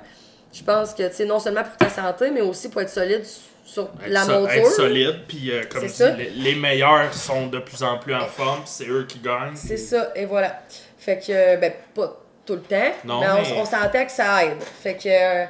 Je 0.52 0.62
pense 0.62 0.92
que, 0.92 1.08
tu 1.08 1.14
sais, 1.14 1.24
non 1.24 1.38
seulement 1.40 1.62
pour 1.64 1.76
ta 1.78 1.88
santé, 1.88 2.30
mais 2.30 2.42
aussi 2.42 2.68
pour 2.68 2.82
être 2.82 2.90
solide 2.90 3.24
sur 3.64 3.84
Être 4.02 4.08
la 4.08 4.24
monture. 4.26 4.50
Être 4.50 4.70
solide, 4.70 5.20
puis 5.26 5.50
euh, 5.50 5.62
comme 5.72 5.88
ça. 5.88 6.10
les, 6.10 6.30
les 6.30 6.54
meilleurs 6.54 7.12
sont 7.14 7.46
de 7.48 7.58
plus 7.58 7.82
en 7.82 7.98
plus 7.98 8.14
en 8.14 8.26
forme, 8.26 8.62
c'est 8.66 8.86
eux 8.88 9.06
qui 9.08 9.18
gagnent. 9.20 9.56
C'est 9.56 9.76
ça, 9.78 10.12
et 10.14 10.26
voilà. 10.26 10.62
Fait 10.98 11.18
que, 11.18 11.32
euh, 11.32 11.56
ben, 11.56 11.72
pas 11.94 12.20
tout 12.46 12.54
le 12.54 12.60
temps, 12.60 12.92
Non, 13.04 13.20
mais, 13.20 13.26
on- 13.30 13.34
mais- 13.42 13.60
on, 13.60 13.64
sentait 13.64 14.04
que 14.06 14.12
ça 14.12 14.44
aide. 14.44 14.62
Fait 14.62 14.94
que, 14.94 15.08
euh, 15.08 15.46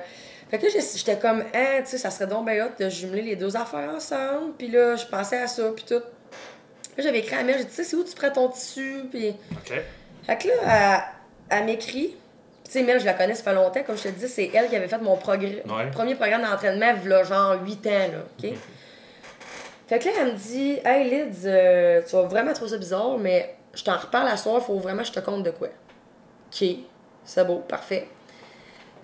fait 0.50 0.58
que 0.58 0.66
là, 0.66 0.70
j'étais 0.96 1.18
comme, 1.18 1.40
hein, 1.54 1.80
tu 1.80 1.86
sais, 1.90 1.98
ça 1.98 2.10
serait 2.10 2.26
donc 2.28 2.46
bien 2.46 2.66
hot 2.66 2.70
de 2.78 2.88
jumeler 2.88 3.22
les 3.22 3.36
deux 3.36 3.56
affaires 3.56 3.90
ensemble. 3.94 4.52
Puis 4.56 4.68
là, 4.68 4.94
je 4.96 5.04
pensais 5.06 5.38
à 5.38 5.48
ça, 5.48 5.64
puis 5.74 5.84
tout. 5.84 5.94
Là, 5.94 7.02
j'avais 7.02 7.18
écrit 7.18 7.34
à 7.34 7.42
Mère, 7.42 7.56
j'ai 7.58 7.64
dit, 7.64 7.70
tu 7.70 7.76
sais, 7.76 7.84
c'est 7.84 7.96
où 7.96 8.04
tu 8.04 8.14
prends 8.14 8.30
ton 8.30 8.48
tissu? 8.48 9.06
Puis. 9.10 9.30
OK. 9.52 9.72
Fait 10.26 10.38
que 10.38 10.48
là, 10.48 10.54
elle, 11.50 11.58
elle 11.58 11.64
m'écrit. 11.66 12.14
Sais, 12.74 12.82
Mel, 12.82 12.98
je 12.98 13.04
la 13.04 13.14
connais, 13.14 13.36
ça 13.36 13.44
fait 13.44 13.54
longtemps. 13.54 13.84
Comme 13.86 13.96
je 13.96 14.02
te 14.02 14.08
dis, 14.08 14.26
c'est 14.26 14.50
elle 14.52 14.68
qui 14.68 14.74
avait 14.74 14.88
fait 14.88 14.98
mon 14.98 15.14
progr- 15.16 15.62
Ouais. 15.72 15.90
premier 15.92 16.16
programme 16.16 16.42
d'entraînement, 16.42 16.92
v'là 16.94 17.22
genre 17.22 17.54
8 17.64 17.86
ans, 17.86 17.90
là, 17.90 18.18
OK? 18.36 18.50
fait 19.86 19.98
que 20.00 20.04
là, 20.06 20.10
elle 20.22 20.32
me 20.32 20.36
dit, 20.36 20.78
Hey, 20.84 21.08
Lids, 21.08 21.42
euh, 21.46 22.02
tu 22.04 22.16
vas 22.16 22.22
vraiment 22.22 22.52
trouver 22.52 22.72
ça 22.72 22.78
bizarre, 22.78 23.16
mais 23.16 23.54
je 23.74 23.84
t'en 23.84 23.96
reparle 23.96 24.26
à 24.26 24.36
soir, 24.36 24.60
faut 24.60 24.78
vraiment 24.80 25.02
que 25.02 25.06
je 25.08 25.12
te 25.12 25.20
compte 25.20 25.44
de 25.44 25.52
quoi. 25.52 25.68
OK, 26.52 26.68
c'est 27.24 27.46
beau, 27.46 27.58
parfait. 27.60 28.08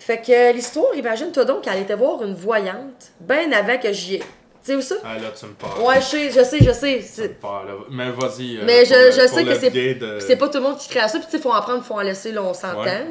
Fait 0.01 0.19
que 0.21 0.33
euh, 0.33 0.53
l'histoire, 0.53 0.93
imagine-toi 0.97 1.45
donc 1.45 1.63
qu'elle 1.63 1.79
était 1.83 1.95
voir 1.95 2.25
une 2.25 2.35
voyante, 2.35 3.13
bien 3.21 3.53
avant 3.53 3.79
que 3.79 3.93
j'y 3.93 4.17
ai. 4.17 4.23
Tu 4.63 4.73
sais 4.73 4.77
où 4.77 4.83
ça? 4.83 4.97
Ah, 5.03 5.17
là, 5.19 5.29
tu 5.39 5.47
me 5.47 5.53
parles. 5.53 5.81
Ouais, 5.81 5.97
je 5.97 6.07
sais, 6.07 6.31
je 6.31 6.43
sais, 6.45 6.59
je 6.61 6.71
sais. 6.73 7.03
Tu 7.15 7.23
me 7.23 7.29
parles. 7.35 7.69
Mais 7.91 8.11
vas-y. 8.11 8.59
euh, 8.59 8.63
Mais 8.67 8.85
je, 8.85 8.93
je 9.11 9.27
sais 9.27 9.45
que 9.45 9.55
c'est 9.55 9.71
de- 9.95 10.19
c'est 10.21 10.37
pas 10.37 10.49
tout 10.49 10.59
le 10.59 10.65
monde 10.65 10.77
qui 10.77 10.89
crée 10.91 11.01
ça, 11.09 11.19
puis 11.19 11.27
tu 11.27 11.31
sais, 11.31 11.39
faut 11.39 11.51
en 11.53 11.61
prendre, 11.63 11.83
faut 11.83 11.95
en 11.95 12.01
laisser, 12.03 12.31
là, 12.33 12.43
on 12.43 12.53
s'entend. 12.53 12.83
Ouais, 12.85 13.07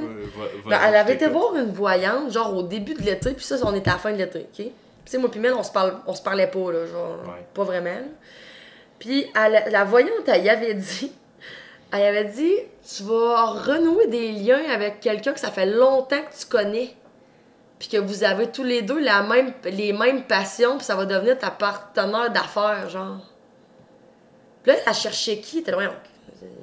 Ben, 0.67 0.79
elle 0.87 0.95
avait 0.95 1.15
été 1.15 1.27
voir 1.27 1.55
une 1.55 1.71
voyante, 1.71 2.31
genre 2.31 2.55
au 2.55 2.61
début 2.61 2.93
de 2.93 3.01
l'été, 3.01 3.31
puis 3.31 3.43
ça, 3.43 3.55
on 3.63 3.73
était 3.73 3.89
à 3.89 3.93
la 3.93 3.99
fin 3.99 4.11
de 4.11 4.17
l'été, 4.17 4.39
OK? 4.41 4.47
Puis 4.55 4.65
tu 4.65 4.71
sais, 5.05 5.17
moi 5.17 5.31
puis 5.31 5.39
Mel, 5.39 5.53
on 5.53 5.63
se, 5.63 5.71
parle, 5.71 5.95
on 6.05 6.13
se 6.13 6.21
parlait 6.21 6.45
pas, 6.47 6.71
là, 6.71 6.85
genre, 6.85 7.17
Ouais. 7.25 7.43
pas 7.53 7.63
vraiment. 7.63 7.97
Puis 8.99 9.25
elle- 9.35 9.71
la 9.71 9.83
voyante, 9.85 10.27
elle 10.27 10.43
y 10.45 10.49
avait 10.49 10.73
dit, 10.75 11.11
elle 11.91 11.99
y 11.99 12.03
avait 12.03 12.25
dit, 12.25 12.53
tu 12.95 13.03
vas 13.03 13.45
renouer 13.47 14.05
des 14.07 14.31
liens 14.33 14.61
avec 14.71 14.99
quelqu'un 14.99 15.33
que 15.33 15.39
ça 15.39 15.49
fait 15.51 15.65
longtemps 15.65 16.21
que 16.21 16.37
tu 16.39 16.45
connais, 16.47 16.93
puis 17.79 17.87
que 17.87 17.97
vous 17.97 18.23
avez 18.25 18.51
tous 18.51 18.63
les 18.63 18.81
deux 18.81 18.99
la 18.99 19.23
même, 19.23 19.53
les 19.63 19.93
mêmes 19.93 20.23
passions, 20.23 20.77
puis 20.77 20.85
ça 20.85 20.95
va 20.95 21.05
devenir 21.05 21.39
ta 21.39 21.49
partenaire 21.49 22.29
d'affaires, 22.29 22.89
genre. 22.89 23.21
Puis 24.61 24.73
là, 24.73 24.77
elle 24.85 25.11
qui? 25.13 25.57
Elle 25.57 25.61
était 25.61 25.71
là, 25.71 25.77
voyons, 25.77 25.93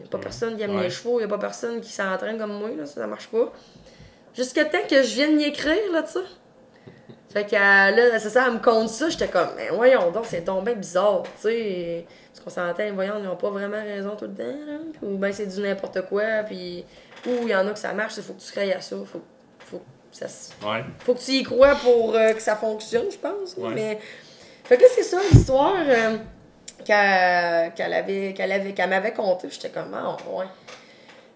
y 0.02 0.04
a 0.04 0.08
pas 0.10 0.18
personne 0.18 0.56
qui 0.56 0.62
aime 0.62 0.76
Ouais. 0.76 0.82
les 0.82 0.90
chevaux, 0.90 1.18
y 1.18 1.24
a 1.24 1.28
pas 1.28 1.38
personne 1.38 1.80
qui 1.80 1.90
s'entraîne 1.90 2.38
comme 2.38 2.52
moi, 2.58 2.68
là, 2.76 2.84
ça, 2.84 3.00
ça 3.00 3.06
marche 3.06 3.28
pas. 3.28 3.50
Jusqu'à 4.34 4.66
temps 4.66 4.86
que 4.88 5.02
je 5.02 5.14
vienne 5.14 5.40
y 5.40 5.44
écrire, 5.44 5.90
là, 5.90 6.04
ça. 6.04 6.20
Fait 7.30 7.44
que 7.44 7.56
euh, 7.56 8.10
là, 8.10 8.18
c'est 8.18 8.30
ça, 8.30 8.44
elle 8.46 8.54
me 8.54 8.58
compte 8.58 8.90
ça, 8.90 9.08
j'étais 9.08 9.28
comme, 9.28 9.48
mais 9.56 9.68
voyons 9.70 10.10
donc, 10.10 10.26
c'est 10.26 10.44
bien 10.44 10.74
bizarre, 10.74 11.22
tu 11.22 11.42
sais. 11.42 12.06
Parce 12.28 12.44
qu'on 12.44 12.50
s'entend, 12.50 12.82
les 12.82 12.90
voyants, 12.90 13.16
ils 13.18 13.24
n'ont 13.24 13.36
pas 13.36 13.50
vraiment 13.50 13.82
raison 13.82 14.16
tout 14.16 14.26
le 14.26 14.34
temps, 14.34 14.44
là. 14.66 14.78
Ou 15.02 15.16
bien 15.16 15.32
c'est 15.32 15.46
du 15.46 15.60
n'importe 15.62 16.02
quoi, 16.08 16.42
puis. 16.46 16.84
Ou 17.26 17.30
il 17.42 17.48
y 17.48 17.56
en 17.56 17.66
a 17.66 17.70
que 17.72 17.78
ça 17.78 17.92
marche, 17.94 18.18
il 18.18 18.22
faut 18.22 18.34
que 18.34 18.40
tu 18.40 18.52
crées 18.52 18.74
à 18.74 18.80
ça, 18.82 18.96
faut, 18.96 19.04
faut 19.04 19.18
que 19.18 19.24
ça 20.16 20.26
Ouais. 20.66 20.84
faut 21.00 21.14
que 21.14 21.20
tu 21.20 21.32
y 21.32 21.42
crois 21.42 21.74
pour 21.76 22.14
euh, 22.14 22.32
que 22.32 22.40
ça 22.40 22.56
fonctionne, 22.56 23.06
je 23.10 23.18
pense. 23.18 23.54
Ouais. 23.56 23.74
Mais 23.74 23.98
fait 24.64 24.76
que 24.76 24.82
là, 24.82 24.88
c'est 24.94 25.02
ça 25.02 25.18
l'histoire 25.30 25.76
euh, 25.78 26.16
qu'elle 26.84 27.92
avait 27.92 28.34
qu'elle 28.34 28.52
avait 28.52 28.72
qu'elle 28.72 28.90
m'avait 28.90 29.12
contée. 29.12 29.48
J'étais 29.50 29.68
comme 29.70 29.94
ah 29.94 30.16
ouais. 30.28 30.46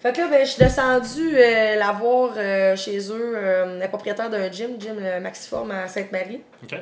Fait 0.01 0.13
que 0.13 0.21
là, 0.23 0.29
ben, 0.29 0.41
je 0.41 0.51
suis 0.51 0.65
descendue 0.65 1.37
euh, 1.37 1.77
la 1.77 1.93
voir 1.93 2.33
euh, 2.37 2.75
chez 2.75 2.99
eux, 3.13 3.37
la 3.79 3.87
propriétaire 3.89 4.31
d'un 4.31 4.51
gym, 4.51 4.81
gym 4.81 4.97
le 4.99 5.21
Maxiform 5.21 5.71
à 5.71 5.87
Sainte-Marie. 5.89 6.43
OK. 6.65 6.75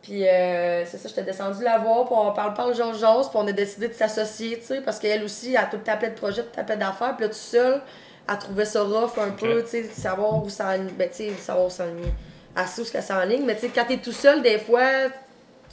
Puis 0.00 0.20
c'est 0.20 0.98
ça, 0.98 1.08
j'étais 1.08 1.22
descendue 1.22 1.64
la 1.64 1.78
voir, 1.78 2.04
puis 2.04 2.14
on 2.16 2.30
parle, 2.32 2.52
parle, 2.52 2.74
Georges 2.74 2.98
Jose, 2.98 3.28
puis 3.30 3.38
on 3.38 3.46
a 3.46 3.52
décidé 3.52 3.88
de 3.88 3.94
s'associer, 3.94 4.58
tu 4.58 4.66
sais, 4.66 4.80
parce 4.82 4.98
qu'elle 4.98 5.24
aussi, 5.24 5.52
elle 5.52 5.56
a 5.56 5.64
tout 5.64 5.78
tapé 5.78 6.08
de 6.08 6.14
projets, 6.14 6.42
tout 6.42 6.54
tapé 6.54 6.76
d'affaires, 6.76 7.16
puis 7.16 7.24
là, 7.24 7.28
tout 7.30 7.38
seul, 7.38 7.80
elle 8.28 8.38
trouvait 8.38 8.64
ça 8.64 8.82
rough 8.82 9.18
un 9.18 9.30
peu, 9.30 9.62
tu 9.62 9.68
sais, 9.68 9.84
savoir 9.84 10.42
où 10.42 10.48
ça 10.48 10.76
ben, 10.78 11.08
tu 11.08 11.16
sais, 11.16 11.32
savoir 11.34 11.66
où 11.66 11.70
s'enligner. 11.70 12.12
Elle 12.56 12.66
sait 12.66 12.80
où 12.80 12.84
ce 12.84 12.92
qu'elle 12.92 13.02
s'enligne, 13.02 13.44
mais 13.44 13.54
tu 13.54 13.62
sais, 13.62 13.70
quand 13.74 13.84
t'es 13.84 13.98
tout 13.98 14.12
seul, 14.12 14.42
des 14.42 14.58
fois, 14.58 15.08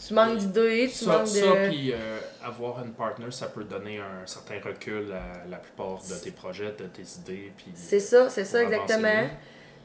tu 0.07 0.13
manques 0.13 0.37
d'idées, 0.37 0.89
tu 0.91 1.05
Ça, 1.05 1.17
manques 1.17 1.23
de... 1.23 1.39
ça 1.39 1.53
puis 1.69 1.93
euh, 1.93 2.19
avoir 2.43 2.83
une 2.83 2.93
partner, 2.93 3.29
ça 3.29 3.47
peut 3.47 3.63
donner 3.63 3.99
un 3.99 4.25
certain 4.25 4.55
recul 4.63 5.11
à 5.11 5.47
la 5.49 5.57
plupart 5.57 5.99
de 6.09 6.15
tes 6.23 6.31
projets, 6.31 6.73
de 6.77 6.85
tes 6.85 7.03
idées. 7.19 7.53
Puis, 7.55 7.71
C'est 7.75 7.99
ça, 7.99 8.29
c'est 8.29 8.45
ça, 8.45 8.63
exactement. 8.63 9.29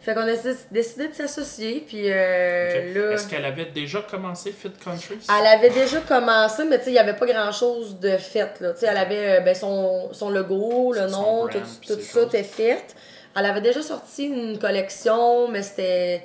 Fait 0.07 0.15
qu'on 0.15 0.21
a 0.21 0.27
décidé- 0.71 1.09
de 1.09 1.15
s'associer, 1.15 1.85
puis 1.85 2.03
euh, 2.13 2.95
là... 2.95 3.15
Est-ce 3.15 3.27
qu'elle 3.27 3.45
avait 3.45 3.65
déjà 3.65 4.01
commencé 4.03 4.53
Fit 4.53 4.71
Country? 4.71 5.19
Elle 5.37 5.47
avait 5.49 5.71
déjà 5.71 5.99
commencé, 6.01 6.63
mais 6.65 6.79
tu 6.79 6.85
sais, 6.85 6.91
il 6.91 6.93
n'y 6.93 7.01
avait 7.01 7.17
pas 7.17 7.27
grand-chose 7.27 7.99
de 7.99 8.17
fait. 8.17 8.61
Là. 8.61 8.73
Tu 8.73 8.79
sais, 8.79 8.87
Elle 8.89 8.99
avait 8.99 9.39
euh, 9.39 9.41
ben, 9.41 9.53
son, 9.53 10.11
son 10.13 10.31
logo, 10.31 10.93
le 10.93 11.09
nom, 11.09 11.47
brand, 11.47 11.51
tout, 11.85 11.97
tout 11.97 12.01
ça 12.01 12.23
était 12.23 12.45
fait. 12.45 12.95
Elle 13.37 13.47
avait 13.47 13.61
déjà 13.61 13.83
sorti 13.83 14.27
une 14.27 14.59
collection, 14.61 15.49
mais 15.49 15.63
c'était 15.63 16.23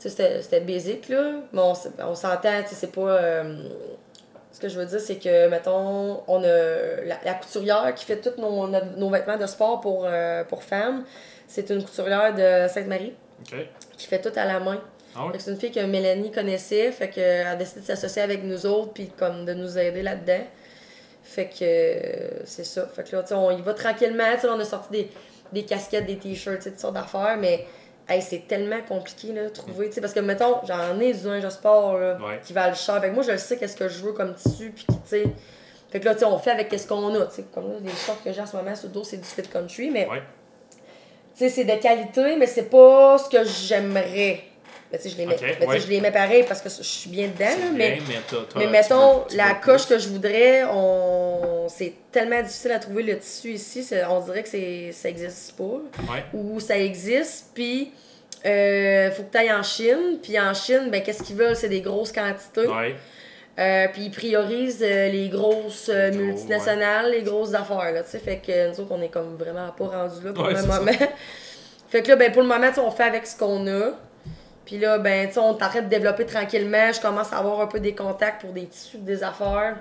tu 0.00 0.08
sais, 0.08 0.40
c'était 0.40 0.60
basic, 0.60 1.10
là. 1.10 1.32
Bon, 1.52 1.74
on 1.98 2.14
s'entend, 2.14 2.62
tu 2.62 2.68
sais, 2.70 2.74
c'est 2.76 2.92
pas... 2.92 3.10
euh, 3.10 3.62
ce 4.52 4.58
que 4.60 4.68
je 4.70 4.78
veux 4.80 4.86
dire, 4.86 5.00
c'est 5.00 5.16
que, 5.16 5.48
mettons, 5.48 6.22
on 6.26 6.42
a 6.42 7.02
la, 7.04 7.16
la 7.24 7.34
couturière 7.34 7.92
qui 7.94 8.06
fait 8.06 8.16
tous 8.16 8.40
nos, 8.40 8.66
nos- 8.66 8.84
nos 8.96 9.10
vêtements 9.10 9.36
de 9.36 9.46
sport 9.46 9.80
pour, 9.82 10.06
euh, 10.08 10.44
pour 10.44 10.62
femmes. 10.64 11.04
C'est 11.48 11.68
une 11.70 11.82
couturière 11.82 12.32
de 12.34 12.68
Sainte-Marie 12.72 13.14
qui 13.96 14.06
fait 14.06 14.20
tout 14.20 14.32
à 14.36 14.44
la 14.44 14.60
main. 14.60 14.80
Ah 15.16 15.24
C'est 15.38 15.50
une 15.50 15.56
fille 15.58 15.72
que 15.72 15.80
Mélanie 15.80 16.30
connaissait, 16.30 16.92
fait 16.92 17.08
qu'elle 17.08 17.46
a 17.46 17.56
décidé 17.56 17.80
de 17.80 17.86
s'associer 17.86 18.22
avec 18.22 18.44
nous 18.44 18.66
autres, 18.66 18.92
puis 18.92 19.08
comme 19.18 19.44
de 19.44 19.54
nous 19.54 19.76
aider 19.78 20.02
là-dedans. 20.02 20.44
Fait 21.22 21.46
que 21.46 21.56
euh, 21.62 22.40
c'est 22.44 22.64
ça. 22.64 22.86
Fait 22.86 23.02
que 23.08 23.16
là, 23.16 23.24
on 23.32 23.50
y 23.50 23.60
va 23.62 23.74
tranquillement. 23.74 24.24
On 24.44 24.60
a 24.60 24.64
sorti 24.64 24.90
des, 24.92 25.10
des 25.52 25.64
casquettes, 25.64 26.06
des 26.06 26.16
t-shirts, 26.18 26.62
toutes 26.62 26.78
sortes 26.78 26.94
d'affaires, 26.94 27.36
mais 27.38 27.66
hey, 28.08 28.22
c'est 28.22 28.46
tellement 28.46 28.80
compliqué 28.86 29.32
là, 29.32 29.44
de 29.44 29.48
trouver. 29.48 29.90
Parce 30.00 30.12
que, 30.12 30.20
mettons, 30.20 30.56
j'en 30.66 30.98
ai 31.00 31.12
du 31.12 31.26
linge 31.26 31.42
de 31.44 31.50
sport 31.50 31.98
là, 31.98 32.16
Ouais. 32.20 32.40
qui 32.44 32.52
va 32.52 32.68
le 32.68 32.74
cher. 32.74 33.00
Fait 33.00 33.08
que 33.08 33.14
moi, 33.14 33.22
je 33.24 33.32
le 33.32 33.38
sais 33.38 33.56
qu'est-ce 33.56 33.76
que 33.76 33.88
je 33.88 34.02
veux 34.02 34.12
comme 34.12 34.34
tissu, 34.34 34.70
puis 34.74 34.86
tu. 35.08 35.24
Fait 35.90 36.00
que 36.00 36.04
là, 36.04 36.14
on 36.26 36.38
fait 36.38 36.50
avec 36.50 36.68
qu'est-ce 36.68 36.86
qu'on 36.86 37.14
a. 37.14 37.26
Comme 37.54 37.72
là, 37.72 37.78
les 37.82 37.90
shorts 37.90 38.22
que 38.22 38.30
j'ai 38.32 38.40
en 38.42 38.46
ce 38.46 38.56
moment 38.56 38.74
sur 38.74 38.88
le 38.88 38.94
dos, 38.94 39.04
c'est 39.04 39.16
du 39.16 39.24
fit 39.24 39.42
country, 39.42 39.90
mais 39.90 40.06
Ouais. 40.08 40.22
Sais, 41.38 41.48
c'est 41.48 41.64
de 41.64 41.74
qualité, 41.80 42.36
mais 42.36 42.46
c'est 42.46 42.70
pas 42.70 43.18
ce 43.18 43.28
que 43.28 43.44
j'aimerais. 43.44 44.40
Ben, 44.90 44.98
je 45.04 45.16
les 45.18 45.26
mets, 45.26 45.34
Ok, 45.34 45.40
ben, 45.42 45.54
tu 45.54 45.60
sais, 45.60 45.66
ouais. 45.66 45.80
je 45.80 45.86
les 45.88 46.00
mets 46.00 46.10
pareil 46.10 46.44
parce 46.48 46.62
que 46.62 46.70
je 46.70 46.82
suis 46.82 47.10
bien 47.10 47.28
dedans, 47.28 47.44
là, 47.44 47.70
bien, 47.74 47.98
mais, 48.56 48.66
mettons, 48.68 49.18
veux- 49.28 49.36
la 49.36 49.52
coche 49.54 49.86
que 49.86 49.98
je 49.98 50.08
voudrais, 50.08 50.64
on 50.64 51.66
c'est 51.68 51.92
tellement 52.10 52.40
difficile 52.42 52.72
à 52.72 52.78
trouver 52.78 53.02
le 53.02 53.18
tissu 53.18 53.50
ici, 53.50 53.86
on 54.08 54.20
dirait 54.20 54.42
que 54.42 54.48
ça 54.92 55.08
existe 55.10 55.56
pas. 55.58 55.64
Ouais. 56.10 56.24
Ou 56.32 56.58
ça 56.60 56.78
existe, 56.78 57.48
puis 57.52 57.92
euh, 58.46 59.10
faut 59.10 59.24
que 59.24 59.32
tu 59.32 59.36
ailles 59.38 59.52
en 59.52 59.62
Chine, 59.62 60.18
puis 60.22 60.40
en 60.40 60.54
Chine, 60.54 60.88
ben 60.90 61.02
qu'est-ce 61.02 61.22
qu'ils 61.22 61.36
veulent, 61.36 61.56
c'est 61.56 61.68
des 61.68 61.82
grosses 61.82 62.12
quantités. 62.12 62.66
Ouais. 62.66 62.94
Euh, 63.58 63.88
puis 63.92 64.02
ils 64.02 64.10
priorisent 64.10 64.84
euh, 64.84 65.08
les 65.08 65.28
grosses 65.28 65.90
euh, 65.92 66.10
gros, 66.10 66.20
multinationales, 66.20 67.10
les 67.10 67.22
grosses 67.22 67.54
affaires, 67.54 67.92
là, 67.92 68.04
tu 68.04 68.10
sais. 68.10 68.20
Fait 68.20 68.36
que 68.38 68.70
nous 68.70 68.80
autres, 68.80 68.92
on 68.92 69.02
est 69.02 69.08
comme 69.08 69.36
vraiment 69.36 69.68
pas 69.70 69.86
rendus 69.86 70.24
là 70.24 70.32
pour 70.32 70.44
Ouais, 70.44 70.54
le 70.54 70.62
moment. 70.62 70.92
fait 71.88 72.02
que 72.02 72.08
là, 72.08 72.16
ben 72.16 72.30
pour 72.30 72.42
le 72.42 72.48
moment, 72.48 72.68
on 72.76 72.90
fait 72.92 73.02
avec 73.02 73.26
ce 73.26 73.36
qu'on 73.36 73.66
a. 73.66 73.90
Puis 74.64 74.78
là, 74.78 74.98
ben, 74.98 75.28
on 75.38 75.54
train 75.54 75.80
de 75.80 75.88
développer 75.88 76.26
tranquillement. 76.26 76.92
Je 76.92 77.00
commence 77.00 77.32
à 77.32 77.38
avoir 77.38 77.60
un 77.60 77.66
peu 77.66 77.80
des 77.80 77.94
contacts 77.94 78.42
pour 78.42 78.52
des 78.52 78.66
tissus, 78.66 78.98
des 78.98 79.24
affaires. 79.24 79.76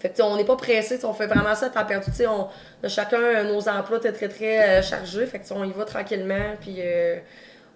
Fait 0.00 0.10
que, 0.10 0.20
on 0.22 0.36
n'est 0.36 0.44
pas 0.44 0.56
pressé, 0.56 0.98
on 1.04 1.14
fait 1.14 1.26
vraiment 1.26 1.54
ça 1.54 1.66
à 1.66 1.70
temps 1.70 1.84
perdu. 1.86 2.10
Tu 2.10 2.16
sais, 2.16 2.26
on 2.26 2.48
a 2.82 2.88
chacun 2.88 3.44
nos 3.44 3.68
emplois 3.68 4.00
très, 4.00 4.12
très, 4.12 4.28
très 4.28 4.82
chargés. 4.82 5.24
Fait 5.24 5.38
que, 5.38 5.44
on 5.54 5.64
y 5.64 5.72
va 5.72 5.84
tranquillement, 5.84 6.56
puis 6.60 6.80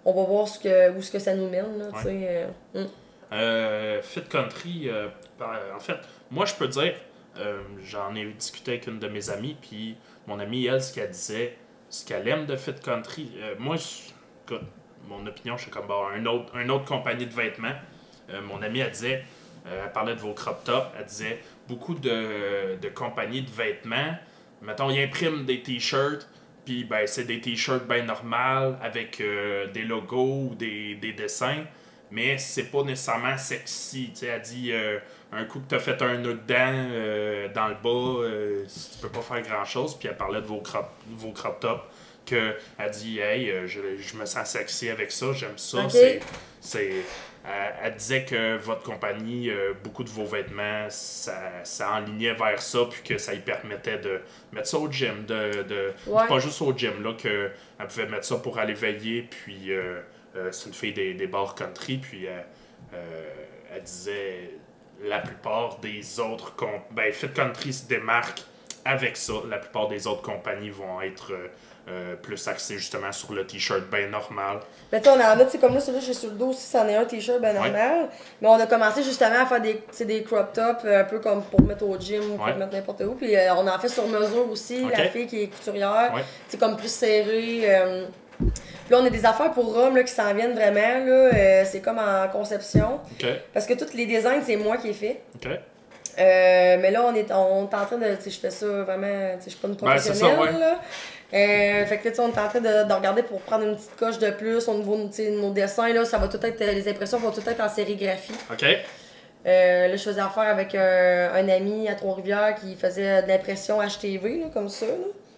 on 0.05 0.13
va 0.13 0.23
voir 0.23 0.47
ce 0.47 0.59
que, 0.59 0.91
où 0.91 1.01
ce 1.01 1.11
que 1.11 1.19
ça 1.19 1.33
nous 1.33 1.49
mène, 1.49 1.79
là, 1.79 1.85
tu 1.97 2.03
sais. 2.03 2.47
Euh. 3.33 3.97
Euh, 3.97 4.01
Fit 4.01 4.23
Country, 4.29 4.89
euh, 4.89 5.07
par- 5.37 5.59
en 5.75 5.79
fait, 5.79 5.97
moi 6.31 6.45
je 6.45 6.53
peux 6.55 6.67
dire, 6.67 6.93
euh, 7.37 7.61
j'en 7.83 8.13
ai 8.15 8.25
discuté 8.25 8.71
avec 8.71 8.87
une 8.87 8.99
de 8.99 9.07
mes 9.07 9.29
amies, 9.29 9.55
puis 9.61 9.95
mon 10.27 10.39
amie, 10.39 10.65
elle, 10.65 10.81
ce 10.81 10.93
qu'elle 10.93 11.09
disait, 11.11 11.57
ce 11.89 12.05
qu'elle 12.05 12.27
aime 12.27 12.45
de 12.45 12.55
Fit 12.55 12.75
Country, 12.83 13.31
euh, 13.37 13.55
moi, 13.59 13.75
mon 15.07 15.25
opinion, 15.27 15.57
je 15.57 15.63
suis 15.63 15.71
comme, 15.71 15.87
bon, 15.87 16.07
un 16.07 16.25
autre, 16.25 16.55
une 16.57 16.71
autre 16.71 16.85
compagnie 16.85 17.25
de 17.25 17.33
vêtements. 17.33 17.75
Euh, 18.29 18.41
mon 18.41 18.61
amie, 18.61 18.79
elle 18.79 18.91
disait, 18.91 19.23
euh, 19.67 19.83
elle 19.85 19.91
parlait 19.91 20.15
de 20.15 20.19
vos 20.19 20.33
crop 20.33 20.63
tops, 20.63 20.87
elle 20.97 21.05
disait, 21.05 21.39
beaucoup 21.67 21.93
de, 21.95 22.77
de 22.81 22.89
compagnies 22.89 23.41
de 23.41 23.51
vêtements, 23.51 24.15
mettons, 24.61 24.89
ils 24.89 25.01
impriment 25.03 25.45
des 25.45 25.61
t-shirts, 25.61 26.27
puis 26.65 26.85
ben, 26.85 27.05
c'est 27.05 27.25
des 27.25 27.41
t-shirts 27.41 27.85
bien 27.87 28.03
normales 28.03 28.77
avec 28.81 29.19
euh, 29.21 29.67
des 29.67 29.83
logos 29.83 30.49
ou 30.51 30.55
des, 30.55 30.95
des 30.95 31.11
dessins, 31.13 31.63
mais 32.13 32.37
c'est 32.37 32.65
pas 32.65 32.83
nécessairement 32.83 33.37
sexy. 33.37 34.11
Tu 34.13 34.19
sais, 34.19 34.27
elle 34.27 34.41
dit 34.41 34.71
euh, 34.71 34.99
un 35.31 35.45
coup 35.45 35.59
que 35.59 35.67
tu 35.67 35.75
as 35.75 35.79
fait 35.79 35.99
un 36.03 36.17
nœud 36.17 36.35
dedans 36.35 36.71
euh, 36.71 37.47
dans 37.51 37.67
le 37.67 37.73
bas, 37.73 38.23
euh, 38.23 38.65
tu 38.65 38.99
peux 38.99 39.09
pas 39.09 39.21
faire 39.21 39.41
grand 39.41 39.65
chose. 39.65 39.97
Puis 39.97 40.07
elle 40.07 40.15
parlait 40.15 40.41
de 40.41 40.45
vos 40.45 40.61
crop, 40.61 40.91
vos 41.09 41.31
crop 41.31 41.59
tops. 41.59 41.83
Que 42.25 42.55
elle 42.77 42.91
dit 42.91 43.19
Hey, 43.19 43.51
je, 43.65 43.97
je 43.97 44.15
me 44.15 44.25
sens 44.25 44.47
sexy 44.47 44.89
avec 44.89 45.11
ça, 45.11 45.33
j'aime 45.33 45.57
ça. 45.57 45.79
Ok. 45.79 45.91
C'est, 45.91 46.19
c'est, 46.61 46.91
elle, 47.43 47.75
elle 47.83 47.95
disait 47.95 48.23
que 48.23 48.57
votre 48.57 48.83
compagnie, 48.83 49.49
beaucoup 49.83 50.05
de 50.05 50.09
vos 50.09 50.23
vêtements, 50.23 50.85
ça, 50.89 51.35
ça 51.65 51.91
enlignait 51.95 52.33
vers 52.33 52.61
ça, 52.61 52.85
puis 52.89 53.01
que 53.03 53.17
ça 53.17 53.33
lui 53.33 53.41
permettait 53.41 53.97
de 53.97 54.21
mettre 54.53 54.69
ça 54.69 54.77
au 54.77 54.89
gym. 54.89 55.25
De, 55.25 55.63
de, 55.63 55.91
Ouais. 56.07 56.27
Pas 56.27 56.39
juste 56.39 56.61
au 56.61 56.71
gym, 56.77 57.03
là, 57.03 57.13
qu'elle 57.13 57.51
pouvait 57.89 58.07
mettre 58.07 58.25
ça 58.25 58.37
pour 58.37 58.57
aller 58.57 58.73
veiller, 58.73 59.27
puis 59.29 59.73
c'est 60.51 60.67
une 60.67 60.73
fille 60.73 60.93
des, 60.93 61.13
des 61.13 61.27
bars 61.27 61.55
country, 61.55 61.97
puis 61.97 62.27
euh, 62.27 62.39
euh, 62.93 63.29
elle 63.75 63.83
disait 63.83 64.51
la 65.03 65.19
plupart 65.19 65.77
des 65.79 66.19
autres 66.19 66.53
ben 66.91 67.11
Fit 67.11 67.29
Country 67.29 67.73
se 67.73 67.85
démarque 67.87 68.43
avec 68.85 69.17
ça. 69.17 69.33
La 69.49 69.57
plupart 69.57 69.87
des 69.87 70.07
autres 70.07 70.21
compagnies 70.21 70.69
vont 70.69 71.01
être 71.01 71.31
euh, 71.33 71.47
euh, 71.89 72.15
plus 72.15 72.47
axées 72.47 72.77
justement 72.77 73.11
sur 73.11 73.33
le 73.33 73.45
t-shirt 73.45 73.81
bien 73.91 74.07
normal. 74.07 74.59
Ben, 74.91 75.01
tu 75.01 75.09
on 75.09 75.13
en 75.13 75.19
a, 75.19 75.43
tu 75.45 75.51
sais, 75.51 75.57
comme 75.57 75.73
là, 75.73 75.79
celui-là, 75.81 76.03
j'ai 76.05 76.13
sur 76.13 76.29
le 76.29 76.35
dos 76.35 76.47
aussi, 76.49 76.65
c'en 76.65 76.87
est 76.87 76.95
un 76.95 77.03
t-shirt 77.05 77.41
ben 77.41 77.53
normal. 77.55 78.09
Mais 78.41 78.47
on 78.47 78.53
a 78.53 78.67
commencé 78.67 79.03
justement 79.03 79.41
à 79.41 79.45
faire 79.45 79.61
des, 79.61 79.81
des 80.05 80.23
crop 80.23 80.53
tops, 80.53 80.85
euh, 80.85 81.01
un 81.01 81.03
peu 81.05 81.19
comme 81.19 81.43
pour 81.43 81.61
mettre 81.63 81.83
au 81.85 81.97
gym 81.99 82.23
ou 82.33 82.35
pour 82.37 82.45
Ouais. 82.45 82.53
mettre 82.55 82.71
n'importe 82.73 83.01
où. 83.01 83.15
Puis 83.15 83.35
euh, 83.35 83.53
on 83.55 83.67
en 83.67 83.79
fait 83.79 83.89
sur 83.89 84.07
mesure 84.07 84.49
aussi, 84.49 84.83
Ok. 84.85 84.91
la 84.97 85.09
fille 85.09 85.27
qui 85.27 85.43
est 85.43 85.47
couturière. 85.47 86.11
Ouais. 86.15 86.23
C'est 86.47 86.59
comme 86.59 86.77
plus 86.77 86.91
serré. 86.91 87.63
Puis 88.85 88.91
là, 88.95 88.99
on 89.01 89.05
a 89.05 89.09
des 89.09 89.25
affaires 89.25 89.51
pour 89.51 89.73
Rome 89.73 89.95
là, 89.95 90.03
qui 90.03 90.11
s'en 90.11 90.33
viennent 90.33 90.53
vraiment. 90.53 91.05
Là, 91.05 91.11
euh, 91.33 91.63
c'est 91.65 91.79
comme 91.79 91.99
en 91.99 92.27
conception. 92.31 92.99
Parce 93.53 93.65
que 93.65 93.73
tous 93.73 93.93
les 93.95 94.05
designs, 94.05 94.41
c'est 94.45 94.55
moi 94.57 94.77
qui 94.77 94.89
ai 94.89 94.93
fait. 94.93 95.21
Euh, 96.19 96.77
mais 96.79 96.91
là, 96.91 97.03
on 97.07 97.15
est, 97.15 97.31
on 97.31 97.63
est 97.69 97.75
en 97.75 97.85
train 97.85 97.97
de. 97.97 98.05
Je 98.23 98.29
fais 98.29 98.51
ça 98.51 98.65
vraiment. 98.67 99.35
Je 99.43 99.49
suis 99.49 99.57
pas 99.59 99.67
une 99.67 99.73
Ben, 99.75 99.79
professionnelle. 99.87 100.35
ça, 100.35 100.41
ouais. 100.41 100.51
là. 100.59 100.79
Euh, 101.33 101.85
fait 101.87 101.97
que 101.97 102.09
là, 102.09 102.13
on 102.19 102.27
est 102.27 102.39
en 102.39 102.47
train 102.47 102.59
de, 102.59 102.87
de 102.87 102.93
regarder 102.93 103.23
pour 103.23 103.39
prendre 103.41 103.63
une 103.63 103.75
petite 103.75 103.95
coche 103.95 104.19
de 104.19 104.29
plus 104.29 104.67
au 104.67 104.75
niveau 104.75 104.95
de 104.95 105.41
nos 105.41 105.49
dessins. 105.49 105.91
Là, 105.91 106.05
ça 106.05 106.19
va 106.19 106.27
tout 106.27 106.37
être, 106.45 106.59
les 106.59 106.87
impressions 106.87 107.17
vont 107.17 107.31
tout 107.31 107.41
être 107.49 107.61
en 107.61 107.69
sérigraphie. 107.69 108.33
OK. 108.51 108.63
Euh, 109.45 109.87
là, 109.87 109.95
je 109.95 110.03
faisais 110.03 110.21
affaire 110.21 110.43
avec 110.43 110.75
un, 110.75 111.31
un 111.33 111.49
ami 111.49 111.89
à 111.89 111.95
Trois-Rivières 111.95 112.53
qui 112.61 112.75
faisait 112.75 113.23
de 113.23 113.27
l'impression 113.27 113.79
HTV, 113.81 114.41
là, 114.41 114.45
comme 114.53 114.69
ça. 114.69 114.85
là. 114.85 114.93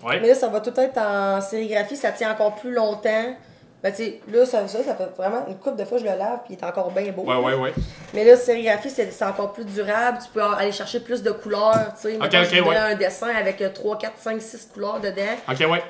Ouais. 0.05 0.19
Mais 0.21 0.27
là, 0.29 0.35
ça 0.35 0.47
va 0.47 0.61
tout 0.61 0.73
être 0.79 0.97
en 0.97 1.41
sérigraphie, 1.41 1.95
ça 1.95 2.11
tient 2.11 2.31
encore 2.31 2.55
plus 2.55 2.71
longtemps. 2.71 3.35
Ben, 3.83 3.91
tu 3.91 3.97
sais, 4.03 4.19
là, 4.31 4.45
ça, 4.45 4.67
ça, 4.67 4.83
ça 4.83 4.95
fait 4.95 5.09
vraiment 5.15 5.45
une 5.47 5.57
couple 5.57 5.75
de 5.77 5.85
fois 5.85 5.99
que 5.99 6.05
je 6.05 6.09
le 6.09 6.17
lave, 6.17 6.39
puis 6.45 6.53
il 6.55 6.59
est 6.59 6.63
encore 6.65 6.89
bien 6.91 7.11
beau. 7.11 7.21
Ouais, 7.23 7.35
ouais, 7.35 7.53
ouais. 7.53 7.73
Mais 8.15 8.23
là, 8.23 8.35
sérigraphie, 8.35 8.89
c'est 8.89 9.23
encore 9.23 9.53
plus 9.53 9.65
durable. 9.65 10.17
Tu 10.23 10.29
peux 10.33 10.41
aller 10.41 10.71
chercher 10.71 10.99
plus 11.01 11.21
de 11.21 11.29
couleurs. 11.31 11.93
Tu 11.95 12.09
sais, 12.11 12.17
Mettons, 12.17 12.39
ok, 12.39 12.43
je 12.51 12.59
voudrais 12.61 12.69
ouais. 12.77 12.93
un 12.93 12.95
dessin 12.95 13.29
avec 13.35 13.61
3, 13.73 13.97
4, 13.99 14.13
5, 14.17 14.41
6 14.41 14.69
couleurs 14.73 14.99
dedans. 14.99 15.21
OK, 15.51 15.59
ouais. 15.71 15.83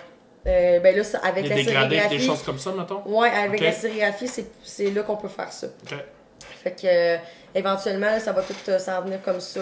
Euh, 0.47 0.79
ben 0.79 0.95
là, 0.95 1.03
ça- 1.03 1.19
avec 1.23 1.47
la 1.47 1.55
dégradés, 1.55 1.89
sérigraphie. 1.95 2.17
des 2.17 2.23
choses 2.23 2.43
comme 2.43 2.59
ça, 2.59 2.71
mettons? 2.71 3.01
Ouais, 3.05 3.29
avec 3.31 3.61
la 3.61 3.71
sérigraphie, 3.71 4.27
c'est- 4.27 4.51
c'est 4.63 4.91
là 4.91 5.01
qu'on 5.03 5.15
peut 5.17 5.27
faire 5.29 5.51
ça. 5.51 5.67
OK. 5.67 5.97
Fait 6.63 6.71
que 6.71 6.85
euh, 6.85 7.17
éventuellement, 7.55 8.07
là, 8.07 8.19
ça 8.19 8.31
va 8.31 8.41
tout 8.41 8.53
euh, 8.67 8.77
s'en 8.77 9.01
venir 9.03 9.21
comme 9.23 9.39
ça. 9.39 9.59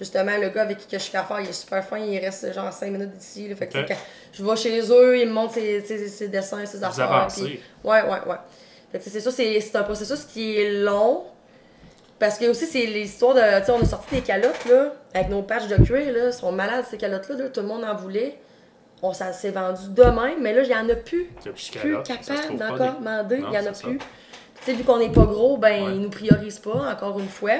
Justement, 0.00 0.36
le 0.40 0.48
gars 0.48 0.62
avec 0.62 0.78
qui 0.78 0.86
que 0.86 0.98
je 0.98 1.04
fais 1.10 1.18
affaire, 1.18 1.40
il 1.40 1.48
est 1.50 1.52
super 1.52 1.84
fin, 1.84 1.98
il 1.98 2.18
reste 2.18 2.52
genre 2.54 2.72
5 2.72 2.90
minutes 2.90 3.12
d'ici. 3.18 3.54
Fait 3.54 3.68
que 3.68 3.78
quand 3.86 3.94
je 4.32 4.42
vais 4.42 4.56
chez 4.56 4.80
eux, 4.90 5.18
il 5.20 5.28
me 5.28 5.32
montre 5.32 5.52
ses, 5.54 5.82
ses, 5.82 6.08
ses 6.08 6.28
dessins, 6.28 6.64
ses 6.64 6.82
affaires. 6.82 7.12
avancez. 7.12 7.42
puis- 7.44 7.60
Ouais, 7.84 8.00
ouais, 8.02 8.08
ouais. 8.26 8.36
Fait 8.90 8.98
que 8.98 9.04
c'est 9.10 9.20
ça, 9.20 9.30
c'est 9.30 9.76
un 9.76 9.82
processus 9.82 10.24
qui 10.24 10.56
est 10.58 10.80
long. 10.80 11.24
Parce 12.18 12.38
que 12.38 12.46
aussi, 12.46 12.66
c'est 12.66 12.84
l'histoire 12.86 13.34
de. 13.34 13.40
Tu 13.60 13.66
sais, 13.66 13.72
on 13.72 13.80
a 13.80 13.84
sorti 13.84 14.14
des 14.16 14.20
calottes, 14.22 14.64
là, 14.66 14.92
avec 15.14 15.28
nos 15.30 15.42
patchs 15.42 15.68
de 15.68 15.76
cuir, 15.76 16.12
là. 16.12 16.26
Ils 16.28 16.32
sont 16.32 16.52
malades, 16.52 16.84
ces 16.90 16.96
calottes-là, 16.98 17.36
là. 17.36 17.48
Tout 17.48 17.60
le 17.60 17.66
monde 17.66 17.84
en 17.84 17.94
voulait. 17.94 18.38
On 19.02 19.12
ça 19.14 19.32
s'est 19.32 19.50
vendu 19.50 19.80
demain, 19.90 20.32
mais 20.40 20.52
là, 20.52 20.62
il 20.62 20.68
n'y 20.68 20.74
en 20.74 20.88
a 20.90 20.94
plus. 20.96 21.30
Il 21.40 21.46
y 21.46 21.48
a 21.48 21.52
plus 21.52 21.56
Je 21.56 21.62
suis 21.62 21.78
plus 21.78 22.02
capable 22.02 22.56
d'en 22.58 22.76
commander. 22.76 23.36
Il 23.36 23.48
n'y 23.48 23.58
en 23.58 23.66
a 23.66 23.72
plus. 23.72 23.98
Tu 23.98 24.04
sais, 24.64 24.72
vu 24.74 24.84
qu'on 24.84 24.98
n'est 24.98 25.08
pas 25.10 25.24
gros, 25.24 25.56
ben, 25.56 25.84
Ouais. 25.84 25.92
ils 25.94 26.00
nous 26.02 26.10
priorisent 26.10 26.58
pas, 26.58 26.92
encore 26.92 27.18
une 27.18 27.28
fois. 27.28 27.52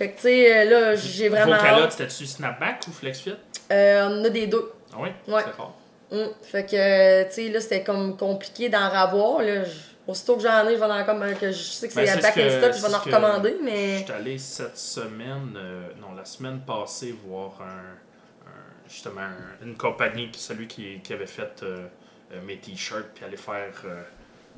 Fait 0.00 0.12
que, 0.12 0.16
tu 0.16 0.22
sais, 0.22 0.64
là, 0.64 0.94
j'ai 0.96 1.28
vraiment. 1.28 1.56
Vos 1.58 1.62
calottes, 1.62 1.92
c'était-tu 1.92 2.24
Snapback 2.24 2.84
ou 2.88 2.90
FlexFit? 2.90 3.34
Euh, 3.70 4.08
on 4.08 4.20
en 4.20 4.24
a 4.24 4.30
des 4.30 4.46
deux. 4.46 4.72
Ah 4.94 4.96
oui? 5.00 5.10
Ouais. 5.28 5.42
C'est 5.44 5.52
fort. 5.52 5.76
Hum. 6.10 6.28
Fait 6.42 6.64
que, 6.64 7.24
tu 7.28 7.32
sais, 7.34 7.48
là, 7.50 7.60
c'était 7.60 7.84
comme 7.84 8.16
compliqué 8.16 8.70
d'en 8.70 8.88
ravoir. 8.88 9.42
Là, 9.42 9.62
Je- 9.62 9.70
aussitôt 10.06 10.36
que 10.36 10.42
j'en 10.42 10.66
ai, 10.66 10.74
je 10.74 10.80
vais 10.80 10.86
en 10.86 11.04
comme 11.04 11.20
que 11.38 11.48
je 11.52 11.56
sais 11.58 11.86
que 11.88 11.92
c'est 11.92 12.06
Ben, 12.06 12.18
back 12.18 12.32
stock, 12.32 12.72
je 12.74 12.86
vais 12.88 12.94
en 12.94 12.98
recommander, 12.98 13.56
Je 13.60 13.64
mais. 13.64 13.98
suis 14.04 14.10
allé 14.12 14.38
cette 14.38 14.78
semaine, 14.78 15.52
euh, 15.54 15.88
non, 16.00 16.14
la 16.16 16.24
semaine 16.24 16.60
passée, 16.66 17.14
voir 17.26 17.60
un, 17.60 18.48
un- 18.48 18.88
justement 18.88 19.20
un- 19.20 19.64
une 19.66 19.76
compagnie, 19.76 20.30
qui- 20.30 20.40
celui 20.40 20.66
qui, 20.66 21.00
qui 21.04 21.12
avait 21.12 21.26
fait 21.26 21.62
euh, 21.62 21.86
euh, 22.32 22.40
mes 22.46 22.56
t-shirts, 22.56 23.10
puis 23.14 23.24
aller 23.26 23.36
faire. 23.36 23.70
euh, 23.84 24.02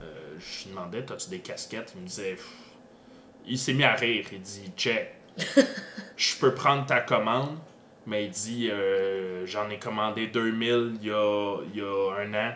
euh, 0.02 0.04
je 0.38 0.64
lui 0.66 0.70
demandais, 0.70 1.00
as-tu 1.12 1.30
des 1.30 1.40
casquettes 1.40 1.92
Il 1.96 2.02
me 2.02 2.06
disait. 2.06 2.34
Pff. 2.34 2.48
Il 3.44 3.58
s'est 3.58 3.72
mis 3.72 3.82
à 3.82 3.94
rire. 3.94 4.24
Il 4.32 4.40
dit, 4.40 4.70
check, 4.76 5.14
je 6.16 6.36
peux 6.38 6.54
prendre 6.54 6.86
ta 6.86 7.00
commande, 7.00 7.56
mais 8.06 8.24
il 8.24 8.30
dit, 8.30 8.68
euh, 8.70 9.46
j'en 9.46 9.68
ai 9.70 9.78
commandé 9.78 10.26
2000 10.26 10.98
il 11.00 11.08
y 11.08 11.10
a, 11.12 11.56
il 11.72 11.78
y 11.78 11.82
a 11.82 12.14
un 12.20 12.34
an. 12.34 12.52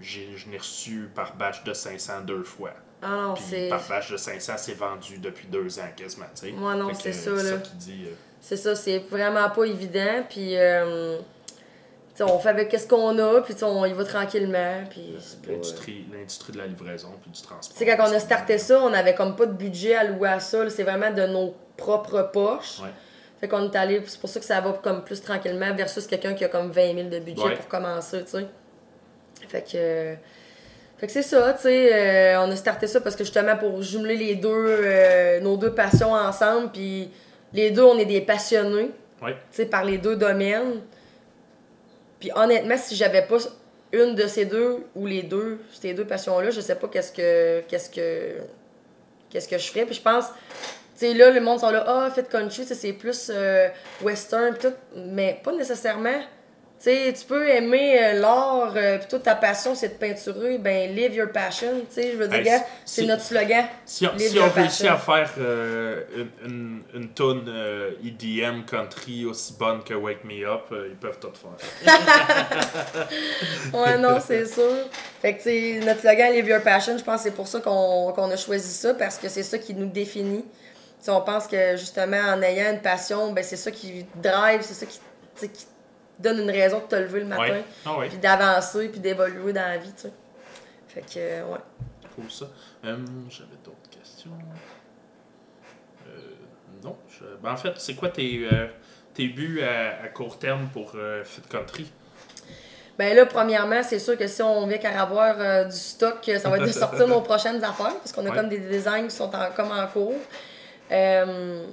Je 0.00 0.20
n'ai 0.50 0.58
reçu 0.58 1.08
par 1.14 1.36
batch 1.36 1.64
de 1.64 1.72
500 1.72 2.20
deux 2.22 2.42
fois. 2.44 2.72
Ah 3.02 3.08
non, 3.08 3.34
Puis 3.34 3.44
c'est. 3.48 3.68
par 3.68 3.80
batch 3.88 4.10
de 4.10 4.16
500, 4.16 4.54
c'est 4.56 4.74
vendu 4.74 5.18
depuis 5.18 5.46
deux 5.46 5.78
ans 5.78 5.88
quasiment, 5.96 6.26
tu 6.34 6.46
sais. 6.48 6.52
Non, 6.52 6.88
que, 6.88 6.94
c'est 6.96 7.12
ça, 7.12 7.30
là. 7.30 7.58
qu'il 7.58 7.76
dit. 7.78 8.04
euh, 8.06 8.14
C'est 8.40 8.56
ça, 8.56 8.74
c'est 8.74 8.98
vraiment 8.98 9.48
pas 9.50 9.64
évident. 9.64 10.24
Puis, 10.28 10.56
euh, 10.56 11.18
on 12.20 12.38
fait 12.38 12.48
avec 12.48 12.72
ce 12.78 12.86
qu'on 12.86 13.18
a, 13.18 13.40
puis 13.42 13.54
on 13.62 13.84
y 13.84 13.92
va 13.92 14.04
tranquillement. 14.04 14.84
C'est 15.18 15.46
L'industrie, 15.46 16.06
de 16.52 16.58
la 16.58 16.66
livraison 16.66 17.12
puis 17.20 17.30
du 17.30 17.42
transport. 17.42 17.76
Tu 17.76 17.84
sais, 17.84 17.96
quand 17.96 18.08
on 18.08 18.12
a 18.12 18.18
starté 18.18 18.58
ça, 18.58 18.80
on 18.80 18.92
avait 18.92 19.14
comme 19.14 19.36
pas 19.36 19.46
de 19.46 19.52
budget 19.52 19.94
alloué 19.94 20.28
à 20.28 20.40
ça. 20.40 20.68
C'est 20.70 20.84
vraiment 20.84 21.10
de 21.10 21.26
nos 21.26 21.54
propres 21.76 22.30
poches. 22.32 22.80
Ouais. 22.80 22.88
Fait 23.40 23.48
qu'on 23.48 23.70
est 23.70 23.76
allé, 23.76 24.02
c'est 24.06 24.18
pour 24.20 24.30
ça 24.30 24.40
que 24.40 24.46
ça 24.46 24.60
va 24.60 24.72
comme 24.82 25.04
plus 25.04 25.20
tranquillement 25.20 25.74
versus 25.74 26.06
quelqu'un 26.06 26.34
qui 26.34 26.44
a 26.44 26.48
comme 26.48 26.70
20 26.70 26.94
000 26.94 27.08
de 27.08 27.18
budget 27.18 27.42
Ouais. 27.42 27.54
pour 27.54 27.68
commencer, 27.68 28.24
tu 28.24 28.30
sais. 28.30 28.46
Fait 29.48 29.62
que. 29.62 30.14
Fait 30.98 31.06
que 31.06 31.12
c'est 31.12 31.22
ça, 31.22 31.52
tu 31.52 31.62
sais. 31.64 31.90
euh, 31.94 32.40
on 32.40 32.50
a 32.50 32.56
starté 32.56 32.86
ça 32.86 33.02
parce 33.02 33.14
que 33.14 33.22
justement 33.24 33.54
pour 33.56 33.82
jumeler 33.82 34.16
les 34.16 34.34
deux, 34.36 34.48
euh, 34.50 35.40
nos 35.40 35.58
deux 35.58 35.74
passions 35.74 36.12
ensemble, 36.14 36.70
puis 36.72 37.10
les 37.52 37.70
deux, 37.70 37.82
on 37.84 37.98
est 37.98 38.06
des 38.06 38.22
passionnés, 38.22 38.90
Ouais. 39.22 39.32
tu 39.32 39.36
sais, 39.52 39.66
par 39.66 39.84
les 39.84 39.98
deux 39.98 40.16
domaines. 40.16 40.80
Puis 42.18 42.30
honnêtement, 42.34 42.76
si 42.78 42.96
j'avais 42.96 43.22
pas 43.26 43.36
une 43.92 44.14
de 44.14 44.26
ces 44.26 44.46
deux 44.46 44.86
ou 44.94 45.06
les 45.06 45.22
deux, 45.22 45.58
ces 45.78 45.92
deux 45.92 46.06
passions-là, 46.06 46.48
je 46.50 46.62
sais 46.62 46.74
pas 46.76 46.88
qu'est-ce 46.88 47.12
que 47.12 47.60
qu'est-ce 47.68 47.90
que 47.90 48.38
qu'est-ce 49.28 49.48
que 49.48 49.58
je 49.58 49.68
ferais. 49.70 49.84
Puis 49.84 49.96
je 49.96 50.00
pense, 50.02 50.24
sais, 50.98 51.14
là, 51.14 51.30
le 51.30 51.40
monde 51.40 51.60
sont 51.60 51.70
là, 51.70 51.84
ah, 51.86 52.10
fait 52.14 52.28
country, 52.28 52.64
c'est 52.64 52.92
plus 52.92 53.30
euh, 53.34 53.68
western, 54.02 54.54
pis 54.54 54.66
tout, 54.68 54.74
mais 54.96 55.40
pas 55.42 55.52
nécessairement. 55.52 56.20
Tu 56.78 56.90
sais, 56.90 57.14
tu 57.18 57.24
peux 57.24 57.48
aimer 57.48 57.98
euh, 57.98 58.20
l'art, 58.20 58.74
euh, 58.76 58.98
puis 58.98 59.06
toute 59.08 59.22
ta 59.22 59.34
passion, 59.34 59.74
c'est 59.74 59.88
de 59.88 59.94
peinturer, 59.94 60.58
ben, 60.58 60.94
live 60.94 61.14
your 61.14 61.30
passion, 61.32 61.68
tu 61.88 61.94
sais, 62.02 62.12
je 62.12 62.18
veux 62.18 62.28
dire, 62.28 62.36
Hey, 62.38 62.44
si- 62.84 63.00
c'est 63.00 63.06
notre 63.06 63.22
slogan. 63.22 63.64
Si 63.86 64.06
on, 64.06 64.10
si 64.18 64.38
réussit 64.38 64.86
à 64.86 64.96
faire 64.98 65.30
euh, 65.38 66.02
une, 66.44 66.50
une, 66.50 66.82
une 66.94 67.08
toune 67.14 67.50
EDM 68.04 68.64
country 68.66 69.24
aussi 69.24 69.54
bonne 69.58 69.82
que 69.84 69.94
Wake 69.94 70.22
Me 70.24 70.46
Up, 70.46 70.64
ils 70.70 70.96
peuvent 70.96 71.18
tout 71.18 71.32
faire. 71.32 71.96
Ouais, 73.72 73.98
non, 73.98 74.18
c'est 74.24 74.46
sûr. 74.46 74.70
Fait 75.22 75.32
que, 75.34 75.38
tu 75.38 75.44
sais, 75.44 75.80
notre 75.84 76.00
slogan 76.00 76.32
Live 76.32 76.46
Your 76.46 76.60
Passion, 76.62 76.96
je 76.98 77.04
pense 77.04 77.22
que 77.22 77.30
c'est 77.30 77.34
pour 77.34 77.48
ça 77.48 77.60
qu'on 77.60 78.12
qu'on 78.14 78.30
a 78.30 78.36
choisi 78.36 78.68
ça, 78.72 78.94
parce 78.94 79.16
que 79.18 79.28
c'est 79.28 79.42
ça 79.42 79.58
qui 79.58 79.74
nous 79.74 79.86
définit. 79.86 80.44
On 81.08 81.20
pense 81.20 81.46
que, 81.46 81.76
justement, 81.76 82.16
en 82.20 82.42
ayant 82.42 82.72
une 82.72 82.80
passion, 82.82 83.32
ben, 83.32 83.44
c'est 83.44 83.56
ça 83.56 83.70
qui 83.70 84.04
drive, 84.16 84.62
c'est 84.62 84.74
ça 84.74 84.86
qui, 84.86 84.98
qui 85.48 85.66
donne 86.18 86.40
une 86.40 86.50
raison 86.50 86.78
de 86.80 86.84
te 86.84 86.96
lever 86.96 87.20
le 87.20 87.26
matin, 87.26 87.42
Ouais. 87.42 87.64
Ah 87.84 87.98
ouais, 87.98 88.08
puis 88.08 88.18
d'avancer, 88.18 88.88
puis 88.88 88.98
d'évoluer 89.00 89.52
dans 89.52 89.60
la 89.68 89.76
vie, 89.78 89.92
tu 89.92 90.02
sais. 90.02 90.12
Fait 90.88 91.02
que, 91.02 91.06
euh, 91.18 91.44
ouais. 91.52 91.58
cool 92.16 92.30
ça. 92.30 92.46
Euh, 92.84 92.96
J'avais 93.28 93.50
d'autres 93.64 93.88
questions. 93.90 94.30
Euh, 96.08 96.10
non. 96.82 96.96
je- 97.08 97.24
ben, 97.42 97.52
en 97.52 97.56
fait, 97.56 97.72
c'est 97.78 97.94
quoi 97.94 98.08
tes, 98.08 98.48
euh, 98.50 98.66
tes 99.14 99.28
buts 99.28 99.62
à, 99.62 100.04
à 100.04 100.08
court 100.08 100.38
terme 100.38 100.68
pour 100.72 100.92
Fit 101.24 101.42
Country? 101.48 101.92
Ben 102.98 103.14
là, 103.14 103.26
premièrement, 103.26 103.82
c'est 103.82 103.98
sûr 103.98 104.16
que 104.16 104.26
si 104.26 104.40
on 104.42 104.66
vient 104.66 104.78
qu'à 104.78 105.02
avoir 105.02 105.36
euh, 105.38 105.64
du 105.64 105.76
stock, 105.76 106.18
ça 106.40 106.48
va 106.48 106.56
être 106.56 106.64
de 106.66 106.68
sortir 106.72 107.06
nos 107.06 107.20
prochaines 107.20 107.62
affaires, 107.62 107.94
parce 107.98 108.10
qu'on 108.12 108.24
a 108.26 108.30
Ouais. 108.30 108.36
comme 108.36 108.48
des 108.48 108.58
designs 108.58 109.04
qui 109.06 109.14
sont 109.14 109.30
en- 109.34 109.50
comme 109.54 109.70
en 109.70 109.86
cours. 109.86 110.14
Euh, 110.92 111.64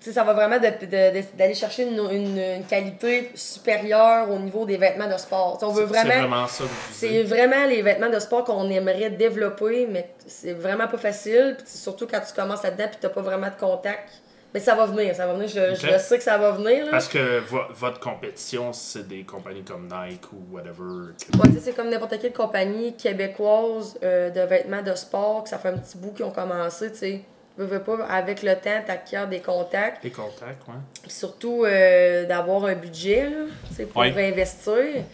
ça 0.00 0.24
va 0.24 0.32
vraiment 0.32 0.56
d'aller 0.58 1.54
chercher 1.54 1.82
une, 1.82 1.98
une- 2.10 2.38
une 2.38 2.64
qualité 2.64 3.30
supérieure 3.34 4.30
au 4.30 4.38
niveau 4.38 4.64
des 4.64 4.78
vêtements 4.78 5.08
de 5.08 5.18
sport. 5.18 5.58
On 5.62 5.68
veut 5.68 5.86
C'est- 5.86 5.92
C'est 5.94 6.04
vraiment. 6.06 6.20
vraiment 6.28 6.46
ça 6.46 6.64
C'est 6.90 7.22
vraiment 7.24 7.66
les 7.66 7.82
vêtements 7.82 8.08
de 8.08 8.18
sport 8.18 8.44
qu'on 8.44 8.68
aimerait 8.70 9.10
développer, 9.10 9.86
mais 9.90 10.08
c'est 10.26 10.54
vraiment 10.54 10.88
pas 10.88 10.96
facile. 10.98 11.54
Puis 11.58 11.66
surtout 11.68 12.06
quand 12.06 12.20
tu 12.26 12.32
commences 12.34 12.62
là-dedans 12.62 12.86
puis 12.88 12.96
t'as 13.00 13.10
pas 13.10 13.20
vraiment 13.20 13.48
de 13.48 13.60
contact. 13.60 14.08
Mais 14.52 14.58
ça 14.58 14.74
va 14.74 14.86
venir, 14.86 15.14
ça 15.14 15.26
va 15.28 15.34
venir. 15.34 15.46
Je, 15.48 15.98
sais 15.98 16.16
que 16.18 16.24
ça 16.24 16.36
va 16.36 16.50
venir. 16.52 16.86
Là. 16.86 16.90
Parce 16.90 17.06
que 17.06 17.38
vo- 17.40 17.68
votre 17.72 18.00
compétition, 18.00 18.72
c'est 18.72 19.06
des 19.06 19.22
compagnies 19.22 19.62
comme 19.62 19.84
Nike 19.86 20.24
ou 20.32 20.52
whatever. 20.56 21.12
que- 21.30 21.38
Ouais, 21.38 21.54
c'est 21.62 21.72
comme 21.76 21.88
n'importe 21.88 22.18
quelle 22.18 22.32
compagnie 22.32 22.96
québécoise 22.96 23.96
euh, 24.02 24.30
de 24.30 24.40
vêtements 24.40 24.82
de 24.82 24.92
sport, 24.96 25.44
que 25.44 25.50
ça 25.50 25.58
fait 25.58 25.68
un 25.68 25.76
petit 25.78 25.96
bout 25.98 26.10
qu'ils 26.12 26.24
ont 26.24 26.32
commencé, 26.32 26.90
tu 26.90 26.98
sais. 26.98 27.20
Veux, 27.60 27.66
veux 27.66 27.82
pas, 27.82 28.06
avec 28.06 28.42
le 28.42 28.54
temps, 28.54 28.80
t'acquiers 28.86 29.26
des 29.28 29.40
contacts. 29.40 30.02
Les 30.02 30.10
contacts. 30.10 30.62
Puis 31.02 31.10
surtout 31.10 31.64
euh, 31.66 32.24
d'avoir 32.24 32.64
un 32.64 32.74
budget, 32.74 33.28
là, 33.28 33.84
pour 33.92 34.00
Ouais. 34.02 34.28
investir. 34.32 35.04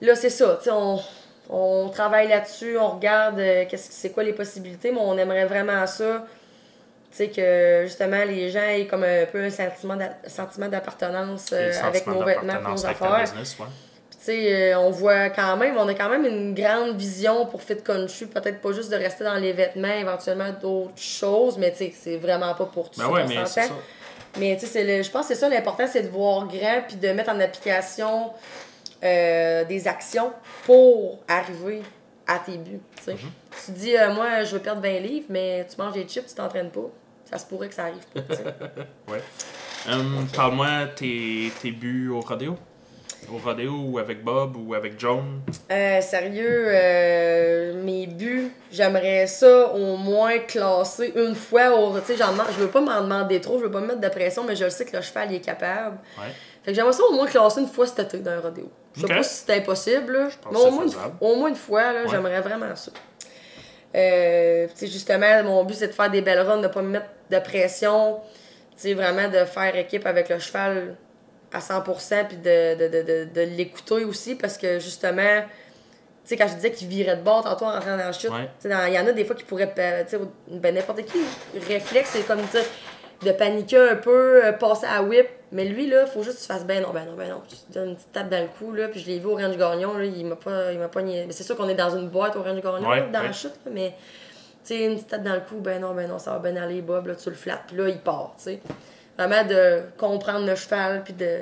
Là, 0.00 0.14
c'est 0.14 0.30
ça, 0.30 0.58
on, 0.70 1.00
on 1.50 1.88
travaille 1.88 2.28
là-dessus, 2.28 2.78
on 2.78 2.90
regarde 2.90 3.38
euh, 3.40 3.64
qu'est-ce 3.68 3.88
que 3.88 3.94
c'est 3.94 4.10
quoi 4.10 4.22
les 4.22 4.32
possibilités, 4.32 4.92
mais 4.92 5.00
on 5.00 5.18
aimerait 5.18 5.46
vraiment 5.46 5.84
ça. 5.86 6.24
Que 7.18 7.84
justement, 7.84 8.22
les 8.26 8.50
gens 8.50 8.60
aient 8.60 8.86
comme 8.86 9.02
un 9.02 9.24
peu 9.24 9.42
un 9.42 9.48
sentiment 9.48 9.96
d'a- 9.96 10.18
sentiment 10.28 10.68
d'appartenance 10.68 11.48
euh, 11.52 11.72
avec 11.82 12.06
nos 12.06 12.22
vêtements, 12.22 12.60
nos 12.68 12.84
affaires. 12.86 13.22
business, 13.22 13.56
ouais. 13.58 13.66
Euh, 14.32 14.78
on 14.78 14.90
voit 14.90 15.30
quand 15.30 15.56
même, 15.56 15.76
on 15.76 15.86
a 15.88 15.94
quand 15.94 16.08
même 16.08 16.24
une 16.26 16.54
grande 16.54 16.96
vision 16.96 17.46
pour 17.46 17.62
Fit 17.62 17.76
Country. 17.82 18.26
Peut-être 18.26 18.60
pas 18.60 18.72
juste 18.72 18.90
de 18.90 18.96
rester 18.96 19.24
dans 19.24 19.34
les 19.36 19.52
vêtements, 19.52 19.92
éventuellement 19.92 20.50
d'autres 20.60 20.98
choses, 21.00 21.58
mais 21.58 21.70
tu 21.72 21.78
sais, 21.78 21.94
c'est 21.98 22.16
vraiment 22.16 22.54
pas 22.54 22.66
pour 22.66 22.90
tout 22.90 23.00
Ben 23.00 23.08
ouais, 23.08 23.24
mais 23.26 23.34
ça. 23.46 23.62
Mais 24.38 24.58
le- 24.74 25.02
je 25.02 25.10
pense 25.10 25.28
que 25.28 25.34
c'est 25.34 25.40
ça 25.40 25.48
l'important, 25.48 25.86
c'est 25.86 26.02
de 26.02 26.08
voir 26.08 26.46
grand 26.46 26.82
puis 26.86 26.96
de 26.96 27.08
mettre 27.08 27.30
en 27.30 27.40
application 27.40 28.30
euh, 29.04 29.64
des 29.64 29.88
actions 29.88 30.32
pour 30.64 31.18
arriver 31.28 31.82
à 32.26 32.38
tes 32.38 32.56
buts. 32.58 32.80
tu. 33.04 33.12
Tu 33.64 33.70
dis, 33.72 33.96
euh, 33.96 34.12
moi, 34.12 34.42
je 34.44 34.52
veux 34.54 34.58
perdre 34.60 34.82
20 34.82 34.98
livres, 35.00 35.26
mais 35.30 35.66
tu 35.70 35.80
manges 35.80 35.94
des 35.94 36.04
chips, 36.04 36.26
tu 36.26 36.34
t'entraînes 36.34 36.70
pas. 36.70 36.90
Ça 37.30 37.38
se 37.38 37.46
pourrait 37.46 37.68
que 37.68 37.74
ça 37.74 37.84
arrive 37.84 38.04
pas. 38.14 38.20
Ouais. 39.12 39.20
Parle-moi 40.34 40.86
tes, 40.96 41.52
tes 41.62 41.70
buts 41.70 42.08
au 42.10 42.20
rodéo. 42.20 42.56
Au 43.32 43.38
rodéo 43.38 43.72
ou 43.88 43.98
avec 43.98 44.22
Bob 44.22 44.56
ou 44.56 44.74
avec 44.74 44.98
Joan? 45.00 45.40
Euh, 45.70 46.00
sérieux, 46.00 46.66
euh, 46.68 47.82
mes 47.82 48.06
buts, 48.06 48.52
j'aimerais 48.70 49.26
ça 49.26 49.72
au 49.74 49.96
moins 49.96 50.38
classer 50.38 51.12
une 51.16 51.34
fois 51.34 51.70
au. 51.76 51.92
Je 51.96 52.58
veux 52.60 52.68
pas 52.68 52.80
m'en 52.80 53.00
demander 53.02 53.40
trop, 53.40 53.58
je 53.58 53.64
veux 53.64 53.70
pas 53.70 53.80
me 53.80 53.88
mettre 53.88 54.00
de 54.00 54.08
pression, 54.08 54.44
mais 54.44 54.54
je 54.54 54.64
le 54.64 54.70
sais 54.70 54.84
que 54.84 54.96
le 54.96 55.02
cheval 55.02 55.32
il 55.32 55.36
est 55.36 55.40
capable. 55.40 55.98
Ouais. 56.18 56.26
Fait 56.62 56.70
que 56.70 56.74
j'aimerais 56.76 56.92
ça 56.92 57.02
au 57.04 57.12
moins 57.14 57.26
classer 57.26 57.60
une 57.60 57.66
fois 57.66 57.86
cet 57.86 57.98
été 58.00 58.18
dans 58.18 58.30
un 58.30 58.40
rodéo. 58.40 58.70
Je 58.94 59.00
sais 59.02 59.06
pas 59.08 59.22
si 59.22 59.44
c'est 59.46 59.54
impossible, 59.56 60.12
là, 60.12 60.28
pense 60.42 60.52
mais 60.52 60.58
au 60.60 60.70
moins, 60.70 60.84
une, 60.86 60.92
au 61.20 61.36
moins 61.36 61.48
une 61.48 61.54
fois, 61.56 61.82
Ouais. 61.92 62.08
j'aimerais 62.10 62.40
vraiment 62.40 62.74
ça. 62.76 62.92
Euh, 63.94 64.66
justement, 64.80 65.42
mon 65.44 65.64
but 65.64 65.74
c'est 65.74 65.88
de 65.88 65.92
faire 65.92 66.10
des 66.10 66.20
belles 66.22 66.40
runs, 66.40 66.60
de 66.60 66.68
pas 66.68 66.82
me 66.82 66.88
mettre 66.90 67.06
de 67.30 67.38
pression, 67.40 68.18
vraiment 68.94 69.28
de 69.28 69.44
faire 69.46 69.74
équipe 69.76 70.06
avec 70.06 70.28
le 70.28 70.38
cheval 70.38 70.96
à 71.52 71.58
100% 71.60 72.26
puis 72.28 72.36
de, 72.38 72.74
de, 72.76 72.88
de, 72.88 73.02
de, 73.02 73.28
de 73.34 73.40
l'écouter 73.56 74.04
aussi 74.04 74.34
parce 74.34 74.58
que 74.58 74.78
justement, 74.78 75.42
tu 75.42 76.30
sais, 76.30 76.36
quand 76.36 76.48
je 76.48 76.54
disais 76.54 76.72
qu'il 76.72 76.88
virait 76.88 77.16
de 77.16 77.22
bord 77.22 77.44
tantôt 77.44 77.66
en 77.66 77.72
rentrant 77.72 77.92
dans 77.96 77.96
la 77.98 78.12
chute, 78.12 78.30
Ouais. 78.30 78.48
il 78.64 78.94
y 78.94 78.98
en 78.98 79.06
a 79.06 79.12
des 79.12 79.24
fois 79.24 79.36
qui 79.36 79.44
pourraient, 79.44 79.72
euh, 79.78 80.02
tu 80.04 80.10
sais, 80.16 80.18
ben, 80.48 80.74
n'importe 80.74 81.04
qui, 81.04 81.18
réflexe, 81.68 82.10
c'est 82.12 82.26
comme 82.26 82.40
dire 82.42 82.64
de 83.22 83.32
paniquer 83.32 83.78
un 83.78 83.94
peu, 83.96 84.44
euh, 84.44 84.52
passer 84.52 84.86
à 84.86 85.02
whip. 85.02 85.26
Mais 85.52 85.64
lui, 85.64 85.86
là, 85.88 86.04
faut 86.06 86.22
juste 86.22 86.36
que 86.38 86.42
tu 86.42 86.46
fasses 86.48 86.66
ben 86.66 86.82
non, 86.82 86.90
ben 86.90 87.04
non, 87.06 87.14
ben 87.14 87.30
non. 87.30 87.40
Tu 87.48 87.56
te 87.56 87.72
donnes 87.78 87.90
une 87.90 87.94
petite 87.96 88.12
tape 88.12 88.28
dans 88.28 88.42
le 88.42 88.48
cou, 88.58 88.72
là. 88.72 88.88
Puis 88.88 89.00
je 89.00 89.06
l'ai 89.06 89.20
vu 89.20 89.26
au 89.26 89.36
Range 89.36 89.56
Gagnon, 89.56 89.94
là, 89.96 90.04
il 90.04 90.26
m'a 90.26 90.34
pas, 90.36 90.72
il 90.72 90.78
m'a 90.78 90.88
pas 90.88 91.00
niais- 91.02 91.24
Mais 91.26 91.32
c'est 91.32 91.44
sûr 91.44 91.56
qu'on 91.56 91.68
est 91.68 91.74
dans 91.76 91.96
une 91.96 92.08
boîte 92.08 92.34
au 92.36 92.42
Range 92.42 92.60
Gagnon, 92.60 92.86
Ouais, 92.86 93.00
là, 93.00 93.06
dans 93.12 93.20
ouais. 93.20 93.26
la 93.28 93.32
chute, 93.32 93.54
là, 93.64 93.70
mais 93.72 93.94
tu 94.64 94.74
sais, 94.74 94.84
une 94.84 94.94
petite 94.96 95.08
tape 95.08 95.22
dans 95.22 95.34
le 95.34 95.40
cou, 95.40 95.56
ben 95.60 95.80
non, 95.80 95.94
ben 95.94 96.08
non, 96.08 96.18
ça 96.18 96.32
va 96.36 96.50
bien 96.50 96.60
aller, 96.60 96.82
Bob, 96.82 97.06
là, 97.06 97.14
tu 97.14 97.30
le 97.30 97.36
flattes, 97.36 97.62
puis 97.68 97.76
là, 97.76 97.88
il 97.88 97.98
part, 98.00 98.34
tu 98.36 98.42
sais. 98.44 98.60
Vraiment 99.18 99.44
de 99.48 99.82
comprendre 99.96 100.46
le 100.46 100.54
cheval, 100.54 101.02
puis 101.04 101.14
de 101.14 101.40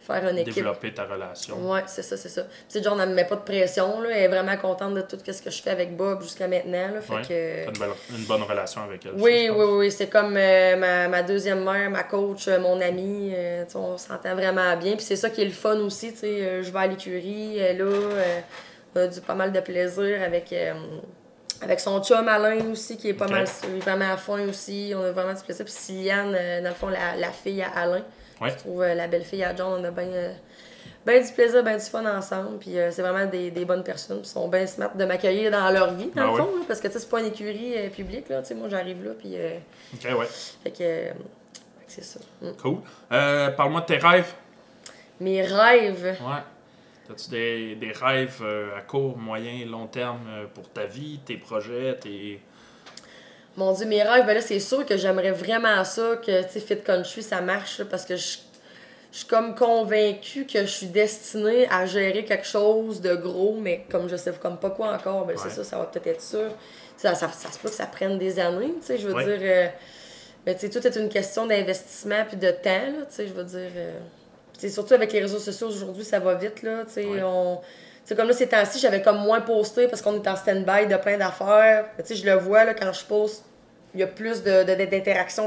faire 0.00 0.28
une 0.28 0.38
équipe. 0.38 0.54
Développer 0.54 0.92
ta 0.92 1.04
relation. 1.04 1.54
Ouais, 1.70 1.82
c'est 1.86 2.02
ça, 2.02 2.16
c'est 2.16 2.28
ça. 2.28 2.42
Puis, 2.42 2.50
tu 2.68 2.78
sais, 2.78 2.82
genre, 2.84 3.00
elle 3.00 3.10
me 3.10 3.14
met 3.14 3.24
pas 3.24 3.36
de 3.36 3.42
pression, 3.42 4.00
là. 4.00 4.08
Elle 4.10 4.22
est 4.24 4.28
vraiment 4.28 4.56
contente 4.56 4.94
de 4.94 5.02
tout 5.02 5.16
ce 5.24 5.40
que 5.40 5.48
je 5.50 5.62
fais 5.62 5.70
avec 5.70 5.96
Bob 5.96 6.20
jusqu'à 6.22 6.48
maintenant, 6.48 6.88
là. 6.94 7.00
Fait 7.00 7.14
Ouais. 7.14 7.22
que. 7.22 7.78
T'as 7.78 7.86
une, 8.16 8.24
bonne 8.24 8.42
relation 8.42 8.82
avec 8.82 9.06
elle. 9.06 9.12
Oui, 9.14 9.48
oui, 9.54 9.64
oui, 9.78 9.92
c'est 9.92 10.08
comme 10.08 10.36
euh, 10.36 10.76
ma, 10.76 11.06
ma 11.06 11.22
deuxième 11.22 11.62
mère, 11.62 11.88
ma 11.90 12.02
coach, 12.02 12.48
euh, 12.48 12.58
mon 12.58 12.80
amie. 12.80 13.32
euh, 13.36 13.64
on 13.76 13.96
s'entend 13.96 14.34
vraiment 14.34 14.76
bien. 14.76 14.96
Puis 14.96 15.04
c'est 15.04 15.14
ça 15.14 15.30
qui 15.30 15.42
est 15.42 15.46
le 15.46 15.52
fun 15.52 15.76
aussi. 15.78 16.12
tu 16.12 16.18
sais, 16.18 16.62
je 16.64 16.70
vais 16.72 16.78
à 16.80 16.86
l'écurie, 16.88 17.58
elle 17.58 17.76
est 17.76 17.78
là. 17.78 17.84
euh, 17.84 18.40
on 18.96 19.00
a 19.00 19.06
du 19.06 19.20
pas 19.20 19.34
mal 19.34 19.52
de 19.52 19.60
plaisir 19.60 20.20
avec, 20.20 20.52
avec 21.62 21.80
son 21.80 22.02
chum 22.02 22.26
Alain 22.28 22.58
aussi, 22.70 22.96
qui 22.96 23.08
est 23.10 23.14
pas 23.14 23.28
mal 23.28 23.46
vraiment 23.80 24.12
à 24.12 24.16
fond 24.16 24.40
aussi. 24.48 24.92
On 24.96 25.02
a 25.04 25.12
vraiment 25.12 25.34
du 25.34 25.42
plaisir. 25.42 25.64
Puis 25.64 25.74
Siliane, 25.74 26.34
euh, 26.38 26.60
dans 26.62 26.68
le 26.70 26.74
fond, 26.74 26.88
la, 26.88 27.16
la 27.16 27.30
fille 27.30 27.62
à 27.62 27.70
Alain. 27.70 28.02
Ouais. 28.40 28.50
Je 28.50 28.56
trouve 28.56 28.82
euh, 28.82 28.94
la 28.94 29.06
belle 29.06 29.24
fille 29.24 29.44
à 29.44 29.54
John, 29.54 29.80
on 29.80 29.84
a 29.84 29.90
bien 29.90 30.06
ben 31.04 31.20
du 31.24 31.32
plaisir, 31.32 31.64
ben 31.64 31.76
du 31.78 31.84
fun 31.84 32.04
ensemble. 32.06 32.58
Puis 32.58 32.78
euh, 32.78 32.90
c'est 32.90 33.02
vraiment 33.02 33.26
des, 33.26 33.50
des 33.50 33.64
bonnes 33.64 33.82
personnes. 33.84 34.20
Puis 34.20 34.28
ils 34.30 34.32
sont 34.32 34.48
bien 34.48 34.66
smart 34.66 34.94
de 34.94 35.04
m'accueillir 35.04 35.50
dans 35.50 35.68
leur 35.70 35.92
vie, 35.94 36.10
dans 36.14 36.22
Ah 36.22 36.26
le 36.26 36.30
ouais. 36.32 36.38
fond. 36.38 36.56
là, 36.58 36.64
parce 36.66 36.80
que 36.80 36.86
tu 36.88 36.92
sais, 36.94 36.98
c'est 37.00 37.08
pas 37.08 37.20
une 37.20 37.26
écurie 37.26 37.74
publique. 37.94 38.28
Là, 38.28 38.40
Tu 38.42 38.48
sais, 38.48 38.54
moi, 38.54 38.68
j'arrive 38.68 39.04
là. 39.04 39.10
Puis. 39.18 39.32
euh, 39.36 39.58
Ok, 39.94 40.18
ouais. 40.18 40.26
fait 40.64 40.70
que, 40.70 41.20
c'est 41.88 42.04
ça. 42.04 42.20
Mm. 42.40 42.52
Cool. 42.60 42.78
Euh, 43.12 43.50
Parle-moi 43.50 43.80
de 43.82 43.86
tes 43.86 43.98
rêves. 43.98 44.32
Mes 45.20 45.42
rêves. 45.42 46.16
Ouais. 46.20 46.42
As-tu 47.10 47.30
des, 47.30 47.74
des 47.74 47.92
rêves 47.92 48.38
euh, 48.42 48.76
à 48.76 48.80
court, 48.80 49.16
moyen 49.18 49.52
et 49.60 49.64
long 49.64 49.86
terme 49.86 50.20
euh, 50.28 50.46
pour 50.54 50.68
ta 50.70 50.84
vie, 50.84 51.18
tes 51.26 51.36
projets, 51.36 51.96
tes. 52.00 52.40
Mon 53.56 53.72
Dieu, 53.72 53.86
mes 53.86 54.02
rêves, 54.02 54.24
ben 54.24 54.34
là, 54.34 54.40
c'est 54.40 54.60
sûr 54.60 54.86
que 54.86 54.96
j'aimerais 54.96 55.32
vraiment 55.32 55.84
ça, 55.84 56.16
que, 56.24 56.42
tu 56.44 56.48
sais, 56.48 56.60
Fit 56.60 56.78
Country, 56.80 57.22
ça 57.22 57.40
marche, 57.42 57.78
là, 57.80 57.84
parce 57.90 58.04
que 58.04 58.16
je 58.16 58.38
je 59.10 59.18
suis 59.18 59.26
comme 59.26 59.54
convaincue 59.54 60.46
que 60.46 60.60
je 60.60 60.70
suis 60.70 60.86
destinée 60.86 61.68
à 61.70 61.84
gérer 61.84 62.24
quelque 62.24 62.46
chose 62.46 63.02
de 63.02 63.14
gros, 63.14 63.58
mais 63.60 63.84
comme 63.90 64.08
je 64.08 64.16
sais 64.16 64.32
comme 64.40 64.56
pas 64.58 64.70
quoi 64.70 64.94
encore, 64.94 65.26
ben 65.26 65.34
Ouais. 65.36 65.42
c'est 65.42 65.50
ça, 65.50 65.64
ça 65.64 65.76
va 65.76 65.84
peut-être 65.84 66.06
être 66.06 66.22
sûr. 66.22 66.48
Ça, 66.96 67.14
ça, 67.14 67.28
ça 67.28 67.50
se 67.52 67.58
peut 67.58 67.68
que 67.68 67.74
ça 67.74 67.84
prenne 67.84 68.16
des 68.16 68.38
années, 68.40 68.72
tu 68.80 68.86
sais, 68.86 68.96
je 68.96 69.06
veux 69.06 69.12
Ouais. 69.14 69.24
dire... 69.26 69.38
euh, 69.42 69.68
mais 70.46 70.54
tu 70.54 70.60
sais, 70.60 70.70
tout 70.70 70.86
est 70.86 70.96
une 70.98 71.10
question 71.10 71.44
d'investissement 71.46 72.24
puis 72.26 72.38
de 72.38 72.50
temps, 72.52 72.70
là, 72.70 73.04
tu 73.06 73.14
sais, 73.16 73.26
je 73.26 73.34
veux 73.34 73.44
dire... 73.44 73.70
c'est 74.68 74.74
surtout 74.74 74.94
avec 74.94 75.12
les 75.12 75.20
réseaux 75.20 75.38
sociaux 75.38 75.68
aujourd'hui, 75.68 76.04
ça 76.04 76.18
va 76.18 76.34
vite, 76.34 76.62
là, 76.62 76.84
tu 76.86 76.92
sais, 76.92 77.04
Ouais. 77.04 77.22
on... 77.22 77.60
C'est 78.04 78.16
comme 78.16 78.26
là, 78.26 78.34
ces 78.34 78.48
temps-ci, 78.48 78.78
j'avais 78.80 79.00
comme 79.00 79.18
moins 79.18 79.40
posté 79.40 79.86
parce 79.86 80.02
qu'on 80.02 80.20
est 80.20 80.26
en 80.28 80.34
stand-by 80.34 80.86
de 80.88 80.96
plein 80.96 81.16
d'affaires. 81.18 81.84
Tu 81.98 82.04
sais, 82.06 82.14
je 82.16 82.26
le 82.26 82.34
vois, 82.34 82.64
là, 82.64 82.74
quand 82.74 82.92
je 82.92 83.04
poste, 83.04 83.44
il 83.94 84.00
y 84.00 84.02
a 84.02 84.06
plus 84.08 84.42
de, 84.42 84.64
de- 84.64 84.74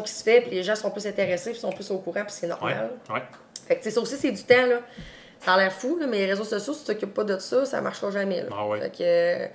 qui 0.04 0.12
se 0.12 0.24
fait, 0.24 0.40
puis 0.42 0.52
les 0.52 0.64
gens 0.64 0.76
sont 0.76 0.90
plus 0.92 1.06
intéressés, 1.06 1.52
puis 1.52 1.60
sont 1.60 1.72
plus 1.72 1.90
au 1.92 1.98
courant, 1.98 2.22
puis 2.24 2.32
c'est 2.34 2.48
normal. 2.48 2.92
Ouais. 3.10 3.22
Fait 3.68 3.76
que, 3.76 3.80
tu 3.84 3.90
sais, 3.90 3.96
ça 3.96 4.02
aussi, 4.02 4.16
c'est 4.16 4.32
du 4.32 4.44
temps, 4.44 4.68
là. 4.68 4.80
ça 5.44 5.54
a 5.54 5.58
l'air 5.58 5.74
fou, 5.74 5.98
là, 6.00 6.08
mais 6.08 6.20
les 6.20 6.26
réseaux 6.28 6.44
sociaux, 6.46 6.74
si 6.74 6.82
tu 6.82 6.86
t'occupes 6.94 7.14
pas 7.14 7.24
de 7.26 7.38
ça, 7.40 7.66
ça 7.66 7.82
marchera 7.82 8.12
jamais. 8.12 8.42
là. 8.44 8.50
Ah 8.56 8.68
ouais. 8.68 8.80
Fait 8.80 8.90
que 8.90 8.96
euh, 9.04 9.48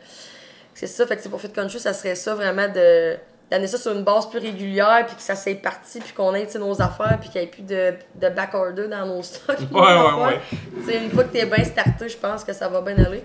c'est 0.75 0.87
ça. 0.87 1.07
Fait 1.07 1.17
que 1.17 1.23
c'est 1.23 1.29
pour 1.29 1.41
Fit 1.41 1.51
Country, 1.51 1.79
ça 1.81 1.93
serait 1.95 2.15
ça 2.15 2.35
vraiment 2.35 2.69
de 2.69 3.17
d'amener 3.51 3.67
ça 3.67 3.79
sur 3.79 3.93
une 3.93 4.05
base 4.05 4.29
plus 4.31 4.39
régulière, 4.39 5.05
puis 5.07 5.17
que 5.17 5.23
ça 5.23 5.35
s'est 5.35 5.57
parti, 5.57 5.99
puis 6.01 6.13
qu'on 6.13 6.35
ait 6.35 6.47
tu 6.47 6.59
nos 6.59 6.81
affaires, 6.81 7.19
puis 7.21 7.29
qu'il 7.31 7.41
n'y 7.41 7.47
ait 7.47 7.51
plus 7.51 7.63
de, 7.63 7.95
de 8.15 8.29
back 8.29 8.55
order 8.55 8.87
dans 8.89 9.07
nos 9.07 9.23
stocks. 9.23 9.59
Ouais, 9.73 9.81
ouais, 9.81 10.25
ouais. 10.25 10.41
Tu 10.87 10.97
une 10.97 11.11
fois 11.11 11.25
que 11.25 11.33
t'es 11.33 11.47
bien 11.47 11.65
starté, 11.65 12.09
je 12.09 12.17
pense 12.17 12.45
que 12.45 12.53
ça 12.53 12.69
va 12.69 12.81
bien 12.81 12.97
aller. 13.05 13.25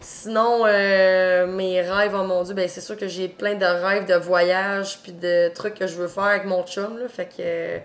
Sinon, 0.00 0.64
euh, 0.66 1.46
mes 1.46 1.80
rêves, 1.80 2.12
oh 2.14 2.24
mon 2.24 2.42
dieu, 2.42 2.54
ben 2.54 2.68
c'est 2.68 2.80
sûr 2.82 2.96
que 2.96 3.08
j'ai 3.08 3.28
plein 3.28 3.54
de 3.54 3.64
rêves 3.64 4.06
de 4.06 4.14
voyage 4.14 4.98
puis 5.02 5.12
de 5.12 5.48
trucs 5.54 5.74
que 5.74 5.86
je 5.86 5.94
veux 5.96 6.08
faire 6.08 6.24
avec 6.24 6.44
mon 6.44 6.62
chum, 6.64 6.98
là. 6.98 7.08
Fait 7.08 7.24
que, 7.26 7.78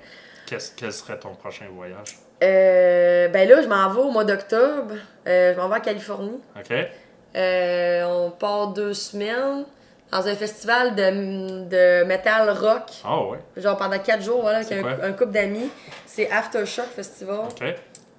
Qu'est-ce- 0.46 0.72
quel 0.76 0.92
serait 0.92 1.18
ton 1.20 1.34
prochain 1.36 1.66
voyage? 1.74 2.18
euh, 2.44 3.28
ben 3.30 3.48
là, 3.48 3.62
je 3.62 3.68
m'en 3.68 3.90
vais 3.90 4.02
au 4.02 4.12
mois 4.12 4.24
d'octobre. 4.26 4.96
Euh, 5.28 5.54
je 5.54 5.58
m'en 5.60 5.70
vais 5.70 5.76
en 5.76 5.82
Californie. 5.82 6.40
OK? 6.58 6.74
On 7.36 8.32
part 8.32 8.68
deux 8.70 8.94
semaines 8.94 9.64
dans 10.12 10.28
un 10.28 10.36
festival 10.36 10.96
de, 10.96 11.66
de 11.70 12.04
metal 12.04 12.50
rock. 12.50 12.84
Ah 13.04 13.24
ouais. 13.26 13.38
Genre 13.58 13.78
pendant 13.78 14.00
quatre 14.00 14.24
jours, 14.24 14.42
voilà, 14.42 14.60
avec 14.60 14.72
un, 14.72 15.04
un 15.04 15.12
couple 15.14 15.32
d'amis. 15.32 15.70
C'est 16.06 16.30
Aftershock 16.32 16.88
Festival. 16.88 17.40
OK? 17.50 17.64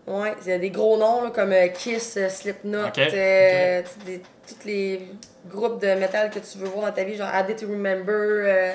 Ouais, 0.07 0.35
il 0.45 0.49
y 0.51 0.53
a 0.53 0.59
des 0.59 0.71
gros 0.71 0.97
noms 0.97 1.23
là, 1.25 1.31
comme 1.31 1.53
euh, 1.53 1.69
Kiss, 1.69 2.17
euh, 2.17 2.29
Slipknot, 2.29 2.87
Ok, 2.89 2.99
euh, 2.99 3.83
des- 4.07 4.21
tous 4.49 4.67
les 4.67 5.09
groupes 5.49 5.81
de 5.81 5.95
métal 5.95 6.31
que 6.31 6.39
tu 6.41 6.59
veux 6.59 6.67
voir 6.67 6.87
dans 6.87 6.93
ta 6.93 7.05
vie, 7.05 7.17
genre 7.17 7.29
Added 7.33 7.57
to 7.57 7.67
Remember. 7.69 8.15
Euh, 8.17 8.73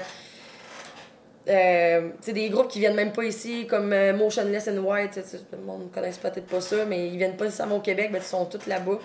euh, 1.47 2.09
des 2.27 2.49
groupes 2.49 2.69
qui 2.69 2.79
viennent 2.79 2.95
même 2.95 3.11
pas 3.11 3.23
ici, 3.23 3.67
comme 3.67 3.91
euh, 3.93 4.13
Motionless 4.13 4.67
and 4.67 4.77
White. 4.77 5.13
sais, 5.13 5.37
Le 5.51 5.57
monde 5.59 5.83
ne 5.83 5.87
connaît 5.89 6.09
peut-être 6.11 6.47
pas 6.47 6.61
ça, 6.61 6.77
mais 6.87 7.07
ils 7.07 7.17
viennent 7.17 7.35
pas 7.37 7.45
nécessairement 7.45 7.77
au 7.77 7.81
Québec, 7.81 8.09
mais 8.11 8.19
ils 8.19 8.23
sont 8.23 8.45
tous 8.45 8.65
là-bas. 8.67 8.97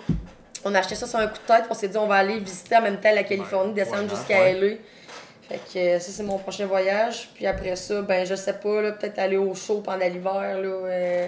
On 0.65 0.73
a 0.75 0.79
acheté 0.79 0.95
ça 0.95 1.07
sur 1.07 1.19
un 1.19 1.27
coup 1.27 1.37
de 1.39 1.47
tête, 1.53 1.65
on 1.69 1.73
s'est 1.73 1.87
dit 1.87 1.97
on 1.97 2.07
va 2.07 2.15
aller 2.15 2.39
visiter 2.39 2.75
en 2.77 2.81
même 2.81 2.99
temps 2.99 3.13
la 3.13 3.23
Californie, 3.23 3.73
descendre 3.73 4.03
ouais, 4.03 4.09
jusqu'à 4.09 4.39
ouais. 4.41 4.53
LA. 4.53 4.75
Fait 5.49 5.59
que 5.73 5.79
euh, 5.79 5.99
ça, 5.99 6.11
c'est 6.11 6.23
mon 6.23 6.37
prochain 6.37 6.65
voyage. 6.65 7.29
Puis 7.33 7.45
après 7.47 7.75
ça, 7.75 8.01
ben 8.01 8.25
je 8.25 8.35
sais 8.35 8.53
pas, 8.53 8.81
là, 8.81 8.91
peut-être 8.91 9.19
aller 9.19 9.37
au 9.37 9.53
show 9.55 9.81
pendant 9.81 10.05
l'hiver, 10.07 10.59
là. 10.61 10.67
euh, 10.67 11.27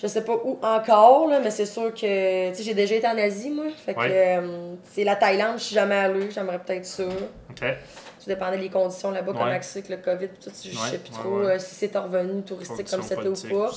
je 0.00 0.06
sais 0.08 0.24
pas 0.24 0.32
où 0.32 0.58
encore, 0.62 1.28
là, 1.28 1.38
mais 1.40 1.50
c'est 1.50 1.66
sûr 1.66 1.92
que. 1.94 2.50
Tu 2.50 2.56
sais, 2.56 2.62
j'ai 2.64 2.74
déjà 2.74 2.94
été 2.96 3.06
en 3.06 3.16
Asie, 3.18 3.50
moi. 3.50 3.66
Fait 3.84 3.94
que 3.94 4.00
Ouais. 4.00 4.38
euh, 4.38 4.74
c'est 4.90 5.04
la 5.04 5.14
Thaïlande, 5.16 5.58
je 5.58 5.64
suis 5.64 5.74
jamais 5.74 5.94
allée. 5.96 6.28
J'aimerais 6.30 6.58
peut-être 6.58 6.86
ça. 6.86 7.04
OK? 7.04 7.60
Tout 7.60 8.28
dépendait 8.28 8.58
des 8.58 8.68
conditions 8.68 9.10
là-bas, 9.10 9.32
comment 9.32 9.58
c'est 9.60 9.78
avec 9.80 9.90
le 9.90 9.96
COVID, 9.98 10.28
tout. 10.40 10.50
Je 10.64 10.76
sais 10.76 10.98
plus 10.98 11.10
trop 11.12 11.38
euh, 11.40 11.58
si 11.58 11.74
c'est 11.74 11.96
revenu 11.96 12.42
touristique 12.42 12.88
comme 12.90 13.02
c'était 13.02 13.26
ou 13.26 13.34
pas. 13.60 13.70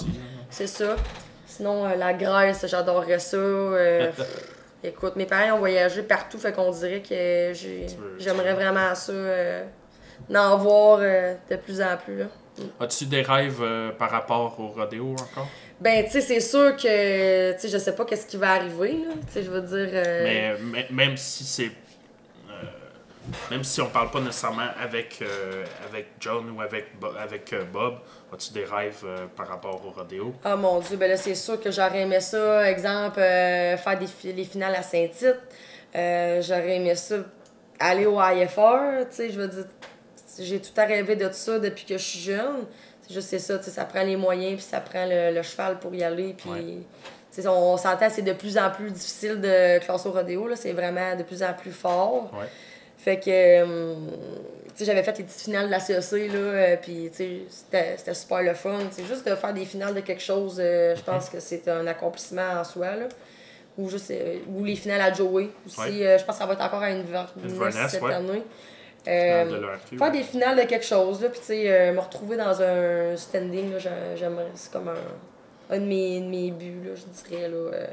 C'est 0.50 0.68
ça. 0.68 0.96
Sinon, 1.58 1.86
euh, 1.86 1.96
la 1.96 2.14
Grèce, 2.14 2.66
j'adorerais 2.68 3.20
ça. 3.20 3.38
euh, 3.38 4.12
écoute, 4.84 5.16
mes 5.16 5.26
parents 5.26 5.56
ont 5.56 5.60
voyagé 5.60 6.02
partout, 6.04 6.38
fait 6.38 6.52
qu'on 6.52 6.72
dirait 6.72 7.02
que 7.02 7.52
j'aimerais 8.20 8.54
vraiment 8.54 8.94
ça. 8.96 9.14
d'en 10.30 10.58
voir 10.58 11.00
euh, 11.02 11.34
de 11.50 11.56
plus 11.56 11.82
en 11.82 11.96
plus. 12.04 12.20
Là. 12.20 12.26
As-tu 12.80 13.06
des 13.06 13.22
rêves 13.22 13.60
euh, 13.62 13.92
par 13.92 14.10
rapport 14.12 14.56
au 14.60 14.68
rodéo 14.68 15.12
encore? 15.14 15.48
Ben, 15.80 16.06
tu 16.06 16.12
sais, 16.12 16.22
c'est 16.22 16.40
sûr 16.40 16.76
que, 16.78 17.52
tu 17.54 17.60
sais, 17.60 17.68
je 17.68 17.78
sais 17.78 17.94
pas 17.94 18.06
qu'est-ce 18.06 18.26
qui 18.26 18.38
va 18.38 18.52
arriver, 18.54 18.94
là. 18.94 19.14
Tu 19.28 19.34
sais, 19.34 19.44
je 19.44 19.52
veux 19.52 19.62
dire... 19.62 19.90
euh, 19.94 20.56
mais- 20.62 20.88
même 20.90 21.18
si 21.18 21.44
c'est. 21.44 21.72
Même 23.52 23.64
si 23.64 23.82
on 23.82 23.90
parle 23.90 24.12
pas 24.12 24.20
nécessairement 24.20 24.68
avec, 24.82 25.20
euh, 25.22 25.64
avec 25.90 26.08
John 26.20 26.50
ou 26.52 26.62
avec, 26.62 26.88
avec 27.22 27.52
euh, 27.54 27.64
Bob, 27.72 27.96
as-tu 28.34 28.54
des 28.54 28.66
rêves 28.66 29.04
euh, 29.04 29.26
par 29.36 29.48
rapport 29.48 29.82
au 29.86 29.90
rodéo? 29.92 30.34
Ah 30.44 30.56
mon 30.56 30.80
dieu, 30.80 30.98
ben 30.98 31.10
là 31.10 31.18
c'est 31.18 31.36
sûr 31.36 31.60
que 31.60 31.72
j'aurais 31.72 32.02
aimé 32.02 32.20
ça, 32.20 32.70
exemple, 32.70 33.20
euh, 33.20 33.78
faire 33.78 33.98
des 34.00 34.08
fi- 34.08 34.34
les 34.34 34.44
finales 34.46 34.76
à 34.76 34.82
Saint-Tite. 34.84 35.40
Euh, 35.96 36.42
j'aurais 36.42 36.76
aimé 36.76 36.94
ça 36.96 37.16
aller 37.80 38.06
au 38.06 38.20
IFR, 38.22 39.08
tu 39.10 39.16
sais, 39.16 39.30
je 39.32 39.40
veux 39.40 39.48
dire, 39.48 39.66
j'ai 40.40 40.60
tout 40.62 40.72
à 40.80 40.86
rêver 40.86 41.16
de 41.16 41.30
ça 41.32 41.60
depuis 41.60 41.86
que 41.86 41.98
je 41.98 42.04
suis 42.04 42.20
jeune. 42.20 42.66
C'est 43.02 43.14
juste 43.14 43.30
c'est 43.30 43.40
ça, 43.40 43.58
tu 43.60 43.66
sais, 43.66 43.72
ça 43.72 43.86
prend 43.86 44.04
les 44.04 44.16
moyens, 44.18 44.56
puis 44.56 44.64
ça 44.64 44.80
prend 44.82 45.06
le, 45.06 45.34
le 45.34 45.42
cheval 45.44 45.78
pour 45.80 45.94
y 45.94 46.04
aller, 46.04 46.34
puis... 46.38 46.50
Ouais. 46.50 46.60
tu 47.34 47.42
sais, 47.42 47.48
On, 47.48 47.74
on 47.74 47.78
s'entend, 47.78 48.10
c'est 48.10 48.24
de 48.24 48.34
plus 48.34 48.58
en 48.58 48.72
plus 48.72 48.90
difficile 48.92 49.40
de 49.40 49.80
classer 49.80 50.08
au 50.10 50.12
rodéo, 50.12 50.48
là. 50.48 50.56
C'est 50.56 50.72
vraiment 50.74 51.16
de 51.16 51.24
plus 51.24 51.44
en 51.44 51.54
plus 51.54 51.72
fort. 51.72 52.32
Ouais. 52.34 52.48
Fait 53.06 53.20
que, 53.20 53.30
euh, 53.30 53.94
tu 54.70 54.72
sais, 54.74 54.86
j'avais 54.86 55.04
fait 55.04 55.16
les 55.20 55.26
petites 55.26 55.42
finales 55.42 55.68
de 55.68 55.72
la 55.72 55.80
CEC, 55.80 56.28
là, 56.34 56.40
euh, 56.40 56.76
puis, 56.82 57.12
tu 57.12 57.18
sais, 57.18 57.96
c'était 57.96 58.14
super 58.16 58.42
le 58.42 58.56
fun. 58.56 58.80
C'est 58.90 59.06
juste 59.06 59.30
de 59.30 59.36
faire 59.36 59.54
des 59.54 59.64
finales 59.64 59.94
de 59.94 60.00
quelque 60.00 60.24
chose, 60.24 60.58
euh, 60.60 60.96
je 60.96 61.04
pense 61.04 61.30
que 61.30 61.40
c'est 61.40 61.68
un 61.68 61.86
accomplissement 61.86 62.54
en 62.60 62.64
soi, 62.64 62.96
là. 62.96 63.06
Ou 63.78 63.90
juste, 63.90 64.12
ou 64.48 64.64
les 64.64 64.76
finales 64.76 65.02
à 65.02 65.14
Joey 65.14 65.50
aussi. 65.68 65.80
Ouais. 65.82 66.18
je 66.18 66.26
pense 66.26 66.38
que 66.38 66.42
ça 66.42 66.48
va 66.48 66.54
être 66.54 66.64
encore 66.64 66.82
à 66.82 66.88
Inverness 66.88 67.30
Inverness, 67.44 67.92
cette 67.92 68.02
ouais. 68.02 68.14
année. 68.16 68.42
De 69.06 69.12
faire 69.12 70.02
ouais. 70.02 70.12
des 70.12 70.24
finales 70.24 70.58
de 70.58 70.64
quelque 70.64 70.86
chose, 70.86 71.22
là, 71.22 71.30
puis, 71.30 71.42
tu 71.42 71.46
sais, 71.46 71.92
me 71.92 72.00
retrouver 72.00 72.38
dans 72.38 72.60
un 72.60 73.16
standing, 73.16 73.74
j'aimerais, 74.16 74.48
c'est 74.56 74.72
comme 74.72 74.88
un, 74.88 75.76
un 75.76 75.80
de 75.80 75.86
mes, 75.86 76.22
de 76.22 76.26
mes 76.26 76.50
buts, 76.50 76.82
là, 76.84 76.96
je 76.96 77.30
dirais, 77.30 77.50
là. 77.50 77.86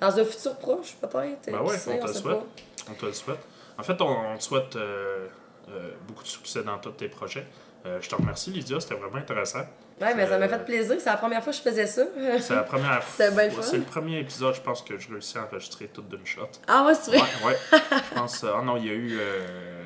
dans 0.00 0.18
un 0.18 0.24
futur 0.24 0.56
proche, 0.56 0.96
peut-être. 0.98 1.52
Ben 1.52 1.60
ouais, 1.60 1.60
on 1.60 1.98
te 1.98 2.06
le 2.06 2.06
sait 2.10 2.20
souhaite. 2.20 2.38
pas. 2.38 2.46
On 2.90 2.94
te 2.94 3.04
le 3.04 3.12
souhaite. 3.12 3.38
En 3.78 3.82
fait, 3.82 4.00
on, 4.00 4.32
on 4.32 4.36
te 4.38 4.42
souhaite 4.42 4.76
euh, 4.76 5.26
euh, 5.68 5.90
beaucoup 6.06 6.22
de 6.22 6.28
succès 6.28 6.62
dans 6.62 6.78
tous 6.78 6.92
tes 6.92 7.08
projets. 7.08 7.46
Euh, 7.84 7.98
je 8.00 8.08
te 8.08 8.14
remercie, 8.14 8.50
Lydia, 8.50 8.80
c'était 8.80 8.94
vraiment 8.96 9.16
intéressant. 9.18 9.60
Ouais, 10.00 10.14
mais 10.14 10.26
ça 10.26 10.38
m'a 10.38 10.48
fait 10.48 10.64
plaisir. 10.64 10.96
C'est 10.98 11.08
la 11.08 11.16
première 11.16 11.42
fois 11.42 11.52
que 11.52 11.56
je 11.58 11.62
faisais 11.62 11.86
ça. 11.86 12.02
C'est 12.40 12.54
la 12.54 12.64
première 12.64 13.02
fois. 13.04 13.26
C'est 13.62 13.76
le 13.78 13.84
premier 13.84 14.18
épisode, 14.18 14.54
je 14.54 14.60
pense, 14.60 14.82
que 14.82 14.98
je 14.98 15.08
réussis 15.10 15.38
à 15.38 15.44
enregistrer 15.44 15.86
tout 15.86 16.02
d'une 16.02 16.26
shot. 16.26 16.48
ah, 16.66 16.84
ouais, 16.84 16.94
c'est 16.94 17.16
vrai? 17.16 17.26
ouais. 17.44 17.56
Je 18.10 18.14
pense. 18.14 18.44
Ah 18.44 18.60
non, 18.62 18.76
il 18.76 18.86
y 18.86 18.90
a 18.90 18.94
eu 18.94 19.18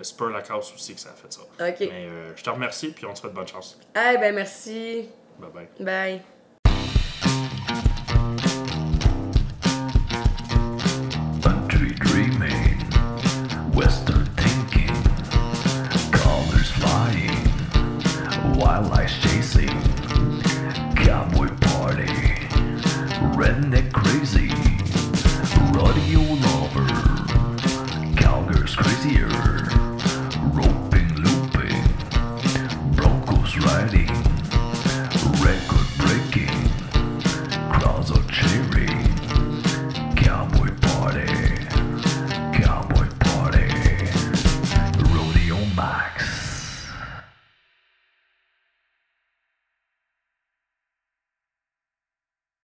Spur 0.02 0.30
Lacasse 0.30 0.72
aussi 0.74 0.94
que 0.94 1.00
ça 1.00 1.10
a 1.10 1.12
fait 1.12 1.32
ça. 1.32 1.42
Ok. 1.42 1.80
Mais 1.80 2.06
euh, 2.08 2.32
je 2.34 2.42
te 2.42 2.50
remercie, 2.50 2.88
puis 2.92 3.06
on 3.06 3.12
te 3.12 3.18
souhaite 3.20 3.34
bonne 3.34 3.46
chance. 3.46 3.78
Eh 3.94 4.16
ben, 4.18 4.34
merci. 4.34 5.08
Bye 5.38 5.50
bye. 5.50 5.68
Bye. 5.78 6.22
kinda 23.60 23.82
crazy. 23.92 24.48
Radio 25.74 26.20
lover, 26.20 26.86
Calgary's 28.16 28.74
crazier. 28.74 29.39